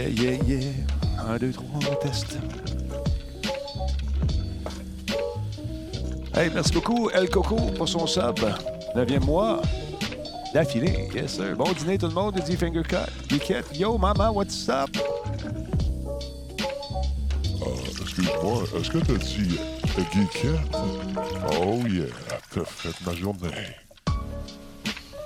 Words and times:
Yeah, 0.00 0.08
yeah, 0.46 0.56
yeah. 0.56 0.72
Un, 1.28 1.36
deux, 1.36 1.52
trois, 1.52 1.66
on 1.76 1.94
teste. 1.96 2.38
Hey, 6.34 6.50
merci 6.54 6.72
beaucoup, 6.72 7.10
El 7.10 7.28
Coco, 7.28 7.56
pour 7.76 7.86
son 7.86 8.06
sub. 8.06 8.40
Neuvième 8.96 9.24
mois. 9.24 9.60
D'affilée, 10.54 11.10
yes 11.14 11.34
sir. 11.34 11.54
Bon 11.54 11.70
dîner 11.72 11.98
tout 11.98 12.06
le 12.06 12.14
monde, 12.14 12.40
dit 12.46 12.56
Finger 12.56 12.82
Cut. 12.82 13.10
Geekette, 13.28 13.76
yo 13.78 13.98
maman, 13.98 14.30
what's 14.30 14.70
up? 14.70 14.88
Ah, 17.60 17.66
excuse-moi, 18.00 18.62
est-ce 18.74 18.90
que 18.90 18.98
t'as 18.98 19.18
dit 19.18 19.58
euh, 19.98 20.02
geekette? 20.14 20.76
Oh 21.60 21.76
yeah, 21.86 22.06
t'as 22.54 22.64
fait 22.64 23.04
ma 23.04 23.14
journée. 23.14 23.50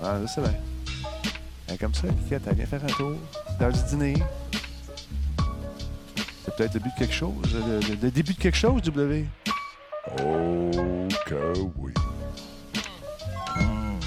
Ah, 0.02 0.18
je 0.20 0.26
sais 0.26 0.40
bien. 0.40 1.76
Comme 1.80 1.94
ça, 1.94 2.08
Geekette, 2.08 2.42
elle 2.48 2.56
vient 2.56 2.66
faire 2.66 2.84
un 2.84 2.92
tour. 2.92 3.16
C'est 3.46 3.60
l'heure 3.60 3.72
du 3.72 3.82
dîner. 3.88 4.14
C'est 6.56 6.70
peut-être 6.70 6.74
le 6.74 6.80
début 6.80 6.90
de 6.90 6.98
quelque 6.98 7.14
chose. 7.14 7.34
Le, 7.52 7.80
le- 7.80 8.00
le 8.02 8.10
début 8.10 8.32
de 8.34 8.38
quelque 8.38 8.56
chose, 8.56 8.82
W. 8.82 9.26
Oh 10.20 10.70
que 11.26 11.52
oui. 11.78 11.92
Hmm. 13.56 13.98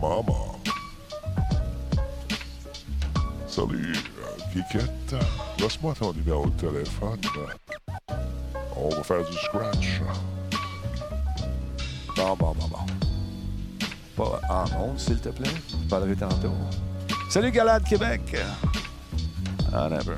Maman. 0.00 0.60
Salut, 3.46 3.94
euh, 3.96 4.54
geekette. 4.54 5.14
Laisse-moi 5.58 5.94
ton 5.98 6.12
numéro 6.12 6.46
de 6.46 6.60
téléphone. 6.60 7.18
On 8.76 8.88
va 8.90 9.02
faire 9.02 9.24
du 9.24 9.36
scratch. 9.38 10.00
Bon, 12.16 12.36
bon, 12.36 12.54
bon, 12.58 12.68
bon. 12.68 12.86
Pas 14.16 14.40
en 14.50 14.64
ondes, 14.82 14.98
s'il 14.98 15.18
te 15.20 15.30
plaît. 15.30 15.48
Je 15.70 15.88
parlerai 15.88 16.16
tantôt. 16.16 16.52
Salut, 17.30 17.50
Galade 17.50 17.84
Québec. 17.84 18.20
Ah, 19.72 19.88
never. 19.88 20.16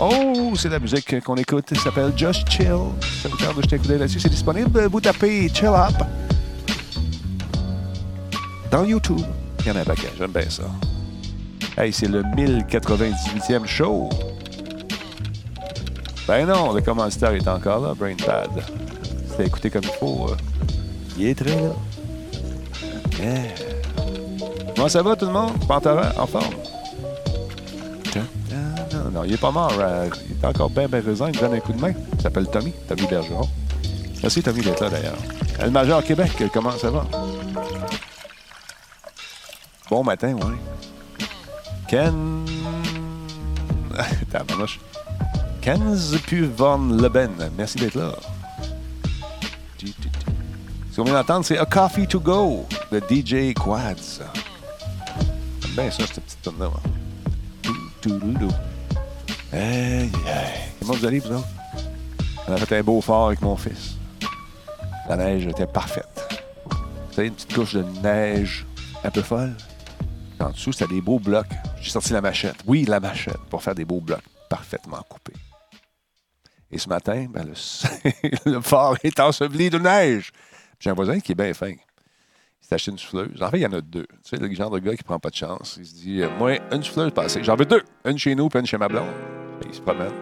Oh, 0.00 0.52
c'est 0.56 0.68
la 0.68 0.78
musique 0.80 1.20
qu'on 1.22 1.36
écoute. 1.36 1.66
Ça 1.74 1.84
s'appelle 1.84 2.12
Just 2.16 2.50
Chill. 2.50 2.66
Ça 3.22 3.28
vous 3.28 3.36
tente 3.36 3.56
de 3.56 3.62
jeter 3.62 3.76
un 3.76 3.78
coup 3.78 3.86
d'œil 3.86 3.98
là-dessus. 3.98 4.20
C'est 4.20 4.28
disponible. 4.28 4.86
Vous 4.86 5.00
tapez 5.00 5.48
Chill 5.48 5.68
Up 5.68 5.94
dans 8.70 8.84
YouTube. 8.84 9.20
Il 9.60 9.68
y 9.68 9.70
en 9.70 9.76
a 9.76 9.80
un 9.80 9.84
paquet. 9.84 10.10
J'aime 10.18 10.32
bien 10.32 10.50
ça. 10.50 10.64
Hey, 11.76 11.92
c'est 11.92 12.08
le 12.08 12.22
1098e 12.22 13.66
show. 13.66 14.08
Ben 16.26 16.46
non, 16.46 16.72
le 16.72 16.80
commanditaire 16.80 17.32
est 17.32 17.46
encore 17.46 17.80
là, 17.80 17.94
BrainPad. 17.94 18.50
T'as 19.36 19.44
écouté 19.44 19.70
comme 19.70 19.84
il 19.84 19.98
faut, 19.98 20.28
euh, 20.30 20.36
il 21.18 21.26
est 21.26 21.34
très 21.34 21.54
là. 21.54 21.70
Comment 24.74 24.88
ça 24.88 25.02
va 25.02 25.16
tout 25.16 25.26
le 25.26 25.32
monde? 25.32 25.52
Panthera, 25.66 26.12
en 26.18 26.26
forme? 26.26 26.54
Il 29.26 29.32
est 29.32 29.38
pas 29.40 29.50
mort. 29.50 29.72
euh, 29.78 30.08
il 30.28 30.36
est 30.36 30.46
encore 30.46 30.70
bien, 30.70 30.88
bien 30.88 31.00
raison. 31.00 31.26
Il 31.28 31.36
me 31.36 31.40
donne 31.40 31.54
un 31.54 31.60
coup 31.60 31.72
de 31.72 31.80
main. 31.80 31.92
Il 32.14 32.20
s'appelle 32.20 32.46
Tommy, 32.48 32.72
Tommy 32.88 33.06
Bergeron. 33.06 33.48
Merci 34.22 34.42
Tommy 34.42 34.62
d'être 34.62 34.80
là 34.80 34.90
d'ailleurs. 34.90 35.16
Le 35.62 35.70
Major 35.70 36.02
Québec, 36.02 36.30
comment 36.52 36.72
ça 36.72 36.90
va? 36.90 37.04
Bon 39.90 40.02
matin, 40.02 40.34
oui. 40.34 40.54
Ken. 41.88 42.44
Tabarnouche. 44.30 44.80
Kenz 45.60 46.16
Van 46.56 46.78
Leben. 46.78 47.30
Merci 47.56 47.78
d'être 47.78 47.94
là. 47.94 48.12
Ce 50.90 50.96
qu'on 50.96 51.04
vient 51.04 51.14
d'entendre, 51.14 51.44
c'est 51.44 51.58
A 51.58 51.64
Coffee 51.66 52.06
to 52.06 52.20
Go 52.20 52.66
de 52.92 53.00
DJ 53.00 53.54
Quads. 53.54 54.20
J'aime 55.60 55.70
bien 55.72 55.90
ça, 55.90 56.06
cette 56.06 56.20
petite 56.20 56.42
tonne-là. 56.42 56.70
Hey, 59.56 60.10
hey. 60.26 60.72
Comment 60.80 60.94
vous 60.94 61.06
allez, 61.06 61.20
vous 61.20 61.30
autres? 61.30 61.46
On 62.48 62.52
a 62.54 62.56
fait 62.56 62.78
un 62.78 62.82
beau 62.82 63.00
fort 63.00 63.28
avec 63.28 63.40
mon 63.40 63.56
fils. 63.56 63.94
La 65.08 65.16
neige 65.16 65.46
était 65.46 65.68
parfaite. 65.68 66.08
Vous 66.66 67.12
savez, 67.12 67.28
une 67.28 67.34
petite 67.34 67.54
couche 67.54 67.74
de 67.74 67.84
neige 68.02 68.66
un 69.04 69.10
peu 69.12 69.22
folle. 69.22 69.54
En 70.40 70.50
dessous, 70.50 70.72
c'était 70.72 70.92
des 70.92 71.00
beaux 71.00 71.20
blocs. 71.20 71.46
J'ai 71.80 71.90
sorti 71.90 72.12
la 72.12 72.20
machette. 72.20 72.56
Oui, 72.66 72.84
la 72.84 72.98
machette, 72.98 73.38
pour 73.48 73.62
faire 73.62 73.76
des 73.76 73.84
beaux 73.84 74.00
blocs 74.00 74.24
parfaitement 74.50 75.00
coupés. 75.08 75.38
Et 76.72 76.78
ce 76.78 76.88
matin, 76.88 77.26
ben, 77.30 77.46
le, 77.46 77.52
le 78.50 78.60
fort 78.60 78.96
est 79.04 79.20
enseveli 79.20 79.70
de 79.70 79.78
neige. 79.78 80.32
J'ai 80.80 80.90
un 80.90 80.94
voisin 80.94 81.20
qui 81.20 81.30
est 81.30 81.36
bien 81.36 81.54
fin. 81.54 81.70
Il 81.70 81.78
s'est 82.66 82.74
acheté 82.74 82.90
une 82.90 82.98
souffleuse. 82.98 83.40
En 83.40 83.50
fait, 83.50 83.58
il 83.58 83.62
y 83.62 83.66
en 83.66 83.72
a 83.72 83.80
deux. 83.80 84.08
Tu 84.24 84.30
sais, 84.30 84.36
le 84.36 84.52
genre 84.52 84.70
de 84.70 84.80
gars 84.80 84.96
qui 84.96 85.04
prend 85.04 85.20
pas 85.20 85.30
de 85.30 85.36
chance. 85.36 85.76
Il 85.78 85.86
se 85.86 85.94
dit, 85.94 86.22
euh, 86.22 86.30
moi, 86.38 86.58
une 86.72 86.82
souffleuse 86.82 87.12
passée. 87.12 87.44
J'en 87.44 87.54
veux 87.54 87.66
deux. 87.66 87.84
Une 88.04 88.18
chez 88.18 88.34
nous, 88.34 88.48
puis 88.48 88.58
une 88.58 88.66
chez 88.66 88.78
ma 88.78 88.88
blonde. 88.88 89.43
Il 89.66 89.74
se 89.74 89.80
promène. 89.80 90.12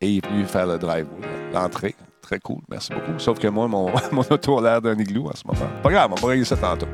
Et 0.00 0.08
il 0.08 0.18
est 0.18 0.26
venu 0.26 0.44
faire 0.44 0.66
le 0.66 0.78
drive, 0.78 1.06
l'entrée. 1.52 1.94
Très 2.22 2.38
cool. 2.38 2.60
Merci 2.70 2.92
beaucoup. 2.92 3.18
Sauf 3.18 3.38
que 3.38 3.48
moi, 3.48 3.68
mon, 3.68 3.90
mon 4.12 4.22
auto 4.30 4.58
a 4.58 4.62
l'air 4.62 4.82
d'un 4.82 4.98
igloo 4.98 5.28
en 5.28 5.34
ce 5.34 5.46
moment. 5.46 5.70
Pas 5.82 5.90
grave, 5.90 6.10
on 6.12 6.20
va 6.20 6.28
régler 6.28 6.44
ça 6.44 6.56
tantôt. 6.56 6.86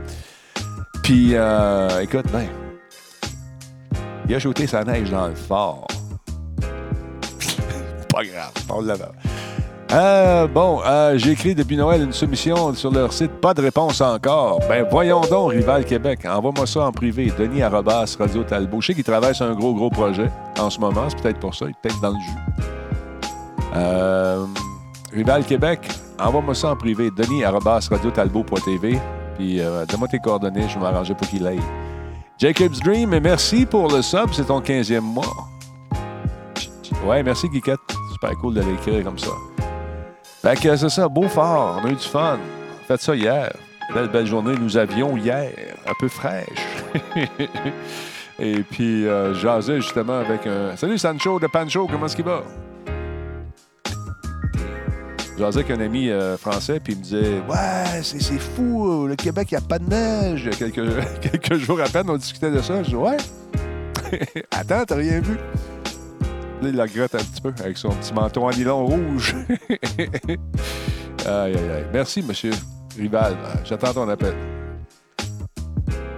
Puis, 1.02 1.30
euh, 1.34 2.00
écoute, 2.00 2.26
ben, 2.32 2.48
il 4.28 4.34
a 4.34 4.38
jeté 4.38 4.66
sa 4.66 4.82
neige 4.82 5.10
dans 5.10 5.28
le 5.28 5.34
fort. 5.34 5.86
pas 8.12 8.24
grave, 8.24 8.52
on 8.68 8.80
l'avait. 8.80 9.04
Euh, 9.96 10.46
bon, 10.46 10.82
euh, 10.84 11.16
j'ai 11.16 11.30
écrit 11.30 11.54
depuis 11.54 11.76
Noël 11.76 12.02
une 12.02 12.12
soumission 12.12 12.74
sur 12.74 12.90
leur 12.90 13.14
site. 13.14 13.30
Pas 13.40 13.54
de 13.54 13.62
réponse 13.62 14.02
encore. 14.02 14.60
Ben, 14.68 14.86
voyons 14.90 15.22
donc, 15.22 15.52
Rival 15.52 15.86
Québec. 15.86 16.26
Envoie-moi 16.26 16.66
ça 16.66 16.84
en 16.84 16.92
privé. 16.92 17.32
Denis 17.38 17.62
Arrobas, 17.62 18.14
Radio 18.18 18.42
Talbot. 18.44 18.82
Je 18.82 18.88
sais 18.88 18.94
qu'il 18.94 19.04
travaille 19.04 19.34
sur 19.34 19.46
un 19.46 19.54
gros, 19.54 19.72
gros 19.72 19.88
projet 19.88 20.30
en 20.58 20.68
ce 20.68 20.78
moment. 20.80 21.08
C'est 21.08 21.22
peut-être 21.22 21.40
pour 21.40 21.54
ça. 21.54 21.64
Il 21.64 21.70
est 21.70 21.80
peut-être 21.80 22.00
dans 22.02 22.10
le 22.10 22.18
jus. 22.18 22.62
Euh, 23.74 24.44
Rival 25.14 25.46
Québec, 25.46 25.88
envoie-moi 26.18 26.54
ça 26.54 26.72
en 26.72 26.76
privé. 26.76 27.10
Denis 27.10 27.42
Arrobas, 27.42 27.88
Radio 27.90 28.10
Talbot.tv. 28.10 28.98
Puis, 29.38 29.60
euh, 29.60 29.86
donne-moi 29.86 30.08
tes 30.08 30.18
coordonnées. 30.18 30.68
Je 30.68 30.74
vais 30.74 30.80
m'arranger 30.80 31.14
pour 31.14 31.26
qu'il 31.26 31.46
aille. 31.46 31.60
Jacob's 32.38 32.80
Dream, 32.80 33.18
merci 33.18 33.64
pour 33.64 33.88
le 33.88 34.02
sub. 34.02 34.28
C'est 34.32 34.44
ton 34.44 34.60
15e 34.60 35.00
mois. 35.00 35.48
Ouais, 37.06 37.22
merci, 37.22 37.48
Guiquette. 37.48 37.80
Super 38.12 38.36
cool 38.42 38.54
de 38.54 38.60
l'écrire 38.60 39.02
comme 39.02 39.18
ça. 39.18 39.30
Fait 40.46 40.54
que 40.54 40.76
c'est 40.76 40.88
ça, 40.90 41.08
beau 41.08 41.26
fort, 41.26 41.80
on 41.82 41.88
a 41.88 41.90
eu 41.90 41.96
du 41.96 42.06
fun. 42.06 42.38
Faites 42.86 43.00
ça 43.00 43.16
hier. 43.16 43.52
Belle, 43.92 44.06
belle 44.06 44.28
journée, 44.28 44.54
nous 44.56 44.76
avions 44.76 45.16
hier, 45.16 45.50
un 45.84 45.92
peu 45.98 46.06
fraîche. 46.06 46.46
Et 48.38 48.62
puis, 48.62 49.08
euh, 49.08 49.34
justement 49.34 50.20
avec 50.20 50.46
un. 50.46 50.76
Salut 50.76 50.98
Sancho 50.98 51.40
de 51.40 51.48
Pancho, 51.48 51.88
comment 51.88 52.06
est-ce 52.06 52.14
qu'il 52.14 52.26
va? 52.26 52.44
Jasais 55.36 55.64
avec 55.64 55.70
un 55.72 55.80
ami 55.80 56.10
euh, 56.10 56.36
français, 56.36 56.78
puis 56.78 56.92
il 56.92 56.98
me 57.00 57.02
disait 57.02 57.42
Ouais, 57.48 58.02
c'est 58.04 58.38
fou, 58.38 59.08
le 59.08 59.16
Québec, 59.16 59.48
il 59.50 59.54
n'y 59.54 59.64
a 59.64 59.66
pas 59.66 59.80
de 59.80 59.90
neige. 59.90 60.48
Quelques, 60.56 61.20
quelques 61.22 61.54
jours 61.54 61.80
à 61.80 61.88
peine, 61.88 62.08
on 62.08 62.16
discutait 62.16 62.52
de 62.52 62.62
ça. 62.62 62.84
Je 62.84 62.90
dis 62.90 62.94
Ouais. 62.94 63.16
Attends, 64.52 64.84
t'as 64.86 64.94
rien 64.94 65.18
vu? 65.18 65.38
Là, 66.62 66.68
il 66.70 66.74
la 66.76 66.86
gratte 66.86 67.14
un 67.14 67.18
petit 67.18 67.40
peu 67.40 67.52
avec 67.60 67.76
son 67.76 67.90
petit 67.90 68.14
manteau 68.14 68.44
en 68.44 68.50
nylon 68.50 68.86
rouge. 68.86 69.34
aïe, 69.68 70.38
aïe, 71.26 71.56
aïe. 71.56 71.86
Merci, 71.92 72.22
monsieur 72.22 72.52
Rival. 72.98 73.36
J'attends 73.64 73.92
ton 73.92 74.08
appel. 74.08 74.34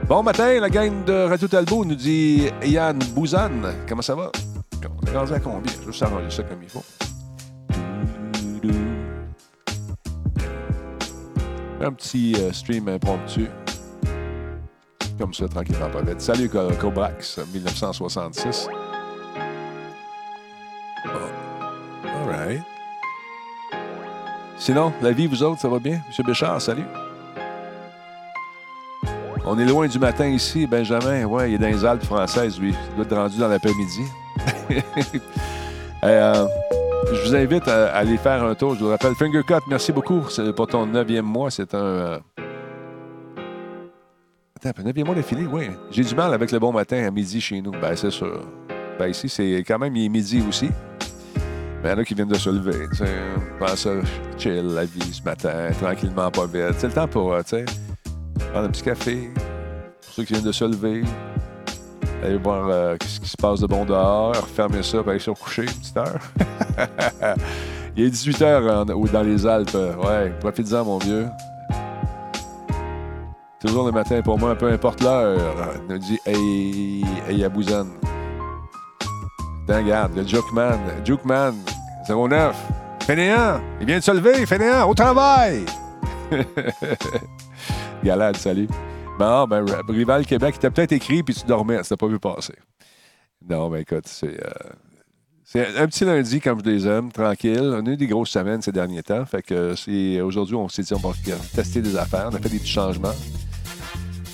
Bon 0.09 0.23
matin, 0.23 0.59
la 0.61 0.71
gang 0.71 1.05
de 1.05 1.13
Radio 1.29 1.49
Talbot 1.49 1.85
nous 1.85 1.95
dit 1.97 2.49
Yann 2.65 2.99
Bouzanne. 3.15 3.75
Comment 3.89 4.03
ça 4.03 4.15
va? 4.15 4.31
On 5.03 5.07
est 5.07 5.17
rendu 5.17 5.33
à 5.33 5.41
combien? 5.41 5.73
Je 5.73 5.87
vais 5.87 5.93
juste 5.93 6.37
ça 6.37 6.43
comme 6.45 6.63
il 6.63 6.69
faut. 6.69 6.85
Un 11.81 11.93
petit 11.93 12.35
euh, 12.39 12.53
stream 12.53 12.89
impromptu. 12.89 13.49
Comme 15.19 15.33
ça, 15.35 15.49
tranquillement, 15.49 15.89
pas. 15.91 16.01
Salut, 16.19 16.49
Co- 16.49 16.71
Cobrax, 16.81 17.39
1966. 17.53 18.69
Right. 22.29 22.63
Sinon, 24.59 24.93
la 25.03 25.13
vie, 25.13 25.27
vous 25.27 25.43
autres, 25.43 25.61
ça 25.61 25.69
va 25.69 25.79
bien? 25.79 26.01
Monsieur 26.09 26.25
Béchard, 26.25 26.61
salut. 26.61 26.85
On 29.47 29.59
est 29.59 29.65
loin 29.65 29.87
du 29.87 29.99
matin 29.99 30.27
ici, 30.27 30.67
Benjamin. 30.67 31.25
Ouais, 31.25 31.51
il 31.51 31.55
est 31.55 31.59
dans 31.59 31.69
les 31.69 31.85
Alpes 31.85 32.05
françaises, 32.05 32.61
lui. 32.61 32.75
Il 32.91 32.97
doit 32.97 33.05
être 33.05 33.17
rendu 33.17 33.39
dans 33.39 33.49
l'après-midi. 33.49 34.03
Euh, 36.05 36.47
je 37.13 37.21
vous 37.29 37.35
invite 37.35 37.67
à, 37.67 37.89
aller 37.97 38.17
faire 38.19 38.45
un 38.45 38.55
tour. 38.55 38.77
Je 38.77 38.85
vous 38.85 38.91
rappelle, 38.91 39.17
Finger 39.17 39.43
Cut, 39.45 39.55
merci 39.69 39.91
beaucoup 39.91 40.23
pour 40.55 40.67
ton 40.69 40.87
neuvième 40.87 41.25
mois. 41.25 41.51
C'est 41.51 41.75
un. 41.75 41.79
euh, 41.79 42.19
Attends, 44.65 44.81
neuvième 44.85 45.07
mois 45.07 45.17
d'affilée, 45.17 45.45
oui. 45.51 45.71
J'ai 45.91 46.05
du 46.05 46.15
mal 46.15 46.33
avec 46.33 46.53
le 46.53 46.61
bon 46.61 46.73
matin 46.73 47.05
à 47.05 47.11
midi 47.11 47.41
chez 47.41 47.61
nous. 47.61 47.73
Ben, 47.73 47.97
c'est 47.97 48.13
sûr. 48.13 48.43
Ben, 48.97 49.09
ici, 49.09 49.29
c'est 49.29 49.65
quand 49.67 49.81
même 49.81 49.97
il 49.97 50.05
est 50.05 50.09
midi 50.09 50.41
aussi. 50.49 50.71
Mais 51.83 51.91
il 51.91 51.93
y 51.93 51.95
en 51.95 51.99
a 51.99 52.05
qui 52.05 52.15
viennent 52.15 52.29
de 52.29 52.39
se 52.39 52.51
lever. 52.51 52.89
tu 52.91 52.97
sais. 52.97 53.17
Prends 53.61 53.77
ça, 53.77 53.91
chill, 54.37 54.67
la 54.75 54.85
vie 54.85 55.13
ce 55.13 55.23
matin, 55.23 55.71
tranquillement, 55.81 56.31
pas 56.31 56.47
vite. 56.47 56.75
C'est 56.79 56.89
le 56.89 56.93
temps 56.93 57.09
pour, 57.09 57.33
euh, 57.33 57.43
tu 57.43 57.51
sais, 57.51 57.65
prendre 58.53 58.67
un 58.67 58.71
petit 58.71 58.83
café. 58.83 59.31
Pour 60.03 60.15
ceux 60.15 60.25
qui 60.25 60.33
viennent 60.33 60.45
de 60.45 60.53
se 60.53 60.65
lever. 60.65 61.03
aller 62.25 62.37
voir 62.39 62.69
euh, 62.69 62.97
ce 63.07 63.21
qui 63.21 63.29
se 63.29 63.37
passe 63.37 63.61
de 63.61 63.67
bon 63.67 63.85
dehors, 63.85 64.35
refermer 64.35 64.83
ça, 64.83 65.03
puis 65.03 65.11
aller 65.11 65.21
se 65.21 65.31
recoucher 65.31 65.63
une 65.63 65.69
petite 65.69 65.97
heure. 65.97 66.19
Il 67.97 68.05
est 68.05 68.11
18 68.11 68.41
h 68.41 69.11
dans 69.13 69.23
les 69.23 69.47
Alpes. 69.47 69.77
Ouais, 70.05 70.33
profite-en, 70.41 70.85
mon 70.85 70.99
vieux. 70.99 71.27
Toujours 73.61 73.87
le 73.87 73.93
matin 73.93 74.23
pour 74.23 74.39
moi, 74.39 74.55
peu 74.55 74.71
importe 74.71 75.03
l'heure, 75.03 75.75
nous 75.89 75.99
dit 75.99 76.19
Hey, 76.25 77.05
hey 77.29 77.45
Abouzane. 77.45 77.91
Regarde, 79.69 80.17
le 80.17 80.27
Jukeman, 80.27 80.81
Jukeman, 81.05 81.55
09. 82.09 82.57
Fainéant, 83.03 83.61
il 83.81 83.87
vient 83.87 83.99
de 83.99 84.03
se 84.03 84.11
lever, 84.11 84.47
Fainéant, 84.47 84.89
au 84.89 84.95
travail! 84.95 85.65
Galade, 88.05 88.37
salut. 88.37 88.69
Bon, 89.19 89.47
ben, 89.47 89.67
Rival 89.89 90.25
Québec, 90.25 90.55
il 90.57 90.61
t'a 90.61 90.71
peut-être 90.71 90.93
écrit 90.93 91.23
puis 91.23 91.35
tu 91.35 91.47
dormais, 91.47 91.83
tu 91.83 91.97
pas 91.97 92.07
vu 92.07 92.19
passer. 92.19 92.55
Non, 93.49 93.69
ben 93.69 93.79
écoute, 93.79 94.07
c'est. 94.07 94.43
Euh, 94.43 94.71
c'est 95.45 95.79
un 95.79 95.87
petit 95.87 96.05
lundi, 96.05 96.41
comme 96.41 96.61
je 96.63 96.71
les 96.71 96.87
aime, 96.87 97.11
tranquille. 97.11 97.75
On 97.75 97.87
a 97.87 97.91
eu 97.91 97.97
des 97.97 98.07
grosses 98.07 98.31
semaines 98.31 98.61
ces 98.61 98.73
derniers 98.73 99.03
temps. 99.03 99.25
Fait 99.25 99.43
que 99.43 99.75
c'est 99.75 100.21
aujourd'hui, 100.21 100.55
on 100.55 100.69
s'est 100.69 100.83
dit, 100.83 100.93
on 100.93 100.99
va 100.99 101.15
tester 101.55 101.81
des 101.81 101.97
affaires. 101.97 102.29
On 102.31 102.35
a 102.35 102.39
fait 102.39 102.51
des 102.51 102.59
petits 102.59 102.69
changements. 102.69 103.15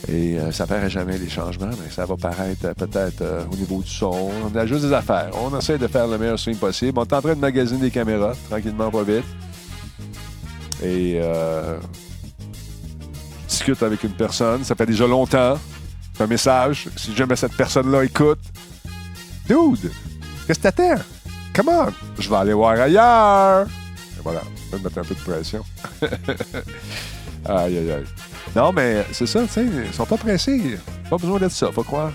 Et 0.09 0.39
euh, 0.39 0.53
ça 0.53 0.67
paraît 0.67 0.91
jamais 0.91 1.17
les 1.17 1.29
changements, 1.29 1.71
mais 1.83 1.91
ça 1.91 2.05
va 2.05 2.17
paraître 2.17 2.67
euh, 2.67 2.75
peut-être 2.75 3.23
au 3.51 3.57
niveau 3.57 3.81
du 3.81 3.91
son. 3.91 4.31
On 4.45 4.57
a 4.57 4.67
juste 4.67 4.85
des 4.85 4.93
affaires. 4.93 5.31
On 5.35 5.57
essaie 5.59 5.79
de 5.79 5.87
faire 5.87 6.07
le 6.07 6.19
meilleur 6.19 6.39
swing 6.39 6.57
possible. 6.57 6.99
On 6.99 7.05
est 7.05 7.13
en 7.13 7.23
train 7.23 7.35
de 7.35 7.41
magasiner 7.41 7.81
des 7.81 7.91
caméras, 7.91 8.35
tranquillement, 8.49 8.91
pas 8.91 9.03
vite. 9.03 9.25
Et 10.83 11.21
discute 13.49 13.83
avec 13.83 14.03
une 14.03 14.13
personne, 14.13 14.65
ça 14.65 14.75
fait 14.75 14.85
déjà 14.85 15.07
longtemps. 15.07 15.59
un 16.21 16.27
message. 16.27 16.89
Si 16.97 17.15
jamais 17.15 17.37
cette 17.37 17.57
personne-là 17.57 18.05
écoute, 18.05 18.41
Dude, 19.47 19.91
qu'est-ce 20.47 20.59
que 20.59 20.63
t'attends? 20.63 21.03
Come 21.55 21.69
on, 21.69 21.93
je 22.19 22.31
vais 22.31 22.37
aller 22.37 22.55
voir 22.55 22.81
ailleurs. 22.81 23.67
Et 23.67 24.23
voilà, 24.23 24.41
je 24.71 24.77
vais 24.77 24.83
mettre 24.83 24.99
un 24.99 25.03
peu 25.03 25.15
de 25.15 25.21
pression. 25.21 25.63
aïe, 27.45 27.79
aïe, 27.79 27.93
aïe. 27.93 28.05
Non, 28.57 28.73
mais 28.73 29.05
c'est 29.11 29.27
ça, 29.27 29.43
tu 29.43 29.49
sais, 29.49 29.67
ils 29.67 29.93
sont 29.93 30.07
pas 30.07 30.17
pressés. 30.17 30.79
Pas 31.11 31.17
besoin 31.17 31.41
d'être 31.41 31.53
ça, 31.53 31.73
faut 31.73 31.83
croire. 31.83 32.13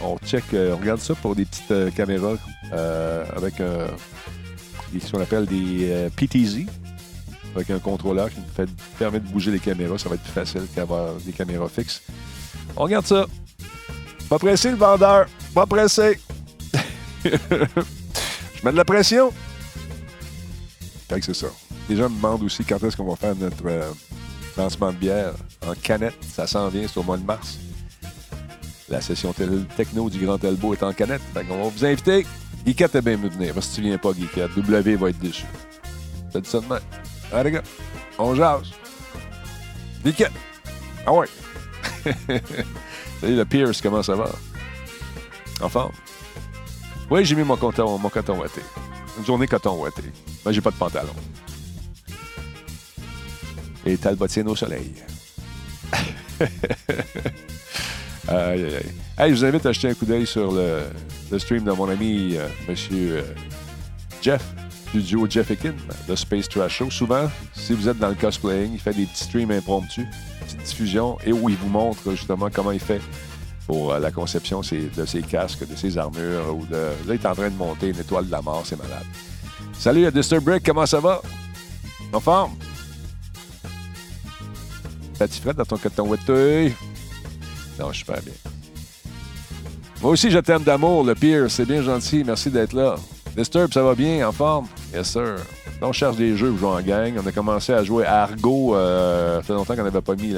On 0.00 0.16
check, 0.18 0.44
euh, 0.54 0.72
on 0.74 0.78
regarde 0.78 1.00
ça 1.00 1.14
pour 1.14 1.36
des 1.36 1.44
petites 1.44 1.70
euh, 1.70 1.90
caméras 1.90 2.36
euh, 2.72 3.24
avec 3.36 3.54
ce 3.58 5.12
qu'on 5.12 5.20
appelle 5.20 5.46
des 5.46 6.08
PTZ, 6.16 6.66
avec 7.54 7.70
un 7.70 7.78
contrôleur 7.78 8.30
qui 8.30 8.38
nous 8.38 8.66
permet 8.98 9.20
de 9.20 9.28
bouger 9.28 9.50
les 9.50 9.58
caméras. 9.58 9.98
Ça 9.98 10.08
va 10.08 10.14
être 10.14 10.22
plus 10.22 10.32
facile 10.32 10.62
qu'avoir 10.74 11.14
des 11.16 11.32
caméras 11.32 11.68
fixes. 11.68 12.02
On 12.76 12.84
regarde 12.84 13.06
ça. 13.06 13.26
Pas 14.30 14.38
pressé, 14.38 14.70
le 14.70 14.76
vendeur. 14.76 15.26
Pas 15.54 15.66
pressé. 15.66 16.18
Je 17.24 18.64
mets 18.64 18.72
de 18.72 18.76
la 18.76 18.84
pression. 18.84 19.32
Fait 21.08 21.20
que 21.20 21.26
c'est 21.26 21.34
ça. 21.34 21.48
Les 21.90 21.96
gens 21.96 22.08
me 22.08 22.16
demandent 22.16 22.42
aussi 22.42 22.64
quand 22.64 22.82
est-ce 22.82 22.96
qu'on 22.96 23.08
va 23.08 23.16
faire 23.16 23.36
notre 23.36 23.62
lancement 24.56 24.92
de 24.92 24.96
bière 24.96 25.32
en 25.66 25.74
canette. 25.74 26.16
Ça 26.22 26.46
s'en 26.46 26.68
vient, 26.68 26.86
c'est 26.86 26.98
au 26.98 27.02
mois 27.02 27.16
de 27.16 27.24
mars. 27.24 27.58
La 28.88 29.00
session 29.00 29.34
techno 29.76 30.10
du 30.10 30.24
Grand 30.24 30.42
Elbow 30.44 30.74
est 30.74 30.82
en 30.82 30.92
canette. 30.92 31.22
Fait 31.32 31.44
qu'on 31.44 31.62
va 31.62 31.68
vous 31.68 31.84
inviter. 31.84 32.26
Geekette 32.66 32.94
est 32.94 33.02
bien 33.02 33.16
venir. 33.16 33.54
Si 33.62 33.76
tu 33.76 33.82
viens 33.82 33.98
pas, 33.98 34.12
Geekette, 34.12 34.54
W 34.54 34.96
va 34.96 35.10
être 35.10 35.18
déçu. 35.18 35.44
T'as 36.32 36.40
dit 36.40 36.48
ça 36.48 36.60
de 36.60 36.66
même. 36.66 36.80
Allez, 37.32 37.50
les 37.50 37.56
gars, 37.56 37.62
on 38.18 38.34
jase. 38.34 38.70
Nickel. 40.04 40.30
Ah 41.06 41.12
ouais. 41.12 41.26
Salut, 43.20 43.36
le 43.36 43.44
Pierce, 43.44 43.80
comment 43.80 44.02
ça 44.02 44.14
va? 44.14 44.30
En 45.60 45.68
forme? 45.68 45.92
Oui, 47.10 47.24
j'ai 47.24 47.34
mis 47.34 47.44
mon 47.44 47.56
coton, 47.56 47.98
mon 47.98 48.08
coton 48.08 48.38
ouaté. 48.38 48.60
Une 49.18 49.24
journée 49.24 49.46
coton 49.46 49.80
ouaté. 49.80 50.02
Mais 50.44 50.52
j'ai 50.52 50.60
pas 50.60 50.70
de 50.70 50.76
pantalon. 50.76 51.14
Et 53.84 53.96
talbotine 53.96 54.48
au 54.48 54.56
soleil. 54.56 54.92
aïe, 56.40 56.46
aïe, 58.28 58.74
aïe. 58.76 58.92
Hey, 59.18 59.30
je 59.30 59.36
vous 59.36 59.44
invite 59.44 59.66
à 59.66 59.72
jeter 59.72 59.88
un 59.88 59.94
coup 59.94 60.06
d'œil 60.06 60.26
sur 60.26 60.52
le, 60.52 61.38
stream 61.38 61.64
de 61.64 61.72
mon 61.72 61.88
ami, 61.88 62.36
euh, 62.36 62.48
Monsieur 62.68 63.18
euh, 63.18 63.22
Jeff 64.22 64.42
du 64.92 65.02
duo 65.02 65.26
Jeff 65.28 65.50
Ekin 65.50 65.74
de 66.08 66.14
Space 66.14 66.48
Trash 66.48 66.78
Show. 66.78 66.90
Souvent, 66.90 67.30
si 67.54 67.72
vous 67.72 67.88
êtes 67.88 67.98
dans 67.98 68.08
le 68.08 68.14
cosplaying, 68.14 68.72
il 68.74 68.78
fait 68.78 68.92
des 68.92 69.06
petits 69.06 69.24
streams 69.24 69.50
impromptus, 69.50 70.06
petites 70.40 70.62
diffusions, 70.62 71.18
et 71.24 71.32
où 71.32 71.48
il 71.48 71.56
vous 71.56 71.68
montre 71.68 72.10
justement 72.10 72.48
comment 72.52 72.72
il 72.72 72.80
fait 72.80 73.00
pour 73.66 73.92
euh, 73.92 73.98
la 73.98 74.10
conception 74.10 74.60
de 74.60 75.04
ses 75.06 75.22
casques, 75.22 75.66
de 75.66 75.76
ses 75.76 75.96
armures. 75.96 76.56
Ou 76.56 76.66
de... 76.66 76.90
Là, 77.06 77.14
il 77.14 77.26
en 77.26 77.34
train 77.34 77.50
de 77.50 77.56
monter 77.56 77.88
une 77.88 77.98
étoile 77.98 78.26
de 78.26 78.30
la 78.30 78.42
mort, 78.42 78.62
c'est 78.64 78.78
malade. 78.78 79.04
Salut, 79.72 80.10
Disturb 80.12 80.44
Break, 80.44 80.62
comment 80.64 80.86
ça 80.86 81.00
va? 81.00 81.22
En 82.12 82.20
forme? 82.20 82.52
Frais 85.30 85.54
dans 85.54 85.64
ton 85.64 85.76
coton 85.76 86.08
oueteux? 86.08 86.70
Non, 87.78 87.90
je 87.90 87.96
suis 87.96 88.04
pas 88.04 88.20
bien. 88.20 88.34
Moi 90.00 90.10
aussi, 90.12 90.30
je 90.30 90.38
t'aime 90.38 90.62
d'amour, 90.62 91.04
le 91.04 91.14
pire. 91.14 91.50
C'est 91.50 91.64
bien 91.64 91.82
gentil. 91.82 92.24
Merci 92.24 92.50
d'être 92.50 92.72
là. 92.72 92.96
Disturb, 93.36 93.72
ça 93.72 93.82
va 93.82 93.94
bien, 93.94 94.28
en 94.28 94.32
forme? 94.32 94.66
Yes, 94.92 95.10
sir. 95.10 95.36
on 95.80 95.92
cherche 95.92 96.16
des 96.16 96.36
jeux 96.36 96.50
où 96.50 96.58
jouer 96.58 96.68
en 96.68 96.80
gang. 96.82 97.14
On 97.22 97.26
a 97.26 97.32
commencé 97.32 97.72
à 97.72 97.82
jouer 97.82 98.04
à 98.04 98.24
Argo. 98.24 98.76
Euh, 98.76 99.36
ça 99.38 99.42
fait 99.42 99.52
longtemps 99.54 99.74
qu'on 99.74 99.84
n'avait 99.84 100.00
pas 100.00 100.14
mis 100.14 100.34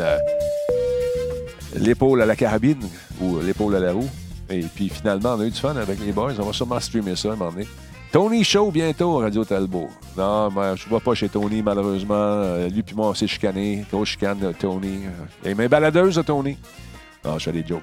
l'épaule 1.74 2.22
à 2.22 2.26
la 2.26 2.36
carabine 2.36 2.88
ou 3.20 3.40
l'épaule 3.40 3.74
à 3.74 3.80
la 3.80 3.92
roue. 3.92 4.08
Et 4.50 4.60
puis 4.60 4.88
finalement, 4.88 5.34
on 5.34 5.40
a 5.40 5.46
eu 5.46 5.50
du 5.50 5.58
fun 5.58 5.74
avec 5.76 5.98
les 5.98 6.12
boys. 6.12 6.32
On 6.38 6.44
va 6.44 6.52
sûrement 6.52 6.78
streamer 6.78 7.16
ça 7.16 7.32
un 7.32 7.36
moment 7.36 7.50
donné. 7.50 7.66
Tony 8.14 8.44
Show 8.44 8.70
bientôt, 8.70 9.16
Radio 9.16 9.44
Talbot. 9.44 9.88
Non, 10.16 10.48
mais 10.48 10.76
je 10.76 10.84
ne 10.84 10.88
vois 10.88 11.00
pas 11.00 11.14
chez 11.16 11.28
Tony, 11.28 11.62
malheureusement. 11.62 12.14
Euh, 12.14 12.68
lui 12.68 12.84
puis 12.84 12.94
moi, 12.94 13.08
on 13.08 13.14
s'est 13.14 13.26
chicané. 13.26 13.84
Gros 13.90 14.04
chicane, 14.04 14.54
Tony. 14.56 15.00
Et 15.44 15.52
mes 15.52 15.66
baladeuses, 15.66 16.22
Tony. 16.24 16.56
Non, 17.24 17.40
je 17.40 17.44
fais 17.46 17.50
des 17.50 17.66
jokes. 17.66 17.82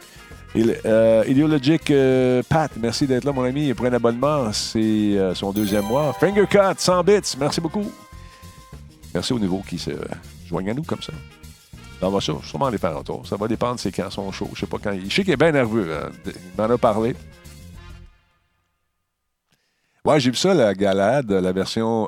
Il, 0.56 0.74
euh, 0.86 1.26
Ideologic 1.28 1.92
euh, 1.92 2.42
Pat, 2.48 2.72
merci 2.80 3.08
d'être 3.08 3.26
là, 3.26 3.34
mon 3.34 3.44
ami. 3.44 3.74
Pour 3.74 3.86
un 3.88 3.92
abonnement, 3.92 4.54
c'est 4.54 4.80
euh, 4.80 5.36
son 5.36 5.52
deuxième 5.52 5.84
mois. 5.84 6.14
Fingercut, 6.14 6.78
100 6.78 7.04
bits, 7.04 7.36
merci 7.38 7.60
beaucoup. 7.60 7.92
Merci 9.14 9.34
aux 9.34 9.40
nouveaux 9.40 9.64
qui 9.68 9.78
se 9.78 9.92
joignent 10.48 10.70
à 10.70 10.74
nous 10.74 10.84
comme 10.84 11.02
ça. 11.02 11.12
On 12.02 12.10
va 12.10 12.22
ça, 12.22 12.32
sûrement 12.46 12.70
les 12.70 12.78
faire 12.78 12.96
un 12.96 13.04
tour. 13.04 13.28
Ça 13.28 13.36
va 13.36 13.50
dépendre 13.50 13.82
c'est 13.82 13.92
quand 13.92 14.10
son 14.10 14.32
show. 14.32 14.50
Je 14.54 14.62
sais 14.62 14.66
pas 14.66 14.78
quand. 14.82 14.94
Je 14.94 15.14
sais 15.14 15.26
qu'il 15.26 15.34
est 15.34 15.38
bien 15.38 15.52
nerveux. 15.52 15.90
Il 16.26 16.32
m'en 16.58 16.70
a 16.70 16.78
parlé. 16.78 17.18
Ouais, 20.04 20.20
j'ai 20.20 20.32
vu 20.32 20.38
ça, 20.38 20.54
la 20.54 20.74
galade, 20.74 21.32
la 21.32 21.52
version 21.52 22.08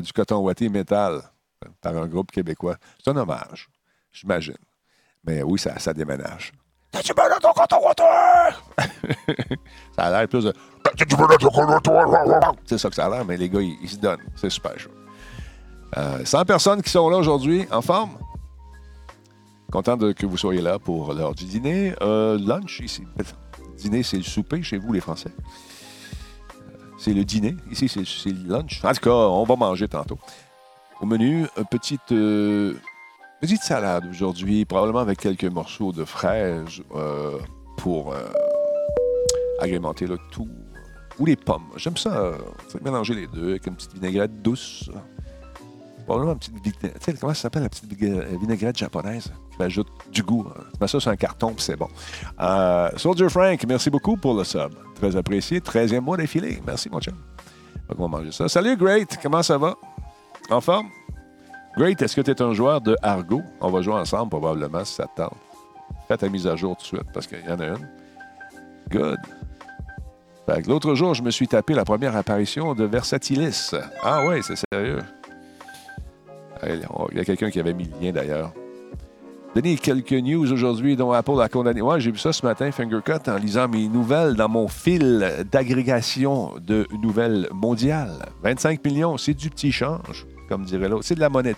du 0.00 0.12
coton 0.12 0.38
ouaté 0.38 0.68
métal 0.68 1.22
par 1.80 1.96
un 1.96 2.06
groupe 2.06 2.30
québécois. 2.30 2.76
C'est 3.02 3.10
un 3.10 3.16
hommage, 3.16 3.68
j'imagine. 4.12 4.56
Mais 5.26 5.42
oui, 5.42 5.58
ça, 5.58 5.78
ça 5.78 5.92
déménage. 5.92 6.52
T'as-tu 6.94 7.12
besoin 7.12 7.36
de 7.36 7.40
ton 7.40 7.52
coton 7.52 7.76
Ça 9.96 10.04
a 10.04 10.10
l'air 10.10 10.28
plus 10.28 10.44
de. 10.44 10.52
T'as-tu 10.84 11.06
ton 11.06 11.96
C'est 12.66 12.78
ça 12.78 12.88
que 12.88 12.94
ça 12.94 13.06
a 13.06 13.08
l'air, 13.08 13.24
mais 13.24 13.36
les 13.36 13.48
gars, 13.48 13.60
ils, 13.60 13.88
se 13.88 13.96
donnent. 13.96 14.22
C'est 14.36 14.50
super 14.50 14.78
chaud. 14.78 14.90
Euh, 15.96 16.24
100 16.24 16.44
personnes 16.44 16.82
qui 16.82 16.90
sont 16.90 17.08
là 17.08 17.16
aujourd'hui, 17.16 17.66
en 17.72 17.82
forme? 17.82 18.10
Content 19.72 19.96
de, 19.96 20.12
que 20.12 20.24
vous 20.24 20.36
soyez 20.36 20.60
là 20.60 20.78
pour 20.78 21.14
l'heure 21.14 21.34
du 21.34 21.46
dîner. 21.46 21.94
Euh, 22.00 22.38
lunch, 22.38 22.80
ici. 22.80 23.02
Dîner, 23.76 24.04
c'est 24.04 24.18
le 24.18 24.22
souper 24.22 24.62
chez 24.62 24.78
vous, 24.78 24.92
les 24.92 25.00
Français. 25.00 25.32
C'est 26.98 27.12
le 27.12 27.24
dîner. 27.24 27.56
Ici, 27.70 27.88
c'est 27.88 28.30
le 28.30 28.48
lunch. 28.48 28.84
En 28.84 28.92
tout 28.92 29.00
cas, 29.00 29.10
on 29.10 29.44
va 29.44 29.56
manger 29.56 29.88
tantôt. 29.88 30.18
Au 31.00 31.06
menu, 31.06 31.46
une 31.56 31.64
petite. 31.64 32.12
Euh, 32.12 32.74
Petite 33.40 33.62
salade 33.62 34.06
aujourd'hui, 34.08 34.64
probablement 34.64 35.00
avec 35.00 35.18
quelques 35.18 35.44
morceaux 35.44 35.92
de 35.92 36.06
fraises 36.06 36.80
euh, 36.94 37.38
pour 37.76 38.14
euh, 38.14 38.24
agrémenter 39.60 40.06
le 40.06 40.16
tout. 40.30 40.48
Ou 41.18 41.26
les 41.26 41.36
pommes. 41.36 41.66
J'aime 41.76 41.98
ça, 41.98 42.32
mélanger 42.82 43.12
les 43.12 43.26
deux 43.26 43.50
avec 43.50 43.66
une 43.66 43.74
petite 43.74 43.92
vinaigrette 43.92 44.40
douce. 44.40 44.88
Probablement 46.06 46.32
une 46.32 46.38
petite 46.38 46.54
vinaigrette. 46.54 47.20
Comment 47.20 47.34
ça 47.34 47.42
s'appelle 47.42 47.64
la 47.64 47.68
petite 47.68 47.92
vinaigrette 47.92 48.78
japonaise? 48.78 49.30
Qui 49.56 49.62
ajoute 49.62 49.88
du 50.10 50.22
goût. 50.22 50.46
Mets 50.80 50.88
ça 50.88 51.00
sur 51.00 51.10
un 51.10 51.16
carton 51.16 51.48
puis 51.48 51.62
c'est 51.64 51.76
bon. 51.76 51.88
Soldier 52.96 53.28
Frank, 53.28 53.64
merci 53.66 53.90
beaucoup 53.90 54.16
pour 54.16 54.34
le 54.34 54.44
sub. 54.44 54.72
Très 54.94 55.16
apprécié. 55.16 55.60
13e 55.60 56.00
mois 56.00 56.16
d'affilée. 56.16 56.60
Merci, 56.66 56.88
mon 56.90 57.00
chum. 57.00 57.14
On 57.88 58.02
va 58.02 58.08
manger 58.08 58.32
ça. 58.32 58.48
Salut, 58.48 58.76
Great. 58.76 59.18
Comment 59.22 59.42
ça 59.42 59.58
va? 59.58 59.74
En 60.50 60.60
forme? 60.60 60.88
Great, 61.76 62.00
est-ce 62.02 62.14
que 62.14 62.20
tu 62.20 62.30
es 62.30 62.42
un 62.42 62.52
joueur 62.52 62.80
de 62.80 62.96
Argo? 63.02 63.42
On 63.60 63.70
va 63.70 63.82
jouer 63.82 63.94
ensemble 63.94 64.30
probablement 64.30 64.84
si 64.84 64.94
ça 64.94 65.06
te 65.06 65.22
tente. 65.22 65.36
Fais 66.06 66.16
ta 66.16 66.28
mise 66.28 66.46
à 66.46 66.54
jour 66.54 66.76
tout 66.76 66.82
de 66.82 66.86
suite 66.86 67.12
parce 67.12 67.26
qu'il 67.26 67.44
y 67.44 67.50
en 67.50 67.58
a 67.58 67.66
une. 67.66 67.88
Good. 68.90 69.18
l'autre 70.66 70.94
jour, 70.94 71.14
je 71.14 71.22
me 71.22 71.30
suis 71.30 71.48
tapé 71.48 71.74
la 71.74 71.84
première 71.84 72.16
apparition 72.16 72.74
de 72.74 72.84
Versatilis. 72.84 73.74
Ah 74.02 74.24
ouais, 74.26 74.40
c'est 74.42 74.56
sérieux. 74.72 75.00
Il 76.62 77.16
y 77.16 77.20
a 77.20 77.24
quelqu'un 77.24 77.50
qui 77.50 77.60
avait 77.60 77.74
mis 77.74 77.84
le 77.84 78.06
lien 78.06 78.12
d'ailleurs. 78.12 78.52
Donner 79.54 79.76
quelques 79.76 80.12
news 80.12 80.52
aujourd'hui 80.52 80.96
dont 80.96 81.12
Apple 81.12 81.40
a 81.40 81.48
condamné. 81.48 81.80
Ouais, 81.80 82.00
j'ai 82.00 82.10
vu 82.10 82.18
ça 82.18 82.32
ce 82.32 82.44
matin, 82.44 82.72
Fingercut, 82.72 83.28
en 83.28 83.36
lisant 83.36 83.68
mes 83.68 83.88
nouvelles 83.88 84.34
dans 84.34 84.48
mon 84.48 84.66
fil 84.66 85.46
d'agrégation 85.50 86.54
de 86.58 86.86
nouvelles 87.00 87.48
mondiales. 87.52 88.26
25 88.42 88.84
millions, 88.84 89.16
c'est 89.16 89.34
du 89.34 89.50
petit 89.50 89.70
change, 89.70 90.26
comme 90.48 90.64
dirait 90.64 90.88
l'autre. 90.88 91.04
C'est 91.04 91.14
de 91.14 91.20
la 91.20 91.28
monnaie 91.28 91.54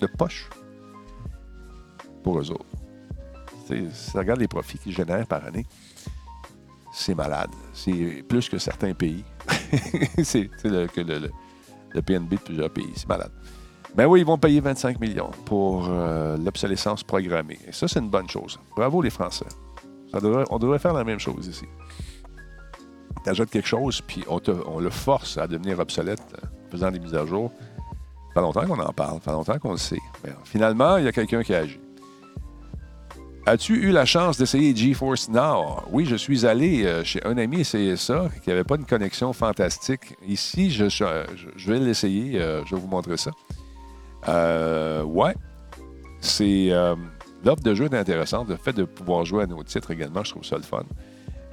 de 0.00 0.06
poche 0.06 0.48
pour 2.22 2.38
eux 2.38 2.50
autres. 2.50 2.64
Si 3.66 3.86
ça 3.92 4.20
regarde 4.20 4.40
les 4.40 4.48
profits 4.48 4.78
qu'ils 4.78 4.92
génèrent 4.92 5.26
par 5.26 5.44
année, 5.44 5.66
c'est 6.92 7.14
malade. 7.14 7.50
C'est 7.74 8.24
plus 8.26 8.48
que 8.48 8.56
certains 8.56 8.94
pays. 8.94 9.24
c'est 10.22 10.48
que 10.48 10.68
le 10.68 12.02
PNB 12.02 12.30
de 12.30 12.36
plusieurs 12.36 12.70
pays. 12.70 12.92
C'est 12.94 13.08
malade. 13.08 13.32
Ben 13.94 14.06
oui, 14.06 14.20
ils 14.20 14.26
vont 14.26 14.38
payer 14.38 14.60
25 14.60 15.00
millions 15.00 15.30
pour 15.44 15.86
euh, 15.88 16.36
l'obsolescence 16.36 17.04
programmée. 17.04 17.58
Et 17.68 17.72
ça, 17.72 17.86
c'est 17.86 18.00
une 18.00 18.10
bonne 18.10 18.28
chose. 18.28 18.58
Bravo 18.76 19.00
les 19.00 19.10
Français. 19.10 19.46
on 20.12 20.58
devrait 20.58 20.80
faire 20.80 20.94
la 20.94 21.04
même 21.04 21.20
chose 21.20 21.46
ici. 21.46 21.66
Tu 23.22 23.30
ajoutes 23.30 23.50
quelque 23.50 23.68
chose, 23.68 24.00
puis 24.00 24.24
on, 24.28 24.80
le 24.80 24.90
force 24.90 25.38
à 25.38 25.46
devenir 25.46 25.78
obsolète 25.78 26.20
en 26.42 26.70
faisant 26.70 26.90
des 26.90 26.98
mises 26.98 27.14
à 27.14 27.24
jour. 27.24 27.52
Ça 28.28 28.34
fait 28.34 28.40
longtemps 28.40 28.66
qu'on 28.66 28.80
en 28.80 28.92
parle, 28.92 29.14
ça 29.14 29.20
fait 29.20 29.30
longtemps 29.30 29.58
qu'on 29.58 29.72
le 29.72 29.78
sait. 29.78 30.00
Mais 30.24 30.32
finalement, 30.44 30.96
il 30.96 31.04
y 31.04 31.08
a 31.08 31.12
quelqu'un 31.12 31.42
qui 31.42 31.54
a 31.54 31.58
agi. 31.58 31.78
As-tu 33.46 33.74
eu 33.74 33.90
la 33.92 34.06
chance 34.06 34.38
d'essayer 34.38 34.74
GeForce 34.74 35.28
Now? 35.28 35.82
Oui, 35.90 36.06
je 36.06 36.16
suis 36.16 36.46
allé 36.46 36.84
euh, 36.84 37.04
chez 37.04 37.22
un 37.24 37.36
ami 37.36 37.60
essayer 37.60 37.96
ça, 37.96 38.28
qui 38.42 38.48
n'avait 38.48 38.64
pas 38.64 38.76
une 38.76 38.86
connexion 38.86 39.32
fantastique. 39.34 40.16
Ici, 40.26 40.70
je, 40.70 40.84
vais 41.70 41.78
l'essayer. 41.78 42.40
Euh, 42.40 42.64
je 42.64 42.74
vais 42.74 42.80
vous 42.80 42.88
montrer 42.88 43.18
ça. 43.18 43.30
Euh, 44.28 45.02
ouais. 45.02 45.34
C'est. 46.20 46.68
Euh, 46.70 46.94
l'offre 47.44 47.62
de 47.62 47.74
jeu 47.74 47.86
est 47.86 47.96
intéressante. 47.96 48.48
Le 48.48 48.56
fait 48.56 48.72
de 48.72 48.84
pouvoir 48.84 49.24
jouer 49.24 49.44
à 49.44 49.46
nos 49.46 49.62
titres 49.62 49.90
également, 49.90 50.24
je 50.24 50.30
trouve 50.30 50.44
ça 50.44 50.56
le 50.56 50.62
fun. 50.62 50.84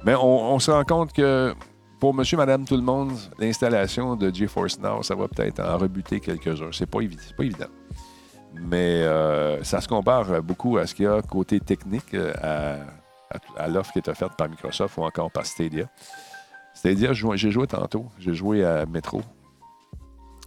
Mais 0.04 0.14
on, 0.16 0.58
se 0.58 0.70
rend 0.70 0.82
compte 0.82 1.12
que 1.12 1.54
pour 2.00 2.12
monsieur, 2.12 2.36
madame, 2.36 2.64
tout 2.64 2.74
le 2.74 2.82
monde, 2.82 3.12
l'installation 3.38 4.16
de 4.16 4.34
GeForce 4.34 4.80
Now, 4.80 5.02
ça 5.04 5.14
va 5.14 5.28
peut-être 5.28 5.60
en 5.60 5.78
rebuter 5.78 6.18
quelques-uns. 6.18 6.70
C'est 6.72 6.86
pas, 6.86 6.98
pas 7.36 7.44
évident. 7.44 7.66
Mais 8.54 9.02
euh, 9.02 9.62
ça 9.62 9.80
se 9.80 9.86
compare 9.86 10.42
beaucoup 10.42 10.76
à 10.76 10.86
ce 10.86 10.94
qu'il 10.94 11.04
y 11.04 11.08
a 11.08 11.22
côté 11.22 11.60
technique 11.60 12.14
à, 12.42 13.68
l'offre 13.68 13.92
qui 13.92 14.00
est 14.00 14.08
offerte 14.08 14.36
par 14.36 14.48
Microsoft 14.48 14.96
ou 14.96 15.02
encore 15.02 15.30
par 15.30 15.46
Stadia. 15.46 15.86
Stadia, 16.74 17.12
j'ai 17.12 17.50
joué 17.52 17.66
tantôt. 17.68 18.06
J'ai 18.18 18.34
joué 18.34 18.64
à 18.64 18.86
Metro. 18.86 19.22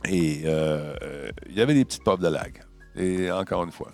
Et 0.10 0.44
euh, 0.46 1.30
il 1.50 1.56
y 1.56 1.62
avait 1.62 1.74
des 1.74 1.86
petites 1.86 2.04
pops 2.04 2.22
de 2.22 2.28
lag. 2.28 2.64
Et 2.96 3.32
encore 3.32 3.64
une 3.64 3.72
fois, 3.72 3.92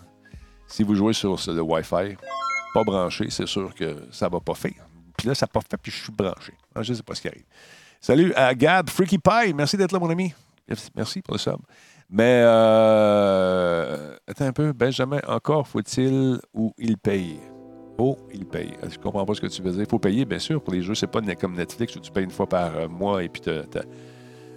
si 0.67 0.83
vous 0.83 0.95
jouez 0.95 1.13
sur 1.13 1.37
le 1.47 1.61
Wi-Fi, 1.61 2.15
pas 2.73 2.83
branché, 2.83 3.29
c'est 3.29 3.47
sûr 3.47 3.73
que 3.73 4.07
ça 4.11 4.29
va 4.29 4.39
pas 4.39 4.53
faire. 4.53 4.85
Puis 5.17 5.27
là, 5.27 5.35
ça 5.35 5.47
pas 5.47 5.61
fait, 5.61 5.77
puis 5.77 5.91
je 5.91 6.03
suis 6.03 6.11
branché. 6.11 6.53
Ah, 6.73 6.83
je 6.83 6.91
ne 6.91 6.97
sais 6.97 7.03
pas 7.03 7.15
ce 7.15 7.21
qui 7.21 7.27
arrive. 7.27 7.45
Salut 7.99 8.33
à 8.35 8.53
Gab, 8.55 8.89
Freaky 8.89 9.19
Pie. 9.19 9.53
Merci 9.53 9.77
d'être 9.77 9.91
là, 9.91 9.99
mon 9.99 10.09
ami. 10.09 10.33
Merci 10.95 11.21
pour 11.21 11.33
le 11.33 11.39
sub. 11.39 11.57
Mais, 12.09 12.41
euh, 12.43 14.15
attends 14.27 14.45
un 14.45 14.53
peu. 14.53 14.73
Benjamin, 14.73 15.19
encore 15.27 15.67
faut-il 15.67 16.39
ou 16.53 16.73
il 16.77 16.97
paye? 16.97 17.39
Oh, 17.97 18.17
il 18.33 18.45
paye. 18.45 18.73
Je 18.89 18.97
comprends 18.97 19.25
pas 19.25 19.33
ce 19.33 19.41
que 19.41 19.47
tu 19.47 19.61
veux 19.61 19.71
dire? 19.71 19.81
Il 19.81 19.89
faut 19.89 19.99
payer, 19.99 20.25
bien 20.25 20.39
sûr, 20.39 20.61
pour 20.61 20.73
les 20.73 20.81
jeux. 20.81 20.95
C'est 20.95 21.07
pas 21.07 21.21
comme 21.35 21.55
Netflix 21.55 21.95
où 21.95 21.99
tu 21.99 22.11
payes 22.11 22.23
une 22.23 22.31
fois 22.31 22.47
par 22.47 22.89
mois 22.89 23.23
et 23.23 23.29
puis 23.29 23.41
tu 23.41 23.51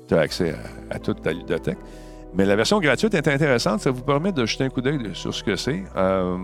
tu 0.08 0.14
as 0.14 0.20
accès 0.20 0.54
à, 0.90 0.98
toute 0.98 1.22
ta 1.22 1.32
ludothèque. 1.32 1.78
Mais 2.34 2.44
la 2.44 2.56
version 2.56 2.80
gratuite 2.80 3.14
est 3.14 3.28
intéressante. 3.28 3.80
Ça 3.80 3.90
vous 3.90 4.02
permet 4.02 4.32
de 4.32 4.44
jeter 4.44 4.64
un 4.64 4.68
coup 4.68 4.80
d'œil 4.80 5.10
sur 5.14 5.32
ce 5.32 5.42
que 5.44 5.56
c'est. 5.56 5.84
Euh, 5.96 6.36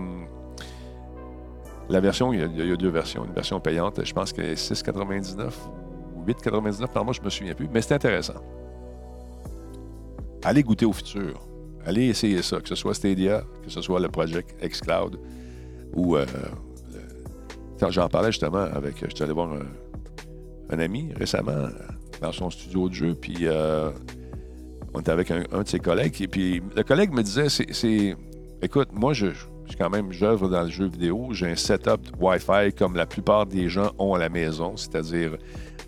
la 1.89 1.99
version, 1.99 2.31
il 2.31 2.39
y, 2.39 2.71
a, 2.71 2.75
deux 2.77 2.89
versions. 2.89 3.25
Une 3.25 3.33
version 3.33 3.59
payante, 3.59 4.03
je 4.03 4.13
pense 4.13 4.31
que 4.31 4.41
6,99 4.41 5.51
ou 6.15 6.25
8,99 6.25 6.87
par 6.87 7.03
mois, 7.03 7.13
je 7.13 7.19
ne 7.19 7.25
me 7.25 7.29
souviens 7.29 7.53
plus. 7.53 7.67
Mais 7.73 7.81
c'est 7.81 7.93
intéressant. 7.93 8.41
Allez 10.43 10.63
goûter 10.63 10.85
au 10.85 10.93
futur. 10.93 11.45
Allez 11.85 12.07
essayer 12.07 12.41
ça, 12.41 12.61
que 12.61 12.69
ce 12.69 12.75
soit 12.75 12.93
Stadia, 12.93 13.43
que 13.63 13.69
ce 13.69 13.81
soit 13.81 13.99
le 13.99 14.07
Project 14.07 14.55
xCloud 14.63 15.19
ou. 15.93 16.15
Euh, 16.17 16.25
J'en 17.89 18.07
parlais 18.07 18.31
justement 18.31 18.59
avec. 18.59 19.03
Je 19.03 19.15
suis 19.15 19.23
allé 19.23 19.33
voir 19.33 19.49
un 20.69 20.79
ami 20.79 21.11
récemment 21.15 21.67
dans 22.21 22.31
son 22.31 22.49
studio 22.49 22.89
de 22.89 22.93
jeu. 22.93 23.15
Puis 23.15 23.39
euh, 23.41 23.91
on 24.93 25.01
était 25.01 25.11
avec 25.11 25.31
un, 25.31 25.41
de 25.41 25.67
ses 25.67 25.79
collègues. 25.79 26.21
Et 26.21 26.27
puis 26.27 26.61
le 26.75 26.83
collègue 26.83 27.11
me 27.11 27.23
disait 27.23 27.49
c'est. 27.49 28.15
Écoute, 28.63 28.89
moi, 28.93 29.13
je, 29.13 29.27
suis 29.65 29.77
quand 29.77 29.89
même, 29.89 30.11
j'œuvre 30.11 30.47
dans 30.47 30.61
le 30.63 30.69
jeu 30.69 30.85
vidéo. 30.85 31.29
J'ai 31.31 31.47
un 31.47 31.55
setup 31.55 32.01
Wi-Fi 32.19 32.73
comme 32.77 32.95
la 32.95 33.07
plupart 33.07 33.47
des 33.47 33.69
gens 33.69 33.91
ont 33.97 34.13
à 34.13 34.19
la 34.19 34.29
maison, 34.29 34.77
c'est-à-dire 34.77 35.37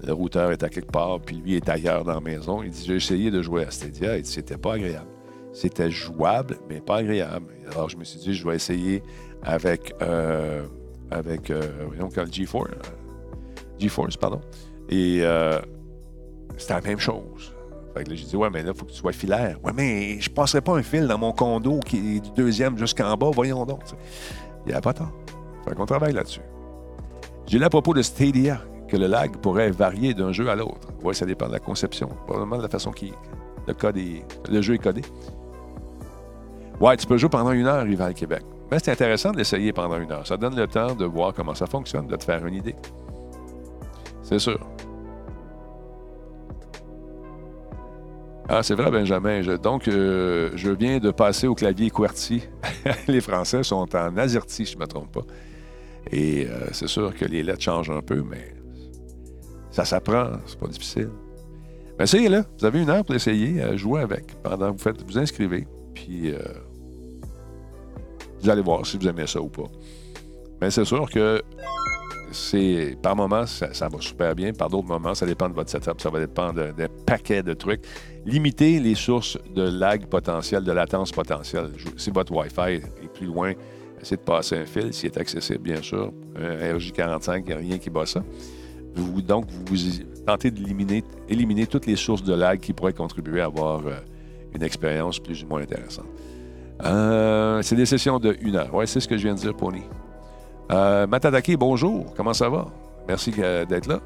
le 0.04 0.12
routeur 0.12 0.52
est 0.52 0.64
à 0.64 0.70
quelque 0.70 0.92
part, 0.92 1.20
puis 1.22 1.36
lui 1.38 1.56
est 1.56 1.70
ailleurs 1.70 2.04
dans 2.04 2.16
la 2.16 2.22
maison. 2.22 2.64
Il 2.64 2.72
dit 2.72 2.84
J'ai 2.86 2.96
essayé 2.96 3.32
de 3.32 3.42
jouer 3.42 3.66
à 3.66 3.72
Stadia. 3.72 4.18
et 4.18 4.24
c'était 4.24 4.58
pas 4.58 4.74
agréable. 4.74 5.08
C'était 5.52 5.92
jouable, 5.92 6.58
mais 6.68 6.82
pas 6.82 6.98
agréable. 6.98 7.54
Alors, 7.72 7.90
je 7.90 7.98
me 7.98 8.04
suis 8.04 8.20
dit 8.20 8.34
Je 8.34 8.48
vais 8.48 8.56
essayer 8.56 9.04
avec, 9.44 9.94
euh, 10.02 10.66
avec 11.12 11.52
euh, 11.52 11.62
voyons, 11.88 12.10
le 12.16 12.24
G4, 12.24 12.68
GeForce, 13.78 14.18
pardon. 14.18 14.42
Et 14.90 15.20
euh, 15.22 15.60
c'était 16.58 16.74
la 16.74 16.82
même 16.82 17.00
chose. 17.00 17.54
Fait 17.94 18.04
que 18.04 18.10
là, 18.10 18.16
j'ai 18.16 18.26
dit, 18.26 18.36
ouais, 18.36 18.50
mais 18.52 18.64
là, 18.64 18.72
il 18.74 18.78
faut 18.78 18.86
que 18.86 18.92
tu 18.92 18.98
sois 18.98 19.12
filaire. 19.12 19.58
Ouais, 19.64 19.72
mais 19.74 20.20
je 20.20 20.30
passerai 20.30 20.62
pas 20.62 20.76
un 20.76 20.82
fil 20.82 21.08
dans 21.08 21.18
mon 21.18 21.32
condo 21.32 21.80
qui 21.82 22.18
est 22.18 22.20
du 22.20 22.32
deuxième 22.32 22.78
jusqu'en 22.78 23.16
bas, 23.16 23.30
voyons 23.32 23.66
donc. 23.66 23.82
Il 24.66 24.70
n'y 24.70 24.74
a 24.74 24.82
pas 24.82 24.94
tard. 24.94 25.12
Fait 25.68 25.76
qu'on 25.76 25.86
travaille 25.86 26.14
là-dessus. 26.14 26.42
J'ai 27.46 27.60
lu 27.60 27.66
à 27.66 27.70
propos 27.70 27.94
de 27.94 28.02
Stadia 28.02 28.62
que 28.88 28.98
le 28.98 29.08
lag 29.08 29.38
pourrait 29.38 29.70
varier 29.72 30.14
d'un 30.14 30.32
jeu 30.32 30.50
à 30.50 30.56
l'autre. 30.56 30.88
Oui, 31.04 31.14
ça 31.14 31.26
dépend 31.26 31.48
de 31.48 31.54
la 31.54 31.60
conception, 31.60 32.08
probablement 32.26 32.58
de 32.58 32.64
la 32.64 32.70
façon 32.70 32.92
qui 32.92 33.14
le, 33.68 33.74
code 33.74 33.98
est, 33.98 34.24
le 34.50 34.62
jeu 34.62 34.76
est 34.76 34.80
codé. 34.80 35.02
Ouais, 36.80 36.98
tu 36.98 37.06
peux 37.06 37.18
jouer 37.18 37.30
pendant 37.30 37.52
une 37.52 37.68
heure, 37.68 37.84
Rival 37.84 38.14
Québec. 38.14 38.44
Mais 38.72 38.80
c'est 38.80 38.92
intéressant 38.92 39.32
d'essayer 39.32 39.72
pendant 39.72 39.98
une 40.00 40.12
heure. 40.12 40.26
Ça 40.26 40.38
donne 40.38 40.56
le 40.56 40.68
temps 40.68 40.96
de 40.96 41.06
voir 41.06 41.34
comment 41.34 41.54
ça 41.54 41.68
fonctionne, 41.68 42.08
de 42.08 42.16
te 42.16 42.24
faire 42.24 42.46
une 42.46 42.56
idée. 42.56 42.76
C'est 44.24 44.40
sûr. 44.40 44.60
Ah, 48.50 48.62
c'est 48.62 48.76
vrai, 48.76 48.92
Benjamin. 48.92 49.42
donc, 49.58 49.88
euh, 49.88 50.52
je 50.56 50.70
viens 50.70 51.00
de 51.00 51.12
passer 51.12 51.48
au 51.48 51.56
clavier 51.56 51.90
QWERTY. 51.90 52.44
les 53.08 53.22
Français 53.22 53.64
sont 53.64 53.88
en 53.96 54.18
AZERTY, 54.18 54.66
je 54.66 54.76
ne 54.76 54.82
me 54.82 54.86
trompe 54.86 55.12
pas. 55.14 55.26
Et 56.12 56.46
euh, 56.48 56.68
c'est 56.74 56.88
sûr 56.88 57.16
que 57.16 57.24
les 57.24 57.42
lettres 57.42 57.62
changent 57.62 57.90
un 57.90 58.02
peu, 58.02 58.22
mais 58.22 58.54
ça 59.72 59.86
s'apprend, 59.86 60.32
c'est 60.46 60.60
pas 60.60 60.68
difficile. 60.68 61.10
Mais 61.98 62.04
essayez-le. 62.04 62.44
Vous 62.60 62.66
avez 62.66 62.82
une 62.82 62.90
heure 62.90 63.06
pour 63.06 63.16
essayer, 63.16 63.62
à 63.62 63.78
jouer 63.78 64.02
avec 64.02 64.36
pendant 64.42 64.74
que 64.74 64.78
vous 64.78 64.84
faites, 64.84 65.02
vous 65.02 65.18
inscrivez, 65.18 65.66
puis 65.94 66.34
euh, 66.34 66.40
vous 68.42 68.50
allez 68.50 68.62
voir 68.62 68.86
si 68.86 68.98
vous 68.98 69.08
aimez 69.08 69.28
ça 69.28 69.42
ou 69.42 69.48
pas. 69.48 69.70
Mais 70.60 70.70
c'est 70.70 70.86
sûr 70.86 71.10
que 71.10 71.42
par 73.02 73.16
moments, 73.16 73.46
ça, 73.46 73.88
va 73.88 74.02
super 74.02 74.36
bien. 74.36 74.54
Par 74.54 74.70
d'autres 74.70 74.88
moments, 74.88 75.14
ça 75.14 75.26
dépend 75.26 75.50
de 75.50 75.54
votre 75.54 75.70
setup. 75.70 76.00
Ça 76.00 76.10
va 76.10 76.20
dépendre 76.20 76.74
d'un 76.74 76.88
paquet 77.06 77.44
de 77.44 77.54
trucs. 77.54 77.82
Limitez 78.26 78.80
les 78.80 78.96
sources 78.96 79.38
de 79.54 79.64
lag 79.64 80.06
potentiel, 80.08 80.64
de 80.64 80.72
latence 80.72 81.12
potentielle. 81.12 81.72
Si 81.98 82.10
votre 82.10 82.34
Wi-Fi 82.34 82.86
est 83.04 83.14
plus 83.14 83.28
loin, 83.28 83.54
essayez 84.02 84.18
de 84.18 84.22
passer 84.22 84.58
un 84.58 84.66
fil, 84.66 84.94
s'il 84.94 85.08
est 85.08 85.18
accessible, 85.18 85.60
bien 85.60 85.82
sûr. 85.82 86.12
Un 86.36 86.78
RJ45, 86.78 87.40
il 87.40 87.46
n'y 87.46 87.54
a 87.54 87.58
rien 87.58 87.78
qui 87.78 87.90
bat 87.90 88.06
ça. 88.06 88.24
Donc, 88.96 89.46
vous 89.50 89.82
tentez 90.26 90.52
d'éliminer 90.52 91.04
éliminer 91.28 91.66
toutes 91.66 91.88
les 91.88 91.96
sources 91.96 92.24
de 92.24 92.34
lag 92.34 92.60
qui 92.60 92.74
pourraient 92.74 92.94
contribuer 92.94 93.42
à 93.42 93.46
avoir 93.46 93.86
euh, 93.88 93.94
une 94.54 94.64
expérience 94.64 95.20
plus 95.20 95.44
ou 95.44 95.48
moins 95.48 95.62
intéressante. 95.62 96.06
Euh, 96.84 97.62
c'est 97.62 97.76
des 97.76 97.86
sessions 97.86 98.20
de 98.20 98.36
une 98.42 98.56
heure. 98.56 98.70
Oui, 98.74 98.88
c'est 98.88 99.00
ce 99.00 99.08
que 99.08 99.18
je 99.18 99.24
viens 99.24 99.36
de 99.36 99.40
dire, 99.40 99.56
Pony. 99.56 99.84
Euh, 100.72 101.08
Matadaki, 101.08 101.58
bonjour. 101.58 102.14
Comment 102.16 102.34
ça 102.34 102.50
va? 102.50 102.68
Merci 103.08 103.34
euh, 103.40 103.66
d'être 103.66 103.88
là. 103.88 104.00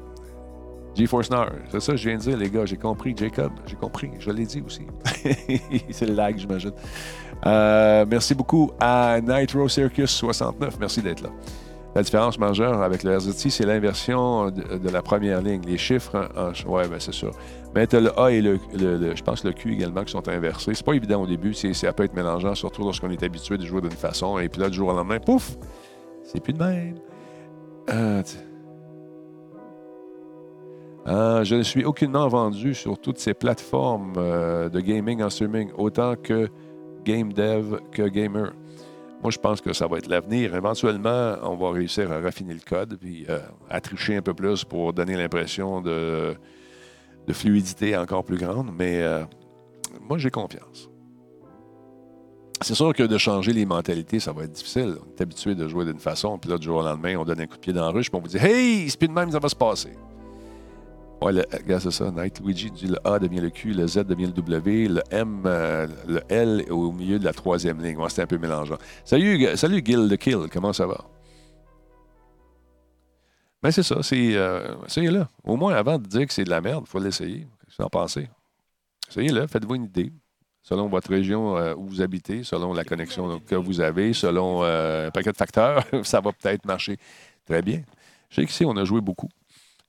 GeForce 0.94 1.30
Now, 1.30 1.44
c'est 1.70 1.80
ça 1.80 1.92
que 1.92 1.98
je 1.98 2.08
viens 2.08 2.18
de 2.18 2.22
dire, 2.22 2.36
les 2.36 2.50
gars. 2.50 2.64
J'ai 2.66 2.76
compris, 2.76 3.14
Jacob. 3.16 3.52
J'ai 3.66 3.76
compris. 3.76 4.10
Je 4.18 4.30
l'ai 4.30 4.44
dit 4.44 4.62
aussi. 4.66 4.82
c'est 5.90 6.06
le 6.06 6.14
lag, 6.14 6.36
j'imagine. 6.36 6.72
Euh, 7.46 8.04
merci 8.08 8.34
beaucoup 8.34 8.72
à 8.80 9.20
Nitro 9.20 9.68
Circus 9.68 10.10
69. 10.10 10.76
Merci 10.80 11.00
d'être 11.00 11.22
là. 11.22 11.30
La 11.94 12.02
différence 12.02 12.38
majeure 12.38 12.82
avec 12.82 13.02
le 13.02 13.16
RZT, 13.16 13.48
c'est 13.50 13.64
l'inversion 13.64 14.50
de, 14.50 14.90
la 14.90 15.02
première 15.02 15.40
ligne. 15.40 15.62
Les 15.64 15.78
chiffres, 15.78 16.28
en, 16.36 16.70
ouais, 16.70 16.86
ben 16.88 17.00
c'est 17.00 17.14
sûr. 17.14 17.30
Mais 17.74 17.92
as 17.94 18.00
le 18.00 18.18
A 18.18 18.30
et 18.30 18.40
le, 18.40 18.58
je 18.72 19.22
pense 19.22 19.44
le 19.44 19.52
Q 19.52 19.72
également 19.72 20.04
qui 20.04 20.12
sont 20.12 20.28
inversés. 20.28 20.74
C'est 20.74 20.84
pas 20.84 20.92
évident 20.94 21.22
au 21.22 21.26
début. 21.26 21.54
Ça 21.54 21.92
peut 21.92 22.04
être 22.04 22.14
mélangeant, 22.14 22.54
surtout 22.54 22.82
lorsqu'on 22.82 23.10
est 23.10 23.22
habitué 23.22 23.56
de 23.56 23.64
jouer 23.64 23.80
d'une 23.80 23.90
façon. 23.90 24.38
Et 24.38 24.48
puis 24.48 24.60
là, 24.60 24.68
du 24.68 24.76
jour 24.76 24.90
au 24.90 24.92
lendemain, 24.92 25.18
pouf, 25.18 25.56
c'est 26.28 26.40
plus 26.40 26.52
de 26.52 26.62
même. 26.62 26.98
Euh, 27.88 28.22
euh, 31.06 31.42
je 31.42 31.54
ne 31.54 31.62
suis 31.62 31.84
aucunement 31.84 32.28
vendu 32.28 32.74
sur 32.74 32.98
toutes 32.98 33.18
ces 33.18 33.32
plateformes 33.32 34.12
euh, 34.18 34.68
de 34.68 34.80
gaming 34.80 35.22
en 35.22 35.30
streaming, 35.30 35.70
autant 35.76 36.16
que 36.16 36.48
game 37.04 37.32
dev 37.32 37.78
que 37.92 38.06
gamer. 38.08 38.52
Moi, 39.22 39.30
je 39.30 39.38
pense 39.38 39.60
que 39.62 39.72
ça 39.72 39.86
va 39.86 39.98
être 39.98 40.06
l'avenir. 40.06 40.54
Éventuellement, 40.54 41.36
on 41.42 41.56
va 41.56 41.70
réussir 41.72 42.12
à 42.12 42.20
raffiner 42.20 42.52
le 42.52 42.60
code, 42.60 42.98
puis 43.00 43.24
euh, 43.28 43.38
à 43.70 43.80
tricher 43.80 44.16
un 44.16 44.22
peu 44.22 44.34
plus 44.34 44.64
pour 44.64 44.92
donner 44.92 45.16
l'impression 45.16 45.80
de, 45.80 46.36
de 47.26 47.32
fluidité 47.32 47.96
encore 47.96 48.22
plus 48.22 48.36
grande. 48.36 48.70
Mais 48.76 49.02
euh, 49.02 49.24
moi, 50.06 50.18
j'ai 50.18 50.30
confiance. 50.30 50.87
C'est 52.60 52.74
sûr 52.74 52.92
que 52.92 53.02
de 53.04 53.18
changer 53.18 53.52
les 53.52 53.64
mentalités, 53.64 54.18
ça 54.20 54.32
va 54.32 54.44
être 54.44 54.52
difficile. 54.52 54.96
On 55.00 55.10
est 55.16 55.20
habitué 55.20 55.54
de 55.54 55.68
jouer 55.68 55.84
d'une 55.84 55.98
façon, 56.00 56.38
puis 56.38 56.50
là, 56.50 56.58
du 56.58 56.66
jour 56.66 56.78
au 56.78 56.82
lendemain, 56.82 57.16
on 57.16 57.24
donne 57.24 57.40
un 57.40 57.46
coup 57.46 57.54
de 57.56 57.60
pied 57.60 57.72
dans 57.72 57.82
la 57.84 57.90
ruche, 57.90 58.10
puis 58.10 58.18
on 58.18 58.20
vous 58.22 58.28
dit 58.28 58.36
Hey, 58.38 58.90
c'est 58.90 58.98
plus 58.98 59.08
même, 59.08 59.30
ça 59.30 59.38
va 59.38 59.48
se 59.48 59.54
passer. 59.56 59.92
Ouais, 61.22 61.32
le, 61.32 61.44
regarde, 61.52 61.82
c'est 61.82 61.90
ça. 61.90 62.10
Night 62.12 62.40
Luigi 62.40 62.70
dit 62.70 62.86
le 62.86 62.96
A 63.06 63.18
devient 63.18 63.40
le 63.40 63.50
Q, 63.50 63.72
le 63.72 63.86
Z 63.88 64.04
devient 64.04 64.26
le 64.26 64.32
W, 64.32 64.88
le 64.88 65.02
M, 65.10 65.42
euh, 65.46 65.86
le 66.06 66.20
L 66.28 66.64
au 66.70 66.92
milieu 66.92 67.18
de 67.18 67.24
la 67.24 67.32
troisième 67.32 67.82
ligne. 67.82 67.96
Ouais, 67.96 68.08
c'était 68.08 68.22
un 68.22 68.26
peu 68.26 68.38
mélangeant. 68.38 68.76
Salut, 69.04 69.36
Gu- 69.38 69.56
salut 69.56 69.82
Gil 69.84 70.08
de 70.08 70.14
Kill, 70.16 70.46
comment 70.52 70.72
ça 70.72 70.86
va? 70.86 71.04
Ben, 73.62 73.72
c'est 73.72 73.82
ça, 73.82 74.00
c'est. 74.02 74.36
Euh, 74.36 74.74
essayez-le. 74.86 75.26
Au 75.44 75.56
moins, 75.56 75.74
avant 75.74 75.98
de 75.98 76.06
dire 76.06 76.26
que 76.26 76.32
c'est 76.32 76.44
de 76.44 76.50
la 76.50 76.60
merde, 76.60 76.84
il 76.86 76.90
faut 76.90 77.00
l'essayer. 77.00 77.40
Qu'est-ce 77.64 77.76
que 77.76 77.82
vous 77.82 77.86
en 77.86 77.90
pensez? 77.90 78.28
Essayez-le, 79.10 79.46
faites-vous 79.48 79.74
une 79.74 79.84
idée. 79.84 80.12
Selon 80.68 80.86
votre 80.88 81.08
région 81.08 81.56
euh, 81.56 81.74
où 81.74 81.86
vous 81.86 82.02
habitez, 82.02 82.44
selon 82.44 82.74
la 82.74 82.84
connexion 82.84 83.40
que 83.40 83.54
vous 83.54 83.80
avez, 83.80 84.12
selon 84.12 84.62
euh, 84.64 85.06
un 85.08 85.10
paquet 85.10 85.32
de 85.32 85.36
facteurs, 85.38 85.82
ça 86.04 86.20
va 86.20 86.30
peut-être 86.30 86.66
marcher 86.66 86.98
très 87.46 87.62
bien. 87.62 87.80
Je 88.28 88.42
sais 88.42 88.46
qu'ici, 88.46 88.66
on 88.66 88.76
a 88.76 88.84
joué 88.84 89.00
beaucoup. 89.00 89.30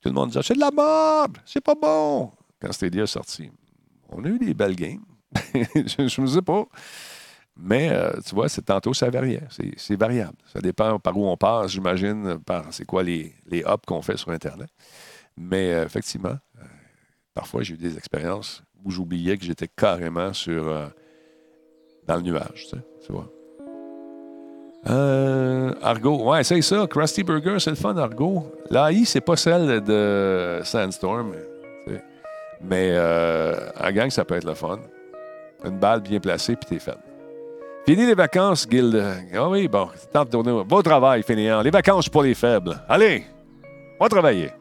Tout 0.02 0.08
le 0.08 0.13
monde 0.13 0.30
disait 0.30 0.42
c'est 0.42 0.54
de 0.54 0.62
la 0.62 0.72
merde, 0.72 1.38
c'est 1.46 1.60
pas 1.60 1.76
bon. 1.76 2.32
Quand 2.62 2.72
Stadia 2.72 3.04
est 3.04 3.08
sorti, 3.08 3.52
on 4.08 4.24
a 4.24 4.30
eu 4.30 4.39
des 4.39 4.54
belles 4.54 4.78
games. 4.78 5.04
je 5.54 6.22
ne 6.22 6.28
sais 6.28 6.42
pas. 6.42 6.63
Mais 7.58 7.89
euh, 7.92 8.13
tu 8.26 8.34
vois, 8.34 8.48
c'est 8.48 8.62
tantôt, 8.62 8.94
ça 8.94 9.10
variait. 9.10 9.44
C'est, 9.50 9.74
c'est 9.76 10.00
variable. 10.00 10.38
Ça 10.46 10.62
dépend 10.62 10.98
par 10.98 11.18
où 11.18 11.28
on 11.28 11.36
passe, 11.36 11.72
j'imagine, 11.72 12.39
par 12.39 12.63
c'est 12.72 12.86
quoi 12.86 13.04
les, 13.04 13.34
les 13.48 13.65
hops 13.65 13.86
qu'on 13.86 14.02
fait 14.02 14.15
sur 14.15 14.30
Internet. 14.30 14.70
Mais 15.36 15.72
effectivement, 15.72 16.38
parfois, 17.39 17.63
j'ai 17.63 17.75
eu 17.75 17.78
des 17.78 17.95
expériences 17.97 18.62
où 18.84 18.91
j'oubliais 18.91 19.38
que 19.38 19.45
j'étais 19.45 19.69
carrément 19.69 20.34
sur 20.34 20.67
euh, 20.67 20.88
dans 22.06 22.17
le 22.17 22.21
nuage. 22.21 22.67
Tu, 23.06 23.13
vois. 23.13 23.32
Euh, 24.89 25.73
Argo, 25.82 26.30
ouais, 26.30 26.43
c'est 26.43 26.62
ça. 26.62 26.86
Krusty 26.86 27.23
Burger, 27.23 27.56
c'est 27.60 27.69
le 27.69 27.78
fun, 27.78 27.95
Argo. 27.95 28.52
L'AI, 28.69 29.06
c'est 29.06 29.21
pas 29.21 29.38
celle 29.38 29.82
de 29.82 30.60
Sandstorm. 30.65 31.34
Mais 32.62 32.89
euh, 32.91 33.56
en 33.80 33.91
gang, 33.93 34.10
ça 34.10 34.25
peut 34.25 34.36
être 34.36 34.43
le 34.43 34.54
fun. 34.54 34.80
Une 35.63 35.80
balle 35.80 36.02
bien 36.02 36.19
placée, 36.19 36.58
puis 36.58 36.65
t'es 36.71 36.80
fait. 36.80 36.97
Fini 37.86 38.06
les 38.06 38.15
vacances, 38.15 38.67
Guild. 38.67 39.02
Ah 39.34 39.47
oui, 39.47 39.69
bon, 39.69 39.88
temps 40.12 40.25
de 40.25 40.30
tourner. 40.30 40.52
Va 40.52 40.75
au 40.75 40.84
travail, 40.84 41.23
fainéant. 41.23 41.62
Les 41.62 41.71
vacances 41.71 42.10
pour 42.10 42.23
les 42.23 42.34
faibles. 42.34 42.82
Allez, 42.89 43.23
va 43.97 44.10
travailler. 44.10 44.52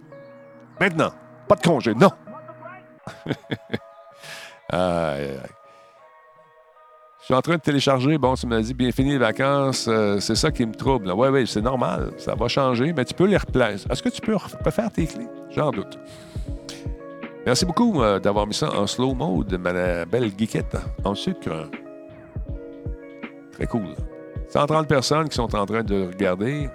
Maintenant. 0.78 1.10
Pas 1.48 1.56
de 1.56 1.62
congé, 1.62 1.94
non. 1.94 2.10
Je 7.20 7.24
suis 7.24 7.34
en 7.34 7.42
train 7.42 7.56
de 7.56 7.60
télécharger. 7.60 8.16
Bon, 8.16 8.34
tu 8.34 8.46
m'as 8.46 8.60
dit, 8.60 8.72
bien 8.74 8.90
fini 8.90 9.10
les 9.10 9.18
vacances. 9.18 9.86
euh, 9.88 10.18
c'est 10.20 10.34
ça 10.34 10.50
qui 10.50 10.64
me 10.64 10.72
trouble. 10.74 11.10
Oui, 11.14 11.28
oui, 11.28 11.46
c'est 11.46 11.60
normal. 11.60 12.12
Ça 12.16 12.34
va 12.34 12.48
changer, 12.48 12.92
mais 12.94 13.04
tu 13.04 13.12
peux 13.14 13.26
les 13.26 13.36
replacer. 13.36 13.86
Est-ce 13.90 14.02
que 14.02 14.08
tu 14.08 14.20
peux 14.22 14.34
ref- 14.34 14.56
refaire 14.64 14.90
tes 14.90 15.06
clés? 15.06 15.26
J'en 15.50 15.70
doute. 15.70 15.98
Merci 17.44 17.66
beaucoup 17.66 18.02
euh, 18.02 18.18
d'avoir 18.18 18.46
mis 18.46 18.54
ça 18.54 18.70
en 18.72 18.86
slow 18.86 19.14
mode, 19.14 19.52
ma 19.58 20.04
belle 20.04 20.30
geekette 20.38 20.76
en 21.04 21.14
sucre. 21.14 21.68
Très 23.52 23.66
cool. 23.66 23.94
130 24.48 24.86
personnes 24.88 25.28
qui 25.28 25.36
sont 25.36 25.54
en 25.54 25.66
train 25.66 25.82
de 25.82 26.06
regarder. 26.06 26.70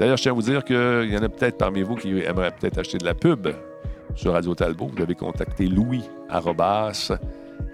D'ailleurs, 0.00 0.16
je 0.16 0.22
tiens 0.22 0.32
à 0.32 0.34
vous 0.34 0.42
dire 0.42 0.64
qu'il 0.64 1.10
y 1.12 1.16
en 1.16 1.22
a 1.22 1.28
peut-être 1.28 1.58
parmi 1.58 1.82
vous 1.82 1.94
qui 1.94 2.20
aimeraient 2.22 2.50
peut-être 2.52 2.78
acheter 2.78 2.98
de 2.98 3.04
la 3.04 3.14
pub 3.14 3.48
sur 4.14 4.32
Radio 4.32 4.54
Talbot. 4.54 4.88
Vous 4.88 4.96
devez 4.96 5.14
contacter 5.14 5.66
Louis 5.66 6.02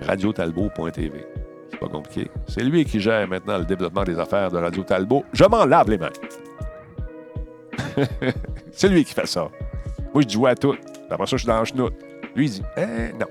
radiotalbot.tv. 0.01 1.27
C'est 1.71 1.79
pas 1.79 1.89
compliqué. 1.89 2.31
C'est 2.47 2.63
lui 2.63 2.85
qui 2.85 3.01
gère 3.01 3.27
maintenant 3.29 3.59
le 3.59 3.65
développement 3.65 4.05
des 4.05 4.19
affaires 4.19 4.51
de 4.51 4.59
Radio 4.59 4.83
Talbot. 4.83 5.25
Je 5.33 5.45
m'en 5.45 5.65
lave 5.65 5.91
les 5.91 5.99
mains. 5.99 6.11
C'est 8.73 8.89
lui 8.89 9.05
qui 9.05 9.13
fait 9.13 9.27
ça. 9.27 9.49
Moi, 10.15 10.23
je 10.23 10.27
dis 10.27 10.37
ouais 10.37 10.51
à 10.51 10.55
tout. 10.55 10.75
Après 11.11 11.27
ça, 11.27 11.37
je 11.37 11.43
suis 11.43 11.47
dans 11.49 11.59
la 11.59 11.65
chenoute. 11.65 11.95
Lui, 12.35 12.47
il 12.47 12.51
dit 12.51 12.63
Eh, 12.77 13.13
non. 13.13 13.27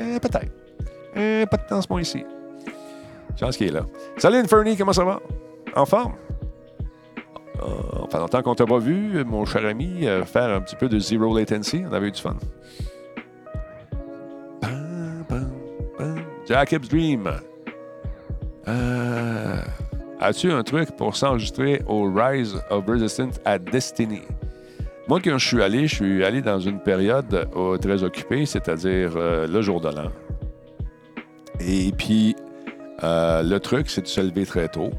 Eh, 0.00 0.18
peut-être. 0.18 0.50
Eh, 1.14 1.44
pas 1.50 1.56
de 1.56 1.66
temps 1.68 1.82
ce 1.82 1.88
mois-ci. 1.90 2.24
Chance 3.38 3.56
qu'il 3.56 3.68
est 3.68 3.72
là. 3.72 3.86
Salut, 4.16 4.38
Inferny, 4.38 4.76
comment 4.76 4.92
ça 4.92 5.04
va? 5.04 5.20
En 5.74 5.86
forme? 5.86 6.14
Euh, 7.62 7.92
fait 8.12 8.18
longtemps 8.18 8.42
qu'on 8.42 8.54
t'a 8.54 8.66
pas 8.66 8.78
vu, 8.78 9.24
mon 9.24 9.44
cher 9.46 9.64
ami, 9.64 10.06
euh, 10.06 10.24
faire 10.24 10.50
un 10.50 10.60
petit 10.60 10.76
peu 10.76 10.88
de 10.88 10.98
zero 10.98 11.36
latency. 11.36 11.82
On 11.88 11.92
avait 11.92 12.08
eu 12.08 12.12
du 12.12 12.20
fun. 12.20 12.36
Jacob's 16.46 16.88
Dream. 16.88 17.30
Euh, 18.68 19.56
As-tu 20.20 20.52
un 20.52 20.62
truc 20.62 20.94
pour 20.96 21.16
s'enregistrer 21.16 21.82
au 21.86 22.12
Rise 22.12 22.60
of 22.70 22.86
Resistance 22.86 23.40
à 23.44 23.58
Destiny? 23.58 24.22
Moi, 25.08 25.20
quand 25.24 25.38
je 25.38 25.46
suis 25.46 25.62
allé, 25.62 25.86
je 25.86 25.94
suis 25.94 26.24
allé 26.24 26.42
dans 26.42 26.60
une 26.60 26.80
période 26.80 27.48
euh, 27.56 27.76
très 27.78 28.04
occupée, 28.04 28.44
c'est-à-dire 28.44 29.12
le 29.16 29.62
jour 29.62 29.80
de 29.80 29.88
l'an. 29.88 30.10
Et 31.60 31.92
puis, 31.92 32.36
le 33.02 33.58
truc, 33.58 33.88
c'est 33.88 34.02
de 34.02 34.06
se 34.06 34.20
lever 34.20 34.44
très 34.44 34.68
tôt, 34.68 34.90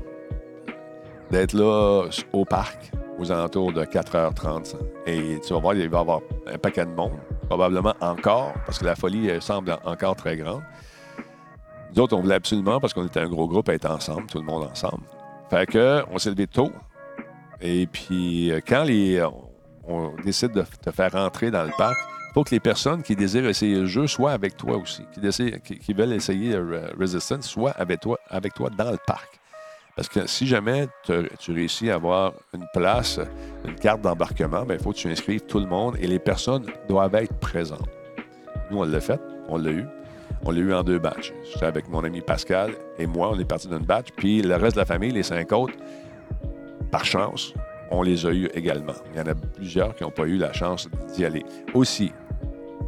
d'être 1.33 1.53
là 1.53 2.05
au 2.31 2.45
parc 2.45 2.91
aux 3.17 3.31
alentours 3.31 3.73
de 3.73 3.83
4h30. 3.83 4.75
Et 5.07 5.39
tu 5.45 5.53
vas 5.53 5.59
voir, 5.59 5.73
il 5.73 5.89
va 5.89 5.97
y 5.97 6.01
avoir 6.01 6.21
un 6.47 6.57
paquet 6.57 6.85
de 6.85 6.91
monde, 6.91 7.13
probablement 7.47 7.93
encore, 8.01 8.53
parce 8.65 8.79
que 8.79 8.85
la 8.85 8.95
folie 8.95 9.29
semble 9.41 9.77
encore 9.83 10.15
très 10.15 10.37
grande. 10.37 10.61
Nous 11.95 12.01
autres, 12.01 12.15
on 12.15 12.21
voulait 12.21 12.35
absolument, 12.35 12.79
parce 12.79 12.93
qu'on 12.93 13.05
était 13.05 13.19
un 13.19 13.29
gros 13.29 13.47
groupe, 13.47 13.69
être 13.69 13.89
ensemble, 13.89 14.27
tout 14.27 14.39
le 14.39 14.45
monde 14.45 14.63
ensemble. 14.63 15.03
Fait 15.49 15.65
que, 15.65 16.03
on 16.11 16.17
s'est 16.17 16.29
levé 16.29 16.47
tôt. 16.47 16.71
Et 17.61 17.87
puis, 17.87 18.51
quand 18.67 18.83
les, 18.83 19.23
on, 19.87 20.11
décide 20.23 20.51
de 20.51 20.63
te 20.81 20.91
faire 20.91 21.11
rentrer 21.11 21.49
dans 21.51 21.63
le 21.63 21.71
parc, 21.77 21.97
faut 22.33 22.43
que 22.43 22.51
les 22.51 22.59
personnes 22.59 23.03
qui 23.03 23.15
désirent 23.15 23.47
essayer 23.47 23.75
le 23.79 23.85
jeu 23.85 24.07
soient 24.07 24.31
avec 24.31 24.57
toi 24.57 24.77
aussi. 24.77 25.03
Qui, 25.13 25.19
désirent- 25.19 25.61
qui- 25.61 25.93
veulent 25.93 26.13
essayer 26.13 26.57
Resistance 26.99 27.47
soient 27.47 27.71
avec 27.71 28.01
toi, 28.01 28.19
avec 28.29 28.53
toi 28.53 28.69
dans 28.75 28.91
le 28.91 28.97
parc. 29.05 29.39
Parce 29.95 30.09
que 30.09 30.25
si 30.27 30.47
jamais 30.47 30.87
tu 31.03 31.51
réussis 31.51 31.91
à 31.91 31.95
avoir 31.95 32.33
une 32.53 32.65
place, 32.73 33.19
une 33.65 33.75
carte 33.75 34.01
d'embarquement, 34.01 34.65
ben, 34.65 34.75
il 34.79 34.83
faut 34.83 34.91
que 34.91 34.97
tu 34.97 35.07
inscrives 35.07 35.41
tout 35.41 35.59
le 35.59 35.67
monde 35.67 35.95
et 35.99 36.07
les 36.07 36.19
personnes 36.19 36.65
doivent 36.89 37.13
être 37.15 37.33
présentes. 37.39 37.87
Nous, 38.71 38.79
on 38.79 38.85
l'a 38.85 38.99
fait, 38.99 39.19
on 39.47 39.57
l'a 39.57 39.71
eu. 39.71 39.85
On 40.45 40.51
l'a 40.51 40.59
eu 40.59 40.73
en 40.73 40.83
deux 40.83 40.99
batchs. 40.99 41.31
J'étais 41.43 41.65
avec 41.65 41.87
mon 41.89 42.03
ami 42.03 42.21
Pascal 42.21 42.71
et 42.97 43.05
moi, 43.05 43.29
on 43.31 43.39
est 43.39 43.45
parti 43.45 43.67
d'une 43.67 43.85
batch. 43.85 44.07
Puis 44.17 44.41
le 44.41 44.55
reste 44.55 44.75
de 44.75 44.81
la 44.81 44.85
famille, 44.85 45.11
les 45.11 45.23
cinq 45.23 45.51
autres, 45.51 45.75
par 46.91 47.05
chance, 47.05 47.53
on 47.91 48.01
les 48.01 48.25
a 48.25 48.31
eus 48.31 48.49
également. 48.55 48.93
Il 49.13 49.19
y 49.19 49.21
en 49.21 49.27
a 49.27 49.35
plusieurs 49.35 49.95
qui 49.95 50.03
n'ont 50.03 50.11
pas 50.11 50.25
eu 50.25 50.37
la 50.37 50.51
chance 50.51 50.89
d'y 51.13 51.23
aller. 51.23 51.45
Aussi, 51.73 52.11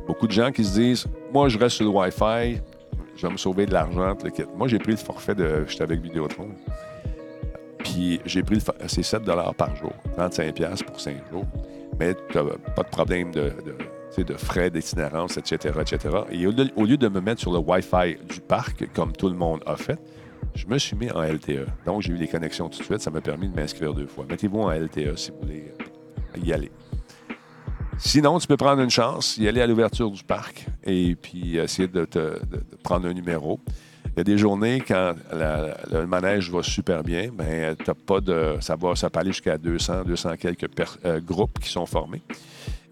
beaucoup 0.07 0.25
de 0.27 0.31
gens 0.31 0.51
qui 0.51 0.65
se 0.65 0.73
disent 0.73 1.05
Moi, 1.31 1.49
je 1.49 1.59
reste 1.59 1.75
sur 1.77 1.85
le 1.85 1.91
Wi-Fi, 1.91 2.61
je 3.15 3.27
vais 3.27 3.31
me 3.31 3.37
sauver 3.37 3.65
de 3.67 3.73
l'argent, 3.73 4.17
le. 4.23 4.57
Moi, 4.57 4.67
j'ai 4.67 4.79
pris 4.79 4.91
le 4.91 4.97
forfait 4.97 5.35
de. 5.35 5.65
J'étais 5.67 5.83
avec 5.83 6.01
Vidéotron. 6.01 6.49
Puis 7.95 8.19
j'ai 8.25 8.43
pris 8.43 8.55
le. 8.55 8.61
C'est 8.87 9.03
7 9.03 9.23
par 9.57 9.73
jour, 9.77 9.93
35$ 10.17 10.83
pour 10.83 10.99
5 10.99 11.15
jours. 11.31 11.45
Mais 11.97 12.13
tu 12.13 12.33
pas 12.33 12.83
de 12.83 12.89
problème 12.89 13.31
de, 13.31 13.53
frais 14.37 14.69
d'itinérance, 14.69 15.37
etc.. 15.37 15.79
Et 16.29 16.45
au, 16.45 16.51
au 16.75 16.83
lieu 16.83 16.97
de 16.97 17.07
me 17.07 17.21
mettre 17.21 17.39
sur 17.39 17.53
le 17.53 17.59
Wi-Fi 17.59 18.17
du 18.27 18.41
parc, 18.41 18.91
comme 18.93 19.13
tout 19.13 19.29
le 19.29 19.35
monde 19.35 19.61
a 19.65 19.77
fait, 19.77 19.97
je 20.55 20.67
me 20.67 20.77
suis 20.77 20.97
mis 20.97 21.09
en 21.09 21.21
LTE. 21.21 21.67
Donc, 21.85 22.01
j'ai 22.01 22.11
eu 22.11 22.17
les 22.17 22.27
connexions 22.27 22.67
tout 22.67 22.79
de 22.79 22.83
suite. 22.83 22.99
Ça 22.99 23.11
m'a 23.11 23.21
permis 23.21 23.47
de 23.47 23.55
m'inscrire 23.55 23.93
deux 23.93 24.07
fois. 24.07 24.25
Mettez-vous 24.29 24.59
en 24.59 24.71
LTE 24.71 25.15
si 25.15 25.31
vous 25.31 25.37
voulez 25.43 25.71
euh, 25.79 26.39
y 26.43 26.51
aller. 26.51 26.71
Sinon, 27.97 28.39
tu 28.39 28.47
peux 28.47 28.57
prendre 28.57 28.81
une 28.81 28.89
chance, 28.89 29.37
y 29.37 29.47
aller 29.47 29.61
à 29.61 29.67
l'ouverture 29.67 30.11
du 30.11 30.21
parc 30.21 30.65
et 30.83 31.15
puis 31.15 31.55
essayer 31.55 31.87
de 31.87 32.05
prendre 32.83 33.07
un 33.07 33.13
numéro. 33.13 33.61
Il 34.15 34.19
y 34.19 34.21
a 34.21 34.23
des 34.23 34.37
journées 34.37 34.81
quand 34.87 35.13
le 35.33 36.05
manège 36.05 36.49
va 36.49 36.63
super 36.63 37.03
bien, 37.03 37.29
ben, 37.33 37.75
t'as 37.75 37.93
pas 37.93 38.21
de, 38.21 38.55
ça, 38.61 38.77
va, 38.77 38.95
ça 38.95 39.09
peut 39.09 39.19
aller 39.19 39.33
jusqu'à 39.33 39.57
200, 39.57 40.03
200 40.05 40.37
quelques 40.39 40.69
euh, 41.03 41.19
groupes 41.19 41.59
qui 41.59 41.69
sont 41.69 41.85
formés. 41.85 42.21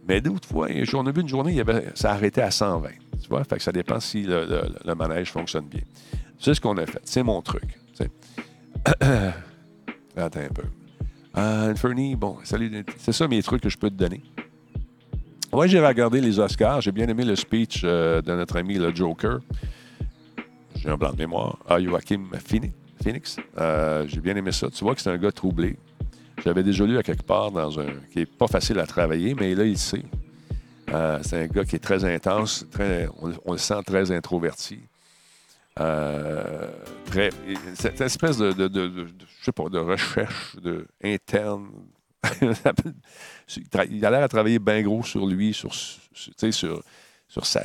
Mais 0.05 0.19
d'autres 0.19 0.49
fois, 0.49 0.67
on 0.95 1.07
a 1.07 1.11
vu 1.11 1.21
une 1.21 1.29
journée, 1.29 1.51
il 1.51 1.57
y 1.57 1.61
avait, 1.61 1.85
ça 1.95 2.11
arrêtait 2.11 2.41
à 2.41 2.51
120. 2.51 2.89
Tu 3.21 3.29
vois? 3.29 3.45
Fait 3.45 3.55
que 3.55 3.63
ça 3.63 3.71
dépend 3.71 4.01
si 4.01 4.23
le, 4.23 4.93
manège 4.95 5.31
fonctionne 5.31 5.65
bien. 5.65 5.83
C'est 6.37 6.53
ce 6.53 6.59
qu'on 6.59 6.75
a 6.75 6.85
fait. 6.85 6.99
C'est 7.05 7.23
mon 7.23 7.41
truc. 7.41 7.79
Attends 10.17 10.39
un 10.41 10.49
peu. 10.49 10.63
Euh, 11.37 11.73
bon, 12.17 12.37
salut. 12.43 12.83
C'est 12.97 13.13
ça 13.13 13.29
mes 13.29 13.41
trucs 13.41 13.61
que 13.61 13.69
je 13.69 13.77
peux 13.77 13.89
te 13.89 13.95
donner. 13.95 14.21
Moi, 15.53 15.67
j'ai 15.67 15.79
regardé 15.79 16.19
les 16.19 16.37
Oscars. 16.37 16.81
J'ai 16.81 16.91
bien 16.91 17.07
aimé 17.07 17.23
le 17.23 17.37
speech 17.37 17.83
euh, 17.85 18.21
de 18.21 18.33
notre 18.33 18.57
ami 18.57 18.75
le 18.75 18.93
Joker. 18.93 19.39
J'ai 20.75 20.89
un 20.89 20.97
blanc 20.97 21.11
de 21.11 21.17
mémoire. 21.17 21.57
Ah, 21.67 21.79
Joachim 21.79 22.29
Phoenix. 22.45 23.37
Euh, 23.57 24.05
j'ai 24.07 24.19
bien 24.19 24.35
aimé 24.35 24.51
ça. 24.51 24.69
Tu 24.69 24.83
vois 24.83 24.95
que 24.95 25.01
c'est 25.01 25.09
un 25.09 25.17
gars 25.17 25.31
troublé. 25.31 25.77
J'avais 26.43 26.63
déjà 26.63 26.85
lu 26.85 26.97
à 26.97 27.03
quelque 27.03 27.23
part 27.23 27.51
dans 27.51 27.79
un. 27.79 27.87
qui 28.11 28.21
est 28.21 28.25
pas 28.25 28.47
facile 28.47 28.79
à 28.79 28.87
travailler, 28.87 29.35
mais 29.35 29.53
là, 29.55 29.65
il 29.65 29.77
sait. 29.77 30.03
Euh, 30.89 31.19
c'est 31.23 31.43
un 31.43 31.47
gars 31.47 31.65
qui 31.65 31.75
est 31.75 31.79
très 31.79 32.05
intense, 32.05 32.65
très, 32.69 33.07
on, 33.45 33.51
le 33.51 33.57
sent 33.57 33.81
très 33.85 34.11
introverti. 34.11 34.79
Euh, 35.79 36.67
cette 37.73 37.99
espèce 38.01 38.37
de, 38.37 38.53
je 39.39 39.45
sais 39.45 39.51
pas, 39.51 39.69
de 39.69 39.79
recherche 39.79 40.55
de, 40.57 40.85
interne. 41.03 41.69
il 43.89 44.05
a 44.05 44.11
l'air 44.11 44.23
à 44.23 44.27
travailler 44.27 44.59
bien 44.59 44.81
gros 44.81 45.03
sur 45.03 45.25
lui, 45.25 45.53
sur, 45.53 45.73
sur, 45.73 46.83
sur 47.27 47.45
sa, 47.45 47.61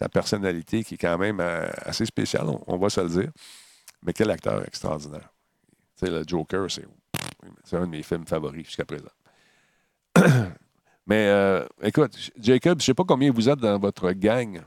sa, 0.00 0.08
personnalité 0.08 0.82
qui 0.84 0.94
est 0.94 0.98
quand 0.98 1.18
même 1.18 1.40
assez 1.40 2.06
spéciale, 2.06 2.46
on, 2.66 2.76
va 2.78 2.88
se 2.90 3.00
le 3.00 3.08
dire. 3.08 3.30
Mais 4.02 4.12
quel 4.12 4.30
acteur 4.30 4.66
extraordinaire. 4.66 5.32
Tu 5.98 6.06
sais, 6.06 6.10
le 6.10 6.24
Joker, 6.26 6.66
c'est 6.70 7.76
un 7.76 7.86
de 7.86 7.90
mes 7.90 8.02
films 8.02 8.26
favoris 8.26 8.66
jusqu'à 8.66 8.84
présent. 8.84 9.10
Mais 11.06 11.26
euh, 11.26 11.66
écoute, 11.82 12.30
Jacob, 12.38 12.78
je 12.78 12.82
ne 12.82 12.86
sais 12.86 12.94
pas 12.94 13.04
combien 13.04 13.32
vous 13.32 13.48
êtes 13.48 13.58
dans 13.58 13.78
votre 13.78 14.12
gang. 14.12 14.60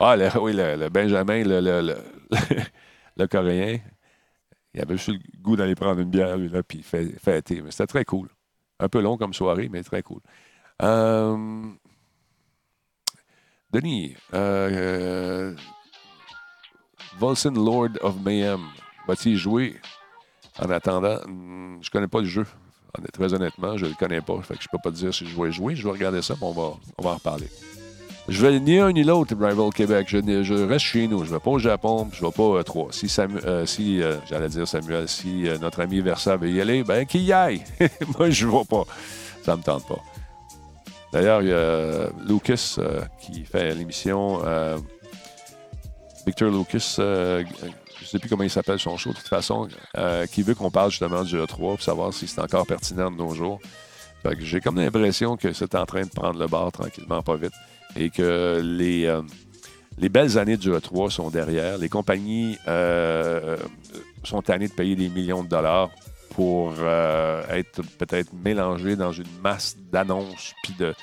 Ah, 0.00 0.16
oui, 0.40 0.52
le, 0.52 0.88
Benjamin, 0.88 1.44
le, 1.44 1.60
le, 3.16 3.26
Coréen. 3.28 3.78
Il 4.74 4.80
avait 4.80 4.96
juste 4.96 5.10
le 5.10 5.40
goût 5.40 5.54
d'aller 5.54 5.76
prendre 5.76 6.00
une 6.00 6.10
bière, 6.10 6.36
lui, 6.36 6.48
là, 6.48 6.64
puis 6.64 6.82
fêter. 6.82 7.62
Mais 7.62 7.70
c'était 7.70 7.86
très 7.86 8.04
cool. 8.04 8.28
Un 8.80 8.88
peu 8.88 9.00
long 9.00 9.16
comme 9.16 9.32
soirée, 9.32 9.68
mais 9.70 9.84
très 9.84 10.02
cool. 10.02 10.20
Euh, 10.82 11.68
Denis, 13.72 14.14
euh, 14.34 15.54
Volson 17.18 17.52
Lord 17.52 17.90
of 18.02 18.16
Mayhem, 18.22 18.60
va-t-il 19.06 19.36
jouer? 19.36 19.80
En 20.58 20.68
attendant, 20.70 21.18
hmm, 21.26 21.78
je 21.80 21.90
connais 21.90 22.08
pas 22.08 22.20
le 22.20 22.26
jeu. 22.26 22.46
Très 23.12 23.32
honnêtement, 23.32 23.78
je 23.78 23.86
le 23.86 23.94
connais 23.94 24.20
pas. 24.20 24.40
Fait 24.42 24.54
que 24.54 24.62
je 24.62 24.68
peux 24.68 24.78
pas 24.82 24.90
te 24.90 24.96
dire 24.96 25.14
si 25.14 25.26
je 25.26 25.40
vais 25.40 25.50
jouer. 25.50 25.74
Je 25.74 25.84
vais 25.84 25.92
regarder 25.92 26.20
ça, 26.20 26.34
puis 26.34 26.44
on 26.44 26.52
va, 26.52 26.74
on 26.98 27.02
va 27.02 27.10
en 27.10 27.14
reparler. 27.14 27.48
Je 28.28 28.40
vais 28.40 28.60
ni 28.60 28.78
un 28.78 28.92
ni 28.92 29.02
l'autre, 29.02 29.34
Rival 29.34 29.72
Québec. 29.72 30.06
Je, 30.08 30.66
reste 30.66 30.84
chez 30.84 31.08
nous. 31.08 31.24
Je 31.24 31.32
vais 31.32 31.40
pas 31.40 31.50
au 31.50 31.58
Japon, 31.58 32.08
je 32.12 32.24
vais 32.24 32.30
pas 32.30 32.60
à 32.60 32.64
trois. 32.64 32.88
Si, 32.92 33.12
euh, 33.18 33.66
si 33.66 34.00
euh, 34.00 34.16
j'allais 34.28 34.48
dire 34.48 34.68
Samuel, 34.68 35.08
si 35.08 35.48
euh, 35.48 35.58
notre 35.58 35.80
ami 35.80 36.00
Versa 36.00 36.36
veut 36.36 36.50
y 36.50 36.60
aller, 36.60 36.84
ben 36.84 37.04
qu'il 37.04 37.22
y 37.22 37.32
aille. 37.32 37.64
Moi, 38.18 38.30
je 38.30 38.46
vais 38.46 38.64
pas. 38.64 38.84
Ça 39.42 39.56
me 39.56 39.62
tente 39.62 39.86
pas. 39.88 39.98
D'ailleurs, 41.12 41.42
il 41.42 41.48
y 41.48 41.52
a 41.52 42.08
Lucas 42.26 42.78
qui 43.20 43.44
fait 43.44 43.74
l'émission. 43.74 44.42
Victor 46.26 46.50
Lucas 46.50 46.98
je 48.02 48.08
ne 48.08 48.10
sais 48.10 48.18
plus 48.18 48.28
comment 48.28 48.42
il 48.42 48.50
s'appelle 48.50 48.80
son 48.80 48.96
show 48.96 49.10
de 49.10 49.16
toute 49.16 49.28
façon, 49.28 49.68
euh, 49.96 50.26
qui 50.26 50.42
veut 50.42 50.54
qu'on 50.54 50.70
parle 50.70 50.90
justement 50.90 51.22
du 51.22 51.36
E3 51.36 51.56
pour 51.56 51.82
savoir 51.82 52.12
si 52.12 52.26
c'est 52.26 52.40
encore 52.40 52.66
pertinent 52.66 53.10
de 53.10 53.16
nos 53.16 53.32
jours. 53.32 53.60
j'ai 54.40 54.60
comme 54.60 54.76
l'impression 54.76 55.36
que 55.36 55.52
c'est 55.52 55.74
en 55.76 55.86
train 55.86 56.02
de 56.02 56.10
prendre 56.10 56.38
le 56.38 56.48
bar 56.48 56.72
tranquillement, 56.72 57.22
pas 57.22 57.36
vite, 57.36 57.52
et 57.96 58.10
que 58.10 58.60
les, 58.62 59.06
euh, 59.06 59.22
les 59.98 60.08
belles 60.08 60.36
années 60.36 60.56
du 60.56 60.70
E3 60.70 61.10
sont 61.10 61.30
derrière. 61.30 61.78
Les 61.78 61.88
compagnies 61.88 62.58
euh, 62.66 63.56
sont 64.24 64.42
tannées 64.42 64.68
de 64.68 64.74
payer 64.74 64.96
des 64.96 65.08
millions 65.08 65.44
de 65.44 65.48
dollars 65.48 65.90
pour 66.34 66.74
être 67.50 67.82
peut-être 67.98 68.32
mélangées 68.32 68.96
dans 68.96 69.12
une 69.12 69.24
masse 69.42 69.76
d'annonces 69.90 70.54
puis 70.62 70.74
de, 70.78 70.94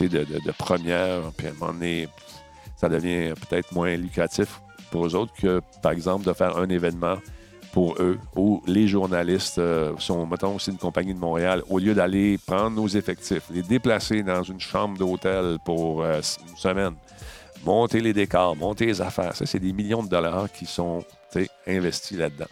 de, 0.00 0.24
de, 0.24 0.44
de, 0.44 0.52
premières. 0.52 1.22
Puis 1.36 1.46
à 1.46 1.50
un 1.50 1.54
moment 1.54 1.72
donné, 1.72 2.08
ça 2.76 2.88
devient 2.88 3.32
peut-être 3.48 3.72
moins 3.72 3.96
lucratif 3.96 4.60
pour 4.90 5.06
eux 5.06 5.14
autres 5.14 5.32
que, 5.34 5.60
par 5.82 5.92
exemple, 5.92 6.26
de 6.26 6.32
faire 6.32 6.56
un 6.58 6.68
événement 6.68 7.16
pour 7.72 7.96
eux 8.00 8.18
où 8.34 8.62
les 8.66 8.88
journalistes 8.88 9.58
euh, 9.58 9.92
sont, 9.98 10.26
mettons, 10.26 10.54
aussi 10.56 10.70
une 10.70 10.78
compagnie 10.78 11.12
de 11.12 11.18
Montréal, 11.18 11.62
au 11.68 11.78
lieu 11.78 11.94
d'aller 11.94 12.38
prendre 12.38 12.70
nos 12.70 12.88
effectifs, 12.88 13.42
les 13.50 13.60
déplacer 13.62 14.22
dans 14.22 14.42
une 14.42 14.60
chambre 14.60 14.96
d'hôtel 14.96 15.58
pour 15.62 16.02
euh, 16.02 16.22
une 16.48 16.56
semaine, 16.56 16.94
monter 17.66 18.00
les 18.00 18.14
décors, 18.14 18.56
monter 18.56 18.86
les 18.86 19.02
affaires, 19.02 19.36
ça, 19.36 19.44
c'est 19.44 19.58
des 19.58 19.74
millions 19.74 20.02
de 20.02 20.08
dollars 20.08 20.50
qui 20.50 20.64
sont 20.64 21.04
investis 21.66 22.16
là-dedans. 22.16 22.46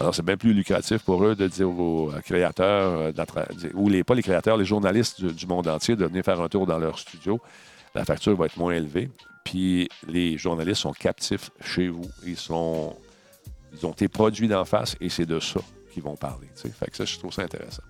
Alors, 0.00 0.14
c'est 0.14 0.24
bien 0.24 0.38
plus 0.38 0.54
lucratif 0.54 1.02
pour 1.02 1.22
eux 1.26 1.34
de 1.34 1.46
dire 1.46 1.68
aux 1.68 2.10
euh, 2.10 2.20
créateurs, 2.20 3.12
ou 3.74 3.90
les, 3.90 4.02
pas 4.02 4.14
les 4.14 4.22
créateurs, 4.22 4.56
les 4.56 4.64
journalistes 4.64 5.22
du, 5.22 5.46
monde 5.46 5.68
entier 5.68 5.94
de 5.94 6.06
venir 6.06 6.24
faire 6.24 6.40
un 6.40 6.48
tour 6.48 6.66
dans 6.66 6.78
leur 6.78 6.98
studio. 6.98 7.38
La 7.94 8.06
facture 8.06 8.34
va 8.34 8.46
être 8.46 8.56
moins 8.56 8.72
élevée. 8.72 9.10
Puis 9.44 9.90
les 10.08 10.38
journalistes 10.38 10.80
sont 10.80 10.92
captifs 10.92 11.50
chez 11.60 11.88
vous. 11.88 12.08
Ils 12.26 12.38
sont. 12.38 12.96
Ils 13.74 13.86
ont 13.86 13.92
été 13.92 14.08
produits 14.08 14.48
d'en 14.48 14.64
face 14.64 14.96
et 15.00 15.10
c'est 15.10 15.26
de 15.26 15.38
ça 15.38 15.60
qu'ils 15.92 16.02
vont 16.02 16.16
parler. 16.16 16.48
Fait 16.56 16.90
que 16.90 16.96
ça, 16.96 17.04
je 17.04 17.18
trouve 17.18 17.32
ça 17.32 17.42
intéressant. 17.42 17.82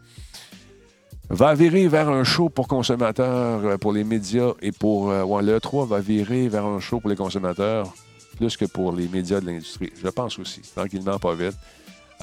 Va 1.31 1.55
virer 1.55 1.87
vers 1.87 2.09
un 2.09 2.25
show 2.25 2.49
pour 2.49 2.67
consommateurs, 2.67 3.65
euh, 3.65 3.77
pour 3.79 3.93
les 3.93 4.03
médias 4.03 4.53
et 4.61 4.73
pour. 4.73 5.11
Euh, 5.11 5.41
le 5.43 5.61
3 5.61 5.87
va 5.87 6.01
virer 6.01 6.49
vers 6.49 6.67
un 6.67 6.81
show 6.81 6.99
pour 6.99 7.09
les 7.09 7.17
consommateurs 7.17 7.95
plus 8.37 8.57
que 8.57 8.65
pour 8.65 8.93
les 8.93 9.07
médias 9.07 9.41
de 9.41 9.47
l'industrie. 9.47 9.93
Je 10.03 10.09
pense 10.09 10.39
aussi. 10.39 10.63
Tranquillement, 10.75 11.19
pas 11.19 11.35
vite. 11.35 11.57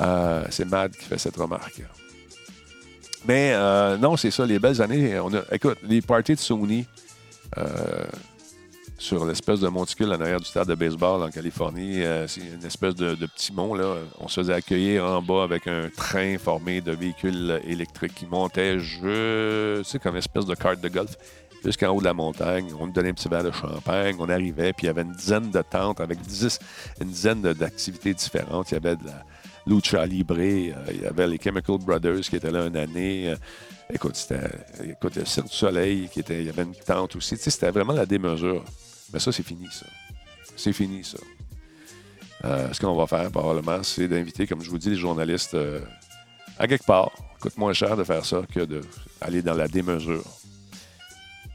Euh, 0.02 0.46
c'est 0.50 0.66
Mad 0.66 0.92
qui 0.96 1.06
fait 1.06 1.18
cette 1.18 1.38
remarque. 1.38 1.82
Mais 3.28 3.54
non, 3.98 4.16
c'est 4.16 4.32
ça, 4.32 4.46
les 4.46 4.60
belles 4.60 4.82
années. 4.82 5.20
On 5.20 5.34
a, 5.34 5.42
écoute, 5.52 5.78
les 5.84 6.02
parties 6.02 6.36
de 6.36 6.40
Sony, 6.40 6.86
sur 8.98 9.26
l'espèce 9.26 9.60
de 9.60 9.68
monticule 9.68 10.12
en 10.12 10.20
arrière 10.20 10.40
du 10.40 10.46
stade 10.46 10.68
de 10.68 10.76
baseball 10.76 11.22
en 11.22 11.30
Californie. 11.30 12.04
Euh, 12.04 12.28
c'est 12.28 12.42
une 12.42 12.66
espèce 12.66 12.96
de, 12.96 13.14
petit 13.28 13.54
mont. 13.54 13.74
Là. 13.76 13.96
On 14.20 14.28
se 14.28 14.42
faisait 14.42 14.54
accueillir 14.54 15.06
en 15.06 15.22
bas 15.22 15.44
avec 15.44 15.68
un 15.68 15.90
train 15.96 16.38
formé 16.38 16.82
de 16.82 16.92
véhicules 16.92 17.62
électriques 17.66 18.16
qui 18.16 18.26
montaient, 18.26 18.78
sais, 18.80 20.00
comme 20.00 20.16
une 20.16 20.20
espèce 20.20 20.46
de 20.46 20.56
carte 20.56 20.82
de 20.82 20.90
golf 20.90 21.16
jusqu'en 21.64 21.90
haut 21.90 22.00
de 22.00 22.06
la 22.06 22.14
montagne. 22.14 22.68
On 22.80 22.88
nous 22.88 22.94
donnait 22.94 23.10
un 23.10 23.14
petit 23.14 23.30
verre 23.30 23.44
de 23.44 23.52
champagne. 23.52 24.16
On 24.20 24.30
arrivait, 24.30 24.74
puis 24.74 24.86
il 24.86 24.88
y 24.88 24.90
avait 24.90 25.04
une 25.04 25.14
dizaine 25.14 25.52
de 25.52 25.62
tentes 25.62 26.00
avec 26.00 26.20
dix, 26.22 26.60
une 27.00 27.10
dizaine 27.10 27.42
d'activités 27.42 28.14
différentes. 28.14 28.72
Il 28.72 28.76
y 28.76 28.78
avait 28.78 28.96
de 28.96 29.06
la 29.06 29.24
Lucha 29.68 30.06
Libre, 30.06 30.38
euh, 30.40 30.74
il 30.92 31.02
y 31.02 31.06
avait 31.06 31.28
les 31.28 31.38
Chemical 31.38 31.78
Brothers 31.80 32.22
qui 32.22 32.38
étaient 32.38 32.52
là 32.52 32.66
une 32.68 32.78
année. 32.78 33.30
Euh, 33.30 33.36
écoute, 33.94 34.16
c'était 34.16 34.50
écoute, 34.84 35.16
le 35.16 35.26
Cirque 35.26 35.48
du 35.48 35.56
Soleil, 35.56 36.10
qui 36.12 36.22
était, 36.22 36.40
il 36.40 36.46
y 36.46 36.50
avait 36.50 36.64
une 36.64 36.76
tente 36.76 37.16
aussi. 37.16 37.36
c'était 37.38 37.72
vraiment 37.72 37.94
la 37.94 38.06
démesure. 38.06 38.64
Mais 39.12 39.20
ça, 39.20 39.32
c'est 39.32 39.44
fini, 39.44 39.68
ça. 39.72 39.86
C'est 40.56 40.74
fini, 40.74 41.04
ça. 41.04 41.18
Euh, 42.46 42.72
ce 42.72 42.80
qu'on 42.80 42.96
va 42.96 43.08
faire, 43.08 43.30
probablement, 43.32 43.84
c'est 43.84 44.08
d'inviter, 44.08 44.48
comme 44.48 44.62
je 44.62 44.70
vous 44.70 44.78
dis, 44.78 44.90
les 44.90 44.96
journalistes 44.96 45.58
à 46.58 46.68
quelque 46.68 46.86
part. 46.86 47.12
Coûte 47.40 47.58
moins 47.58 47.74
cher 47.74 47.96
de 47.96 48.04
faire 48.04 48.26
ça 48.26 48.42
que 48.52 48.62
d'aller 48.66 49.42
dans 49.42 49.54
la 49.54 49.68
démesure. 49.68 50.24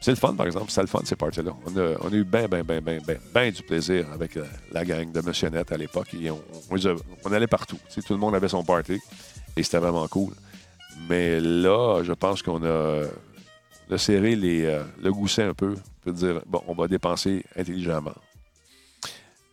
C'est 0.02 0.10
le 0.10 0.16
fun, 0.16 0.34
par 0.34 0.46
exemple. 0.46 0.70
C'est 0.70 0.80
le 0.80 0.88
fun, 0.88 1.00
ces 1.04 1.14
parties-là. 1.14 1.52
On 1.64 1.76
a, 1.76 2.14
eu 2.14 2.24
bien, 2.24 2.48
bien, 2.48 2.64
bien, 2.64 2.80
bien, 2.80 2.98
bien, 2.98 3.16
ben 3.32 3.52
du 3.52 3.62
plaisir 3.62 4.06
avec 4.12 4.36
la, 4.72 4.84
gang 4.84 5.10
de 5.12 5.20
Monsieur 5.20 5.48
Net 5.48 5.70
à 5.70 5.76
l'époque. 5.76 6.08
on, 7.24 7.32
allait 7.32 7.46
partout. 7.46 7.78
tout 7.94 8.12
le 8.12 8.18
monde 8.18 8.34
avait 8.34 8.48
son 8.48 8.64
party 8.64 8.98
et 9.56 9.62
c'était 9.62 9.78
vraiment 9.78 10.08
cool. 10.08 10.34
Mais 11.08 11.40
là, 11.40 12.02
je 12.02 12.12
pense 12.12 12.42
qu'on 12.42 12.64
a, 12.64 13.06
serré 13.96 14.34
les, 14.34 14.64
euh, 14.64 14.82
le 15.00 15.12
gousset 15.12 15.44
un 15.44 15.54
peu 15.54 15.76
peut 16.00 16.12
dire, 16.12 16.42
bon, 16.46 16.62
on 16.66 16.74
va 16.74 16.88
dépenser 16.88 17.44
intelligemment. 17.56 18.14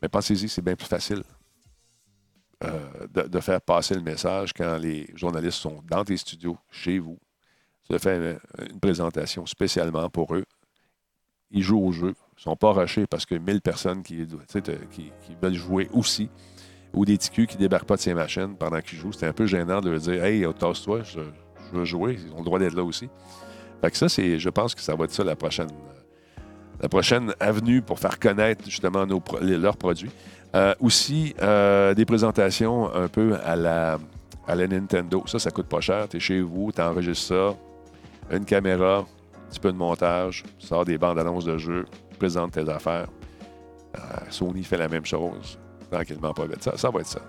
Mais 0.01 0.09
pensez-y, 0.09 0.49
c'est 0.49 0.61
bien 0.61 0.75
plus 0.75 0.87
facile 0.87 1.23
euh, 2.63 3.07
de, 3.13 3.39
faire 3.39 3.61
passer 3.61 3.95
le 3.95 4.01
message 4.01 4.53
quand 4.53 4.77
les 4.77 5.09
journalistes 5.15 5.59
sont 5.59 5.83
dans 5.89 6.03
tes 6.03 6.17
studios, 6.17 6.57
chez 6.71 6.99
vous. 6.99 7.19
Tu 7.89 7.97
fais 7.97 8.17
une, 8.17 8.79
présentation 8.79 9.45
spécialement 9.45 10.09
pour 10.09 10.35
eux. 10.35 10.45
Ils 11.51 11.63
jouent 11.63 11.83
au 11.83 11.91
jeu. 11.91 12.13
Ils 12.33 12.39
ne 12.39 12.41
sont 12.41 12.55
pas 12.55 12.71
rushés 12.71 13.07
parce 13.07 13.25
que 13.25 13.35
1000 13.35 13.61
personnes 13.61 14.03
qui, 14.03 14.27
qui, 14.91 15.11
veulent 15.41 15.53
jouer 15.55 15.89
aussi, 15.93 16.29
ou 16.93 17.05
des 17.05 17.17
TQ 17.17 17.47
qui 17.47 17.57
débarquent 17.57 17.87
pas 17.87 17.95
de 17.95 18.01
ces 18.01 18.13
machines 18.13 18.55
pendant 18.55 18.79
qu'ils 18.81 18.99
jouent. 18.99 19.11
C'est 19.11 19.25
un 19.25 19.33
peu 19.33 19.47
gênant 19.47 19.81
de 19.81 19.89
leur 19.89 19.99
dire 19.99 20.23
Hey, 20.23 20.45
tasse-toi, 20.57 21.01
je, 21.03 21.19
veux 21.71 21.85
jouer. 21.85 22.19
Ils 22.23 22.31
ont 22.33 22.39
le 22.39 22.45
droit 22.45 22.59
d'être 22.59 22.75
là 22.75 22.83
aussi. 22.83 23.09
Fait 23.81 23.91
que 23.91 23.97
ça, 23.97 24.09
c'est, 24.09 24.37
je 24.37 24.49
pense 24.49 24.75
que 24.75 24.81
ça 24.81 24.95
va 24.95 25.05
être 25.05 25.11
ça 25.11 25.23
la 25.23 25.35
prochaine 25.35 25.69
la 26.81 26.87
prochaine 26.87 27.33
avenue 27.39 27.81
pour 27.81 27.99
faire 27.99 28.19
connaître 28.19 28.63
justement 28.65 29.05
leurs 29.41 29.77
produits. 29.77 30.11
Euh, 30.55 30.73
aussi, 30.79 31.35
euh, 31.41 31.93
des 31.93 32.05
présentations 32.05 32.93
un 32.93 33.07
peu 33.07 33.35
à 33.43 33.55
la, 33.55 33.99
à 34.47 34.55
la 34.55 34.67
Nintendo. 34.67 35.23
Ça, 35.27 35.39
ça 35.39 35.51
coûte 35.51 35.67
pas 35.67 35.81
cher. 35.81 36.07
Tu 36.09 36.17
es 36.17 36.19
chez 36.19 36.41
vous, 36.41 36.71
tu 36.73 36.81
enregistres 36.81 37.27
ça, 37.27 37.55
une 38.31 38.45
caméra, 38.45 38.99
un 38.99 39.49
petit 39.49 39.59
peu 39.59 39.71
de 39.71 39.77
montage, 39.77 40.43
sors 40.57 40.85
des 40.85 40.97
bandes 40.97 41.19
annonces 41.19 41.45
de 41.45 41.57
jeux, 41.57 41.85
présente 42.17 42.51
tes 42.51 42.67
affaires. 42.69 43.07
Euh, 43.97 43.99
Sony 44.29 44.63
fait 44.63 44.77
la 44.77 44.87
même 44.87 45.05
chose. 45.05 45.57
Tranquillement, 45.91 46.33
pas 46.33 46.45
vite. 46.45 46.63
Ça, 46.63 46.77
ça 46.77 46.89
va 46.89 46.99
être 46.99 47.07
ça. 47.07 47.21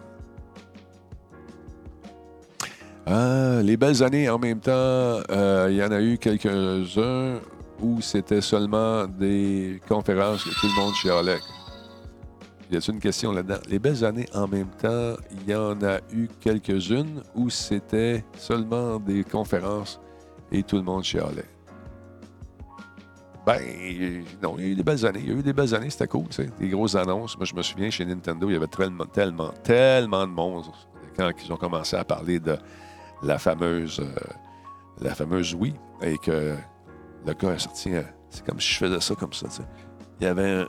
les 3.62 3.76
belles 3.76 4.02
années 4.02 4.28
en 4.28 4.38
même 4.38 4.60
temps, 4.60 5.20
il 5.68 5.74
y 5.74 5.82
en 5.82 5.90
a 5.90 6.00
eu 6.00 6.18
quelques-uns 6.18 7.40
où 7.82 8.00
c'était 8.00 8.40
seulement 8.40 9.06
des 9.06 9.80
conférences 9.88 10.44
que 10.44 10.50
tout 10.50 10.66
le 10.66 10.80
monde 10.80 10.94
chialait. 10.94 11.38
y 12.70 12.76
a 12.76 12.80
une 12.88 13.00
question 13.00 13.32
là-dedans? 13.32 13.60
Les 13.68 13.78
belles 13.78 14.04
années 14.04 14.28
en 14.34 14.46
même 14.46 14.68
temps, 14.80 15.14
il 15.30 15.50
y 15.50 15.54
en 15.54 15.80
a 15.82 15.98
eu 16.12 16.28
quelques-unes 16.40 17.22
où 17.34 17.50
c'était 17.50 18.24
seulement 18.36 18.98
des 18.98 19.24
conférences 19.24 20.00
et 20.52 20.62
tout 20.62 20.76
le 20.76 20.82
monde 20.82 21.02
chialait. 21.04 21.44
Ben, 23.46 23.58
non, 24.42 24.56
il 24.58 24.64
y 24.64 24.68
a 24.68 24.70
eu 24.72 24.74
des 24.76 24.82
belles 24.82 25.04
années. 25.06 25.20
Il 25.22 25.28
y 25.30 25.34
a 25.34 25.38
eu 25.38 25.42
des 25.42 25.52
belles 25.54 25.74
années, 25.74 25.88
c'était 25.90 26.06
cool, 26.08 26.28
tu 26.28 26.36
sais. 26.36 26.50
Des 26.60 26.68
grosses 26.68 26.94
annonces. 26.94 27.36
Moi, 27.38 27.46
je 27.46 27.54
me 27.54 27.62
souviens, 27.62 27.90
chez 27.90 28.04
Nintendo, 28.04 28.48
il 28.48 28.52
y 28.52 28.56
avait 28.56 28.66
tellement, 28.66 29.06
tellement, 29.06 29.50
tellement 29.64 30.26
de 30.26 30.32
monde 30.32 30.64
quand 31.16 31.30
ils 31.44 31.52
ont 31.52 31.56
commencé 31.56 31.96
à 31.96 32.04
parler 32.04 32.38
de 32.38 32.56
la 33.22 33.38
fameuse, 33.38 34.00
euh, 34.00 34.14
la 35.00 35.14
fameuse 35.14 35.54
Wii 35.54 35.74
et 36.02 36.18
que 36.18 36.54
le 37.26 37.32
gars 37.34 37.50
a 37.50 37.58
sorti, 37.58 37.94
un- 37.94 38.04
c'est 38.28 38.44
comme 38.44 38.60
si 38.60 38.72
je 38.74 38.78
faisais 38.78 39.00
ça 39.00 39.14
comme 39.14 39.32
ça, 39.32 39.48
tu 39.48 39.54
sais. 39.56 39.62
Il 40.20 40.24
y 40.24 40.26
avait 40.26 40.50
un- 40.62 40.68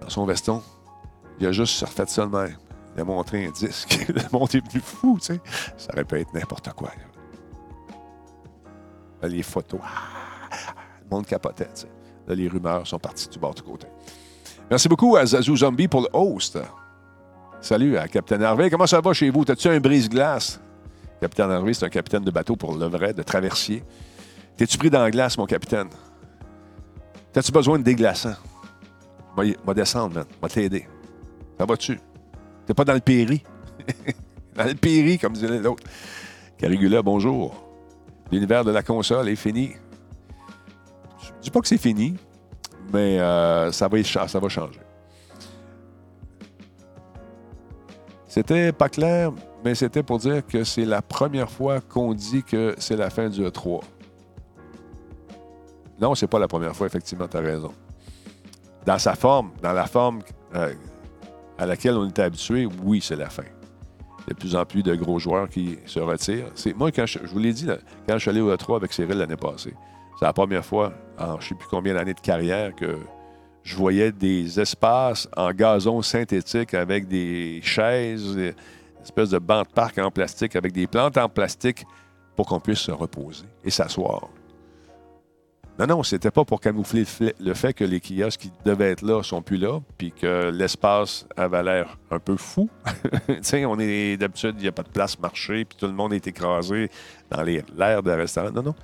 dans 0.00 0.08
son 0.08 0.24
veston, 0.26 0.62
il 1.38 1.46
a 1.46 1.52
juste 1.52 1.80
refait 1.84 2.06
ça 2.06 2.24
de 2.26 2.30
même. 2.34 2.56
Il 2.96 3.00
a 3.00 3.04
montré 3.04 3.44
un 3.46 3.50
disque. 3.50 4.06
Le 4.08 4.22
monde 4.32 4.48
est 4.54 4.66
venu 4.70 4.80
fou, 4.82 5.18
tu 5.20 5.26
sais. 5.34 5.40
Ça 5.76 5.92
aurait 5.92 6.04
pu 6.04 6.18
être 6.20 6.32
n'importe 6.32 6.72
quoi. 6.72 6.88
là. 6.88 7.04
Les 9.28 9.42
photos. 9.42 9.80
ah, 9.82 10.74
le 11.02 11.16
monde 11.16 11.26
capotait. 11.26 11.68
Là, 12.26 12.34
les 12.34 12.48
rumeurs 12.48 12.86
sont 12.86 12.98
parties 12.98 13.28
du 13.28 13.38
bord 13.38 13.54
du 13.54 13.62
côté. 13.62 13.86
Merci 14.70 14.88
beaucoup 14.88 15.16
à 15.16 15.26
Zazou 15.26 15.56
Zombie 15.56 15.88
pour 15.88 16.02
le 16.02 16.08
host. 16.12 16.58
Salut 17.60 17.96
à 17.96 18.08
Capitaine 18.08 18.42
Harvey. 18.42 18.70
Comment 18.70 18.86
ça 18.86 19.00
va 19.00 19.12
chez 19.12 19.30
vous? 19.30 19.44
T'as-tu 19.44 19.68
un 19.68 19.80
brise-glace? 19.80 20.60
Capitaine 21.20 21.50
Harvey, 21.50 21.72
c'est 21.74 21.86
un 21.86 21.90
capitaine 21.90 22.24
de 22.24 22.30
bateau 22.30 22.56
pour 22.56 22.76
le 22.76 22.86
vrai, 22.86 23.14
de 23.14 23.22
traversier. 23.22 23.82
T'es-tu 24.56 24.76
pris 24.78 24.90
dans 24.90 25.00
la 25.00 25.10
glace, 25.10 25.38
mon 25.38 25.46
capitaine? 25.46 25.88
T'as-tu 27.32 27.52
besoin 27.52 27.78
de 27.78 27.84
déglaçant? 27.84 28.34
Va 29.36 29.74
descendre, 29.74 30.14
man. 30.14 30.26
Va 30.40 30.48
t'aider. 30.48 30.86
Ça 31.58 31.64
va-tu? 31.64 31.98
T'es 32.66 32.74
pas 32.74 32.84
dans 32.84 32.94
le 32.94 33.00
péri? 33.00 33.42
dans 34.54 34.64
le 34.64 34.74
péri, 34.74 35.18
comme 35.18 35.32
disait 35.32 35.58
l'autre. 35.58 35.82
Carigula, 36.58 37.02
bonjour. 37.02 37.63
L'univers 38.32 38.64
de 38.64 38.70
la 38.70 38.82
console 38.82 39.28
est 39.28 39.36
fini. 39.36 39.72
Je 41.20 41.30
dis 41.42 41.50
pas 41.50 41.60
que 41.60 41.68
c'est 41.68 41.78
fini, 41.78 42.16
mais 42.92 43.18
euh, 43.20 43.70
ça, 43.72 43.88
va, 43.88 44.02
ça 44.02 44.38
va 44.38 44.48
changer. 44.48 44.80
C'était 48.26 48.72
pas 48.72 48.88
clair, 48.88 49.32
mais 49.64 49.74
c'était 49.74 50.02
pour 50.02 50.18
dire 50.18 50.44
que 50.44 50.64
c'est 50.64 50.84
la 50.84 51.02
première 51.02 51.48
fois 51.50 51.80
qu'on 51.80 52.14
dit 52.14 52.42
que 52.42 52.74
c'est 52.78 52.96
la 52.96 53.08
fin 53.08 53.28
du 53.28 53.42
E3. 53.42 53.80
Non, 56.00 56.14
c'est 56.14 56.26
pas 56.26 56.40
la 56.40 56.48
première 56.48 56.74
fois, 56.74 56.86
effectivement, 56.86 57.28
tu 57.28 57.36
as 57.36 57.40
raison. 57.40 57.72
Dans 58.84 58.98
sa 58.98 59.14
forme, 59.14 59.52
dans 59.62 59.72
la 59.72 59.86
forme 59.86 60.20
euh, 60.54 60.74
à 61.56 61.66
laquelle 61.66 61.94
on 61.94 62.08
était 62.08 62.22
habitué, 62.22 62.68
oui, 62.82 63.00
c'est 63.00 63.16
la 63.16 63.30
fin. 63.30 63.44
De 64.28 64.34
plus 64.34 64.56
en 64.56 64.64
plus 64.64 64.82
de 64.82 64.94
gros 64.94 65.18
joueurs 65.18 65.48
qui 65.48 65.78
se 65.84 66.00
retirent. 66.00 66.46
Moi, 66.76 66.90
quand 66.92 67.04
je, 67.04 67.18
vous 67.18 67.38
l'ai 67.38 67.52
dit, 67.52 67.66
quand 68.08 68.14
je 68.14 68.18
suis 68.18 68.30
allé 68.30 68.40
au 68.40 68.54
E3 68.54 68.76
avec 68.76 68.92
Cyril 68.92 69.18
l'année 69.18 69.36
passée, 69.36 69.74
c'est 70.18 70.24
la 70.24 70.32
première 70.32 70.64
fois 70.64 70.92
en 71.18 71.38
je 71.40 71.44
ne 71.44 71.48
sais 71.50 71.54
plus 71.54 71.68
combien 71.68 71.94
d'années 71.94 72.14
de 72.14 72.20
carrière 72.20 72.74
que 72.74 72.96
je 73.62 73.76
voyais 73.76 74.12
des 74.12 74.60
espaces 74.60 75.28
en 75.36 75.50
gazon 75.52 76.02
synthétique 76.02 76.74
avec 76.74 77.08
des 77.08 77.60
chaises, 77.62 78.34
des 78.34 78.54
espèces 79.02 79.30
de 79.30 79.38
bancs 79.38 79.66
de 79.66 79.72
parc 79.72 79.98
en 79.98 80.10
plastique 80.10 80.56
avec 80.56 80.72
des 80.72 80.86
plantes 80.86 81.16
en 81.18 81.28
plastique 81.28 81.84
pour 82.36 82.46
qu'on 82.46 82.60
puisse 82.60 82.80
se 82.80 82.92
reposer 82.92 83.46
et 83.64 83.70
s'asseoir. 83.70 84.28
Non, 85.76 85.86
non, 85.88 86.02
c'était 86.04 86.30
pas 86.30 86.44
pour 86.44 86.60
camoufler 86.60 87.04
le 87.40 87.54
fait- 87.54 87.74
que 87.74 87.82
les 87.82 88.00
kiosques 88.00 88.40
qui 88.40 88.52
devaient 88.64 88.92
être 88.92 89.02
là 89.02 89.24
sont 89.24 89.42
plus 89.42 89.56
là, 89.56 89.80
puis 89.98 90.12
que 90.12 90.50
l'espace 90.50 91.26
avait 91.36 91.64
l'air 91.64 91.98
un 92.12 92.20
peu 92.20 92.36
fou. 92.36 92.70
tu 93.26 93.38
sais, 93.42 93.64
on 93.64 93.78
est 93.80 94.16
d'habitude, 94.16 94.54
il 94.58 94.62
n'y 94.62 94.68
a 94.68 94.72
pas 94.72 94.84
de 94.84 94.88
place 94.88 95.18
marché, 95.18 95.64
puis 95.64 95.76
tout 95.76 95.86
le 95.86 95.92
monde 95.92 96.12
est 96.12 96.24
écrasé 96.28 96.90
dans 97.28 97.42
l'air 97.42 98.02
de 98.04 98.10
restaurant. 98.12 98.52
Non, 98.52 98.62
non, 98.62 98.74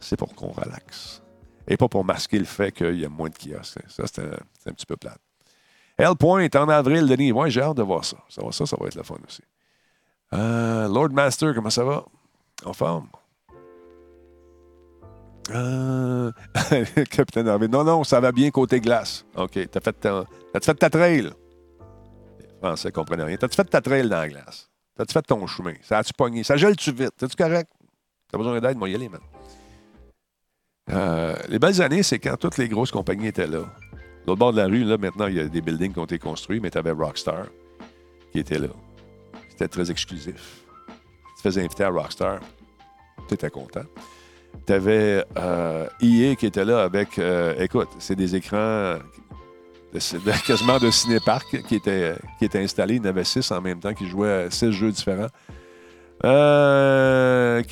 c'est 0.00 0.16
pour 0.16 0.34
qu'on 0.34 0.48
relaxe. 0.48 1.22
Et 1.68 1.76
pas 1.76 1.88
pour 1.88 2.04
masquer 2.04 2.40
le 2.40 2.44
fait 2.44 2.72
qu'il 2.72 2.98
y 2.98 3.04
a 3.04 3.08
moins 3.08 3.28
de 3.28 3.36
kiosques. 3.36 3.78
Ça, 3.88 4.04
c'est 4.06 4.22
un, 4.68 4.72
petit 4.72 4.86
peu 4.86 4.96
plate. 4.96 5.20
Hellpoint 5.96 6.48
en 6.56 6.68
avril, 6.68 7.06
Denis. 7.06 7.30
Ouais, 7.30 7.48
j'ai 7.48 7.62
hâte 7.62 7.76
de 7.76 7.82
voir 7.82 8.04
ça. 8.04 8.16
Ça 8.28 8.44
va, 8.44 8.50
ça, 8.50 8.66
ça 8.66 8.76
va 8.78 8.88
être 8.88 8.96
le 8.96 9.04
fun 9.04 9.16
aussi. 9.26 9.42
Euh, 10.32 10.88
Lord 10.88 11.10
Master, 11.10 11.54
comment 11.54 11.70
ça 11.70 11.84
va? 11.84 12.04
En 12.64 12.72
forme? 12.72 13.06
Euh, 15.50 16.32
Capitaine. 17.10 17.46
Non, 17.66 17.84
non, 17.84 18.04
ça 18.04 18.20
va 18.20 18.32
bien 18.32 18.50
côté 18.50 18.80
glace. 18.80 19.24
OK. 19.36 19.58
T'as 19.70 19.80
fait 19.80 19.92
ta, 19.92 20.24
fait 20.60 20.74
ta 20.74 20.90
trail? 20.90 21.30
Les 22.40 22.46
Français 22.60 22.88
ne 22.88 22.92
comprenaient 22.92 23.24
rien. 23.24 23.36
T'as-tu 23.36 23.56
fait 23.56 23.64
ta 23.64 23.80
trail 23.80 24.08
dans 24.08 24.16
la 24.16 24.28
glace? 24.28 24.70
T'as-tu 24.96 25.12
fait 25.12 25.22
ton 25.22 25.46
chemin? 25.46 25.74
Ça 25.82 25.98
a-tu 25.98 26.12
pogné? 26.12 26.44
Ça 26.44 26.56
gèle-tu 26.56 26.92
vite? 26.92 27.12
T'es-tu 27.16 27.36
correct? 27.36 27.70
T'as 28.30 28.38
besoin 28.38 28.60
d'aide? 28.60 28.78
Moi, 28.78 28.88
y 28.90 28.94
aller, 28.94 29.08
man. 29.08 29.20
Euh, 30.90 31.34
les 31.48 31.58
belles 31.58 31.80
années, 31.82 32.02
c'est 32.02 32.18
quand 32.18 32.36
toutes 32.36 32.58
les 32.58 32.68
grosses 32.68 32.90
compagnies 32.90 33.28
étaient 33.28 33.46
là. 33.46 33.64
L'autre 34.26 34.38
bord 34.38 34.52
de 34.52 34.58
la 34.58 34.66
rue, 34.66 34.84
là, 34.84 34.96
maintenant, 34.96 35.26
il 35.26 35.34
y 35.34 35.40
a 35.40 35.46
des 35.46 35.60
buildings 35.60 35.92
qui 35.92 35.98
ont 35.98 36.04
été 36.04 36.18
construits, 36.18 36.60
mais 36.60 36.70
tu 36.70 36.78
avais 36.78 36.92
Rockstar 36.92 37.46
qui 38.32 38.38
était 38.38 38.58
là. 38.58 38.68
C'était 39.50 39.68
très 39.68 39.90
exclusif. 39.90 40.64
Tu 40.88 41.34
te 41.36 41.40
faisais 41.42 41.62
inviter 41.64 41.84
à 41.84 41.90
Rockstar. 41.90 42.40
Tu 43.28 43.34
étais 43.34 43.50
content. 43.50 43.84
Tu 44.66 44.72
avais 44.72 45.24
EA 46.00 46.34
qui 46.36 46.46
était 46.46 46.64
là 46.64 46.82
avec. 46.82 47.18
euh, 47.18 47.54
écoute, 47.58 47.88
c'est 47.98 48.16
des 48.16 48.34
écrans 48.34 48.98
quasiment 50.46 50.78
de 50.78 50.90
cinéparc 50.90 51.62
qui 51.68 51.76
étaient, 51.76 52.14
qui 52.38 52.46
étaient 52.46 52.62
installés. 52.62 52.96
Il 52.96 53.02
y 53.02 53.06
en 53.06 53.10
avait 53.10 53.24
six 53.24 53.50
en 53.50 53.60
même 53.60 53.80
temps 53.80 53.94
qui 53.94 54.06
jouaient 54.06 54.44
à 54.44 54.50
six 54.50 54.72
jeux 54.72 54.90
différents. 54.90 55.28
Euh, 56.24 57.62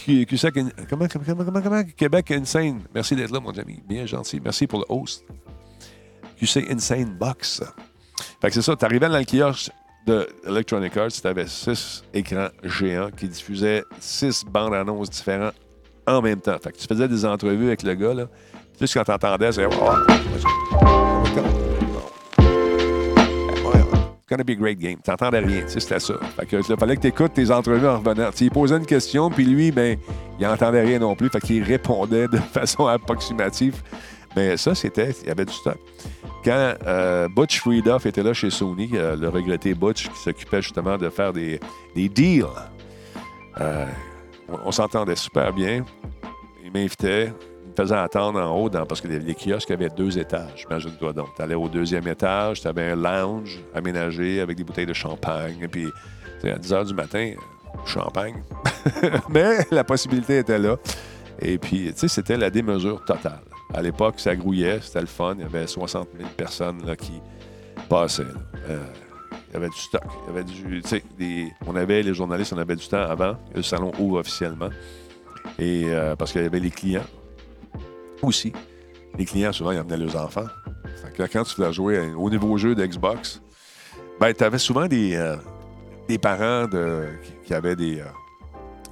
comment, 0.88 1.06
comment, 1.08 1.44
comment, 1.44 1.62
comment? 1.62 1.84
Québec 1.96 2.30
Insane. 2.32 2.82
Merci 2.94 3.16
d'être 3.16 3.30
là, 3.32 3.40
mon 3.40 3.52
ami. 3.52 3.82
Bien 3.88 4.04
gentil. 4.06 4.40
Merci 4.42 4.66
pour 4.66 4.80
le 4.80 4.84
host. 4.88 5.24
QC 6.38 6.66
Insane 6.70 7.16
Box. 7.18 7.62
Fait 8.40 8.48
que 8.48 8.54
c'est 8.54 8.62
ça. 8.62 8.76
Tu 8.76 8.84
arrivais 8.84 9.08
dans 9.08 9.18
le 9.18 9.24
kiosque 9.24 9.70
de 10.06 10.28
Electronic 10.46 10.96
Arts, 10.96 11.12
tu 11.12 11.26
avais 11.26 11.46
six 11.46 12.02
écrans 12.12 12.48
géants 12.64 13.10
qui 13.16 13.28
diffusaient 13.28 13.84
six 14.00 14.44
bandes 14.44 14.74
annonces 14.74 15.10
différentes 15.10 15.54
en 16.06 16.22
même 16.22 16.40
temps. 16.40 16.56
Fait 16.62 16.72
que 16.72 16.78
tu 16.78 16.86
faisais 16.86 17.08
des 17.08 17.24
entrevues 17.24 17.68
avec 17.68 17.82
le 17.82 17.94
gars, 17.94 18.14
là. 18.14 18.26
Puis 18.78 18.88
quand 18.92 19.04
t'entendais, 19.04 19.52
c'est. 19.52 19.64
It's 19.64 19.74
gonna 24.28 24.44
be 24.44 24.52
a 24.52 24.54
great 24.54 24.78
game. 24.78 24.96
T'entendais 25.04 25.40
rien, 25.40 25.62
tu 25.62 25.68
sais, 25.68 25.80
c'était 25.80 26.00
ça. 26.00 26.14
Fait 26.36 26.46
que 26.46 26.56
il 26.56 26.76
fallait 26.76 26.96
que 26.96 27.02
t'écoutes 27.02 27.34
tes 27.34 27.50
entrevues 27.50 27.86
en 27.86 27.98
revenant. 27.98 28.30
Tu 28.34 28.44
lui 28.44 28.50
posais 28.50 28.76
une 28.76 28.86
question, 28.86 29.30
puis 29.30 29.44
lui, 29.44 29.70
ben, 29.70 29.98
il 30.40 30.46
entendait 30.46 30.80
rien 30.80 30.98
non 30.98 31.14
plus. 31.14 31.28
Fait 31.28 31.40
qu'il 31.40 31.62
répondait 31.62 32.28
de 32.28 32.36
façon 32.52 32.86
approximative. 32.86 33.82
Mais 34.34 34.56
ça, 34.56 34.74
c'était. 34.74 35.10
Il 35.22 35.28
y 35.28 35.30
avait 35.30 35.44
du 35.44 35.52
stock. 35.52 35.76
Quand 36.44 36.74
euh, 36.86 37.28
Butch 37.28 37.60
Friedoff 37.60 38.06
était 38.06 38.22
là 38.22 38.32
chez 38.32 38.50
Sony, 38.50 38.90
euh, 38.94 39.16
le 39.16 39.28
regretté 39.28 39.74
Butch, 39.74 40.08
qui 40.08 40.18
s'occupait 40.18 40.62
justement 40.62 40.98
de 40.98 41.08
faire 41.08 41.32
des, 41.32 41.60
des 41.94 42.08
deals, 42.08 42.44
euh, 43.60 43.86
on, 44.64 44.72
s'entendait 44.72 45.16
super 45.16 45.52
bien. 45.52 45.84
Il 46.64 46.72
m'invitait, 46.72 47.32
il 47.64 47.70
me 47.70 47.74
faisait 47.76 47.96
attendre 47.96 48.40
en 48.40 48.56
haut 48.56 48.70
parce 48.70 49.00
que 49.00 49.08
les, 49.08 49.18
les 49.18 49.34
kiosques 49.34 49.70
avaient 49.70 49.88
deux 49.88 50.18
étages, 50.18 50.66
imagine-toi 50.68 51.12
donc. 51.12 51.28
Tu 51.36 51.42
allais 51.42 51.54
au 51.54 51.68
deuxième 51.68 52.06
étage, 52.08 52.60
tu 52.60 52.68
avais 52.68 52.90
un 52.90 52.96
lounge 52.96 53.60
aménagé 53.74 54.40
avec 54.40 54.56
des 54.56 54.64
bouteilles 54.64 54.86
de 54.86 54.92
champagne. 54.92 55.66
Puis, 55.70 55.86
à 56.44 56.58
10 56.58 56.72
h 56.72 56.86
du 56.86 56.94
matin, 56.94 57.32
euh, 57.32 57.78
champagne. 57.86 58.42
Mais 59.28 59.58
la 59.70 59.84
possibilité 59.84 60.38
était 60.38 60.58
là. 60.58 60.76
Et 61.40 61.58
puis, 61.58 61.92
tu 61.92 62.00
sais, 62.00 62.08
c'était 62.08 62.36
la 62.36 62.50
démesure 62.50 63.04
totale. 63.04 63.40
À 63.74 63.80
l'époque, 63.80 64.14
ça 64.18 64.36
grouillait, 64.36 64.80
c'était 64.82 65.00
le 65.00 65.06
fun. 65.06 65.34
Il 65.38 65.42
y 65.42 65.44
avait 65.44 65.66
60 65.66 66.08
000 66.16 66.28
personnes 66.36 66.84
là, 66.86 66.94
qui 66.94 67.20
passaient. 67.88 68.22
Euh, 68.68 68.78
il 69.52 69.56
y 69.56 69.58
avait 69.58 69.68
du 69.68 69.76
stock. 69.76 70.02
On 71.66 71.76
avait, 71.76 72.02
les 72.02 72.14
journalistes, 72.14 72.54
on 72.54 72.58
avait 72.58 72.76
du 72.76 72.86
temps 72.88 73.02
avant. 73.02 73.36
Le 73.54 73.62
salon 73.62 73.92
ouvre 73.98 74.20
officiellement. 74.20 74.70
Et 75.58 75.84
euh, 75.86 76.16
parce 76.16 76.32
qu'il 76.32 76.42
y 76.42 76.46
avait 76.46 76.60
les 76.60 76.70
clients 76.70 77.04
aussi. 78.22 78.52
Les 79.18 79.26
clients, 79.26 79.52
souvent, 79.52 79.72
ils 79.72 79.78
amenaient 79.78 79.98
leurs 79.98 80.16
enfants. 80.16 80.46
Quand 81.16 81.44
tu 81.44 81.56
voulais 81.56 81.72
jouer 81.72 82.12
au 82.16 82.30
nouveau 82.30 82.56
jeu 82.56 82.74
d'Xbox, 82.74 83.42
ben, 84.18 84.32
tu 84.32 84.42
avais 84.42 84.58
souvent 84.58 84.86
des, 84.86 85.16
euh, 85.16 85.36
des 86.08 86.16
parents 86.16 86.66
qui 87.44 87.52
avaient 87.52 87.76
des, 87.76 88.00
euh, 88.00 88.04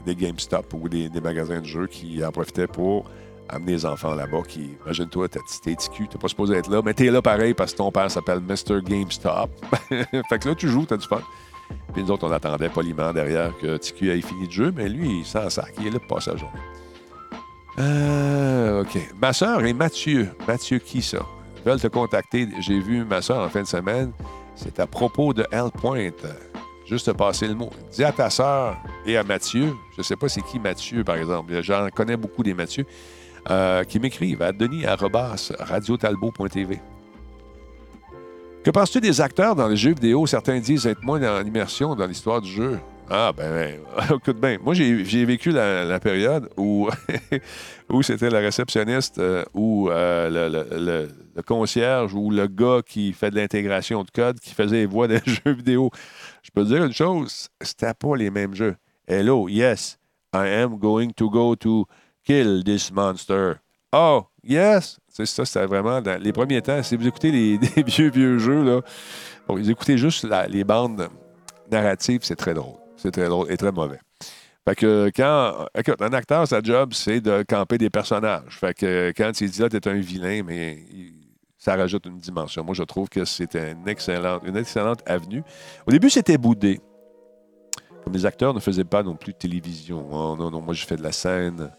des 0.04 0.14
GameStop 0.14 0.74
ou 0.74 0.90
des, 0.90 1.08
des 1.08 1.20
magasins 1.22 1.60
de 1.60 1.66
jeux 1.66 1.86
qui 1.86 2.22
en 2.22 2.32
profitaient 2.32 2.66
pour 2.66 3.08
amener 3.54 3.72
les 3.72 3.86
enfants 3.86 4.14
là-bas. 4.14 4.42
Qui, 4.46 4.70
imagine-toi, 4.84 5.28
t'es 5.28 5.40
TQ, 5.40 6.08
t'es 6.08 6.18
pas 6.18 6.28
supposé 6.28 6.56
être 6.56 6.70
là, 6.70 6.82
mais 6.84 6.94
t'es 6.94 7.10
là 7.10 7.22
pareil 7.22 7.54
parce 7.54 7.72
que 7.72 7.78
ton 7.78 7.90
père 7.90 8.10
s'appelle 8.10 8.40
Mr. 8.40 8.82
GameStop. 8.82 9.50
fait 9.90 10.38
que 10.38 10.48
là, 10.48 10.54
tu 10.54 10.68
joues, 10.68 10.86
t'as 10.86 10.96
du 10.96 11.06
fun. 11.06 11.22
Puis 11.92 12.02
nous 12.02 12.10
autres, 12.10 12.26
on 12.26 12.32
attendait 12.32 12.68
poliment 12.68 13.12
derrière 13.12 13.56
que 13.58 13.76
TQ 13.76 14.10
ait 14.10 14.20
fini 14.20 14.46
le 14.46 14.50
jeu, 14.50 14.72
mais 14.74 14.88
lui, 14.88 15.20
il 15.20 15.24
s'en 15.24 15.48
sac. 15.50 15.72
Il 15.80 15.88
est 15.88 15.90
là 15.90 15.98
pour 15.98 16.16
passer 16.16 16.30
journée. 16.36 16.60
Euh, 17.78 18.82
OK. 18.82 18.98
Ma 19.20 19.32
soeur 19.32 19.64
et 19.64 19.72
Mathieu. 19.72 20.30
Mathieu 20.46 20.78
qui, 20.78 21.02
ça? 21.02 21.18
Veulent 21.64 21.80
te 21.80 21.86
contacter. 21.86 22.48
J'ai 22.60 22.80
vu 22.80 23.04
ma 23.04 23.22
soeur 23.22 23.44
en 23.44 23.48
fin 23.48 23.62
de 23.62 23.66
semaine. 23.66 24.12
C'est 24.54 24.80
à 24.80 24.86
propos 24.86 25.32
de 25.32 25.46
Hell 25.52 25.70
Point. 25.72 26.10
Juste 26.86 27.12
passer 27.12 27.46
le 27.46 27.54
mot. 27.54 27.70
Dis 27.92 28.04
à 28.04 28.12
ta 28.12 28.30
sœur 28.30 28.76
et 29.06 29.16
à 29.16 29.22
Mathieu, 29.22 29.74
je 29.92 30.00
ne 30.00 30.02
sais 30.02 30.16
pas 30.16 30.28
c'est 30.28 30.42
qui 30.42 30.58
Mathieu, 30.58 31.04
par 31.04 31.16
exemple, 31.16 31.52
j'en 31.62 31.88
connais 31.88 32.16
beaucoup 32.16 32.42
des 32.42 32.52
Mathieu, 32.52 32.84
euh, 33.48 33.85
qui 33.85 33.98
m'écrivent 34.00 34.42
à 34.42 34.53
denis 34.53 34.85
radiotalbo.tv. 34.87 36.81
Que 38.62 38.70
penses-tu 38.70 39.00
des 39.00 39.20
acteurs 39.22 39.57
dans 39.57 39.68
les 39.68 39.76
jeux 39.76 39.94
vidéo? 39.94 40.26
Certains 40.26 40.59
disent 40.59 40.87
être 40.87 41.03
moins 41.03 41.22
en 41.22 41.44
immersion 41.44 41.94
dans 41.94 42.07
l'histoire 42.07 42.42
du 42.42 42.50
jeu. 42.50 42.79
Ah, 43.12 43.33
ben, 43.37 43.50
ben 43.50 44.16
écoute 44.16 44.40
bien. 44.40 44.59
Moi, 44.62 44.74
j'ai 44.74 45.24
vécu 45.24 45.50
la, 45.50 45.98
période 45.98 46.48
où, 46.57 46.88
où 47.90 48.03
c'était 48.03 48.31
la 48.31 48.38
réceptionniste 48.38 49.18
euh, 49.18 49.44
ou 49.53 49.90
euh, 49.90 51.09
le, 51.35 51.42
concierge 51.42 52.14
ou 52.14 52.31
le 52.31 52.46
gars 52.46 52.83
qui 52.87 53.12
fait 53.12 53.31
de 53.31 53.37
l'intégration 53.37 54.05
de 54.05 54.11
code 54.11 54.38
qui 54.38 54.55
faisait 54.55 54.76
les 54.76 54.87
voix 54.87 55.09
des 55.09 55.20
jeux 55.26 55.53
vidéo. 55.53 55.90
Je 56.42 56.50
peux 56.55 56.62
te 56.62 56.68
dire 56.68 56.85
une 56.85 56.92
chose, 56.92 57.48
c'était 57.61 57.94
pas 57.94 58.14
les 58.14 58.31
mêmes 58.31 58.55
jeux. 58.55 58.76
Hello, 59.09 59.48
yes, 59.48 59.98
I 60.33 60.46
am 60.46 60.79
going 60.79 61.11
to 61.16 61.29
go 61.31 61.57
to 61.57 61.87
kill 62.30 62.62
this 62.62 62.92
monster. 62.92 63.56
Oh, 63.92 64.26
yes! 64.44 64.98
C'est 65.08 65.26
ça, 65.26 65.44
c'était 65.44 65.66
vraiment 65.66 66.00
dans 66.00 66.22
les 66.22 66.32
premiers 66.32 66.62
temps. 66.62 66.80
Si 66.84 66.94
vous 66.94 67.08
écoutez 67.08 67.32
les, 67.32 67.58
vieux, 67.82 68.08
vieux 68.08 68.38
jeux, 68.38 68.62
là, 68.62 68.80
vous 69.48 69.68
écoutez 69.68 69.98
juste 69.98 70.24
les 70.48 70.62
bandes 70.62 71.08
narratives, 71.72 72.20
c'est 72.22 72.36
très 72.36 72.54
drôle. 72.54 72.76
C'est 72.96 73.10
très 73.10 73.28
drôle 73.28 73.50
et 73.50 73.56
très 73.56 73.72
mauvais. 73.72 73.98
Fait 74.64 74.76
que 74.76 75.10
quand. 75.12 75.66
Écoute, 75.76 76.00
un 76.00 76.12
acteur, 76.12 76.46
sa 76.46 76.60
job, 76.62 76.92
c'est 76.92 77.20
de 77.20 77.42
camper 77.42 77.78
des 77.78 77.90
personnages. 77.90 78.58
Fait 78.60 78.74
que 78.74 79.12
quand 79.16 79.40
il 79.40 79.50
dit 79.50 79.60
là, 79.60 79.68
t'es 79.68 79.88
un 79.88 79.94
vilain, 79.94 80.42
mais 80.44 80.84
ça 81.58 81.74
rajoute 81.74 82.06
une 82.06 82.18
dimension. 82.18 82.62
Moi, 82.62 82.74
je 82.74 82.84
trouve 82.84 83.08
que 83.08 83.24
c'est 83.24 83.56
une 83.56 83.88
excellente, 83.88 84.42
une 84.46 84.56
excellente 84.56 85.00
avenue. 85.04 85.42
Au 85.84 85.90
début, 85.90 86.10
c'était 86.10 86.38
boudé. 86.38 86.78
Comme 88.04 88.12
les 88.12 88.24
acteurs 88.24 88.54
ne 88.54 88.60
faisaient 88.60 88.84
pas 88.84 89.02
non 89.02 89.16
plus 89.16 89.32
de 89.32 89.38
télévision. 89.38 90.06
Oh, 90.12 90.36
non, 90.38 90.48
non, 90.48 90.60
moi, 90.60 90.74
je 90.74 90.86
fais 90.86 90.96
de 90.96 91.02
la 91.02 91.12
scène. 91.12 91.70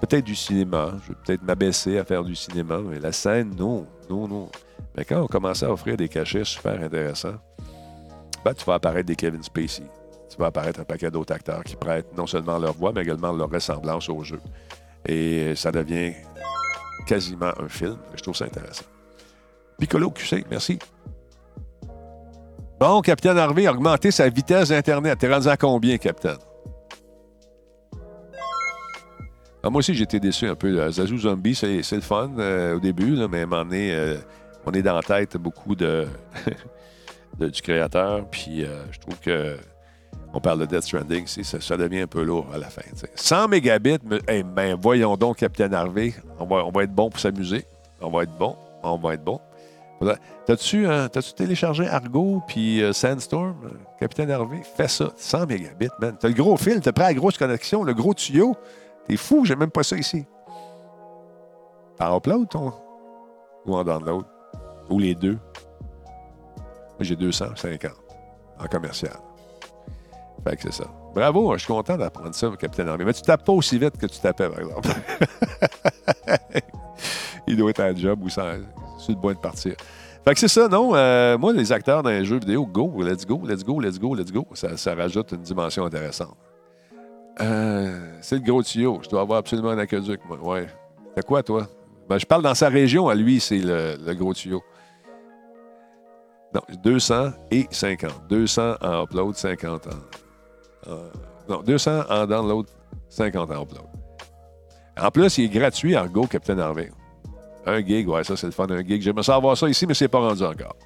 Peut-être 0.00 0.24
du 0.24 0.34
cinéma. 0.34 0.92
Je 1.02 1.08
vais 1.08 1.18
peut-être 1.24 1.42
m'abaisser 1.42 1.98
à 1.98 2.04
faire 2.04 2.22
du 2.24 2.36
cinéma, 2.36 2.78
mais 2.78 3.00
la 3.00 3.12
scène, 3.12 3.54
non. 3.56 3.86
Non, 4.08 4.28
non. 4.28 4.48
Mais 4.96 5.04
quand 5.04 5.20
on 5.20 5.26
commençait 5.26 5.66
à 5.66 5.72
offrir 5.72 5.96
des 5.96 6.08
cachets 6.08 6.44
super 6.44 6.80
intéressants, 6.82 7.36
ben, 8.44 8.54
tu 8.54 8.64
vas 8.64 8.74
apparaître 8.74 9.06
des 9.06 9.16
Kevin 9.16 9.42
Spacey 9.42 9.84
tu 10.28 10.36
vas 10.36 10.46
apparaître 10.46 10.80
un 10.80 10.84
paquet 10.84 11.10
d'autres 11.10 11.34
acteurs 11.34 11.64
qui 11.64 11.76
prêtent 11.76 12.16
non 12.16 12.26
seulement 12.26 12.58
leur 12.58 12.74
voix, 12.74 12.92
mais 12.94 13.02
également 13.02 13.32
leur 13.32 13.50
ressemblance 13.50 14.08
au 14.08 14.22
jeu. 14.22 14.40
Et 15.06 15.54
ça 15.56 15.72
devient 15.72 16.12
quasiment 17.06 17.52
un 17.58 17.68
film. 17.68 17.96
Je 18.14 18.22
trouve 18.22 18.36
ça 18.36 18.44
intéressant. 18.44 18.84
Piccolo 19.78 20.10
QC, 20.10 20.44
merci. 20.50 20.78
Bon, 22.78 23.00
Capitaine 23.00 23.38
Harvey 23.38 23.66
a 23.66 24.10
sa 24.10 24.28
vitesse 24.28 24.68
d'Internet. 24.68 25.18
T'es 25.18 25.32
rendu 25.32 25.48
à 25.48 25.56
combien, 25.56 25.98
Capitaine? 25.98 26.38
Ah, 29.62 29.70
moi 29.70 29.80
aussi, 29.80 29.94
j'étais 29.94 30.20
déçu 30.20 30.46
un 30.46 30.54
peu. 30.54 30.90
Zazou 30.90 31.18
Zombie, 31.18 31.54
c'est 31.54 31.92
le 31.92 32.00
fun 32.00 32.30
euh, 32.38 32.76
au 32.76 32.80
début, 32.80 33.16
mais 33.28 33.42
à 33.42 33.44
un 33.44 33.72
euh, 33.72 34.18
on 34.64 34.72
est 34.72 34.82
dans 34.82 34.94
la 34.94 35.02
tête 35.02 35.36
beaucoup 35.36 35.74
de, 35.74 36.06
du 37.38 37.62
créateur. 37.62 38.26
Puis 38.30 38.64
euh, 38.64 38.84
je 38.92 38.98
trouve 39.00 39.18
que 39.20 39.56
on 40.34 40.40
parle 40.40 40.60
de 40.60 40.66
Death 40.66 40.82
Stranding, 40.82 41.26
ça, 41.26 41.76
devient 41.76 42.00
un 42.00 42.06
peu 42.06 42.22
lourd 42.22 42.46
à 42.52 42.58
la 42.58 42.68
fin. 42.68 42.82
100 43.14 43.48
mégabits, 43.48 43.96
mais, 44.04 44.42
ben, 44.42 44.78
voyons 44.80 45.16
donc, 45.16 45.38
Capitaine 45.38 45.72
Harvey, 45.72 46.12
on 46.38 46.44
va, 46.44 46.66
on 46.66 46.70
va 46.70 46.82
être 46.82 46.92
bon 46.92 47.08
pour 47.08 47.18
s'amuser. 47.18 47.64
On 48.00 48.10
va 48.10 48.24
être 48.24 48.36
bon, 48.36 48.54
on 48.82 48.98
va 48.98 49.14
être 49.14 49.24
bon. 49.24 49.40
T'as-tu 50.46 50.86
euh, 50.86 51.08
téléchargé 51.08 51.86
Argo 51.86 52.42
puis 52.46 52.82
euh, 52.82 52.92
Sandstorm, 52.92 53.56
euh, 53.64 53.70
Capitaine 53.98 54.30
Harvey? 54.30 54.62
Fais 54.76 54.88
ça, 54.88 55.10
100 55.16 55.46
mégabits, 55.46 55.88
man. 56.00 56.16
T'as 56.18 56.28
le 56.28 56.34
gros 56.34 56.56
fil, 56.56 56.80
t'as 56.80 56.92
pris 56.92 57.04
la 57.04 57.14
grosse 57.14 57.36
connexion, 57.36 57.82
le 57.82 57.94
gros 57.94 58.14
tuyau. 58.14 58.56
T'es 59.08 59.16
fou, 59.16 59.44
j'ai 59.44 59.56
même 59.56 59.70
pas 59.70 59.82
ça 59.82 59.96
ici. 59.96 60.24
En 61.98 62.16
upload, 62.16 62.48
ton? 62.48 62.72
Ou 63.66 63.74
en 63.74 63.84
download? 63.84 64.24
Ou 64.90 64.98
les 64.98 65.14
deux? 65.14 65.38
Moi, 66.56 67.00
j'ai 67.00 67.16
250 67.16 67.90
en 68.58 68.66
commercial. 68.66 69.16
Fait 70.44 70.56
que 70.56 70.62
c'est 70.62 70.82
ça. 70.82 70.84
Bravo, 71.14 71.52
je 71.54 71.64
suis 71.64 71.72
content 71.72 71.96
d'apprendre 71.96 72.34
ça, 72.34 72.50
Capitaine 72.58 72.88
Armée. 72.88 73.04
Mais 73.04 73.12
tu 73.12 73.22
tapes 73.22 73.44
pas 73.44 73.52
aussi 73.52 73.78
vite 73.78 73.96
que 73.96 74.06
tu 74.06 74.20
tapais, 74.20 74.48
par 74.48 74.60
exemple. 74.60 74.88
Il 77.46 77.56
doit 77.56 77.70
être 77.70 77.80
à 77.80 77.94
job 77.94 78.22
ou 78.22 78.28
ça, 78.28 78.54
sur 78.98 79.14
le 79.14 79.20
point 79.20 79.32
de 79.32 79.38
partir. 79.38 79.74
Fait 80.24 80.34
que 80.34 80.40
c'est 80.40 80.48
ça, 80.48 80.68
non? 80.68 80.94
Euh, 80.94 81.38
moi, 81.38 81.52
les 81.52 81.72
acteurs 81.72 82.02
dans 82.02 82.10
les 82.10 82.24
jeux 82.24 82.38
vidéo, 82.38 82.66
go, 82.66 83.02
let's 83.02 83.24
go, 83.24 83.40
let's 83.46 83.64
go, 83.64 83.80
let's 83.80 83.98
go, 83.98 84.14
let's 84.14 84.30
go. 84.30 84.46
Ça 84.52 84.94
rajoute 84.94 85.32
une 85.32 85.42
dimension 85.42 85.84
intéressante. 85.86 86.36
Euh, 87.40 88.18
c'est 88.20 88.36
le 88.36 88.42
gros 88.42 88.62
tuyau. 88.62 89.00
Je 89.02 89.08
dois 89.08 89.20
avoir 89.20 89.38
absolument 89.38 89.70
un 89.70 89.78
aqueduc, 89.78 90.20
moi. 90.26 90.38
Ouais. 90.42 90.66
C'est 91.16 91.24
quoi, 91.24 91.42
toi? 91.42 91.66
Ben, 92.08 92.18
je 92.18 92.26
parle 92.26 92.42
dans 92.42 92.54
sa 92.54 92.68
région, 92.68 93.08
à 93.08 93.14
lui, 93.14 93.38
c'est 93.38 93.58
le, 93.58 94.14
gros 94.14 94.34
tuyau. 94.34 94.62
Non, 96.54 96.62
200 96.82 97.30
et 97.50 97.66
50. 97.70 98.28
200 98.28 98.76
en 98.80 99.04
upload, 99.04 99.34
50 99.34 99.86
en, 99.86 100.90
euh, 100.90 101.10
non, 101.48 101.62
200 101.62 102.04
en 102.08 102.26
download, 102.26 102.66
50 103.10 103.50
en 103.50 103.62
upload. 103.62 103.86
En 105.00 105.10
plus, 105.10 105.38
il 105.38 105.44
est 105.44 105.48
gratuit, 105.48 105.94
Argo, 105.94 106.26
Captain 106.26 106.58
Harvey. 106.58 106.90
Un 107.66 107.84
gig, 107.84 108.08
ouais, 108.08 108.24
ça 108.24 108.36
c'est 108.36 108.46
le 108.46 108.52
fun, 108.52 108.66
un 108.70 108.82
gig. 108.82 109.02
J'aimerais 109.02 109.22
savoir 109.22 109.56
ça 109.56 109.68
ici, 109.68 109.86
mais 109.86 109.94
c'est 109.94 110.08
pas 110.08 110.20
rendu 110.20 110.42
encore. 110.42 110.76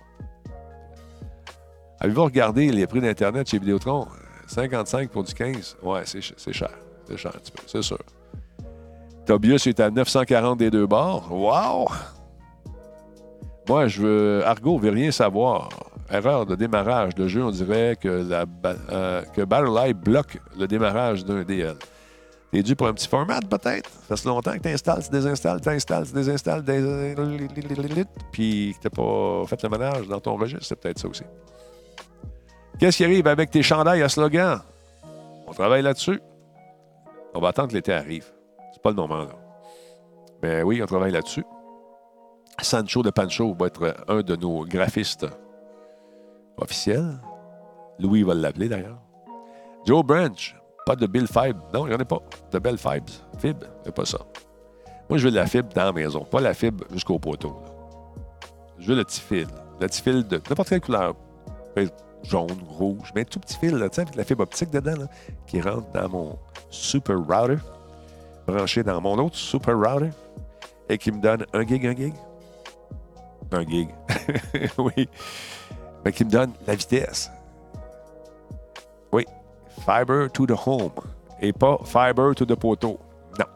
Avez-vous 2.01 2.25
regardé 2.25 2.73
les 2.73 2.87
prix 2.89 3.01
d'Internet 3.01 3.49
chez 3.49 3.59
Vidéotron? 3.59 4.09
55 4.53 5.11
pour 5.11 5.25
du 5.25 5.33
15? 5.33 5.77
Ouais, 5.83 6.03
c'est 6.05 6.21
cher. 6.21 6.71
C'est 7.09 7.17
cher 7.17 7.33
un 7.35 7.39
petit 7.39 7.53
peu, 7.53 7.63
c'est 7.67 7.83
sûr. 7.83 7.99
Tobias 9.27 9.63
est 9.67 9.81
à 9.81 9.91
940 9.91 10.59
des 10.59 10.71
deux 10.71 10.87
bords. 10.87 11.29
Wow! 11.31 11.89
Moi, 13.69 13.87
je 13.89 14.03
veux. 14.03 14.47
Argo 14.47 14.79
veut 14.79 14.91
rien 14.91 15.11
savoir 15.11 15.69
erreur 16.11 16.45
de 16.47 16.55
démarrage 16.55 17.15
de 17.15 17.27
jeu, 17.27 17.43
on 17.43 17.51
dirait 17.51 17.97
que, 17.99 18.09
la, 18.09 18.45
euh, 18.91 19.23
que 19.35 19.43
Battle 19.43 19.75
Live 19.75 19.97
bloque 19.97 20.39
le 20.59 20.67
démarrage 20.67 21.25
d'un 21.25 21.43
DL. 21.43 21.77
T'es 22.51 22.63
dû 22.63 22.77
pour 22.77 22.87
un 22.87 22.93
petit 22.93 23.09
format, 23.09 23.41
peut-être? 23.41 23.89
Ça 24.09 24.17
fait 24.17 24.29
longtemps 24.29 24.53
que 24.53 24.59
tu 24.59 24.69
installes, 24.69 25.03
tu 25.03 25.11
désinstalles, 25.11 25.61
tu 25.63 25.71
installes, 25.71 26.07
tu 26.07 26.13
désinstalles, 26.13 26.63
puis 28.31 28.75
que 28.77 28.89
tu 28.89 28.91
pas 28.91 29.47
fait 29.47 29.63
le 29.63 29.69
ménage 29.71 30.07
dans 30.07 30.21
ton 30.21 30.37
registre. 30.37 30.67
C'est 30.67 30.77
peut-être 30.77 30.99
ça 30.99 31.09
aussi. 31.09 31.23
Qu'est-ce 32.79 32.97
qui 32.99 33.05
arrive 33.05 33.27
avec 33.27 33.51
tes 33.51 33.63
chandails 33.63 34.03
à 34.03 34.09
slogan? 34.09 34.61
On 35.47 35.53
travaille 35.53 35.83
là-dessus. 35.83 36.21
On 37.35 37.41
va 37.41 37.49
attendre 37.49 37.69
que 37.69 37.75
l'été 37.75 37.93
arrive. 37.93 38.33
C'est 38.73 38.83
pas 38.83 38.91
le 38.91 38.97
moment, 38.97 39.23
là. 39.23 39.37
Mais 40.43 40.63
oui, 40.63 40.83
on 40.83 40.87
travaille 40.87 41.13
là-dessus. 41.13 41.45
Sancho 42.61 43.03
de 43.03 43.11
Pancho 43.11 43.55
va 43.55 43.67
être 43.67 43.95
un 44.09 44.23
de 44.23 44.37
nos 44.37 44.65
graphistes 44.65 45.27
officiel. 46.59 47.21
Louis 47.99 48.23
va 48.23 48.35
l'appeler 48.35 48.69
d'ailleurs. 48.69 48.99
Joe 49.87 50.05
Branch, 50.05 50.57
pas 50.87 50.97
de 50.97 51.07
Bill 51.07 51.27
Fibe. 51.27 51.59
Non, 51.73 51.87
il 51.87 51.91
n'y 51.91 51.95
en 51.95 52.01
a 52.01 52.05
pas. 52.05 52.21
De 52.51 52.59
Bell 52.59 52.79
Fibes. 52.79 53.11
Fibre, 53.39 53.67
c'est 53.85 53.95
pas 53.95 54.05
ça. 54.05 54.19
Moi, 55.09 55.19
je 55.19 55.25
veux 55.25 55.31
de 55.31 55.37
la 55.37 55.47
fibre 55.47 55.69
dans 55.75 55.85
la 55.85 55.93
maison, 55.93 56.25
pas 56.25 56.41
la 56.41 56.55
fibre 56.55 56.85
jusqu'au 56.93 57.19
poteau. 57.19 57.57
Je 58.79 58.89
veux 58.89 58.97
le 58.97 59.05
petit 59.05 59.21
fil. 59.21 59.47
Le 59.81 59.87
petit 59.87 60.03
fil 60.03 60.27
de 60.27 60.37
n'importe 60.37 60.69
quelle 60.69 60.81
couleur. 60.81 61.15
Jaune, 62.25 62.59
rouge, 62.69 63.13
mais 63.15 63.25
tout 63.25 63.41
petit 63.41 63.57
fil, 63.57 63.75
là, 63.77 63.89
avec 63.97 64.15
la 64.15 64.25
fibre 64.25 64.43
optique 64.43 64.71
dedans, 64.71 64.95
là, 64.97 65.07
qui 65.47 65.61
rentre 65.61 65.91
dans 65.93 66.09
mon 66.09 66.39
super 66.71 67.19
router, 67.19 67.59
branché 68.47 68.83
dans 68.83 69.01
mon 69.01 69.19
autre 69.19 69.37
super 69.37 69.77
router, 69.77 70.11
et 70.89 70.99
qui 70.99 71.11
me 71.11 71.21
donne 71.21 71.47
un 71.53 71.67
gig, 71.67 71.87
un 71.87 71.95
gig. 71.95 72.15
Un 73.51 73.67
gig. 73.67 73.89
oui 74.79 75.09
mais 76.05 76.13
qui 76.13 76.25
me 76.25 76.31
donne 76.31 76.53
la 76.67 76.75
vitesse. 76.75 77.31
Oui, 79.13 79.27
fiber 79.85 80.31
to 80.31 80.47
the 80.47 80.55
home 80.67 80.93
et 81.41 81.53
pas 81.53 81.79
fiber 81.85 82.35
to 82.35 82.45
the 82.45 82.55
poteau. 82.55 82.99
Non. 83.39 83.47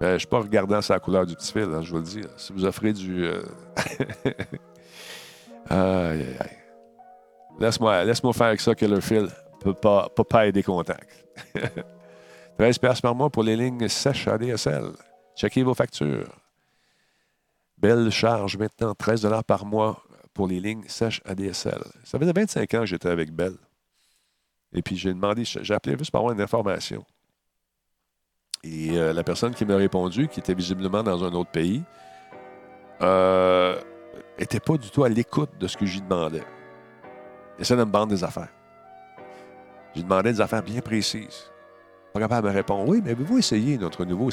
je 0.00 0.06
ne 0.06 0.18
suis 0.18 0.26
pas 0.26 0.40
regardant 0.40 0.80
sa 0.80 0.98
couleur 0.98 1.26
du 1.26 1.34
petit 1.34 1.52
fil, 1.52 1.68
hein, 1.72 1.82
je 1.82 1.90
vous 1.90 1.98
le 1.98 2.02
dis. 2.02 2.22
Si 2.36 2.52
vous 2.52 2.64
offrez 2.64 2.92
du. 2.92 3.24
Euh, 3.24 3.42
aïe, 5.70 6.22
aïe, 6.22 6.36
aïe. 6.40 6.63
Laisse-moi 7.58 8.04
laisse 8.04 8.20
faire 8.20 8.46
avec 8.46 8.60
ça 8.60 8.74
que 8.74 8.86
le 8.86 9.00
fil 9.00 9.28
peut 9.60 9.74
pas, 9.74 10.08
peut 10.14 10.24
pas 10.24 10.46
aider 10.46 10.62
contact. 10.62 11.24
13 12.58 12.78
pièces 12.78 13.00
par 13.00 13.14
mois 13.14 13.30
pour 13.30 13.42
les 13.42 13.56
lignes 13.56 13.88
sèches 13.88 14.28
ADSL. 14.28 14.92
Checkez 15.36 15.62
vos 15.62 15.74
factures. 15.74 16.32
Belle 17.78 18.10
charge 18.10 18.56
maintenant, 18.56 18.94
13 18.94 19.28
par 19.46 19.64
mois 19.64 20.02
pour 20.32 20.46
les 20.46 20.60
lignes 20.60 20.84
sèches 20.86 21.20
ADSL. 21.24 21.82
Ça 22.04 22.18
faisait 22.18 22.32
25 22.32 22.74
ans 22.74 22.80
que 22.80 22.86
j'étais 22.86 23.08
avec 23.08 23.32
Bell. 23.32 23.54
Et 24.72 24.82
puis 24.82 24.96
j'ai 24.96 25.12
demandé, 25.12 25.44
j'ai 25.44 25.74
appelé 25.74 25.96
juste 25.98 26.10
pour 26.10 26.20
avoir 26.20 26.34
une 26.34 26.40
information. 26.40 27.04
Et 28.62 28.98
euh, 28.98 29.12
la 29.12 29.22
personne 29.22 29.54
qui 29.54 29.64
m'a 29.64 29.76
répondu, 29.76 30.28
qui 30.28 30.40
était 30.40 30.54
visiblement 30.54 31.02
dans 31.02 31.22
un 31.22 31.32
autre 31.34 31.50
pays, 31.50 31.82
n'était 33.00 33.04
euh, 33.04 33.80
pas 34.64 34.76
du 34.78 34.90
tout 34.90 35.04
à 35.04 35.08
l'écoute 35.08 35.50
de 35.58 35.66
ce 35.66 35.76
que 35.76 35.84
lui 35.84 36.00
demandais. 36.00 36.42
Essaie 37.58 37.76
de 37.76 37.84
me 37.84 37.92
vendre 37.92 38.08
des 38.08 38.24
affaires. 38.24 38.48
J'ai 39.94 40.02
demandé 40.02 40.32
des 40.32 40.40
affaires 40.40 40.62
bien 40.62 40.80
précises. 40.80 41.50
Pas 42.12 42.20
capable 42.20 42.48
de 42.48 42.52
me 42.52 42.56
répondre. 42.56 42.88
Oui, 42.88 43.00
mais 43.04 43.12
avez-vous 43.12 43.38
essayé 43.38 43.78
notre 43.78 44.04
nouveau. 44.04 44.30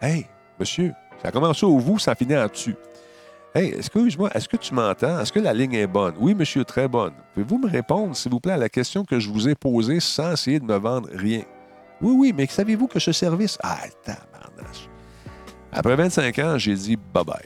Hey, 0.00 0.26
monsieur, 0.58 0.92
ça 1.22 1.30
commence 1.30 1.62
au 1.62 1.78
vous, 1.78 1.98
ça 1.98 2.14
finit 2.14 2.36
en 2.36 2.46
dessus. 2.46 2.76
Hey, 3.54 3.74
excuse-moi, 3.74 4.30
est-ce 4.34 4.48
que 4.48 4.56
tu 4.56 4.74
m'entends? 4.74 5.20
Est-ce 5.20 5.32
que 5.32 5.38
la 5.38 5.52
ligne 5.52 5.74
est 5.74 5.86
bonne? 5.86 6.14
Oui, 6.18 6.34
monsieur, 6.34 6.64
très 6.64 6.88
bonne. 6.88 7.12
Pouvez-vous 7.34 7.58
me 7.58 7.68
répondre, 7.68 8.16
s'il 8.16 8.30
vous 8.30 8.40
plaît, 8.40 8.54
à 8.54 8.56
la 8.56 8.68
question 8.68 9.04
que 9.04 9.18
je 9.18 9.28
vous 9.28 9.48
ai 9.48 9.54
posée 9.54 10.00
sans 10.00 10.32
essayer 10.32 10.58
de 10.58 10.64
me 10.64 10.76
vendre 10.76 11.08
rien? 11.12 11.42
Oui, 12.00 12.14
oui, 12.16 12.32
mais 12.34 12.46
savez-vous 12.46 12.88
que 12.88 12.98
ce 12.98 13.12
service? 13.12 13.58
Ah, 13.62 13.78
tabarnache. 14.02 14.88
Après 15.70 15.96
25 15.96 16.38
ans, 16.38 16.58
j'ai 16.58 16.74
dit 16.74 16.96
bye-bye. 16.96 17.44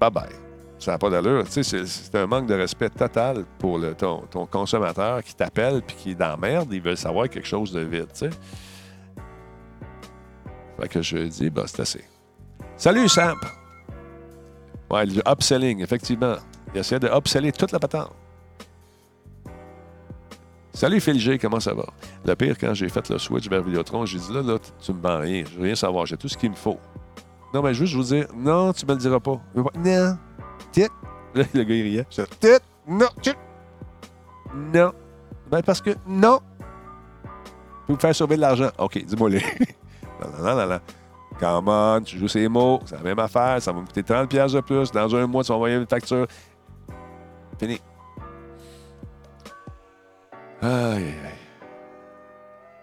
Bye-bye. 0.00 0.45
Ça 0.86 0.92
n'a 0.92 0.98
pas 0.98 1.10
d'allure. 1.10 1.42
Tu 1.48 1.64
sais, 1.64 1.84
c'est 1.84 2.14
un 2.14 2.28
manque 2.28 2.46
de 2.46 2.54
respect 2.54 2.90
total 2.90 3.44
pour 3.58 3.76
le, 3.76 3.92
ton, 3.96 4.22
consommateur 4.48 5.20
qui 5.24 5.34
t'appelle 5.34 5.82
puis 5.82 5.96
qui 5.96 6.10
est 6.12 6.14
dans 6.14 6.28
la 6.28 6.36
merde. 6.36 6.68
Il 6.72 6.80
veut 6.80 6.94
savoir 6.94 7.28
quelque 7.28 7.48
chose 7.48 7.72
de 7.72 7.80
vite, 7.80 8.12
tu 8.12 8.18
sais. 8.20 8.30
Fait 10.80 10.86
que 10.86 11.02
je 11.02 11.18
dis, 11.26 11.50
bah, 11.50 11.64
c'est 11.66 11.80
assez. 11.80 12.04
Salut, 12.76 13.08
Samp! 13.08 13.34
Ouais, 14.88 15.06
le 15.06 15.22
upselling, 15.28 15.82
effectivement. 15.82 16.36
Il 16.72 16.78
essaie 16.78 17.00
de 17.00 17.08
upseller 17.08 17.50
toute 17.50 17.72
la 17.72 17.80
patente. 17.80 18.12
Salut 20.72 21.00
Phil 21.00 21.18
G, 21.18 21.36
comment 21.36 21.58
ça 21.58 21.74
va? 21.74 21.86
Le 22.24 22.36
pire, 22.36 22.56
quand 22.56 22.74
j'ai 22.74 22.88
fait 22.88 23.10
le 23.10 23.18
switch 23.18 23.50
vers 23.50 23.64
Vidéotron, 23.64 24.06
j'ai 24.06 24.20
dit 24.20 24.32
là, 24.32 24.40
là, 24.40 24.56
tu 24.80 24.92
me 24.92 25.02
vends 25.02 25.18
rien, 25.18 25.42
je 25.50 25.56
veux 25.56 25.64
rien 25.64 25.74
savoir, 25.74 26.06
j'ai 26.06 26.16
tout 26.16 26.28
ce 26.28 26.36
qu'il 26.38 26.50
me 26.50 26.54
faut. 26.54 26.78
Non, 27.52 27.60
mais 27.60 27.74
juste, 27.74 27.92
je 27.92 27.96
vous 27.96 28.04
dire, 28.04 28.28
non, 28.36 28.72
tu 28.72 28.86
me 28.86 28.92
le 28.92 28.98
diras 28.98 29.18
pas. 29.18 29.40
Non, 29.74 30.16
tit. 30.72 30.88
le 31.34 31.42
gars, 31.42 31.74
il 31.74 31.82
riait. 31.82 32.06
Tit, 32.40 32.48
non, 32.86 33.08
tit. 33.20 33.34
Non. 34.54 34.92
Ben, 35.50 35.62
parce 35.62 35.80
que, 35.80 35.90
non. 36.06 36.40
Vous 37.86 37.94
me 37.94 37.98
faire 37.98 38.14
sauver 38.14 38.36
de 38.36 38.40
l'argent. 38.40 38.70
OK, 38.78 39.04
dis-moi 39.04 39.30
les. 39.30 39.38
non, 40.20 40.30
non, 40.38 40.44
non, 40.44 40.56
non, 40.56 40.66
non. 40.66 40.80
Come 41.38 41.68
on, 41.68 42.00
tu 42.02 42.18
joues 42.18 42.28
ces 42.28 42.48
mots, 42.48 42.80
c'est 42.86 42.96
la 42.96 43.02
même 43.02 43.18
affaire, 43.18 43.60
ça 43.60 43.70
va 43.70 43.80
me 43.80 43.86
coûter 43.86 44.00
30$ 44.02 44.54
de 44.54 44.60
plus. 44.60 44.90
Dans 44.90 45.14
un 45.14 45.26
mois, 45.26 45.44
tu 45.44 45.48
vas 45.48 45.56
envoyer 45.56 45.76
une 45.76 45.86
facture. 45.86 46.26
Fini. 47.58 47.78
Aïe, 50.62 50.70
aïe, 50.70 51.14
aïe. 51.24 51.45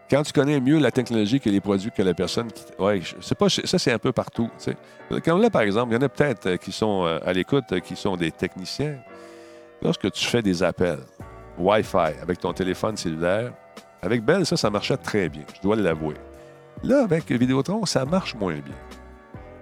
Quand 0.10 0.24
tu 0.24 0.34
connais 0.34 0.60
mieux 0.60 0.80
la 0.80 0.92
technologie 0.92 1.40
que 1.40 1.50
les 1.50 1.62
produits 1.62 1.92
que 1.92 2.02
la 2.02 2.14
personne 2.14 2.52
qui. 2.52 2.64
Ouais, 2.78 3.02
c'est 3.22 3.38
pas. 3.38 3.50
Ça, 3.50 3.80
c'est 3.80 3.92
un 3.92 4.00
peu 4.00 4.12
partout. 4.12 4.50
sais. 4.58 4.76
Comme 5.24 5.42
là, 5.42 5.50
par 5.50 5.62
exemple, 5.62 5.92
il 5.92 5.96
y 5.96 5.98
en 5.98 6.02
a 6.02 6.10
peut-être 6.10 6.46
euh, 6.48 6.58
qui 6.58 6.72
sont 6.72 7.06
euh, 7.06 7.20
à 7.26 7.34
l'écoute, 7.34 7.66
euh, 7.72 7.80
qui 7.80 7.96
sont 7.96 8.18
des 8.18 8.32
techniciens. 8.32 8.98
Lorsque 9.82 10.12
tu 10.12 10.26
fais 10.26 10.42
des 10.42 10.62
appels 10.64 11.00
Wi-Fi 11.58 12.20
avec 12.22 12.40
ton 12.40 12.54
téléphone 12.54 12.98
cellulaire, 12.98 13.54
avec 14.02 14.24
Bell, 14.24 14.46
ça, 14.46 14.58
ça 14.58 14.70
marchait 14.70 14.98
très 14.98 15.30
bien. 15.30 15.44
Je 15.56 15.62
dois 15.62 15.76
l'avouer. 15.76 16.16
Là, 16.84 17.04
avec 17.04 17.32
Vidéotron, 17.32 17.86
ça 17.86 18.06
marche 18.06 18.36
moins 18.36 18.54
bien. 18.54 18.76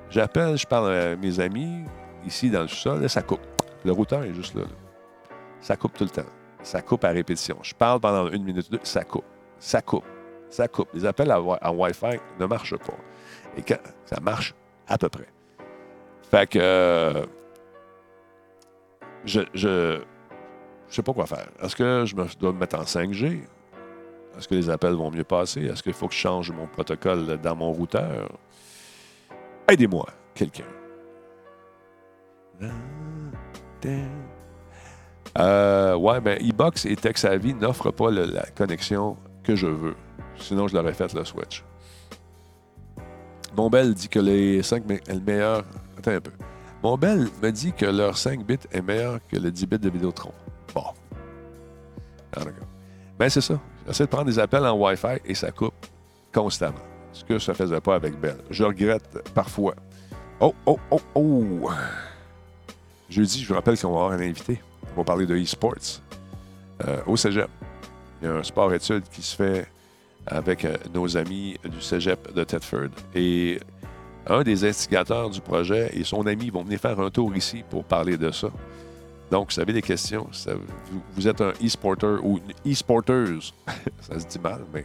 J'appelle, 0.10 0.58
je 0.58 0.66
parle 0.66 0.94
à 0.94 1.16
mes 1.16 1.40
amis 1.40 1.86
ici 2.26 2.50
dans 2.50 2.62
le 2.62 2.68
sous-sol, 2.68 3.08
ça 3.10 3.22
coupe. 3.22 3.42
Le 3.86 3.92
routeur 3.92 4.24
est 4.24 4.34
juste 4.34 4.56
là, 4.56 4.64
Ça 5.62 5.76
coupe 5.76 5.94
tout 5.98 6.04
le 6.04 6.10
temps. 6.10 6.30
Ça 6.64 6.82
coupe 6.82 7.04
à 7.04 7.10
répétition. 7.10 7.58
Je 7.64 7.74
parle 7.74 8.00
pendant 8.00 8.30
une 8.30 8.44
minute, 8.44 8.72
deux, 8.72 8.80
ça 8.84 9.04
coupe. 9.04 9.26
Ça 9.60 9.82
coupe. 9.82 10.04
Ça 10.52 10.68
coupe. 10.68 10.90
Les 10.94 11.06
appels 11.06 11.32
en 11.32 11.74
Wi-Fi 11.74 12.20
ne 12.40 12.46
marchent 12.46 12.78
pas. 12.78 12.94
Et 13.58 13.64
ça 14.06 14.20
marche 14.22 14.54
à 14.88 14.98
peu 14.98 15.10
près. 15.10 15.28
Fait 16.30 16.48
que 16.48 16.60
euh, 16.62 17.26
je, 19.26 19.42
je 19.54 20.02
je 20.92 20.96
sais 20.98 21.04
pas 21.04 21.14
quoi 21.14 21.26
faire. 21.26 21.48
Est-ce 21.64 21.76
que 21.76 22.04
je 22.06 22.38
dois 22.38 22.52
me 22.52 22.60
mettre 22.60 22.78
en 22.78 22.84
5G? 22.84 23.40
Est-ce 24.38 24.48
que 24.48 24.56
les 24.56 24.70
appels 24.70 24.94
vont 24.94 25.10
mieux 25.10 25.24
passer? 25.24 25.62
Est-ce 25.66 25.82
qu'il 25.82 25.94
faut 25.94 26.08
que 26.08 26.14
je 26.14 26.20
change 26.20 26.52
mon 26.52 26.68
protocole 26.68 27.38
dans 27.38 27.56
mon 27.56 27.72
routeur? 27.72 28.30
Aidez-moi, 29.70 30.06
quelqu'un. 30.36 30.66
Euh, 35.38 35.96
ouais, 35.96 36.20
ben 36.20 36.38
e-box 36.40 36.86
et 36.86 36.96
Texavi 36.98 37.54
n'offrent 37.54 37.92
pas 37.92 38.12
la 38.12 38.44
connexion 38.56 39.16
que 39.44 39.56
je 39.56 39.68
veux. 39.68 39.96
Sinon, 40.42 40.68
je 40.68 40.76
l'aurais 40.76 40.94
fait 40.94 41.14
le 41.14 41.24
switch. 41.24 41.64
Mon 43.56 43.70
bel 43.70 43.94
dit 43.94 44.08
que 44.08 44.20
les 44.20 44.64
5 44.64 44.84
est 44.90 45.14
le 45.14 45.20
meilleur. 45.20 45.64
Attends 45.98 46.12
un 46.12 46.22
peu. 46.22 46.32
Mon 46.84 46.98
bel 46.98 47.28
me 47.42 47.52
dit 47.52 47.74
que 47.74 47.86
leur 47.86 48.18
5 48.18 48.46
bits 48.46 48.58
est 48.72 48.82
meilleur 48.82 49.20
que 49.28 49.38
le 49.38 49.52
10 49.52 49.66
bits 49.68 49.80
de 49.80 49.90
Vidéotron. 49.90 50.32
Bon. 50.74 50.86
Ben, 53.20 53.30
c'est 53.30 53.42
ça. 53.42 53.60
J'essaie 53.86 54.06
de 54.06 54.10
prendre 54.10 54.26
des 54.26 54.40
appels 54.40 54.66
en 54.66 54.78
Wi-Fi 54.78 55.20
et 55.26 55.36
ça 55.36 55.52
coupe 55.52 55.74
constamment. 56.34 56.80
Ce 57.14 57.24
que 57.24 57.40
ça 57.40 57.54
faisait 57.54 57.82
pas 57.82 57.96
avec 57.96 58.20
Bell. 58.20 58.38
Je 58.50 58.64
regrette 58.64 59.30
parfois. 59.34 59.76
Oh, 60.40 60.56
oh, 60.66 60.80
oh, 60.90 61.02
oh! 61.14 61.70
Jeudi, 63.10 63.44
je 63.44 63.48
vous 63.50 63.54
rappelle 63.54 63.78
qu'on 63.78 63.92
va 63.92 64.06
avoir 64.06 64.12
un 64.14 64.22
invité. 64.22 64.62
On 64.94 65.02
va 65.02 65.04
parler 65.04 65.26
de 65.26 65.36
e-sports 65.36 66.02
euh, 66.88 67.02
au 67.06 67.18
cégep. 67.18 67.50
Il 68.22 68.28
y 68.28 68.32
a 68.32 68.36
un 68.36 68.44
sport-études 68.44 69.04
qui 69.12 69.22
se 69.22 69.36
fait 69.36 69.68
avec 70.28 70.66
euh, 70.66 70.76
nos 70.94 71.18
amis 71.18 71.58
du 71.64 71.82
cégep 71.82 72.34
de 72.34 72.44
Thetford. 72.44 72.90
Et 73.16 73.60
un 74.28 74.44
des 74.44 74.64
instigateurs 74.66 75.30
du 75.30 75.42
projet 75.42 75.92
et 75.94 76.04
son 76.04 76.26
ami 76.28 76.50
vont 76.50 76.64
venir 76.64 76.80
faire 76.80 77.00
un 77.00 77.10
tour 77.10 77.36
ici 77.36 77.64
pour 77.70 77.84
parler 77.84 78.18
de 78.18 78.32
ça. 78.32 78.50
Donc, 79.32 79.54
vous 79.54 79.60
avez 79.62 79.72
des 79.74 79.82
questions, 79.82 80.28
vous, 81.16 81.28
êtes 81.28 81.40
un 81.40 81.54
e-sporter 81.64 82.18
ou 82.22 82.40
une 82.40 82.72
e-sporteuse, 82.72 83.54
ça 84.02 84.20
se 84.20 84.28
dit 84.28 84.40
mal, 84.40 84.60
mais 84.74 84.84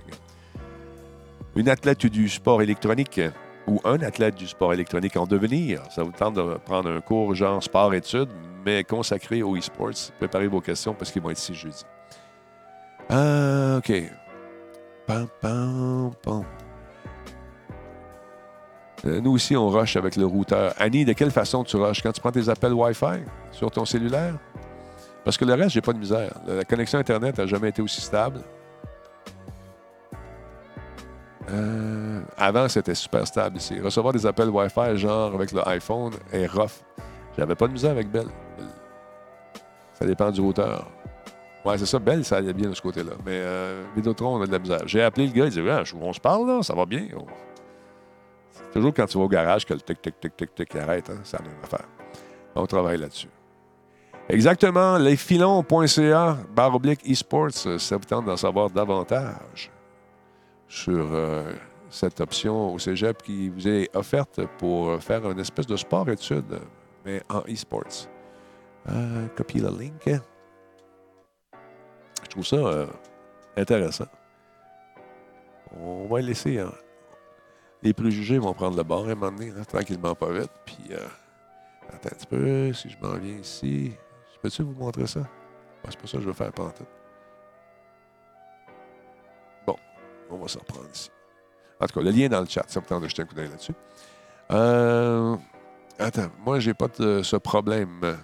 une 1.57 1.69
athlète 1.69 2.07
du 2.07 2.29
sport 2.29 2.63
électronique 2.63 3.21
ou 3.67 3.81
un 3.85 4.01
athlète 4.03 4.37
du 4.37 4.47
sport 4.47 4.73
électronique 4.73 5.17
en 5.17 5.27
devenir, 5.27 5.83
ça 5.91 6.05
vous 6.05 6.13
tente 6.13 6.35
de 6.35 6.59
prendre 6.65 6.89
un 6.89 7.01
cours 7.01 7.35
genre 7.35 7.61
sport-études, 7.61 8.29
mais 8.65 8.85
consacré 8.85 9.43
au 9.43 9.57
e-sports, 9.57 10.13
préparez 10.19 10.47
vos 10.47 10.61
questions 10.61 10.95
parce 10.95 11.11
qu'ils 11.11 11.23
vont 11.23 11.31
être 11.31 11.41
ici 11.41 11.55
jeudi. 11.55 11.83
Ah, 13.09 13.79
OK. 13.79 13.93
Euh, 19.05 19.21
nous 19.21 19.33
aussi, 19.33 19.57
on 19.57 19.69
rush 19.69 19.97
avec 19.97 20.17
le 20.17 20.27
routeur. 20.27 20.75
Annie, 20.79 21.05
de 21.05 21.13
quelle 21.13 21.31
façon 21.31 21.63
tu 21.65 21.77
rushes? 21.77 22.03
Quand 22.03 22.13
tu 22.13 22.21
prends 22.21 22.33
tes 22.33 22.49
appels 22.49 22.73
Wi-Fi 22.73 23.21
sur 23.53 23.71
ton 23.71 23.85
cellulaire? 23.85 24.35
Parce 25.25 25.37
que 25.37 25.45
le 25.45 25.55
reste, 25.55 25.71
j'ai 25.71 25.81
pas 25.81 25.93
de 25.93 25.99
misère. 25.99 26.33
La 26.47 26.65
connexion 26.65 26.99
Internet 26.99 27.39
n'a 27.39 27.47
jamais 27.47 27.69
été 27.69 27.83
aussi 27.83 28.01
stable. 28.01 28.41
Euh, 31.51 32.21
avant, 32.37 32.69
c'était 32.69 32.95
super 32.95 33.27
stable 33.27 33.59
ici. 33.59 33.79
Recevoir 33.81 34.13
des 34.13 34.27
appels 34.27 34.49
Wi-Fi, 34.49 34.97
genre 34.97 35.35
avec 35.35 35.53
le 35.53 35.67
iPhone, 35.69 36.13
est 36.33 36.47
rough. 36.47 36.83
J'avais 37.37 37.55
pas 37.55 37.69
de 37.69 37.73
misère 37.73 37.93
avec 37.93 38.11
Bell. 38.11 38.27
Ça 39.95 40.05
dépend 40.05 40.31
du 40.31 40.41
routeur. 40.41 40.87
Ouais, 41.67 41.77
c'est 41.79 41.87
ça. 41.87 41.99
Bell, 41.99 42.25
ça 42.25 42.37
allait 42.37 42.53
bien 42.53 42.69
de 42.71 42.75
ce 42.75 42.81
côté-là. 42.81 43.13
Mais 43.25 43.33
euh, 43.33 43.83
Vidéotron, 43.97 44.37
on 44.37 44.43
a 44.43 44.47
de 44.47 44.53
la 44.53 44.61
misère. 44.61 44.87
J'ai 44.87 45.03
appelé 45.03 45.27
le 45.27 45.33
gars, 45.33 45.47
il 45.47 45.51
dit 45.51 45.61
ouais, 45.61 45.83
On 46.01 46.13
se 46.13 46.21
parle, 46.21 46.47
là, 46.47 46.63
ça 46.63 46.75
va 46.75 46.87
bien. 46.87 47.09
Toujours 48.73 48.95
quand 48.95 49.07
tu 49.07 49.19
vas 49.19 49.25
au 49.25 49.29
garage 49.29 49.67
que 49.67 49.75
le 49.75 49.81
tic, 49.81 50.01
tic, 50.01 50.21
tic, 50.21 50.37
tic, 50.37 50.55
tic 50.55 50.77
arrête, 50.77 51.11
hein, 51.11 51.19
c'est 51.25 51.39
la 51.39 51.45
même 51.45 51.59
affaire. 51.65 51.87
On 52.55 52.67
travaille 52.67 52.99
là-dessus. 52.99 53.29
Exactement, 54.29 54.97
lesfilons.ca, 54.97 56.39
barre 56.55 56.75
oblique 56.75 57.01
esports, 57.09 57.53
ça 57.53 57.97
vous 57.97 58.05
tente 58.05 58.27
d'en 58.27 58.37
savoir 58.37 58.71
davantage 58.71 59.71
sur 60.69 61.09
euh, 61.13 61.53
cette 61.91 62.21
option 62.21 62.75
au 62.75 62.79
cégep 62.79 63.23
qui 63.23 63.49
vous 63.49 63.69
est 63.69 63.95
offerte 63.95 64.41
pour 64.59 65.01
faire 65.03 65.31
une 65.31 65.39
espèce 65.39 65.67
de 65.67 65.77
sport-études, 65.77 66.61
mais 67.05 67.23
en 67.29 67.41
e-sports. 67.41 68.09
Euh, 68.89 69.27
copier 69.37 69.61
le 69.61 69.71
link. 69.71 70.21
Je 72.27 72.31
trouve 72.31 72.45
ça 72.45 72.57
euh, 72.57 72.87
intéressant. 73.57 74.07
On 75.79 76.09
va 76.09 76.21
laisser 76.21 76.59
hein, 76.59 76.73
les 77.83 77.95
préjugés 77.95 78.39
vont 78.39 78.53
prendre 78.53 78.77
le 78.77 78.83
bord 78.83 79.07
à 79.07 79.13
un 79.13 79.15
moment 79.15 79.31
donné, 79.31 79.53
hein, 79.57 79.63
tranquillement, 79.63 80.13
pas 80.17 80.33
vite. 80.33 80.51
Puis, 80.65 80.77
euh, 80.91 81.07
attends 81.89 82.09
un 82.11 82.17
petit 82.17 82.27
peu, 82.27 82.73
si 82.73 82.91
je 82.91 82.99
m'en 83.01 83.15
viens 83.15 83.37
ici, 83.37 83.93
peux-tu 84.43 84.65
vous 84.65 84.73
montrer 84.73 85.07
ça? 85.07 85.21
c'est 85.89 86.01
pas 86.01 86.07
ça 86.09 86.17
que 86.17 86.25
je 86.25 86.29
veux 86.29 86.33
faire 86.33 86.51
pendant 86.51 86.73
tout. 86.73 86.87
Bon, 89.65 89.77
on 90.29 90.39
va 90.39 90.49
s'en 90.49 90.59
reprendre 90.59 90.89
ici. 90.93 91.13
En 91.81 91.87
tout 91.87 92.01
cas, 92.01 92.05
le 92.05 92.11
lien 92.11 92.29
dans 92.29 92.41
le 92.41 92.47
chat, 92.47 92.65
ça 92.67 92.81
me 92.81 92.87
tente 92.87 93.05
de 93.05 93.09
jeter 93.09 93.23
un 93.23 93.27
coup 93.27 93.37
d'œil 93.37 93.51
là-dessus. 93.51 93.75
Euh, 94.51 95.37
attends, 95.97 96.33
moi, 96.45 96.59
j'ai 96.59 96.75
pas 96.75 96.89
de, 96.89 97.23
ce 97.23 97.37
problème 97.37 98.17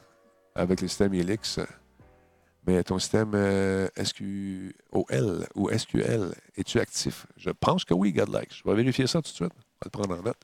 avec 0.57 0.81
le 0.81 0.89
système 0.89 1.15
Helix. 1.15 1.61
Mais 2.65 2.83
ton 2.85 2.99
système 2.99 3.33
euh, 3.35 3.89
SQL 4.03 4.73
ou 5.55 5.71
SQL, 5.77 6.33
es-tu 6.57 6.79
actif? 6.79 7.27
Je 7.37 7.51
pense 7.51 7.85
que 7.85 7.93
oui, 7.93 8.13
Godlike. 8.13 8.55
Je 8.55 8.63
vais 8.69 8.77
vérifier 8.77 9.09
ça 9.09 9.21
tout 9.21 9.31
de 9.31 9.35
suite. 9.35 9.53
Je 9.53 9.61
vais 9.61 9.87
le 9.87 9.91
prendre 9.91 10.19
en 10.19 10.23
note. 10.23 10.41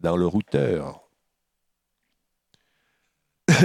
Dans 0.00 0.16
le 0.16 0.26
routeur. 0.26 1.00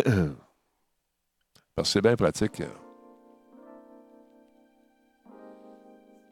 Parce 1.75 1.89
que 1.89 1.93
c'est 1.93 2.01
bien 2.01 2.15
pratique. 2.15 2.53
Tu, 2.53 2.63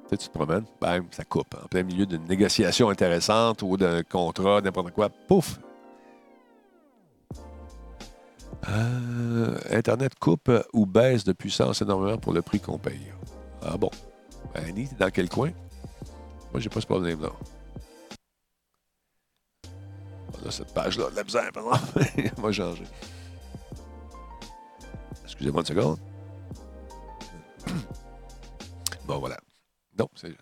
sais, 0.10 0.18
tu 0.18 0.28
te 0.28 0.34
promènes, 0.34 0.66
bam, 0.80 1.08
ça 1.10 1.24
coupe. 1.24 1.56
En 1.56 1.68
plein 1.68 1.82
milieu 1.82 2.06
d'une 2.06 2.26
négociation 2.26 2.90
intéressante 2.90 3.64
ou 3.64 3.78
d'un 3.78 4.04
contrat, 4.04 4.62
n'importe 4.62 4.92
quoi, 4.92 5.10
pouf! 5.10 5.60
Euh, 8.68 9.58
Internet 9.70 10.14
coupe 10.20 10.52
ou 10.74 10.86
baisse 10.86 11.24
de 11.24 11.34
puissance 11.34 11.82
énormément 11.82 12.18
pour 12.18 12.34
le 12.34 12.42
prix 12.42 12.60
qu'on 12.60 12.80
paye. 12.80 13.12
Ah 13.62 13.78
bon? 13.78 13.92
Ben, 14.54 14.66
Annie, 14.66 14.88
t'es 14.88 14.96
dans 14.96 15.12
quel 15.12 15.30
coin? 15.30 15.52
Moi, 16.52 16.60
j'ai 16.60 16.70
pas 16.70 16.82
ce 16.82 16.86
problème-là. 16.86 17.30
Là, 20.44 20.52
cette 20.52 20.74
page-là, 20.74 21.10
de 21.10 21.16
la 21.16 21.24
misère, 21.24 21.52
pardon. 21.52 21.72
Moi, 22.38 22.52
changer. 22.52 22.86
Excusez-moi 25.24 25.62
une 25.62 25.68
seconde. 25.68 26.00
Bon, 29.06 29.20
voilà. 29.20 29.38
C'est. 30.16 30.36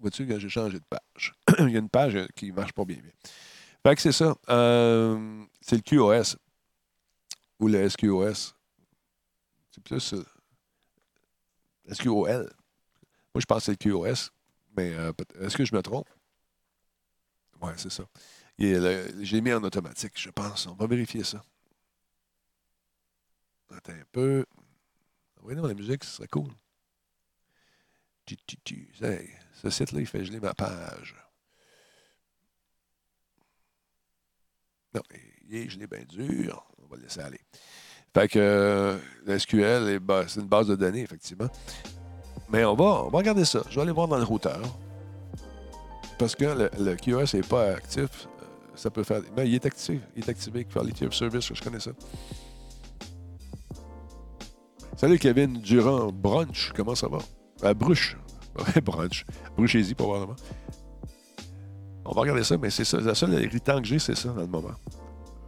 Vois-tu 0.00 0.26
que 0.26 0.38
j'ai 0.38 0.48
changé 0.48 0.78
de 0.78 0.84
page? 0.88 1.32
Il 1.58 1.70
y 1.70 1.76
a 1.76 1.80
une 1.80 1.88
page 1.88 2.16
qui 2.36 2.52
marche 2.52 2.72
pas 2.72 2.84
bien, 2.84 2.98
bien. 2.98 3.10
Fait 3.84 3.94
que 3.96 4.00
c'est 4.00 4.12
ça. 4.12 4.34
Euh, 4.50 5.42
c'est 5.60 5.76
le 5.76 5.82
QoS 5.82 6.36
ou 7.58 7.68
le 7.68 7.88
SQOS. 7.88 8.54
C'est 9.70 9.82
plus 9.82 10.14
euh, 10.14 10.24
SQOL. 11.92 12.52
Moi, 13.34 13.40
je 13.40 13.46
pense 13.46 13.66
que 13.66 13.72
c'est 13.72 13.84
le 13.84 13.90
QoS, 13.90 14.30
mais 14.76 14.94
euh, 14.94 15.12
est-ce 15.40 15.56
que 15.56 15.64
je 15.64 15.74
me 15.74 15.82
trompe? 15.82 16.08
Oui, 17.60 17.72
c'est 17.76 17.90
ça. 17.90 18.04
J'ai 18.58 19.40
mis 19.40 19.52
en 19.52 19.62
automatique, 19.64 20.12
je 20.16 20.30
pense. 20.30 20.66
On 20.66 20.74
va 20.74 20.86
vérifier 20.86 21.24
ça. 21.24 21.44
Attends 23.70 23.92
un 23.92 24.04
peu. 24.12 24.44
Oui, 25.42 25.54
non, 25.56 25.66
la 25.66 25.74
musique, 25.74 26.04
ce 26.04 26.10
serait 26.16 26.28
cool. 26.28 26.52
Tu, 28.24 28.36
tu, 28.46 28.56
tu. 28.58 28.92
Ce 29.54 29.70
site-là, 29.70 30.00
il 30.00 30.06
fait 30.06 30.24
geler 30.24 30.40
ma 30.40 30.54
page. 30.54 31.16
Non, 34.94 35.02
il 35.48 35.56
est 35.56 35.68
gelé 35.68 35.86
bien 35.86 36.04
dur. 36.04 36.64
Laisser 37.02 37.20
aller. 37.20 37.40
Fait 38.14 38.28
que 38.28 38.38
euh, 38.38 38.96
le 39.26 39.38
SQL, 39.38 39.98
c'est 40.28 40.40
une 40.40 40.46
base 40.46 40.68
de 40.68 40.76
données, 40.76 41.00
effectivement. 41.02 41.48
Mais 42.50 42.64
on 42.64 42.74
va, 42.74 42.84
on 43.04 43.08
va 43.08 43.18
regarder 43.18 43.44
ça. 43.44 43.62
Je 43.70 43.74
vais 43.76 43.82
aller 43.82 43.92
voir 43.92 44.06
dans 44.08 44.18
le 44.18 44.22
routeur. 44.24 44.60
Parce 46.18 46.36
que 46.36 46.44
le, 46.44 46.70
le 46.78 46.94
QoS 46.96 47.34
n'est 47.34 47.42
pas 47.42 47.70
actif. 47.72 48.02
euh, 48.26 48.44
Ça 48.76 48.90
peut 48.90 49.02
faire. 49.02 49.20
Mais 49.36 49.48
il 49.48 49.54
est 49.54 49.66
actif. 49.66 50.00
Il 50.14 50.22
est 50.22 50.28
activé. 50.28 50.64
Quality 50.64 51.06
of 51.06 51.14
Service, 51.14 51.52
je 51.52 51.60
connais 51.62 51.80
ça. 51.80 51.90
Salut 54.96 55.18
Kevin 55.18 55.54
Durand 55.60 56.12
Brunch, 56.12 56.72
comment 56.74 56.94
ça 56.94 57.08
va? 57.08 57.18
Euh, 57.64 57.74
Bruche. 57.74 58.16
Ouais, 58.56 58.80
Brunch. 58.80 59.26
Bruchez-y 59.56 59.94
probablement. 59.94 60.36
On 62.04 62.12
va 62.12 62.20
regarder 62.20 62.44
ça, 62.44 62.56
mais 62.56 62.70
c'est 62.70 62.84
ça. 62.84 63.00
La 63.00 63.16
seule 63.16 63.32
irritant 63.42 63.80
que 63.80 63.86
j'ai, 63.88 63.98
c'est 63.98 64.14
ça 64.14 64.28
dans 64.28 64.42
le 64.42 64.46
moment. 64.46 64.70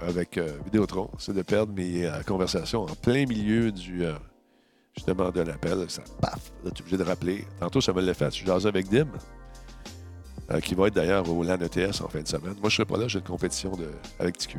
Avec 0.01 0.37
euh, 0.37 0.59
Vidéotron, 0.65 1.11
c'est 1.19 1.33
de 1.33 1.43
perdre 1.43 1.73
mes 1.73 2.05
euh, 2.05 2.23
conversations 2.23 2.83
en 2.83 2.95
plein 2.95 3.25
milieu 3.27 3.73
du 3.73 4.05
euh, 4.05 4.13
justement 4.95 5.31
d'un 5.31 5.47
appel. 5.49 5.89
Ça 5.89 6.03
paf! 6.21 6.53
Là, 6.65 6.71
tu 6.71 6.79
es 6.79 6.81
obligé 6.83 6.97
de 6.99 7.03
rappeler. 7.03 7.45
Tantôt, 7.61 7.81
ça 7.81 7.93
me 7.93 8.03
l'a 8.03 8.13
fait. 8.13 8.27
Je 8.35 8.45
suis 8.45 8.67
avec 8.67 8.89
Dim, 8.89 9.09
qui 10.63 10.75
va 10.75 10.89
être 10.89 10.95
d'ailleurs 10.95 11.29
au 11.31 11.43
LAN 11.43 11.59
ETS 11.61 12.03
en 12.03 12.09
fin 12.09 12.21
de 12.21 12.29
semaine. 12.29 12.55
Moi, 12.61 12.63
je 12.63 12.67
ne 12.67 12.71
serai 12.71 12.85
pas 12.85 12.99
là, 12.99 13.09
j'ai 13.09 13.19
une 13.19 13.25
compétition 13.25 13.73
de, 13.73 13.89
avec 14.19 14.37
TQ. 14.37 14.59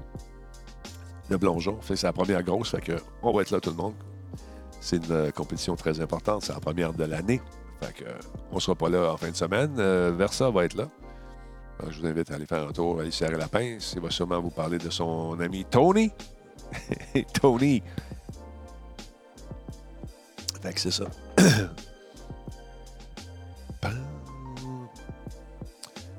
De. 1.30 1.38
Fait 1.38 1.94
que 1.94 1.96
C'est 1.96 2.08
la 2.08 2.14
première 2.14 2.42
grosse, 2.42 2.72
fait 2.72 3.04
on 3.22 3.32
va 3.32 3.42
être 3.42 3.52
là 3.52 3.60
tout 3.60 3.70
le 3.70 3.76
monde. 3.76 3.94
C'est 4.80 4.98
une 4.98 5.32
compétition 5.34 5.76
très 5.76 6.00
importante. 6.00 6.44
C'est 6.44 6.54
la 6.54 6.60
première 6.60 6.94
de 6.94 7.04
l'année. 7.04 7.42
Fait 7.82 7.94
que, 7.94 8.06
on 8.52 8.56
ne 8.56 8.60
sera 8.60 8.76
pas 8.76 8.90
là 8.90 9.12
en 9.12 9.18
fin 9.18 9.30
de 9.30 9.36
semaine. 9.36 9.76
Versa 10.16 10.50
va 10.50 10.66
être 10.66 10.76
là. 10.76 10.88
Alors, 11.80 11.92
je 11.92 12.00
vous 12.02 12.08
invite 12.08 12.32
à 12.32 12.36
aller 12.36 12.46
faire 12.46 12.68
un 12.68 12.72
tour, 12.72 13.00
aller 13.00 13.12
serrer 13.12 13.38
la 13.38 13.48
pince. 13.48 13.94
Il 13.96 14.02
va 14.02 14.10
sûrement 14.10 14.42
vous 14.42 14.50
parler 14.50 14.78
de 14.78 14.90
son 14.90 15.40
ami 15.40 15.64
Tony. 15.66 16.12
Tony. 17.42 17.84
Fait 20.62 20.74
que 20.74 20.80
c'est 20.80 20.92
ça. 20.92 21.06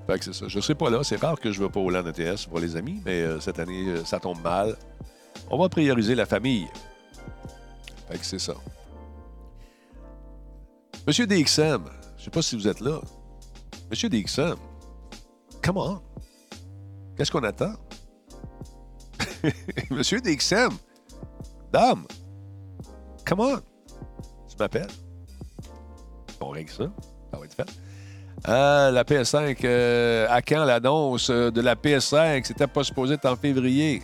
fait 0.06 0.18
que 0.18 0.24
c'est 0.24 0.32
ça. 0.32 0.46
Je 0.48 0.56
ne 0.56 0.60
serai 0.62 0.74
pas 0.76 0.90
là. 0.90 1.02
C'est 1.02 1.16
rare 1.16 1.40
que 1.40 1.50
je 1.50 1.60
ne 1.60 1.66
vais 1.66 1.72
pas 1.72 1.80
au 1.80 1.90
LAN 1.90 2.06
ETS 2.06 2.46
pour 2.48 2.60
les 2.60 2.76
amis, 2.76 3.02
mais 3.04 3.22
euh, 3.22 3.40
cette 3.40 3.58
année, 3.58 3.88
euh, 3.88 4.04
ça 4.04 4.20
tombe 4.20 4.40
mal. 4.40 4.76
On 5.50 5.58
va 5.58 5.68
prioriser 5.68 6.14
la 6.14 6.26
famille. 6.26 6.68
Fait 8.08 8.18
que 8.18 8.24
c'est 8.24 8.38
ça. 8.38 8.54
Monsieur 11.06 11.26
DXM, 11.26 11.84
je 12.16 12.24
sais 12.24 12.30
pas 12.30 12.42
si 12.42 12.54
vous 12.54 12.68
êtes 12.68 12.80
là. 12.80 13.00
Monsieur 13.90 14.08
DXM, 14.08 14.56
come 15.68 15.76
on. 15.76 16.00
Qu'est-ce 17.14 17.30
qu'on 17.30 17.42
attend? 17.42 17.74
Monsieur 19.90 20.18
DXM, 20.18 20.70
dame, 21.70 22.06
come 23.26 23.40
on. 23.40 23.56
Tu 24.48 24.56
m'appelles? 24.58 24.88
On 26.40 26.48
règle 26.48 26.70
ça. 26.70 26.84
Ça 27.30 27.38
va 27.38 27.44
être 27.44 27.54
fait. 27.54 27.70
Ah, 28.44 28.90
la 28.90 29.04
PS5, 29.04 29.58
euh, 29.64 30.26
à 30.30 30.40
quand 30.40 30.64
l'annonce 30.64 31.28
euh, 31.28 31.50
de 31.50 31.60
la 31.60 31.74
PS5? 31.74 32.44
C'était 32.46 32.66
pas 32.66 32.84
supposé 32.84 33.14
être 33.14 33.26
en 33.26 33.36
février. 33.36 34.02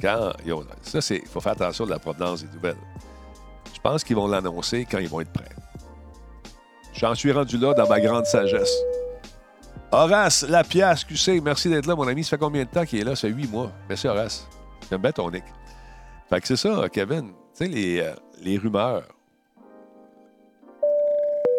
Quand, 0.00 0.32
yo, 0.46 0.64
ça, 0.82 1.00
c'est. 1.00 1.16
Il 1.16 1.26
faut 1.26 1.40
faire 1.40 1.52
attention 1.52 1.84
de 1.84 1.90
la 1.90 1.98
provenance 1.98 2.44
des 2.44 2.54
nouvelles. 2.54 2.76
Je 3.74 3.80
pense 3.80 4.04
qu'ils 4.04 4.16
vont 4.16 4.28
l'annoncer 4.28 4.86
quand 4.88 4.98
ils 4.98 5.08
vont 5.08 5.20
être 5.20 5.32
prêts. 5.32 5.48
J'en 6.92 7.14
suis 7.14 7.32
rendu 7.32 7.56
là 7.58 7.74
dans 7.74 7.88
ma 7.88 7.98
grande 7.98 8.26
sagesse. 8.26 8.76
Horace 9.92 10.46
Lapiace, 10.48 11.04
QC, 11.04 11.40
merci 11.40 11.68
d'être 11.68 11.86
là, 11.86 11.96
mon 11.96 12.06
ami. 12.06 12.22
Ça 12.22 12.30
fait 12.30 12.38
combien 12.38 12.64
de 12.64 12.68
temps 12.70 12.84
qu'il 12.84 13.00
est 13.00 13.04
là? 13.04 13.16
Ça 13.16 13.28
fait 13.28 13.34
huit 13.34 13.50
mois. 13.50 13.72
Merci, 13.88 14.06
Horace. 14.06 14.46
J'aime 14.88 15.00
bien 15.00 15.10
ton 15.10 15.30
nick. 15.30 15.44
Fait 16.28 16.40
que 16.40 16.46
c'est 16.46 16.56
ça, 16.56 16.88
Kevin. 16.88 17.28
Tu 17.28 17.34
sais, 17.54 17.66
les, 17.66 18.00
euh, 18.00 18.58
rumeurs. 18.60 19.02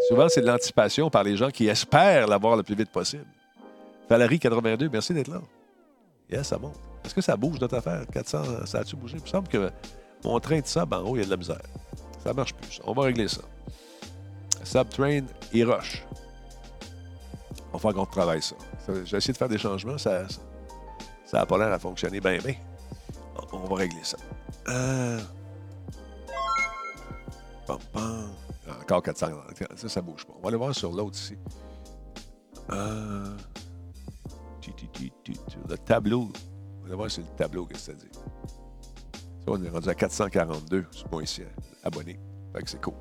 Souvent, 0.07 0.27
c'est 0.29 0.41
de 0.41 0.47
l'anticipation 0.47 1.09
par 1.09 1.23
les 1.23 1.36
gens 1.36 1.49
qui 1.49 1.67
espèrent 1.67 2.27
l'avoir 2.27 2.55
le 2.55 2.63
plus 2.63 2.75
vite 2.75 2.89
possible. 2.89 3.25
Valérie, 4.09 4.39
82, 4.39 4.89
merci 4.89 5.13
d'être 5.13 5.27
là. 5.27 5.41
Yes, 6.29 6.47
ça 6.47 6.57
monte. 6.57 6.75
Est-ce 7.03 7.13
que 7.13 7.21
ça 7.21 7.36
bouge 7.36 7.59
notre 7.59 7.75
affaire? 7.75 8.05
400, 8.11 8.65
ça 8.65 8.79
a-tu 8.79 8.95
bougé? 8.95 9.17
Il 9.17 9.23
me 9.23 9.27
semble 9.27 9.47
que 9.49 9.69
mon 10.23 10.39
train 10.39 10.59
de 10.59 10.67
sable 10.67 10.95
en 10.95 11.01
haut, 11.01 11.15
il 11.17 11.19
y 11.19 11.21
a 11.21 11.25
de 11.25 11.29
la 11.29 11.38
misère. 11.38 11.61
Ça 12.23 12.34
marche 12.34 12.53
plus. 12.53 12.79
On 12.86 12.93
va 12.93 13.03
régler 13.03 13.27
ça. 13.27 13.41
Subtrain 14.63 15.23
et 15.53 15.63
Rush. 15.63 16.05
On 17.74 17.78
va 17.78 17.80
faire 17.80 17.93
qu'on 17.93 18.05
travaille 18.05 18.41
ça. 18.41 18.55
J'ai 19.05 19.17
essayé 19.17 19.34
de 19.34 19.38
faire 19.38 19.49
des 19.49 19.57
changements. 19.57 19.97
Ça 19.97 20.26
n'a 21.34 21.45
pas 21.45 21.57
l'air 21.57 21.72
à 21.72 21.80
fonctionner 21.80 22.19
bien, 22.19 22.38
bien. 22.39 22.55
On 23.53 23.59
va 23.59 23.76
régler 23.76 24.03
ça. 24.03 24.17
Euh... 24.67 25.19
Pam, 27.65 27.78
pam. 27.93 28.30
Encore 28.82 29.03
400. 29.03 29.28
Ça, 29.76 29.89
ça 29.89 30.01
bouge 30.01 30.26
pas. 30.26 30.34
On 30.38 30.41
va 30.41 30.49
aller 30.49 30.57
voir 30.57 30.76
sur 30.76 30.91
l'autre 30.91 31.17
ici. 31.17 31.38
Euh... 32.72 33.38
Le 35.69 35.78
tableau. 35.78 36.30
On 36.84 36.88
va 36.89 36.95
voir 36.95 37.11
sur 37.11 37.24
le 37.24 37.30
tableau, 37.38 37.65
qu'est-ce 37.65 37.91
que 37.91 37.97
ça 37.97 38.05
dit. 38.05 38.11
Ça, 38.13 39.47
on 39.47 39.63
est 39.63 39.69
rendu 39.69 39.89
à 39.89 39.95
442, 39.95 40.86
c'est 40.91 41.07
bon 41.09 41.22
ici, 41.22 41.43
abonnés. 41.84 42.19
Fait 42.53 42.61
que 42.61 42.69
c'est 42.69 42.82
cool. 42.82 42.93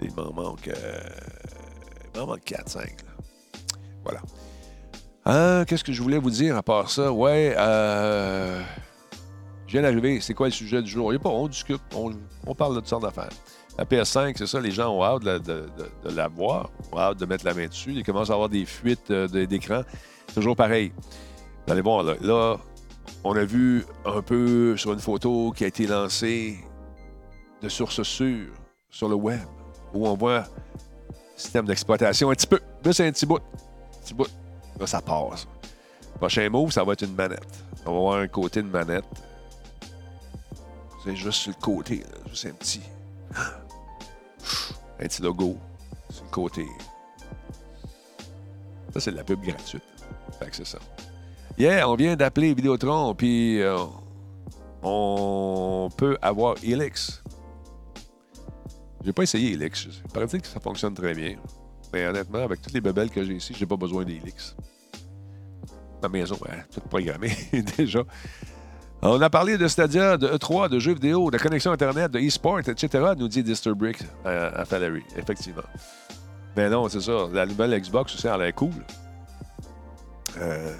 Il 0.00 0.14
m'en 0.14 0.32
manque. 0.32 0.68
euh, 0.68 1.00
il 2.14 2.20
m'en 2.20 2.26
manque 2.28 2.44
4, 2.44 2.68
5. 2.68 2.82
Là. 3.02 3.13
Voilà. 4.04 4.20
Ah, 5.24 5.64
Qu'est-ce 5.66 5.82
que 5.84 5.92
je 5.92 6.02
voulais 6.02 6.18
vous 6.18 6.30
dire 6.30 6.56
à 6.56 6.62
part 6.62 6.90
ça? 6.90 7.10
Ouais, 7.12 7.54
euh, 7.56 8.62
je 9.66 9.72
viens 9.72 9.82
d'arriver. 9.82 10.20
C'est 10.20 10.34
quoi 10.34 10.46
le 10.46 10.52
sujet 10.52 10.82
du 10.82 10.90
jour? 10.90 11.12
Il 11.12 11.16
a 11.16 11.18
pas, 11.18 11.30
on 11.30 11.48
discute, 11.48 11.80
on, 11.94 12.54
parle 12.54 12.74
de 12.74 12.80
toutes 12.80 12.88
sortes 12.88 13.02
d'affaires. 13.02 13.30
La 13.78 13.84
PS5, 13.84 14.34
c'est 14.36 14.46
ça, 14.46 14.60
les 14.60 14.70
gens 14.70 14.94
ont 14.94 15.02
hâte 15.02 15.22
de, 15.24 15.66
la- 16.14 16.28
voir, 16.28 16.70
ont 16.92 16.98
hâte 16.98 17.18
de 17.18 17.26
mettre 17.26 17.44
la 17.44 17.54
main 17.54 17.66
dessus. 17.66 17.92
Il 17.92 18.04
commence 18.04 18.30
à 18.30 18.34
avoir 18.34 18.48
des 18.48 18.66
fuites 18.66 19.10
euh, 19.10 19.26
d'écran. 19.46 19.82
Toujours 20.32 20.54
pareil. 20.54 20.92
Vous 21.66 21.72
allez 21.72 21.82
voir, 21.82 22.02
là, 22.04 22.14
là, 22.20 22.56
on 23.24 23.34
a 23.34 23.44
vu 23.44 23.84
un 24.04 24.20
peu 24.20 24.76
sur 24.76 24.92
une 24.92 25.00
photo 25.00 25.52
qui 25.56 25.64
a 25.64 25.66
été 25.66 25.86
lancée 25.86 26.58
de 27.62 27.68
sources 27.68 28.02
sûres 28.02 28.52
sur 28.90 29.08
le 29.08 29.14
web, 29.14 29.40
où 29.94 30.06
on 30.06 30.14
voit 30.14 30.40
le 30.40 30.44
système 31.36 31.64
d'exploitation 31.64 32.30
un 32.30 32.34
petit 32.34 32.46
peu. 32.46 32.60
C'est 32.92 33.06
un 33.08 33.12
petit 33.12 33.26
bout. 33.26 33.40
Là, 34.78 34.86
ça 34.86 35.00
passe. 35.00 35.46
Prochain 36.16 36.48
move, 36.50 36.70
ça 36.72 36.84
va 36.84 36.92
être 36.92 37.02
une 37.02 37.14
manette. 37.14 37.64
On 37.86 37.92
va 37.92 37.98
voir 37.98 38.18
un 38.18 38.28
côté 38.28 38.62
de 38.62 38.68
manette. 38.68 39.04
C'est 41.04 41.16
juste 41.16 41.40
sur 41.40 41.52
le 41.56 41.60
côté, 41.60 41.98
là. 41.98 42.18
juste 42.28 42.46
un 42.46 42.52
petit. 42.52 42.82
Un 45.00 45.06
petit 45.08 45.22
logo 45.22 45.58
sur 46.08 46.24
le 46.24 46.30
côté. 46.30 46.66
Ça, 48.92 49.00
c'est 49.00 49.10
de 49.10 49.16
la 49.16 49.24
pub 49.24 49.42
gratuite. 49.42 49.82
Fait 50.38 50.48
que 50.48 50.54
c'est 50.54 50.66
ça. 50.66 50.78
Hier, 51.58 51.90
on 51.90 51.96
vient 51.96 52.14
d'appeler 52.14 52.54
Vidéotron, 52.54 53.12
puis 53.14 53.60
euh, 53.60 53.76
on 54.82 55.88
peut 55.96 56.16
avoir 56.22 56.54
Helix. 56.62 57.22
J'ai 59.04 59.12
pas 59.12 59.24
essayé 59.24 59.52
Helix. 59.52 59.88
Il 60.04 60.12
paraît 60.12 60.26
que 60.26 60.46
ça 60.46 60.60
fonctionne 60.60 60.94
très 60.94 61.12
bien. 61.12 61.36
Mais 61.94 62.08
honnêtement, 62.08 62.42
avec 62.42 62.60
toutes 62.60 62.72
les 62.72 62.80
bebelles 62.80 63.08
que 63.08 63.22
j'ai 63.22 63.34
ici, 63.34 63.54
j'ai 63.56 63.66
pas 63.66 63.76
besoin 63.76 64.02
d'Helix. 64.02 64.56
Ma 66.02 66.08
maison, 66.08 66.36
est 66.48 66.74
toute 66.74 66.88
programmée 66.88 67.32
déjà. 67.78 68.02
On 69.00 69.22
a 69.22 69.30
parlé 69.30 69.56
de 69.56 69.68
Stadia, 69.68 70.16
de 70.16 70.26
E3, 70.26 70.68
de 70.70 70.80
jeux 70.80 70.94
vidéo, 70.94 71.30
de 71.30 71.38
connexion 71.38 71.70
Internet, 71.70 72.10
de 72.10 72.18
e-sport, 72.18 72.58
etc., 72.58 73.12
nous 73.16 73.28
dit 73.28 73.44
Disturbrick 73.44 73.98
à, 74.24 74.46
à 74.46 74.64
Valerie, 74.64 75.04
effectivement. 75.16 75.62
Mais 76.56 76.68
non, 76.68 76.88
c'est 76.88 77.00
ça. 77.00 77.28
La 77.32 77.46
nouvelle 77.46 77.80
Xbox 77.80 78.12
aussi, 78.16 78.26
elle 78.26 78.42
est 78.42 78.52
cool. 78.52 78.72
Euh, 80.38 80.74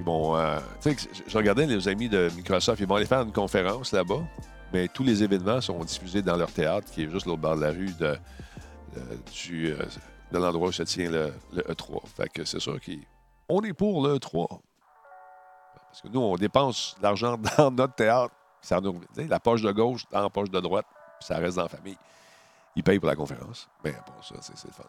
bon, 0.00 0.36
euh, 0.36 0.58
tu 0.80 0.96
sais, 0.96 1.08
je 1.26 1.36
regardais 1.36 1.66
les 1.66 1.86
amis 1.86 2.08
de 2.08 2.30
Microsoft, 2.34 2.80
ils 2.80 2.86
vont 2.86 2.94
aller 2.94 3.04
faire 3.04 3.20
une 3.20 3.32
conférence 3.32 3.92
là-bas, 3.92 4.24
mais 4.72 4.88
tous 4.88 5.04
les 5.04 5.22
événements 5.22 5.60
sont 5.60 5.84
diffusés 5.84 6.22
dans 6.22 6.36
leur 6.36 6.50
théâtre, 6.50 6.90
qui 6.90 7.02
est 7.02 7.10
juste 7.10 7.26
l'autre 7.26 7.42
bord 7.42 7.56
de 7.56 7.60
la 7.60 7.72
rue 7.72 7.92
de, 8.00 8.16
du, 9.32 9.72
euh, 9.72 9.84
de 10.32 10.38
l'endroit 10.38 10.68
où 10.68 10.72
se 10.72 10.82
tient 10.82 11.10
le, 11.10 11.32
E3. 11.54 12.06
Fait 12.06 12.28
que 12.28 12.44
c'est 12.44 12.60
sûr 12.60 12.78
qu'on 12.80 13.62
est 13.62 13.72
pour 13.72 14.06
le 14.06 14.16
E3. 14.16 14.48
Parce 15.88 16.02
que 16.02 16.08
nous, 16.08 16.20
on 16.20 16.36
dépense 16.36 16.96
l'argent 17.00 17.38
dans 17.58 17.70
notre 17.70 17.94
théâtre, 17.94 18.34
ça 18.60 18.80
nous, 18.80 19.00
la 19.16 19.40
poche 19.40 19.62
de 19.62 19.72
gauche 19.72 20.04
dans 20.10 20.22
la 20.22 20.30
poche 20.30 20.50
de 20.50 20.60
droite, 20.60 20.86
puis 21.18 21.26
ça 21.26 21.36
reste 21.36 21.56
dans 21.56 21.62
la 21.62 21.68
famille. 21.68 21.98
Ils 22.74 22.82
payent 22.82 22.98
pour 22.98 23.08
la 23.08 23.16
conférence. 23.16 23.68
Mais 23.82 23.92
bon, 23.92 24.22
ça, 24.22 24.34
c'est 24.40 24.68
le 24.68 24.72
fun. 24.72 24.84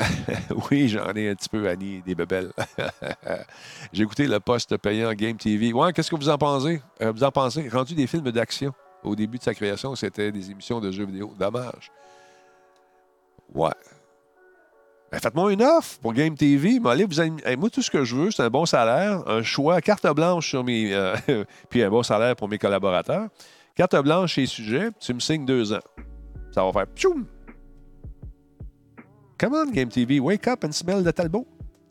oui, 0.70 0.88
j'en 0.88 1.12
ai 1.14 1.28
un 1.30 1.34
petit 1.34 1.48
peu, 1.48 1.68
Annie, 1.68 2.00
des 2.02 2.14
bebelles. 2.14 2.52
J'ai 3.92 4.04
écouté 4.04 4.26
le 4.26 4.40
poste 4.40 4.76
payant 4.76 5.12
Game 5.12 5.36
TV. 5.36 5.72
Ouais, 5.72 5.92
qu'est-ce 5.92 6.10
que 6.10 6.16
vous 6.16 6.28
en 6.28 6.38
pensez? 6.38 6.80
Euh, 7.02 7.12
vous 7.12 7.24
en 7.24 7.32
pensez? 7.32 7.68
Rendu 7.68 7.94
des 7.94 8.06
films 8.06 8.30
d'action. 8.30 8.72
Au 9.02 9.14
début 9.14 9.38
de 9.38 9.42
sa 9.42 9.54
création, 9.54 9.94
c'était 9.94 10.32
des 10.32 10.50
émissions 10.50 10.80
de 10.80 10.90
jeux 10.90 11.06
vidéo. 11.06 11.32
Dommage. 11.38 11.92
Ouais. 13.54 13.70
Ben, 15.10 15.20
faites-moi 15.20 15.52
une 15.52 15.62
offre 15.62 15.98
pour 16.00 16.12
Game 16.12 16.36
TV. 16.36 16.78
moi, 16.80 16.94
tout 17.70 17.82
ce 17.82 17.90
que 17.90 18.04
je 18.04 18.14
veux, 18.14 18.30
c'est 18.30 18.42
un 18.42 18.50
bon 18.50 18.66
salaire, 18.66 19.22
un 19.26 19.42
choix, 19.42 19.80
carte 19.80 20.06
blanche 20.14 20.48
sur 20.48 20.64
mes. 20.64 20.92
Euh, 20.92 21.16
puis 21.70 21.82
un 21.82 21.88
bon 21.88 22.02
salaire 22.02 22.36
pour 22.36 22.48
mes 22.48 22.58
collaborateurs. 22.58 23.28
Carte 23.74 23.96
blanche 24.02 24.34
chez 24.34 24.46
Sujet, 24.46 24.90
tu 24.98 25.14
me 25.14 25.20
signes 25.20 25.46
deux 25.46 25.72
ans. 25.72 25.80
Ça 26.52 26.64
va 26.64 26.72
faire 26.72 26.86
pchoum! 26.88 27.26
Come 29.38 29.54
on, 29.54 29.70
Game 29.70 29.88
TV, 29.88 30.18
wake 30.18 30.46
up 30.48 30.64
and 30.64 30.72
smell 30.72 31.02
the 31.02 31.12
Talbot. 31.12 31.46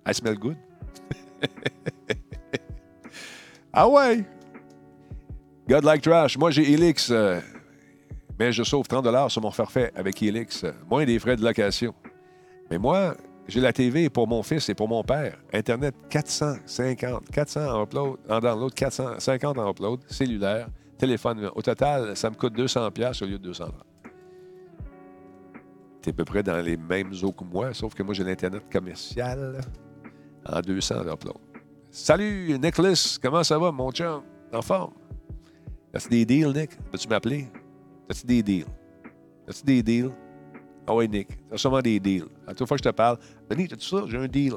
I 0.06 0.14
smell 0.14 0.36
good. 0.36 0.58
ah 3.74 3.88
ouais! 3.88 4.26
God 5.68 5.84
like 5.84 6.02
trash. 6.02 6.38
Moi, 6.38 6.52
j'ai 6.52 6.72
Elix, 6.72 7.10
euh, 7.12 7.40
mais 8.40 8.52
je 8.52 8.64
sauve 8.64 8.88
30 8.88 9.30
sur 9.30 9.42
mon 9.42 9.52
forfait 9.52 9.92
avec 9.96 10.22
Elix. 10.24 10.66
moins 10.90 11.06
des 11.06 11.20
frais 11.20 11.36
de 11.36 11.44
location. 11.44 11.94
Mais 12.72 12.78
moi, 12.78 13.16
j'ai 13.48 13.60
la 13.60 13.74
TV 13.74 14.10
pour 14.10 14.28
mon 14.28 14.44
fils 14.44 14.70
et 14.70 14.74
pour 14.74 14.88
mon 14.88 15.04
père. 15.04 15.38
Internet 15.54 15.96
450, 16.10 17.30
400 17.32 17.62
en 17.70 17.84
upload, 17.84 18.18
en 18.30 18.40
download, 18.40 18.74
450 18.74 19.58
en 19.58 19.70
upload, 19.72 20.00
cellulaire, 20.08 20.68
téléphone. 20.98 21.50
Au 21.54 21.62
total, 21.62 22.16
ça 22.16 22.30
me 22.30 22.36
coûte 22.36 22.54
200 22.54 22.88
au 22.88 23.26
lieu 23.26 23.38
de 23.38 23.44
230 23.44 23.88
à 26.10 26.14
peu 26.14 26.26
près 26.26 26.44
dans 26.44 26.62
les 26.62 26.78
mêmes 26.78 27.12
eaux 27.24 27.32
que 27.32 27.44
moi, 27.44 27.74
sauf 27.74 27.94
que 27.94 28.04
moi, 28.04 28.14
j'ai 28.14 28.24
l'Internet 28.24 28.64
commercial 28.72 29.62
en 30.46 30.62
200 30.62 31.04
d'upload. 31.04 31.38
Salut, 31.92 32.58
Nicholas! 32.60 33.18
Comment 33.22 33.44
ça 33.44 33.58
va, 33.58 33.72
mon 33.72 33.92
chum? 33.92 34.24
En 34.54 34.62
forme? 34.62 34.94
As-tu 35.98 36.10
des 36.10 36.26
deals, 36.26 36.54
Nick? 36.54 36.78
Peux-tu 36.92 37.08
m'appeler? 37.08 37.48
As-tu 38.08 38.28
des 38.28 38.44
deals? 38.44 38.68
As-tu 39.48 39.64
des 39.66 39.82
deals? 39.82 40.12
Ah 40.86 40.94
oui, 40.94 41.10
Nick. 41.10 41.30
T'as 41.50 41.58
sûrement 41.58 41.82
des 41.82 42.00
deals. 42.00 42.28
À 42.46 42.54
toute 42.54 42.68
fois 42.68 42.78
que 42.78 42.84
je 42.84 42.90
te 42.90 42.94
parle, 42.94 43.18
Denis, 43.50 43.68
t'as-tu 43.68 43.88
ça? 43.88 44.04
J'ai 44.08 44.18
un 44.18 44.28
deal. 44.28 44.54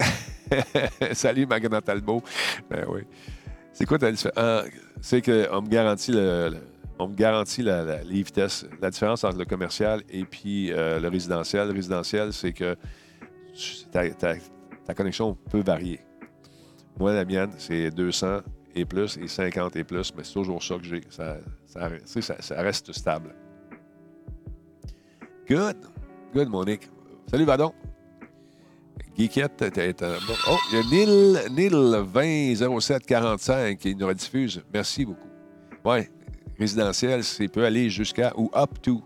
Salut, 1.12 1.46
Magana 1.46 1.80
Talbot. 1.80 2.24
Ben 2.68 2.86
oui. 2.88 3.02
C'est 3.72 3.86
quoi 3.86 3.98
ta 3.98 4.10
différence? 4.10 4.36
Ah, 4.36 4.64
c'est 5.00 5.22
qu'on 5.22 5.62
me 5.62 5.68
garantit 5.68 6.10
le 6.10 6.56
on 6.98 7.06
me 7.06 7.14
garantit 7.14 7.62
les 7.62 8.22
vitesses. 8.22 8.66
La 8.82 8.90
différence 8.90 9.22
entre 9.22 9.38
le 9.38 9.44
commercial 9.44 10.02
et 10.10 10.24
puis 10.24 10.72
euh, 10.72 10.98
le 10.98 11.06
résidentiel. 11.06 11.68
Le 11.68 11.74
résidentiel, 11.74 12.32
c'est 12.32 12.52
que 12.52 12.76
ta, 13.92 14.94
connexion 14.94 15.38
peut 15.50 15.62
varier. 15.62 16.00
Moi, 16.98 17.14
la 17.14 17.24
mienne, 17.24 17.52
c'est 17.58 17.92
200 17.92 18.40
et 18.74 18.84
plus 18.84 19.16
et 19.18 19.28
50 19.28 19.76
et 19.76 19.84
plus, 19.84 20.12
mais 20.16 20.24
c'est 20.24 20.32
toujours 20.32 20.62
ça 20.62 20.76
que 20.76 20.84
j'ai. 20.84 21.02
Ça, 21.08 21.38
reste 22.50 22.92
stable. 22.92 23.34
Good. 25.48 25.76
Good, 26.34 26.48
Monique. 26.48 26.90
Salut, 27.30 27.44
Vadon. 27.44 27.72
Geekette, 29.16 29.60
bon. 30.26 30.34
Oh, 30.50 30.56
il 30.72 30.76
y 30.76 30.80
a 30.80 30.82
Nil, 30.82 31.38
Nil 31.52 32.04
200745 32.12 33.78
qui 33.78 33.94
nous 33.94 34.06
rediffuse. 34.08 34.62
Merci 34.72 35.04
beaucoup. 35.04 35.28
Ouais, 35.84 36.10
résidentiel, 36.58 37.22
c'est 37.22 37.46
peut 37.46 37.64
aller 37.64 37.90
jusqu'à 37.90 38.32
ou 38.36 38.50
up 38.56 38.70
to. 38.82 39.02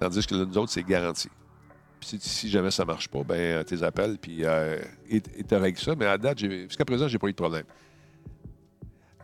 Tandis 0.00 0.26
que 0.26 0.34
nous 0.34 0.58
autres, 0.58 0.72
c'est 0.72 0.82
garanti. 0.82 1.28
Puis 2.00 2.18
si, 2.20 2.48
jamais 2.48 2.70
ça 2.70 2.84
marche 2.84 3.08
pas, 3.08 3.22
ben 3.22 3.36
euh, 3.36 3.62
tes 3.62 3.82
appels, 3.82 4.18
puis 4.18 4.44
euh, 4.44 4.80
ils 5.08 5.20
te 5.20 5.54
règlent 5.54 5.78
ça. 5.78 5.94
Mais 5.94 6.06
à 6.06 6.18
date, 6.18 6.38
jusqu'à 6.38 6.84
présent, 6.84 7.06
j'ai 7.06 7.18
pas 7.18 7.28
eu 7.28 7.32
de 7.32 7.36
problème. 7.36 7.64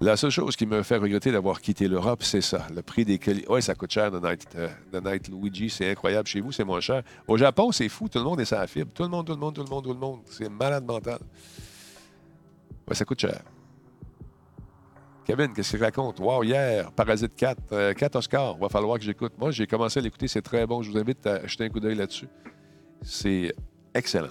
La 0.01 0.17
seule 0.17 0.31
chose 0.31 0.55
qui 0.55 0.65
me 0.65 0.85
fait 0.85 0.97
regretter 0.97 1.33
d'avoir 1.33 1.61
quitté 1.61 1.89
l'Europe, 1.89 2.23
c'est 2.23 2.41
ça. 2.41 2.69
Le 2.73 2.83
prix 2.83 3.05
des 3.05 3.19
colis. 3.19 3.45
Oui, 3.49 3.61
ça 3.61 3.75
coûte 3.75 3.91
cher, 3.91 4.13
de 4.13 4.21
Night, 4.21 4.47
euh, 4.55 4.69
Night 5.05 5.29
Luigi. 5.29 5.71
C'est 5.71 5.91
incroyable. 5.91 6.29
Chez 6.29 6.41
vous, 6.41 6.53
c'est 6.53 6.63
moins 6.63 6.79
cher. 6.79 7.03
Au 7.27 7.37
Japon, 7.37 7.73
c'est 7.73 7.89
fou. 7.89 8.09
Tout 8.09 8.19
le 8.19 8.25
monde 8.25 8.41
est 8.41 8.45
sans 8.45 8.65
fibre. 8.69 8.93
Tout 8.95 9.03
le 9.03 9.09
monde, 9.09 9.27
tout 9.27 9.33
le 9.33 9.39
monde, 9.39 9.55
tout 9.57 9.65
le 9.65 9.69
monde, 9.69 9.85
tout 9.85 9.93
le 9.93 9.99
monde. 9.99 10.21
C'est 10.27 10.49
malade 10.49 10.85
mental. 10.85 11.19
Oui, 12.89 12.95
ça 12.95 13.05
coûte 13.05 13.21
cher. 13.21 13.43
Kevin, 15.25 15.53
qu'est-ce 15.53 15.71
qu'il 15.71 15.83
raconte? 15.85 16.21
Wow, 16.21 16.45
hier, 16.45 16.93
Parasite 16.93 17.35
4, 17.35 17.95
4 17.95 18.15
euh, 18.15 18.19
Oscars. 18.19 18.57
Va 18.57 18.69
falloir 18.69 18.99
que 18.99 19.05
j'écoute. 19.05 19.33
Moi, 19.37 19.51
j'ai 19.51 19.67
commencé 19.67 19.99
à 19.99 20.03
l'écouter. 20.03 20.29
C'est 20.29 20.43
très 20.43 20.65
bon. 20.65 20.81
Je 20.81 20.93
vous 20.93 20.99
invite 20.99 21.27
à 21.27 21.45
jeter 21.45 21.65
un 21.65 21.71
coup 21.71 21.81
d'œil 21.81 21.97
là-dessus. 21.97 22.29
C'est 23.03 23.53
excellent. 23.95 24.29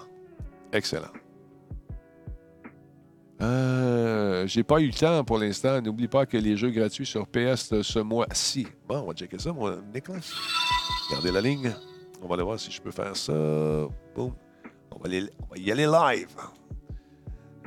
Excellent. 0.72 1.11
Euh, 3.39 4.47
j'ai 4.47 4.63
pas 4.63 4.79
eu 4.81 4.88
le 4.88 4.93
temps 4.93 5.23
pour 5.23 5.38
l'instant. 5.38 5.81
N'oublie 5.81 6.07
pas 6.07 6.25
que 6.25 6.38
les 6.38 6.57
jeux 6.57 6.71
gratuits 6.71 7.05
sur 7.05 7.27
PS 7.27 7.81
ce 7.81 7.99
mois-ci. 7.99 8.67
Bon, 8.88 8.99
on 8.99 9.07
va 9.07 9.13
checker 9.13 9.38
ça, 9.38 9.53
mon 9.53 9.79
Nicolas. 9.93 10.19
Regardez 11.09 11.31
la 11.31 11.41
ligne. 11.41 11.73
On 12.21 12.27
va 12.27 12.33
aller 12.33 12.43
voir 12.43 12.59
si 12.59 12.71
je 12.71 12.81
peux 12.81 12.91
faire 12.91 13.15
ça. 13.15 13.33
Boum. 14.15 14.33
On 14.91 14.99
va, 14.99 15.09
on 15.39 15.45
va 15.53 15.57
y 15.57 15.71
aller 15.71 15.85
live. 15.85 16.35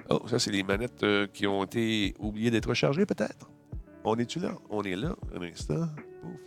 Oh, 0.08 0.22
ça, 0.26 0.40
c'est 0.40 0.50
les 0.50 0.64
manettes 0.64 1.04
euh, 1.04 1.28
qui 1.28 1.46
ont 1.46 1.62
été 1.62 2.14
oubliées 2.18 2.50
d'être 2.50 2.68
rechargées, 2.68 3.06
peut-être. 3.06 3.48
On 4.02 4.16
est-tu 4.16 4.40
là? 4.40 4.56
On 4.68 4.82
est 4.82 4.96
là, 4.96 5.14
un 5.36 5.42
instant. 5.42 5.86
Ouf. 6.24 6.40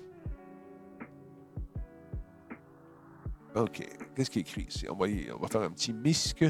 OK. 3.55 3.87
Qu'est-ce 4.15 4.29
qui 4.29 4.39
est 4.39 4.41
écrit 4.41 4.65
ici? 4.67 4.85
On 4.89 4.95
va, 4.95 5.05
on 5.33 5.39
va 5.39 5.47
faire 5.47 5.61
un 5.61 5.71
petit 5.71 5.93
misque. 5.93 6.43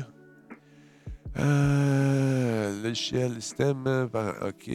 Euh, 1.40 2.84
logiciel, 2.84 3.42
système. 3.42 4.10
OK. 4.42 4.72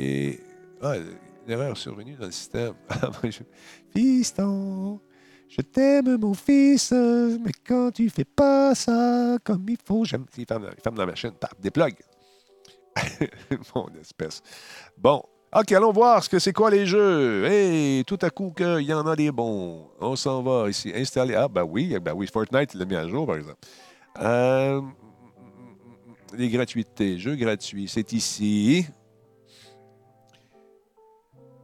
Ah, 0.83 0.97
une 0.97 1.53
erreur 1.53 1.77
survenue 1.77 2.15
dans 2.15 2.27
le 2.27 2.33
système. 2.33 2.75
Fiston, 3.95 5.01
je 5.49 5.63
t'aime, 5.63 6.19
mon 6.19 6.35
fils, 6.35 6.93
mais 6.93 7.53
quand 7.67 7.91
tu 7.93 8.11
fais 8.11 8.25
pas 8.25 8.75
ça 8.75 9.39
comme 9.45 9.65
il 9.69 9.79
faut, 9.83 10.05
j'aime. 10.05 10.27
Il 10.37 10.47
ferme, 10.47 10.97
la 10.97 11.07
machine. 11.07 11.33
Pap, 11.33 11.55
déplogue. 11.61 11.97
Mon 13.75 13.89
espèce. 14.01 14.43
Bon. 14.97 15.23
OK, 15.57 15.73
allons 15.73 15.93
voir 15.93 16.23
ce 16.23 16.29
que 16.29 16.39
c'est 16.39 16.53
quoi 16.53 16.71
les 16.71 16.85
jeux. 16.85 17.47
Hey, 17.47 18.05
tout 18.05 18.19
à 18.21 18.29
coup 18.29 18.53
qu'il 18.55 18.83
y 18.83 18.93
en 18.93 19.07
a 19.07 19.17
des 19.17 19.31
bons. 19.31 19.89
On 19.99 20.15
s'en 20.15 20.43
va 20.43 20.69
ici. 20.69 20.93
Installer. 20.95 21.35
Ah, 21.35 21.49
ben 21.49 21.63
oui, 21.63 21.97
ben 22.03 22.13
oui, 22.13 22.27
Fortnite, 22.27 22.75
il 22.75 22.81
l'a 22.81 22.85
mis 22.85 22.97
à 22.97 23.09
jour, 23.09 23.27
par 23.27 23.37
exemple. 23.37 23.59
Euh, 24.21 24.83
les 26.37 26.49
gratuités, 26.49 27.19
jeux 27.19 27.37
gratuits, 27.37 27.89
c'est 27.89 28.13
ici. 28.13 28.87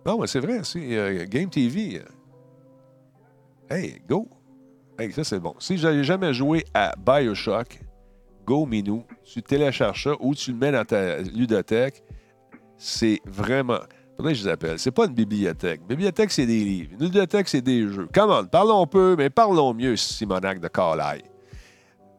Non, 0.07 0.21
mais 0.21 0.27
c'est 0.27 0.41
vrai, 0.41 0.61
c'est 0.65 0.97
euh, 0.97 1.25
Game 1.27 1.49
TV. 1.49 2.03
Hey, 3.71 4.01
go! 4.09 4.29
Hey, 4.99 5.13
ça, 5.13 5.25
c'est 5.25 5.41
bon. 5.41 5.55
Si 5.59 5.79
j'avais 5.79 6.05
jamais 6.05 6.35
joué 6.35 6.65
à 6.75 6.95
Bioshock, 6.97 7.81
Go 8.47 8.67
Minou, 8.67 9.05
tu 9.25 9.43
télécharges 9.43 10.05
ça 10.05 10.13
ou 10.21 10.35
tu 10.35 10.53
le 10.53 10.59
mets 10.59 10.73
dans 10.73 10.85
ta 10.85 11.23
ludothèque. 11.23 12.03
C'est 12.77 13.21
vraiment. 13.25 13.79
Que 14.19 14.33
je 14.33 14.45
les 14.45 14.49
appelle? 14.49 14.79
C'est 14.79 14.93
pas 14.93 15.07
une 15.07 15.15
bibliothèque. 15.15 15.81
Une 15.81 15.89
bibliothèque, 15.89 16.31
c'est 16.31 16.47
des 16.47 16.61
livres. 16.61 16.91
Une 16.93 17.07
ludothèque, 17.07 17.49
c'est 17.49 17.63
des 17.63 17.89
jeux. 17.89 18.09
Come 18.15 18.31
on, 18.31 18.45
parlons 18.47 18.87
peu, 18.87 19.17
mais 19.19 19.31
parlons 19.31 19.75
mieux, 19.75 19.97
Simonac 19.97 20.61
de 20.61 20.69
Carlisle. 20.69 21.34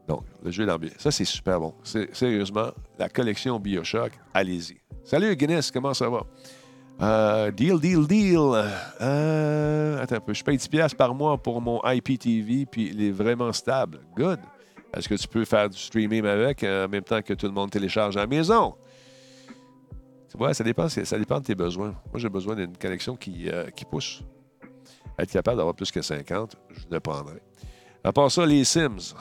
Donc, 0.07 0.23
le 0.43 0.51
jeu 0.51 0.65
d'ambiance. 0.65 0.93
Ça, 0.99 1.11
c'est 1.11 1.25
super 1.25 1.59
bon. 1.59 1.73
Sérieusement, 1.83 2.71
la 2.99 3.09
collection 3.09 3.59
Bioshock, 3.59 4.11
allez-y. 4.33 4.77
Salut 5.03 5.35
Guinness, 5.35 5.71
comment 5.71 5.93
ça 5.93 6.09
va? 6.09 6.25
Euh, 7.01 7.51
deal, 7.51 7.79
deal, 7.79 8.07
deal. 8.07 8.39
Euh, 9.01 10.01
attends 10.01 10.15
un 10.15 10.19
peu. 10.19 10.33
Je 10.33 10.43
paye 10.43 10.57
10$ 10.57 10.69
piastres 10.69 10.97
par 10.97 11.13
mois 11.13 11.37
pour 11.37 11.59
mon 11.61 11.81
IPTV, 11.83 12.65
puis 12.65 12.89
il 12.93 13.03
est 13.03 13.11
vraiment 13.11 13.51
stable. 13.51 13.99
Good. 14.15 14.39
Est-ce 14.95 15.09
que 15.09 15.15
tu 15.15 15.27
peux 15.27 15.43
faire 15.43 15.69
du 15.69 15.77
streaming 15.77 16.25
avec 16.25 16.63
euh, 16.63 16.85
en 16.85 16.89
même 16.89 17.03
temps 17.03 17.21
que 17.21 17.33
tout 17.33 17.47
le 17.47 17.51
monde 17.51 17.69
télécharge 17.69 18.15
à 18.15 18.21
la 18.21 18.27
maison? 18.27 18.75
Tu 20.31 20.37
vois, 20.37 20.53
ça 20.53 20.63
dépend, 20.63 20.87
ça 20.87 21.17
dépend 21.17 21.39
de 21.39 21.45
tes 21.45 21.55
besoins. 21.55 21.93
Moi, 22.11 22.17
j'ai 22.17 22.29
besoin 22.29 22.55
d'une 22.55 22.77
connexion 22.77 23.15
qui, 23.15 23.49
qui 23.75 23.85
pousse. 23.85 24.23
Être 25.17 25.31
capable 25.31 25.57
d'avoir 25.57 25.75
plus 25.75 25.91
que 25.91 26.01
50, 26.01 26.55
je 26.71 26.83
le 26.91 26.99
prendrai. 26.99 27.41
À 28.03 28.11
part 28.11 28.29
ça, 28.31 28.45
les 28.45 28.63
Sims. 28.63 29.15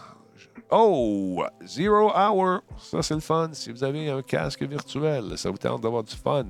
Oh! 0.71 1.45
Zero 1.65 2.11
Hour. 2.15 2.61
Ça, 2.79 3.03
c'est 3.03 3.15
le 3.15 3.21
fun. 3.21 3.51
Si 3.53 3.71
vous 3.71 3.85
avez 3.85 4.09
un 4.11 4.23
casque 4.23 4.62
virtuel, 4.62 5.37
ça 5.37 5.51
vous 5.51 5.59
tente 5.59 5.83
d'avoir 5.83 6.03
du 6.03 6.15
fun. 6.15 6.47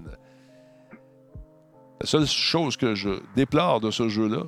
La 2.00 2.06
seule 2.06 2.26
chose 2.26 2.76
que 2.76 2.94
je 2.94 3.20
déplore 3.34 3.80
de 3.80 3.90
ce 3.90 4.08
jeu-là, 4.08 4.44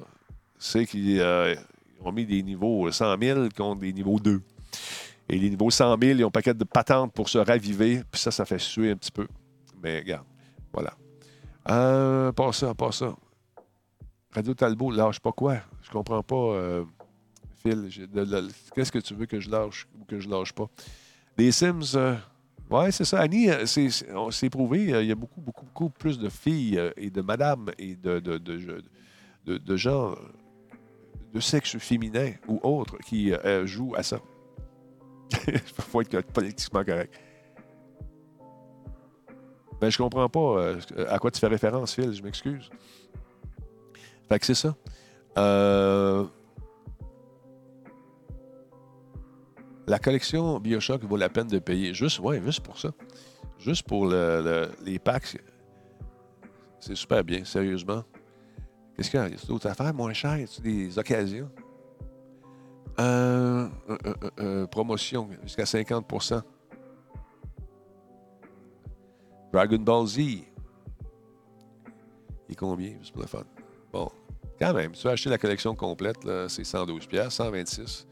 c'est 0.58 0.86
qu'ils 0.86 1.20
euh, 1.20 1.54
ont 2.04 2.12
mis 2.12 2.26
des 2.26 2.42
niveaux 2.42 2.90
100 2.90 3.16
000 3.20 3.48
contre 3.56 3.80
des 3.80 3.92
niveaux 3.92 4.18
2. 4.18 4.40
Et 5.28 5.38
les 5.38 5.50
niveaux 5.50 5.70
100 5.70 5.96
000, 6.00 6.18
ils 6.18 6.24
ont 6.24 6.28
un 6.28 6.30
paquet 6.30 6.54
de 6.54 6.64
patentes 6.64 7.12
pour 7.12 7.28
se 7.28 7.38
raviver. 7.38 8.02
Puis 8.10 8.20
ça, 8.20 8.30
ça 8.30 8.44
fait 8.44 8.58
suer 8.58 8.90
un 8.90 8.96
petit 8.96 9.12
peu. 9.12 9.26
Mais 9.82 9.98
regarde, 9.98 10.26
voilà. 10.72 10.94
Euh, 11.68 12.32
pas 12.32 12.52
ça, 12.52 12.74
pas 12.74 12.92
ça. 12.92 13.14
Radio 14.32 14.54
Talbot, 14.54 14.90
lâche 14.90 15.20
pas 15.20 15.32
quoi? 15.32 15.56
Je 15.82 15.90
comprends 15.90 16.22
pas, 16.22 16.36
euh, 16.36 16.84
Qu'est-ce 18.74 18.92
que 18.92 18.98
tu 18.98 19.14
veux 19.14 19.26
que 19.26 19.40
je 19.40 19.50
lâche 19.50 19.86
ou 19.98 20.04
que 20.04 20.20
je 20.20 20.28
lâche 20.28 20.52
pas? 20.52 20.68
Les 21.38 21.52
Sims, 21.52 21.94
euh, 21.94 22.16
ouais, 22.70 22.92
c'est 22.92 23.04
ça. 23.04 23.20
Annie, 23.20 23.50
euh, 23.50 23.66
c'est 23.66 24.50
prouvé, 24.50 24.92
euh, 24.92 25.02
il 25.02 25.08
y 25.08 25.12
a 25.12 25.14
beaucoup, 25.14 25.40
beaucoup, 25.40 25.64
beaucoup 25.66 25.90
plus 25.90 26.18
de 26.18 26.28
filles 26.28 26.78
euh, 26.78 26.90
et 26.96 27.10
de 27.10 27.20
madames 27.20 27.70
et 27.78 27.94
de, 27.94 28.18
de, 28.20 28.38
de, 28.38 29.76
gens 29.76 30.14
de 31.32 31.40
sexe 31.40 31.76
féminin 31.78 32.32
ou 32.48 32.60
autres 32.62 32.96
qui 32.98 33.32
jouent 33.64 33.94
à 33.96 34.02
ça. 34.02 34.20
Il 35.48 35.58
faut 35.58 36.00
être 36.00 36.22
politiquement 36.32 36.84
correct. 36.84 37.20
Ben, 39.80 39.90
je 39.90 39.98
comprends 39.98 40.28
pas 40.28 40.76
à 41.08 41.18
quoi 41.18 41.30
tu 41.30 41.38
fais 41.38 41.46
référence, 41.48 41.94
Phil. 41.94 42.12
Je 42.12 42.22
m'excuse. 42.22 42.70
Fait 44.28 44.38
que 44.38 44.46
c'est 44.46 44.54
ça. 44.54 44.74
La 49.86 49.98
collection 49.98 50.58
Bioshock 50.58 51.04
vaut 51.04 51.16
la 51.16 51.28
peine 51.28 51.46
de 51.46 51.58
payer. 51.58 51.94
Juste, 51.94 52.18
ouais, 52.18 52.40
juste 52.42 52.60
pour 52.60 52.78
ça. 52.78 52.90
Juste 53.58 53.84
pour 53.86 54.06
le- 54.06 54.42
le- 54.42 54.68
les 54.84 54.98
packs. 54.98 55.36
C'est 56.80 56.94
super 56.96 57.22
bien, 57.24 57.44
sérieusement. 57.44 58.02
Qu'est-ce 58.96 59.10
qu'il 59.10 59.20
y 59.20 59.22
a? 59.22 59.28
D'autres 59.46 59.68
affaires 59.68 59.94
moins 59.94 60.12
chères? 60.12 60.38
Y 60.38 60.60
des 60.62 60.98
occasions? 60.98 61.50
Euh, 62.98 63.68
euh, 63.90 64.14
euh, 64.40 64.66
promotion 64.66 65.28
jusqu'à 65.42 65.64
50% 65.66 66.42
Dragon 69.52 69.78
Ball 69.78 70.06
Z. 70.06 70.18
Est 72.48 72.54
combien? 72.56 72.96
Juste 73.00 73.12
pour 73.12 73.22
le 73.22 73.28
fun. 73.28 73.44
Bon, 73.92 74.10
quand 74.58 74.72
même, 74.74 74.92
tu 74.92 75.06
as 75.08 75.12
acheté 75.12 75.30
la 75.30 75.38
collection 75.38 75.74
complète, 75.74 76.18
c'est 76.48 76.64
112 76.64 77.06
pièces, 77.06 77.34
126. 77.34 78.06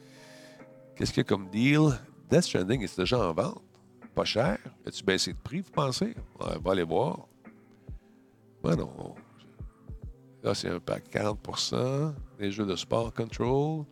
Qu'est-ce 0.96 1.12
qu'il 1.12 1.22
y 1.22 1.26
a 1.26 1.28
comme 1.28 1.48
deal? 1.48 1.98
Death 2.30 2.42
Stranding 2.42 2.82
est 2.82 2.98
déjà 2.98 3.18
en 3.18 3.32
vente? 3.32 3.62
Pas 4.14 4.24
cher. 4.24 4.58
As-tu 4.86 5.02
baissé 5.02 5.32
de 5.32 5.38
prix, 5.38 5.60
vous 5.60 5.72
pensez? 5.72 6.14
Ouais, 6.40 6.56
va 6.62 6.72
aller 6.72 6.84
voir. 6.84 7.26
Ben 8.62 8.76
non. 8.76 9.14
Là, 10.42 10.54
c'est 10.54 10.68
un 10.68 10.78
pack 10.78 11.08
40% 11.10 12.14
Les 12.38 12.50
jeux 12.50 12.66
de 12.66 12.76
sport 12.76 13.12
Control. 13.12 13.84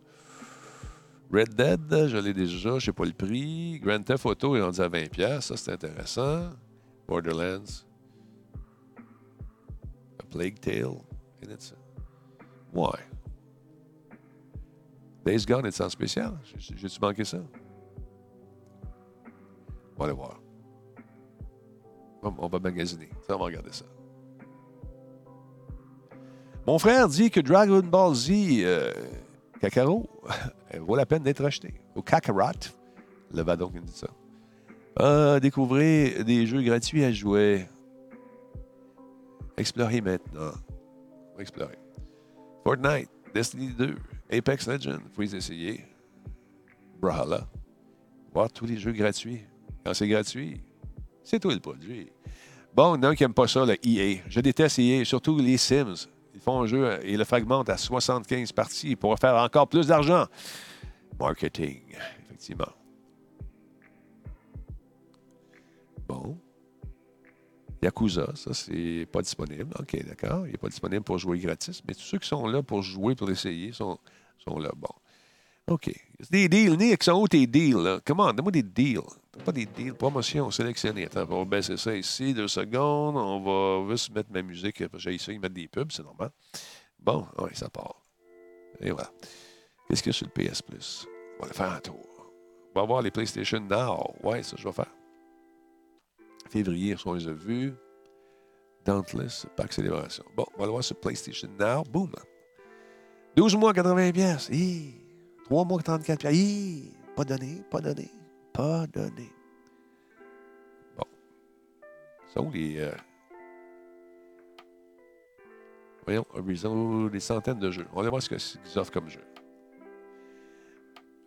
Red 1.31 1.55
Dead, 1.55 2.07
je 2.07 2.17
l'ai 2.17 2.33
déjà, 2.33 2.77
je 2.77 2.85
sais 2.85 2.93
pas 2.93 3.05
le 3.05 3.11
prix. 3.11 3.79
Grand 3.79 4.01
Theft 4.03 4.25
Auto 4.25 4.55
est 4.55 4.61
rendu 4.61 4.79
à 4.79 4.87
20 4.87 5.09
pièces, 5.09 5.45
ça 5.45 5.57
c'est 5.57 5.71
intéressant. 5.71 6.51
Borderlands. 7.07 7.85
A 10.19 10.23
Plague 10.29 10.59
Tale. 10.59 10.97
Ouais. 12.73 12.89
Days 15.25 15.45
Gone 15.45 15.65
est 15.65 15.81
en 15.81 15.89
spécial? 15.89 16.37
J'ai- 16.57 16.75
J'ai-tu 16.75 16.99
manqué 16.99 17.23
ça? 17.23 17.37
On 19.95 19.99
va 19.99 20.05
aller 20.05 20.13
voir. 20.13 20.39
On 22.21 22.47
va- 22.47 22.59
magasiner. 22.59 23.09
Ça, 23.27 23.35
on 23.35 23.39
va 23.39 23.45
regarder 23.45 23.71
ça. 23.71 23.85
Mon 26.65 26.79
frère 26.79 27.07
dit 27.09 27.29
que 27.29 27.41
Dragon 27.41 27.81
Ball 27.81 28.15
Z 28.15 28.31
euh, 28.31 28.91
Kakarot 29.59 30.09
elle 30.69 30.79
vaut 30.87 30.95
la 30.95 31.05
peine 31.05 31.23
d'être 31.23 31.43
acheté. 31.43 31.73
Au 31.95 32.01
Kakarot. 32.01 32.71
Le 33.33 33.41
va 33.43 33.55
donc 33.57 33.73
dit 33.79 33.91
ça. 33.93 34.07
Ah, 34.97 35.39
découvrez 35.41 36.23
des 36.23 36.45
jeux 36.45 36.61
gratuits 36.61 37.03
à 37.03 37.11
jouer. 37.11 37.67
Explorez 39.57 40.01
maintenant. 40.01 40.51
Explorer. 41.37 41.77
Fortnite, 42.63 43.09
Destiny 43.33 43.69
2, 43.69 43.95
Apex 44.31 44.67
Legends, 44.67 44.99
faut 45.11 45.21
les 45.21 45.35
essayer. 45.35 45.85
Brawlhalla. 46.99 47.47
Voir 48.33 48.51
tous 48.51 48.65
les 48.65 48.77
jeux 48.77 48.91
gratuits. 48.91 49.41
Quand 49.83 49.93
c'est 49.93 50.07
gratuit, 50.07 50.61
c'est 51.23 51.39
toi 51.39 51.53
le 51.53 51.59
produit. 51.59 52.11
Bon, 52.75 52.95
il 52.95 53.03
y 53.03 53.05
en 53.05 53.09
a 53.09 53.15
qui 53.15 53.23
n'aime 53.23 53.33
pas 53.33 53.47
ça, 53.47 53.65
le 53.65 53.75
EA. 53.85 54.21
Je 54.27 54.39
déteste 54.39 54.79
EA, 54.79 55.03
surtout 55.03 55.37
les 55.39 55.57
Sims. 55.57 56.07
Ils 56.33 56.39
font 56.39 56.61
un 56.61 56.65
jeu 56.65 56.99
et 57.03 57.15
le 57.15 57.23
fragmentent 57.23 57.69
à 57.69 57.77
75 57.77 58.51
parties 58.51 58.95
pour 58.95 59.17
faire 59.19 59.35
encore 59.35 59.67
plus 59.67 59.87
d'argent. 59.87 60.25
Marketing, 61.19 61.81
effectivement. 62.25 62.73
Bon. 66.07 66.37
Yakuza, 67.83 68.31
ça, 68.35 68.53
c'est 68.53 69.05
pas 69.11 69.21
disponible. 69.21 69.73
OK, 69.77 70.05
d'accord. 70.05 70.47
Il 70.47 70.51
n'est 70.51 70.57
pas 70.57 70.69
disponible 70.69 71.03
pour 71.03 71.17
jouer 71.17 71.37
gratis. 71.37 71.81
Mais 71.87 71.93
tous 71.93 72.01
ceux 72.01 72.19
qui 72.19 72.27
sont 72.27 72.47
là 72.47 72.63
pour 72.63 72.81
jouer, 72.81 73.15
pour 73.15 73.29
essayer, 73.29 73.73
sont, 73.73 73.99
sont 74.37 74.57
là. 74.57 74.71
Bon. 74.75 74.89
OK. 75.67 75.91
Des 76.31 76.47
deals. 76.47 76.77
Nick, 76.77 77.03
sont 77.03 77.21
où 77.21 77.27
tes 77.27 77.45
deals? 77.45 77.77
Là? 77.77 77.99
Comment? 78.05 78.33
Donne-moi 78.33 78.51
des 78.51 78.63
deals. 78.63 79.01
Pas 79.43 79.51
des 79.51 79.65
deals. 79.65 79.93
Promotion 79.93 80.49
sélectionnée. 80.51 81.05
Attends, 81.05 81.25
on 81.29 81.39
va 81.39 81.45
baisser 81.45 81.77
ça 81.77 81.95
ici. 81.95 82.33
Deux 82.33 82.47
secondes. 82.47 83.17
On 83.17 83.41
va 83.83 83.91
juste 83.91 84.13
mettre 84.13 84.31
ma 84.31 84.41
musique. 84.41 84.83
J'ai 84.97 85.15
essayé 85.15 85.37
de 85.37 85.41
mettre 85.41 85.55
des 85.55 85.67
pubs, 85.67 85.91
c'est 85.91 86.03
normal. 86.03 86.31
Bon, 86.99 87.25
oui, 87.39 87.49
ça 87.53 87.69
part. 87.69 88.01
Et 88.79 88.91
voilà. 88.91 89.11
Qu'est-ce 89.87 90.01
qu'il 90.01 90.11
y 90.11 90.15
a 90.15 90.17
sur 90.17 90.27
le 90.33 90.49
PS 90.49 90.61
Plus? 90.61 91.05
On 91.39 91.43
va 91.43 91.47
le 91.49 91.53
faire 91.53 91.71
un 91.71 91.79
tour. 91.79 92.31
On 92.75 92.79
va 92.79 92.85
voir 92.85 93.01
les 93.01 93.11
PlayStation 93.11 93.59
Now. 93.59 94.15
Ouais, 94.23 94.41
ça, 94.41 94.55
je 94.57 94.63
vais 94.63 94.73
faire. 94.73 94.91
Février, 96.53 96.95
on 97.07 97.13
les 97.15 97.27
a 97.27 97.33
vus. 97.33 97.73
Dauntless, 98.85 99.47
pack 99.55 99.73
célébration. 99.73 100.23
Bon, 100.37 100.45
on 100.53 100.59
va 100.59 100.65
le 100.65 100.71
voir 100.71 100.83
sur 100.83 100.95
PlayStation 100.99 101.49
Now. 101.59 101.81
Boom. 101.81 102.11
12 103.35 103.55
mois, 103.55 103.73
80 103.73 104.11
pièces. 104.11 104.51
3 105.45 105.65
mois, 105.65 105.81
34 105.81 106.19
pièces. 106.19 106.93
Pas 107.15 107.23
donné, 107.23 107.63
pas 107.71 107.81
donné, 107.81 108.07
pas 108.53 108.85
donné. 108.85 109.31
Bon. 110.95 111.05
Ça 112.31 112.39
où 112.39 112.51
les... 112.51 112.77
euh, 112.81 112.91
Voyons, 116.05 116.25
ils 116.47 116.67
ont 116.67 117.07
des 117.07 117.19
centaines 117.19 117.59
de 117.59 117.71
jeux. 117.71 117.87
On 117.93 118.03
va 118.03 118.09
voir 118.11 118.21
ce 118.21 118.29
qu'ils 118.29 118.77
offrent 118.77 118.91
comme 118.91 119.09
jeu. 119.09 119.21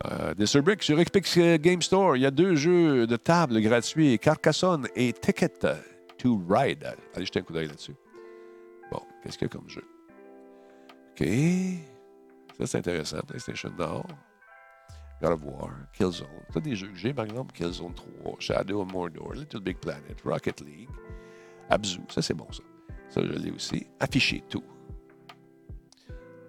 Euh, 0.04 0.34
Disturbrick 0.34 0.82
sur 0.82 1.02
Xpix 1.02 1.38
Game 1.58 1.80
Store, 1.80 2.16
il 2.16 2.22
y 2.22 2.26
a 2.26 2.30
deux 2.30 2.54
jeux 2.54 3.06
de 3.06 3.16
table 3.16 3.60
gratuits, 3.60 4.18
Carcassonne 4.18 4.86
et 4.94 5.12
Ticket 5.12 5.54
to 6.18 6.42
Ride. 6.48 6.84
Allez 7.14 7.24
jeter 7.24 7.40
un 7.40 7.42
coup 7.42 7.54
d'œil 7.54 7.68
là-dessus. 7.68 7.94
Bon, 8.90 9.00
qu'est-ce 9.22 9.38
qu'il 9.38 9.48
y 9.48 9.50
a 9.50 9.52
comme 9.56 9.68
jeu? 9.68 9.84
OK. 11.12 11.26
Ça, 12.58 12.66
c'est 12.66 12.78
intéressant. 12.78 13.20
PlayStation 13.26 13.70
Nord. 13.78 14.06
God 15.22 15.32
of 15.32 15.44
War, 15.44 15.70
Killzone. 15.94 16.26
C'est 16.52 16.62
des 16.62 16.76
jeux 16.76 16.88
que 16.88 16.96
j'ai, 16.96 17.14
par 17.14 17.24
exemple, 17.24 17.54
Killzone 17.54 17.94
3, 17.94 18.36
Shadow 18.38 18.82
of 18.82 18.92
Mordor, 18.92 19.32
Little 19.32 19.60
Big 19.60 19.78
Planet, 19.78 20.20
Rocket 20.22 20.60
League, 20.60 20.90
Abzu. 21.70 22.00
Ça, 22.10 22.20
c'est 22.20 22.34
bon, 22.34 22.46
ça. 22.52 22.62
Ça, 23.08 23.22
je 23.22 23.32
l'ai 23.32 23.50
aussi. 23.50 23.86
Affiché 23.98 24.44
tout. 24.48 24.64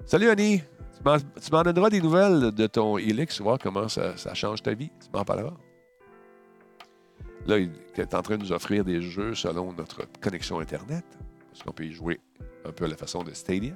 Salut, 0.06 0.30
Annie. 0.30 0.62
Tu 1.42 1.52
m'en- 1.52 1.64
donneras 1.64 1.90
des 1.90 2.02
nouvelles 2.02 2.52
de 2.52 2.68
ton 2.68 2.98
Helix, 2.98 3.40
voir 3.42 3.58
comment 3.60 3.88
ça, 3.88 4.16
change 4.34 4.62
ta 4.62 4.74
vie. 4.74 4.90
Tu 5.02 5.10
m'en 5.14 5.24
parleras. 5.24 5.54
Là, 7.46 7.60
il 7.60 7.72
est 7.96 8.14
en 8.14 8.22
train 8.22 8.38
de 8.38 8.44
nous 8.44 8.52
offrir 8.52 8.84
des 8.84 9.02
jeux 9.02 9.34
selon 9.34 9.72
notre 9.74 10.06
connexion 10.20 10.60
Internet, 10.60 11.06
parce 11.52 11.64
qu'on 11.64 11.72
peut 11.72 11.86
y 11.86 11.94
jouer 11.94 12.20
un 12.66 12.72
peu 12.72 12.86
à 12.86 12.88
la 12.90 12.98
façon 12.98 13.24
de 13.24 13.32
Stadia. 13.32 13.74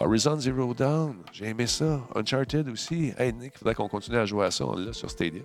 Horizon 0.00 0.40
Zero 0.40 0.74
Dawn, 0.74 1.16
j'ai 1.32 1.46
aimé 1.46 1.68
ça. 1.68 2.00
Uncharted 2.16 2.68
aussi. 2.68 3.12
Hey 3.16 3.32
Nick, 3.32 3.52
il 3.54 3.58
faudrait 3.58 3.76
qu'on 3.76 3.88
continue 3.88 4.16
à 4.16 4.26
jouer 4.26 4.46
à 4.46 4.50
ça. 4.50 4.66
On 4.66 4.92
sur 4.92 5.08
Stadia. 5.08 5.42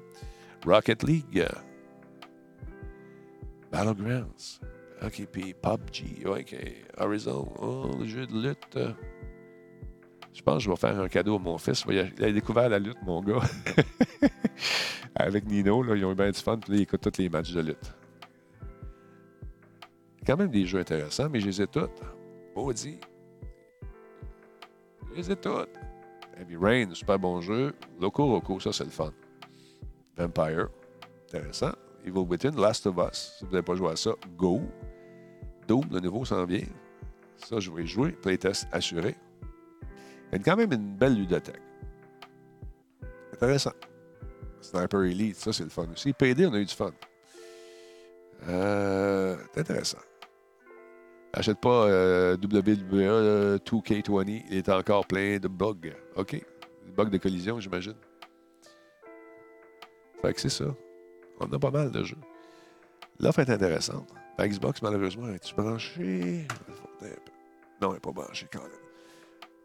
Rocket 0.65 1.03
League. 1.03 1.45
Battlegrounds. 3.71 4.59
OK, 5.03 5.27
PUBG. 5.27 6.25
OK. 6.25 6.55
Horizon. 6.97 7.47
Oh, 7.61 7.91
le 7.99 8.07
jeu 8.07 8.25
de 8.25 8.47
lutte. 8.47 8.79
Je 10.33 10.41
pense 10.41 10.57
que 10.57 10.63
je 10.63 10.69
vais 10.69 10.75
faire 10.75 10.99
un 10.99 11.07
cadeau 11.07 11.35
à 11.35 11.39
mon 11.39 11.57
fils. 11.57 11.83
Il 11.89 11.99
a, 11.99 12.31
découvert 12.31 12.69
la 12.69 12.79
lutte, 12.79 13.01
mon 13.03 13.21
gars. 13.21 13.41
Avec 15.15 15.45
Nino, 15.45 15.83
ils 15.95 16.05
ont 16.05 16.11
eu 16.11 16.15
bien 16.15 16.31
du 16.31 16.39
fun. 16.39 16.57
Puis 16.57 16.71
là, 16.71 16.77
ils 16.77 16.81
écoutent 16.83 17.01
tous 17.01 17.21
les 17.21 17.29
matchs 17.29 17.51
de 17.51 17.61
lutte. 17.61 17.93
Quand 20.25 20.37
même 20.37 20.51
des 20.51 20.65
jeux 20.65 20.79
intéressants, 20.79 21.29
mais 21.29 21.39
je 21.39 21.47
les 21.47 21.61
ai 21.61 21.67
toutes. 21.67 22.01
Maudit. 22.55 22.99
Je 25.11 25.15
les 25.15 25.31
ai 25.31 25.35
toutes. 25.35 25.69
Heavy 26.37 26.55
Rain, 26.55 26.93
super 26.93 27.19
bon 27.19 27.41
jeu. 27.41 27.73
Loco 27.99 28.25
Roco, 28.25 28.59
ça 28.59 28.71
c'est 28.71 28.85
le 28.85 28.91
fun. 28.91 29.11
Vampire, 30.15 30.69
intéressant. 31.27 31.71
Evil 32.05 32.25
Within, 32.29 32.51
Last 32.51 32.87
of 32.87 32.95
Us. 32.97 33.35
Si 33.37 33.45
vous 33.45 33.51
n'avez 33.51 33.63
pas 33.63 33.75
joué 33.75 33.91
à 33.91 33.95
ça, 33.95 34.11
go. 34.37 34.61
Doom, 35.67 35.85
le 35.91 35.99
nouveau 35.99 36.23
s'en 36.25 36.45
vient. 36.45 36.65
Ça, 37.37 37.59
je 37.59 37.71
vais 37.71 37.85
jouer. 37.85 38.11
Playtest 38.11 38.67
assuré. 38.71 39.15
A 40.31 40.39
quand 40.39 40.55
même 40.55 40.71
une 40.71 40.95
belle 40.95 41.15
ludothèque. 41.15 41.61
Intéressant. 43.33 43.71
Sniper 44.61 45.03
Elite, 45.03 45.37
ça, 45.37 45.53
c'est 45.53 45.63
le 45.63 45.69
fun 45.69 45.87
aussi. 45.93 46.13
PD, 46.13 46.45
on 46.45 46.53
a 46.53 46.59
eu 46.59 46.65
du 46.65 46.75
fun. 46.75 46.91
Euh, 48.47 49.37
c'est 49.53 49.61
intéressant. 49.61 49.99
N'achète 51.35 51.59
pas 51.59 51.85
euh, 51.85 52.35
WWE 52.37 53.57
2K20. 53.57 54.43
Il 54.49 54.57
est 54.57 54.69
encore 54.69 55.05
plein 55.05 55.37
de 55.37 55.47
bugs. 55.47 55.93
OK? 56.15 56.31
Des 56.31 56.91
bugs 56.95 57.05
de 57.05 57.17
collision, 57.17 57.59
j'imagine. 57.59 57.95
Fait 60.21 60.33
que 60.33 60.41
c'est 60.41 60.49
ça. 60.49 60.65
On 61.39 61.51
a 61.51 61.59
pas 61.59 61.71
mal 61.71 61.91
de 61.91 62.03
jeux. 62.03 62.17
L'offre 63.19 63.39
est 63.39 63.49
intéressante. 63.49 64.09
Xbox, 64.39 64.81
malheureusement, 64.81 65.29
est-tu 65.29 65.53
branchée? 65.53 66.47
Non, 67.81 67.89
elle 67.89 67.93
n'est 67.93 67.99
pas 67.99 68.11
branchée 68.11 68.47
quand 68.51 68.61
même. 68.61 68.88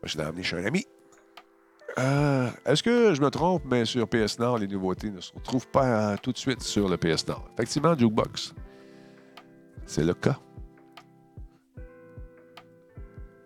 Je 0.05 0.19
l'ai 0.19 0.25
amené 0.25 0.43
chez 0.43 0.57
un 0.59 0.65
ami. 0.65 0.87
Euh, 1.99 2.51
Est-ce 2.67 2.83
que 2.83 3.15
je 3.15 3.23
me 3.23 3.31
trompe, 3.31 3.63
mais 3.67 3.85
sur 3.85 4.09
PS 4.09 4.39
Nord, 4.39 4.59
les 4.59 4.67
nouveautés 4.67 5.11
ne 5.11 5.21
se 5.21 5.33
retrouvent 5.33 5.69
pas 5.69 6.17
tout 6.19 6.33
de 6.33 6.39
suite 6.39 6.63
sur 6.63 6.89
le 6.89 6.97
PS 6.97 7.27
Nord? 7.27 7.49
Effectivement, 7.55 7.97
Jukebox. 7.97 8.55
C'est 9.87 10.05
le 10.05 10.15
cas. 10.15 10.39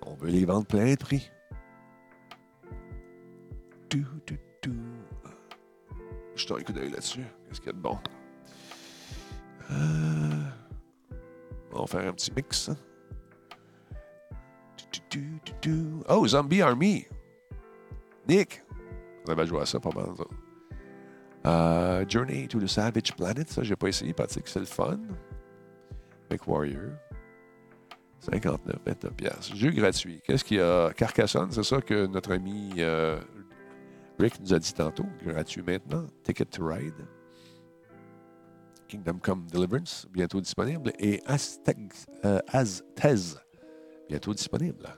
On 0.07 0.15
veut 0.15 0.31
les 0.31 0.45
vendre 0.47 0.67
plein 0.67 0.93
de 0.95 0.97
prix. 0.99 1.31
Je 3.93 3.99
Jetons 6.37 6.57
un 6.57 6.63
coup 6.63 6.73
d'œil 6.73 6.91
là-dessus. 6.91 7.25
Qu'est-ce 7.49 7.61
qu'il 7.61 7.67
y 7.67 7.71
a 7.71 7.73
de 7.73 7.79
bon? 7.79 7.99
Euh, 9.71 10.45
on 11.73 11.81
va 11.81 11.87
faire 11.87 12.09
un 12.09 12.13
petit 12.13 12.33
mix. 12.33 12.71
Oh, 16.09 16.27
Zombie 16.27 16.63
Army. 16.63 17.07
Nick. 18.29 18.63
On 19.27 19.33
avait 19.33 19.47
joué 19.47 19.61
à 19.61 19.67
ça 19.67 19.81
pas 19.81 19.91
mal. 19.91 20.07
Uh, 21.45 22.05
Journey 22.09 22.49
to 22.49 22.61
the 22.61 22.67
Savage 22.67 23.15
Planet. 23.15 23.49
Ça, 23.49 23.63
j'ai 23.63 23.77
pas 23.77 23.89
essayé 23.89 24.13
que 24.13 24.25
c'est 24.29 24.61
le 24.61 24.67
fun. 24.67 24.99
Make 26.31 26.47
Warrior. 26.47 26.93
59, 28.21 28.77
29 28.85 29.15
piastres. 29.15 29.57
Jeu 29.57 29.71
gratuit. 29.71 30.21
Qu'est-ce 30.25 30.45
qu'il 30.45 30.59
y 30.59 30.61
a? 30.61 30.93
Carcassonne, 30.93 31.51
c'est 31.53 31.63
ça 31.63 31.81
que 31.81 32.07
notre 32.07 32.33
ami 32.33 32.75
euh, 32.79 33.21
Rick 34.19 34.41
nous 34.41 34.53
a 34.53 34.59
dit 34.59 34.73
tantôt. 34.73 35.07
Gratuit 35.25 35.63
maintenant. 35.63 36.07
Ticket 36.25 36.47
to 36.47 36.67
Ride. 36.67 37.07
Kingdom 38.89 39.19
Come 39.23 39.47
Deliverance, 39.53 40.07
bientôt 40.11 40.41
disponible. 40.41 40.93
Et 40.99 41.23
Aztez, 41.27 41.77
euh, 42.25 42.41
Aztez 42.49 43.37
bientôt 44.09 44.35
disponible. 44.35 44.89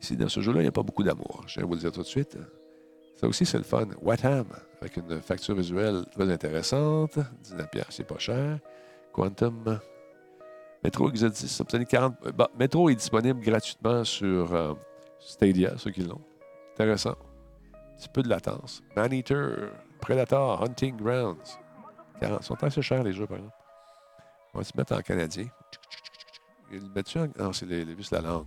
Ici, 0.00 0.16
dans 0.16 0.28
ce 0.28 0.40
jeu-là, 0.40 0.60
il 0.60 0.64
n'y 0.64 0.68
a 0.68 0.72
pas 0.72 0.82
beaucoup 0.82 1.02
d'amour. 1.02 1.44
Je 1.46 1.60
vais 1.60 1.66
vous 1.66 1.74
le 1.74 1.80
dire 1.80 1.92
tout 1.92 2.02
de 2.02 2.06
suite. 2.06 2.36
Ça 3.16 3.26
aussi, 3.26 3.46
c'est 3.46 3.58
le 3.58 3.64
fun. 3.64 3.86
Watham, 4.02 4.46
avec 4.80 4.96
une 4.96 5.20
facture 5.22 5.54
visuelle 5.54 6.04
très 6.12 6.30
intéressante. 6.30 7.18
19 7.42 7.68
c'est 7.90 8.04
pas 8.04 8.18
cher. 8.18 8.58
Quantum. 9.12 9.80
Metro 10.82 11.08
Exodus, 11.08 11.60
obtenu 11.60 11.86
40. 11.86 12.16
Bah, 12.36 12.50
Metro 12.58 12.90
est 12.90 12.96
disponible 12.96 13.40
gratuitement 13.40 14.04
sur 14.04 14.54
euh, 14.54 14.74
Stadia, 15.20 15.78
ceux 15.78 15.90
qui 15.90 16.02
l'ont. 16.02 16.20
Intéressant. 16.74 17.16
Un 17.72 17.96
petit 17.96 18.08
peu 18.08 18.22
de 18.22 18.28
latence. 18.28 18.82
Maneater, 18.94 19.70
Predator, 20.00 20.62
Hunting 20.62 20.96
Grounds. 20.96 21.58
40. 22.20 22.40
Ils 22.40 22.44
sont 22.44 22.62
assez 22.62 22.82
chers, 22.82 23.02
les 23.02 23.12
jeux, 23.12 23.26
par 23.26 23.38
exemple. 23.38 23.56
On 24.52 24.58
va 24.58 24.64
se 24.64 24.76
mettre 24.76 24.94
en 24.94 25.00
canadien. 25.00 25.46
Non, 27.38 27.52
c'est 27.52 27.66
les, 27.66 27.84
les, 27.84 27.94
la 28.10 28.20
langue. 28.20 28.46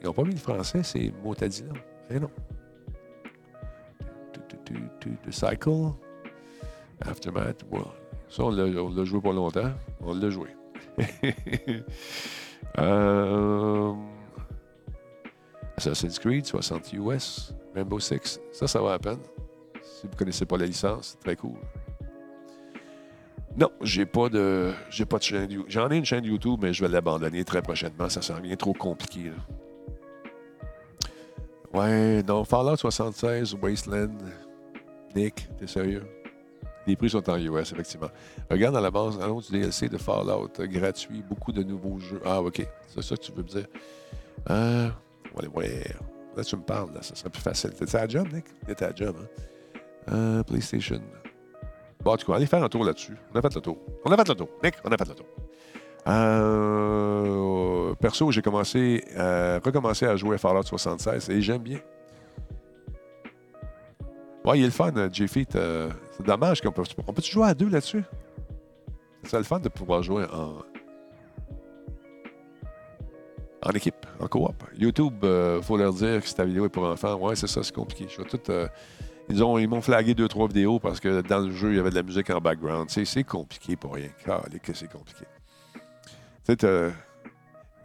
Ils 0.00 0.04
n'ont 0.04 0.12
pas 0.12 0.22
mis 0.22 0.34
le 0.34 0.38
français, 0.38 0.82
c'est 0.82 1.12
Motadina. 1.22 1.72
Eh 2.10 2.20
non. 2.20 2.30
The 5.26 5.30
Cycle. 5.30 5.92
Aftermath. 7.00 7.64
Ça, 8.28 8.44
on 8.44 8.50
l'a 8.50 9.04
joué 9.04 9.20
pas 9.20 9.32
longtemps. 9.32 9.72
On 10.00 10.14
l'a 10.14 10.30
joué. 10.30 10.48
euh... 12.78 13.94
Assassin's 15.76 16.18
Creed, 16.18 16.44
60 16.44 16.92
US. 16.94 17.54
Rainbow 17.74 18.00
Six. 18.00 18.40
Ça, 18.52 18.66
ça 18.66 18.82
va 18.82 18.94
à 18.94 18.98
peine. 18.98 19.20
Si 19.82 20.06
vous 20.06 20.12
ne 20.12 20.18
connaissez 20.18 20.44
pas 20.44 20.56
la 20.58 20.66
licence, 20.66 21.16
très 21.20 21.36
cool. 21.36 21.56
Non, 23.58 23.72
j'ai 23.82 24.06
pas 24.06 24.28
de 24.28 24.72
j'ai 24.88 25.04
pas 25.04 25.18
de 25.18 25.24
chaîne 25.24 25.50
YouTube. 25.50 25.66
J'en 25.68 25.90
ai 25.90 25.96
une 25.96 26.04
chaîne 26.04 26.24
YouTube, 26.24 26.60
mais 26.62 26.72
je 26.72 26.84
vais 26.84 26.88
l'abandonner 26.88 27.44
très 27.44 27.60
prochainement. 27.60 28.08
Ça 28.08 28.22
s'en 28.22 28.40
vient 28.40 28.54
trop 28.54 28.72
compliqué. 28.72 29.32
Ouais, 31.74 32.22
non, 32.22 32.44
Fallout 32.44 32.76
76, 32.76 33.56
Wasteland, 33.60 34.16
Nick, 35.14 35.48
t'es 35.58 35.66
sérieux? 35.66 36.06
Les 36.86 36.96
prix 36.96 37.10
sont 37.10 37.28
en 37.28 37.36
US, 37.36 37.72
effectivement. 37.72 38.08
Regarde 38.48 38.76
à 38.76 38.80
la 38.80 38.90
base, 38.90 39.18
allons 39.20 39.40
du 39.40 39.50
DLC 39.50 39.88
de 39.88 39.98
Fallout, 39.98 40.50
euh, 40.60 40.66
gratuit, 40.66 41.22
beaucoup 41.28 41.52
de 41.52 41.62
nouveaux 41.62 41.98
jeux. 41.98 42.22
Ah, 42.24 42.40
OK, 42.40 42.66
c'est 42.86 43.02
ça 43.02 43.16
que 43.16 43.20
tu 43.20 43.32
veux 43.32 43.42
me 43.42 43.48
dire. 43.48 43.66
Euh, 44.48 44.88
on 45.32 45.36
va 45.36 45.40
aller 45.40 45.48
voir. 45.48 45.66
Là, 46.36 46.44
tu 46.44 46.56
me 46.56 46.62
parles, 46.62 46.94
là, 46.94 47.02
ça 47.02 47.14
serait 47.14 47.28
plus 47.28 47.42
facile. 47.42 47.72
T'es 47.72 47.96
à 47.96 48.02
la 48.02 48.08
job, 48.08 48.28
Nick? 48.32 48.44
T'es 48.66 48.82
à 48.82 48.90
la 48.90 49.08
hein? 49.08 49.14
Euh, 50.10 50.42
PlayStation. 50.44 51.02
Bon, 52.02 52.12
en 52.12 52.16
tout 52.16 52.26
cas, 52.26 52.36
allez 52.36 52.46
faire 52.46 52.62
un 52.62 52.68
tour 52.68 52.84
là-dessus. 52.84 53.16
On 53.34 53.38
a 53.38 53.42
fait 53.42 53.54
le 53.54 53.60
tour. 53.60 53.78
On 54.04 54.12
a 54.12 54.16
fait 54.16 54.28
le 54.28 54.34
tour. 54.34 54.48
Nick, 54.62 54.74
on 54.84 54.90
a 54.90 54.96
fait 54.96 55.08
le 55.08 55.14
tour. 55.14 55.26
Euh, 56.06 57.94
perso, 57.94 58.30
j'ai 58.30 58.40
commencé, 58.40 59.04
euh, 59.16 59.60
recommencé 59.62 60.06
à 60.06 60.16
jouer 60.16 60.36
à 60.36 60.38
Fallout 60.38 60.62
76 60.62 61.28
et 61.30 61.42
j'aime 61.42 61.62
bien. 61.62 61.80
Ouais, 64.44 64.58
il 64.58 64.62
est 64.62 64.66
le 64.66 64.72
fun, 64.72 64.92
J-Feet. 65.12 65.56
Euh, 65.56 65.90
c'est 66.16 66.24
dommage 66.24 66.62
qu'on 66.62 66.72
peut. 66.72 66.84
On 67.06 67.12
peut 67.12 67.22
jouer 67.22 67.48
à 67.48 67.54
deux 67.54 67.68
là-dessus? 67.68 68.02
C'est 69.24 69.36
le 69.36 69.42
fun 69.42 69.60
de 69.60 69.68
pouvoir 69.68 70.02
jouer 70.02 70.24
en. 70.32 70.62
En 73.60 73.70
équipe, 73.72 74.06
en 74.20 74.28
coop. 74.28 74.62
YouTube, 74.78 75.14
il 75.22 75.28
euh, 75.28 75.60
faut 75.60 75.76
leur 75.76 75.92
dire 75.92 76.22
que 76.22 76.32
ta 76.32 76.44
vidéo 76.44 76.64
est 76.64 76.70
pour 76.70 76.84
enfants. 76.84 77.16
Ouais, 77.16 77.34
c'est 77.34 77.48
ça, 77.48 77.62
c'est 77.62 77.74
compliqué. 77.74 78.06
Je 78.08 78.22
vais 78.22 78.28
tout. 78.28 78.40
Ils, 79.30 79.44
ont, 79.44 79.58
ils 79.58 79.68
m'ont 79.68 79.82
flagué 79.82 80.14
deux, 80.14 80.28
trois 80.28 80.48
vidéos 80.48 80.78
parce 80.78 81.00
que 81.00 81.20
dans 81.22 81.40
le 81.40 81.52
jeu, 81.52 81.72
il 81.72 81.76
y 81.76 81.78
avait 81.78 81.90
de 81.90 81.94
la 81.94 82.02
musique 82.02 82.30
en 82.30 82.40
background. 82.40 82.88
C'est 82.90 83.24
compliqué 83.24 83.76
pour 83.76 83.94
rien. 83.94 84.08
que 84.62 84.72
c'est 84.72 84.90
compliqué. 84.90 85.24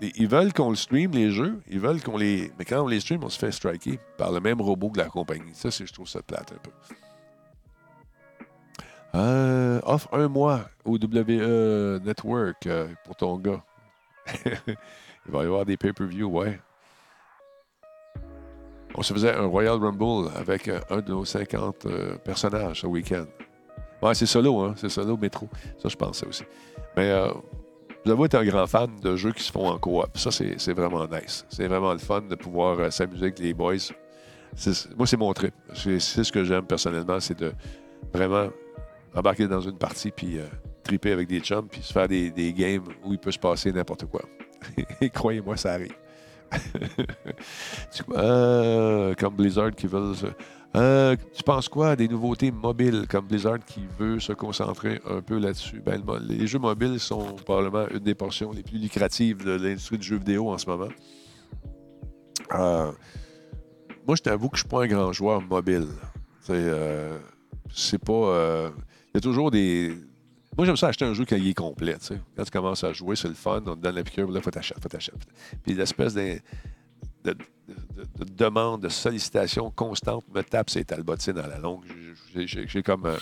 ils 0.02 0.28
veulent 0.28 0.54
qu'on 0.54 0.70
le 0.70 0.76
stream, 0.76 1.12
les 1.12 1.32
jeux. 1.32 1.60
Ils 1.70 1.80
veulent 1.80 2.02
qu'on 2.02 2.18
les. 2.18 2.52
Mais 2.58 2.66
quand 2.66 2.82
on 2.82 2.88
les 2.88 3.00
stream, 3.00 3.24
on 3.24 3.30
se 3.30 3.38
fait 3.38 3.52
striker 3.52 4.00
par 4.18 4.32
le 4.32 4.39
même 4.39 4.62
robot 4.62 4.89
que 4.89 5.00
la 5.00 5.10
compagnie. 5.10 5.54
Ça, 5.54 5.70
je 5.70 5.91
trouve 5.91 6.08
ça 6.08 6.22
plate 6.22 6.54
un 6.54 6.60
peu. 6.62 6.72
Euh, 9.16 9.80
offre 9.84 10.10
un 10.12 10.28
mois 10.28 10.70
au 10.86 10.98
WE 10.98 12.00
Network 12.04 12.66
euh, 12.66 12.88
pour 13.06 13.16
ton 13.16 13.38
gars. 13.38 13.64
Il 15.26 15.32
va 15.32 15.44
y 15.44 15.46
avoir 15.46 15.66
des 15.66 15.78
pay-per-view, 15.78 16.28
ouais. 16.28 16.60
On 18.96 19.02
se 19.02 19.14
faisait 19.14 19.34
un 19.34 19.46
Royal 19.46 19.78
Rumble 19.78 20.30
avec 20.36 20.68
euh, 20.68 20.80
un 20.89 21.02
de 21.02 21.12
nos 21.12 21.26
50 21.26 21.86
euh, 21.86 22.16
personnages 22.24 22.82
ce 22.82 22.88
week-end. 22.88 23.26
Ouais, 24.02 24.14
c'est 24.14 24.26
solo, 24.26 24.60
hein? 24.60 24.74
C'est 24.78 24.89
solo 24.89 25.18
métro. 25.18 25.50
Ça, 25.82 25.89
je 25.89 25.96
pensais 25.96 26.28
aussi. 26.28 26.44
Mais 26.96 27.10
euh, 27.10 27.32
vous 28.06 28.12
avez 28.12 28.26
été 28.26 28.38
un 28.38 28.46
grand 28.46 28.68
fan 28.68 28.89
de 29.02 29.16
jeux 29.16 29.32
qui 29.32 29.44
se 29.44 29.52
font 29.52 29.68
en 29.68 29.80
coop. 29.80 30.06
Ça, 30.16 30.30
c'est 30.32 30.74
vraiment 30.74 31.08
nice. 31.08 31.46
C'est 31.50 31.68
vraiment 31.68 31.94
le 31.94 32.00
fun 32.00 32.22
de 32.22 32.36
pouvoir 32.36 32.91
s'amuser 32.91 33.24
avec 33.24 33.39
les 33.39 33.54
boys. 33.54 33.76
Moi, 34.98 35.08
c'est 35.08 35.18
mon 35.18 35.34
trip. 35.34 35.54
C'est 35.74 36.00
ce 36.00 36.32
que 36.32 36.44
j'aime 36.44 36.66
personnellement, 36.66 37.20
c'est 37.20 37.39
de 37.39 37.54
vraiment 38.14 38.50
embarquer 39.16 39.48
dans 39.48 39.62
une 39.62 39.78
partie 39.78 40.12
puis 40.12 40.38
triper 40.84 41.14
avec 41.14 41.30
des 41.30 41.39
chums 41.39 41.68
puis 41.68 41.82
se 41.82 41.94
faire 41.94 42.08
des 42.08 42.54
games 42.56 42.84
où 43.04 43.14
il 43.14 43.20
peut 43.20 43.32
se 43.32 43.39
passer 43.39 43.72
n'importe 43.72 44.06
quoi. 44.06 44.22
Et 45.02 45.10
croyez-moi, 45.10 45.58
ça 45.58 45.74
arrive. 45.74 45.96
Euh, 48.12 49.14
comme 49.16 49.36
Blizzard 49.36 49.72
qui 49.72 49.88
se- 49.88 50.26
Euh, 50.76 51.16
tu 51.36 51.43
penses 51.43 51.70
quoi 51.70 51.95
des 51.95 52.08
nouveautés 52.08 52.51
mobiles? 52.51 53.06
Comme 53.08 53.28
Blizzard 53.28 53.60
qui 53.60 53.82
veut 53.99 54.20
se 54.20 54.34
concentrer 54.34 54.99
un 55.08 55.22
peu 55.22 55.38
là-dessus? 55.38 55.82
Ben, 55.86 56.01
les 56.28 56.47
jeux 56.47 56.58
mobiles 56.58 56.99
sont 56.99 57.36
probablement 57.45 57.88
une 57.89 57.99
des 57.99 58.16
portions 58.16 58.51
les 58.51 58.64
plus 58.64 58.80
lucratives 58.80 59.45
de 59.45 59.51
l'industrie 59.51 59.99
du 59.99 60.08
jeu 60.08 60.18
vidéo 60.18 60.49
en 60.49 60.58
ce 60.58 60.66
moment. 60.68 60.89
Euh, 62.56 62.91
moi, 64.08 64.16
je 64.16 64.22
t'avoue 64.24 64.49
que 64.49 64.58
je 64.58 64.64
ne 64.64 64.68
suis 64.68 64.76
pas 64.76 64.84
un 64.84 64.88
grand 64.88 65.14
joueur 65.14 65.41
mobile. 65.41 65.88
C'est 66.41 68.04
pas. 68.04 68.72
Il 69.10 69.16
y 69.16 69.18
a 69.18 69.22
toujours 69.22 69.51
des. 69.51 69.95
Moi, 70.58 70.66
j'aime 70.66 70.78
ça 70.78 70.88
acheter 70.88 71.06
un 71.06 71.14
jeu 71.14 71.26
il 71.32 71.47
est 71.47 71.54
complet. 71.54 71.95
Quand 72.36 72.43
tu 72.43 72.51
commences 72.51 72.84
à 72.84 72.93
jouer, 72.93 73.16
c'est 73.16 73.28
le 73.28 73.34
fun, 73.34 73.62
on 73.66 73.76
te 73.76 73.82
donne 73.82 73.95
la 73.95 74.04
piqûre, 74.04 74.30
là, 74.32 74.39
faut 74.41 74.51
t'acheter, 74.51 74.76
faut 74.82 74.89
t'acheter. 74.89 75.18
Puis 75.64 75.74
l'espèce 75.74 76.14
de, 76.14 76.39
de, 77.24 77.34
de- 77.34 78.26
de 78.26 78.32
demande, 78.32 78.82
de 78.82 78.89
sollicitation 78.89 79.72
constante 79.72 80.26
me 80.34 80.41
tape 80.43 80.70
ses 80.70 80.84
talbotines 80.86 81.38
à 81.39 81.47
la 81.47 81.58
longue. 81.58 81.86
J'ai- 82.36 82.84
comme, 82.84 83.06
euh, 83.06 83.18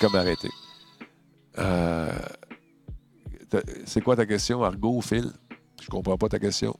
comme 0.00 0.14
arrêté. 0.16 0.48
Euh, 1.58 2.12
c'est 3.84 4.00
quoi 4.00 4.16
ta 4.16 4.26
question, 4.26 4.62
Argo, 4.64 5.00
Phil? 5.00 5.30
Je 5.82 5.88
comprends 5.88 6.16
pas 6.16 6.28
ta 6.28 6.38
question. 6.38 6.76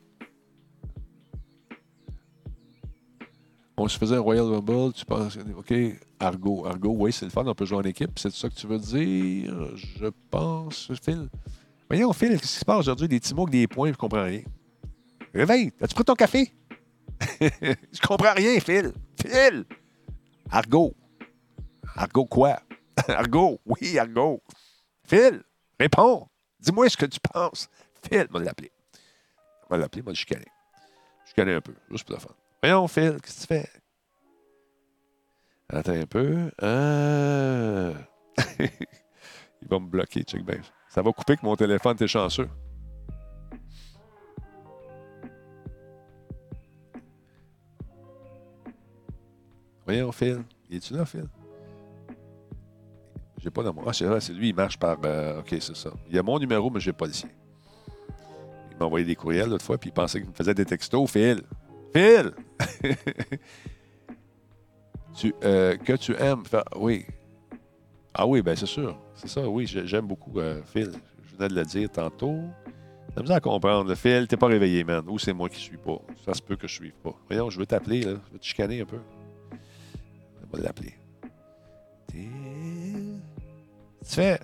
On 3.77 3.89
se 3.89 3.99
faisait 3.99 4.15
un 4.15 4.21
Royal 4.21 4.45
Rumble, 4.45 4.93
tu 4.93 5.05
penses, 5.05 5.37
OK, 5.57 5.75
Argo. 6.21 6.65
Argo, 6.65 6.95
oui, 6.97 7.13
c'est 7.13 7.25
le 7.25 7.31
fun, 7.31 7.45
on 7.45 7.55
peut 7.55 7.65
jouer 7.65 7.79
en 7.79 7.83
équipe. 7.83 8.19
C'est 8.19 8.33
ça 8.33 8.49
que 8.49 8.55
tu 8.55 8.69
veux 8.69 8.79
dire? 8.79 9.77
Je 9.77 10.07
pense, 10.31 10.93
Phil? 11.03 11.29
Voyons, 11.89 12.13
Phil, 12.13 12.39
qu'est-ce 12.39 12.53
qui 12.53 12.59
se 12.61 12.65
passe 12.65 12.81
aujourd'hui? 12.81 13.09
Des 13.09 13.19
petits 13.19 13.35
mots 13.35 13.49
des 13.49 13.67
points, 13.67 13.91
je 13.91 13.97
comprends 13.97 14.23
rien. 14.23 14.43
Réveille, 15.35 15.73
as-tu 15.81 15.95
pris 15.95 16.05
ton 16.05 16.15
café? 16.15 16.55
je 17.41 18.01
comprends 18.01 18.35
rien, 18.35 18.61
Phil. 18.61 18.93
Phil! 19.21 19.65
Argo. 20.51 20.95
Argo 21.97 22.25
quoi? 22.27 22.61
Argo, 23.09 23.61
oui, 23.67 23.99
Argo. 23.99 24.41
Phil, 25.03 25.43
réponds. 25.81 26.29
Dis-moi 26.61 26.89
ce 26.89 26.97
que 26.97 27.07
tu 27.07 27.19
penses. 27.19 27.69
Phil, 28.09 28.29
va 28.31 28.39
l'appeler. 28.39 28.71
Va 29.69 29.77
l'appeler, 29.77 30.03
va 30.03 30.13
le 30.13 30.17
chicaner. 30.17 30.47
Chicaner 31.27 31.55
un 31.55 31.61
peu, 31.61 31.75
juste 31.91 32.05
pour 32.05 32.15
la 32.15 32.21
fun. 32.21 32.35
Voyons, 32.65 32.89
Phil, 32.89 33.19
qu'est-ce 33.21 33.35
que 33.35 33.41
tu 33.43 33.47
fais? 33.47 33.69
Attends 35.69 35.93
un 35.93 36.07
peu. 36.07 36.51
Euh... 36.63 37.93
Il 38.59 39.69
va 39.69 39.79
me 39.79 39.87
bloquer, 39.87 40.23
check 40.23 40.43
bien. 40.47 40.63
Ça 40.89 41.03
va 41.03 41.13
couper 41.13 41.37
que 41.37 41.45
mon 41.45 41.57
téléphone, 41.57 41.95
t'es 41.95 42.09
chanceux. 42.09 42.49
Voyons, 49.85 50.11
Phil. 50.13 50.43
Es-tu 50.71 50.95
là, 50.95 51.05
Phil? 51.05 51.29
J'ai 53.43 53.51
pas 53.51 53.63
dans. 53.63 53.75
Ah, 53.87 53.93
c'est 53.93 54.21
c'est 54.21 54.33
lui, 54.33 54.49
il 54.49 54.55
marche 54.55 54.79
par. 54.79 54.97
euh, 55.05 55.41
OK, 55.41 55.49
c'est 55.51 55.77
ça. 55.77 55.91
Il 56.09 56.19
a 56.19 56.23
mon 56.23 56.39
numéro, 56.39 56.71
mais 56.71 56.81
j'ai 56.81 56.95
pas 56.95 57.05
le 57.05 57.13
sien. 57.13 57.29
Il 58.71 58.79
m'a 58.79 58.87
envoyé 58.87 59.05
des 59.05 59.17
courriels 59.17 59.51
l'autre 59.51 59.67
fois, 59.67 59.77
puis 59.77 59.91
il 59.91 59.93
pensait 59.93 60.23
qu'il 60.23 60.31
me 60.31 60.35
faisait 60.35 60.55
des 60.55 60.65
textos. 60.65 61.11
Phil! 61.11 61.43
Phil! 61.95 62.33
tu, 65.17 65.35
euh, 65.45 65.77
que 65.77 65.93
tu 65.95 66.15
aimes. 66.17 66.43
Oui. 66.77 67.07
Ah 68.15 68.27
oui, 68.27 68.43
ben 68.43 68.57
c'est 68.57 68.67
sûr. 68.67 68.99
C'est 69.15 69.29
ça, 69.29 69.49
oui, 69.49 69.67
j'ai- 69.67 69.87
j'aime 69.87 70.07
beaucoup 70.07 70.39
euh, 70.41 70.61
Phil. 70.65 70.91
Je 71.25 71.37
venais 71.37 71.49
de 71.49 71.55
le 71.55 71.65
dire 71.65 71.91
tantôt. 71.91 72.39
T'as 73.15 73.21
besoin 73.21 73.37
à 73.37 73.41
comprendre. 73.41 73.89
Le 73.89 73.95
Phil, 73.95 74.27
t'es 74.27 74.37
pas 74.37 74.47
réveillé, 74.49 74.83
man. 74.85 75.05
Ou 75.09 75.19
c'est 75.19 75.33
moi 75.33 75.49
qui 75.49 75.61
suis 75.61 75.77
pas. 75.77 75.99
Ça 76.25 76.35
se 76.35 76.43
peut 76.43 76.57
que 76.57 76.67
je 76.67 76.75
suive 76.75 76.95
pas. 77.03 77.15
Voyons, 77.29 77.49
je 77.51 77.59
veux 77.59 77.67
t'appeler, 77.67 78.03
là. 78.03 78.15
Je 78.29 78.33
veux 78.33 78.39
te 78.39 78.45
chicaner 78.45 78.81
un 78.81 78.87
peu. 78.87 78.99
On 80.43 80.57
va 80.57 80.63
l'appeler. 80.63 80.95
Tu 82.09 82.29
fais? 84.05 84.39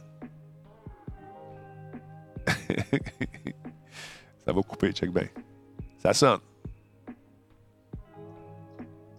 Ça 4.47 4.53
va 4.53 4.63
couper, 4.63 4.93
check 4.93 5.13
bien. 5.13 5.27
Ça 5.99 6.13
sonne. 6.13 6.41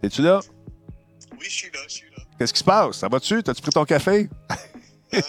Es-tu 0.03 0.21
là? 0.21 0.39
Oui, 1.39 1.45
je 1.45 1.49
suis 1.49 1.71
là, 1.71 1.79
je 1.87 1.93
suis 1.93 2.09
là. 2.09 2.23
Qu'est-ce 2.37 2.53
qui 2.53 2.59
se 2.59 2.63
passe? 2.63 2.97
Ça 2.97 3.07
va-tu? 3.07 3.41
T'as-tu 3.43 3.61
pris 3.61 3.71
ton 3.71 3.85
café? 3.85 4.29
Euh, 4.51 4.57
oui, 5.13 5.21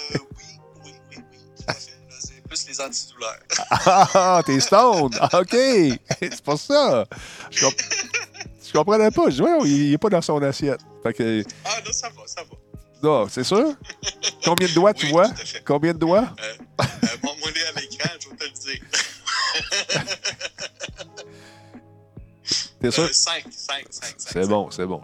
oui, 0.44 0.52
oui, 0.84 0.92
oui. 1.10 1.22
Tout 1.56 1.64
à 1.68 1.74
fait. 1.74 1.90
Là, 2.08 2.16
c'est 2.20 2.42
plus 2.46 2.68
les 2.68 2.80
antidouleurs. 2.80 3.38
Ah, 3.70 4.42
t'es 4.44 4.60
stone! 4.60 5.10
Ah, 5.20 5.40
OK! 5.40 5.50
C'est 6.20 6.42
pour 6.42 6.58
ça! 6.58 7.04
Je, 7.50 7.64
comp- 7.66 7.80
je 8.66 8.72
comprenais 8.72 9.10
pas. 9.10 9.28
Je 9.30 9.36
dis, 9.36 9.42
ouais, 9.42 9.58
il 9.68 9.90
n'est 9.90 9.98
pas 9.98 10.08
dans 10.08 10.22
son 10.22 10.40
assiette. 10.42 10.80
Fait 11.02 11.12
que, 11.12 11.44
Ah, 11.64 11.80
là, 11.84 11.92
ça 11.92 12.08
va, 12.10 12.22
ça 12.26 12.42
va. 12.42 12.56
non, 13.02 13.28
c'est 13.28 13.44
sûr? 13.44 13.74
Combien 14.44 14.68
de 14.68 14.72
doigts 14.74 14.94
tu 14.94 15.06
vois? 15.08 15.28
tout 15.28 15.42
à 15.42 15.44
fait. 15.44 15.62
Combien 15.64 15.92
de 15.92 15.98
doigts? 15.98 16.28
Euh, 16.40 16.54
euh, 16.80 16.84
à 17.76 17.80
l'écran, 17.80 18.10
je 18.20 18.28
vais 18.30 18.36
te 18.36 18.44
le 18.44 18.50
dire. 18.50 18.82
T'es 22.82 22.90
sûr? 22.90 23.04
Euh, 23.04 23.08
5, 23.12 23.44
5, 23.50 23.86
5, 23.90 24.14
C'est 24.18 24.48
bon, 24.48 24.70
c'est 24.70 24.86
bon. 24.86 25.02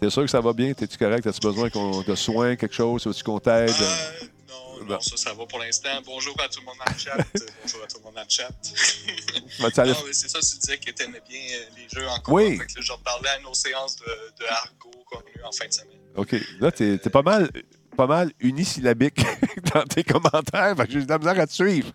T'es 0.00 0.10
sûr 0.10 0.22
que 0.22 0.28
ça 0.28 0.40
va 0.40 0.52
bien? 0.52 0.72
T'es-tu 0.72 0.96
correct? 0.96 1.26
As-tu 1.26 1.40
besoin 1.40 1.70
qu'on 1.70 2.02
de 2.02 2.14
soins, 2.14 2.56
quelque 2.56 2.74
chose? 2.74 3.06
Veux-tu 3.06 3.22
qu'on 3.22 3.38
t'aide? 3.38 3.70
Euh, 3.70 4.84
non, 4.88 4.98
ça, 5.00 5.16
ça 5.16 5.32
va 5.34 5.46
pour 5.46 5.58
l'instant. 5.58 5.90
Bonjour 6.04 6.34
à 6.40 6.48
tout 6.48 6.60
le 6.60 6.66
monde 6.66 6.76
le 6.86 6.98
chat. 6.98 7.16
Bonjour 7.62 7.84
à 7.84 7.86
tout 7.86 7.98
le 7.98 8.04
monde 8.04 8.14
le 8.16 8.24
chat. 8.28 8.48
Non, 9.86 9.94
mais 10.06 10.12
c'est 10.12 10.28
ça, 10.28 10.40
tu 10.40 10.58
disais 10.58 10.78
que 10.78 10.90
t'aimais 10.90 11.22
bien 11.28 11.40
euh, 11.40 11.64
les 11.76 11.88
jeux 11.88 12.08
en 12.08 12.18
commun. 12.20 12.36
Oui. 12.36 12.58
Fait 12.58 12.66
que 12.66 12.74
là, 12.74 12.80
je 12.80 12.92
reparlais 12.92 13.28
à 13.28 13.40
nos 13.40 13.54
séances 13.54 13.96
de, 13.96 14.04
de 14.40 14.48
Argo 14.48 14.90
qu'on 15.06 15.18
a 15.18 15.22
eues 15.36 15.44
en 15.44 15.52
fin 15.52 15.66
de 15.66 15.72
semaine. 15.72 15.98
OK. 16.16 16.34
Là, 16.58 16.72
t'es 16.72 16.98
t'es 16.98 17.10
pas 17.10 17.22
mal, 17.22 17.50
pas 17.96 18.06
mal 18.06 18.32
unisyllabique 18.40 19.24
dans 19.74 19.82
tes 19.84 20.04
commentaires. 20.04 20.74
J'ai 20.88 21.04
de 21.04 21.08
la 21.08 21.18
misère 21.18 21.38
à 21.40 21.46
te 21.46 21.52
suivre. 21.52 21.92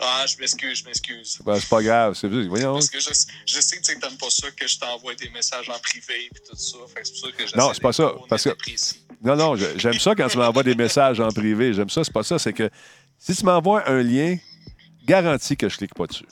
Ah, 0.00 0.24
je 0.26 0.36
m'excuse, 0.38 0.78
je 0.78 0.84
m'excuse. 0.84 1.38
Ben, 1.44 1.58
c'est 1.58 1.68
pas 1.68 1.82
grave. 1.82 2.14
C'est 2.14 2.28
voyons. 2.28 2.74
Parce 2.74 2.88
que 2.90 3.00
je, 3.00 3.10
je 3.46 3.60
sais 3.60 3.76
que 3.78 3.82
tu 3.82 3.92
n'aimes 3.98 4.16
pas 4.16 4.30
ça 4.30 4.50
que 4.50 4.66
je 4.66 4.78
t'envoie 4.78 5.14
des 5.14 5.28
messages 5.30 5.68
en 5.68 5.78
privé 5.78 6.26
et 6.26 6.38
tout 6.38 6.56
ça. 6.56 6.78
Fait 6.94 7.04
c'est 7.04 7.12
pour 7.12 7.30
ça 7.30 7.36
que 7.36 7.56
Non, 7.58 7.70
c'est 7.74 7.82
pas 7.82 7.92
ça, 7.92 8.12
parce 8.28 8.44
que-. 8.44 8.56
Non, 9.22 9.34
non, 9.34 9.56
j'aime 9.76 9.98
ça 9.98 10.14
quand 10.14 10.28
tu 10.28 10.38
m'envoies 10.38 10.62
des 10.62 10.76
messages 10.76 11.18
en 11.18 11.28
privé. 11.28 11.72
J'aime 11.74 11.90
ça, 11.90 12.04
c'est 12.04 12.12
pas 12.12 12.22
ça. 12.22 12.38
C'est 12.38 12.52
que 12.52 12.70
si 13.18 13.34
tu 13.34 13.44
m'envoies 13.44 13.88
un 13.88 14.02
lien, 14.02 14.36
garantis 15.04 15.56
que 15.56 15.68
je 15.68 15.76
clique 15.76 15.94
pas 15.94 16.06
dessus. 16.06 16.26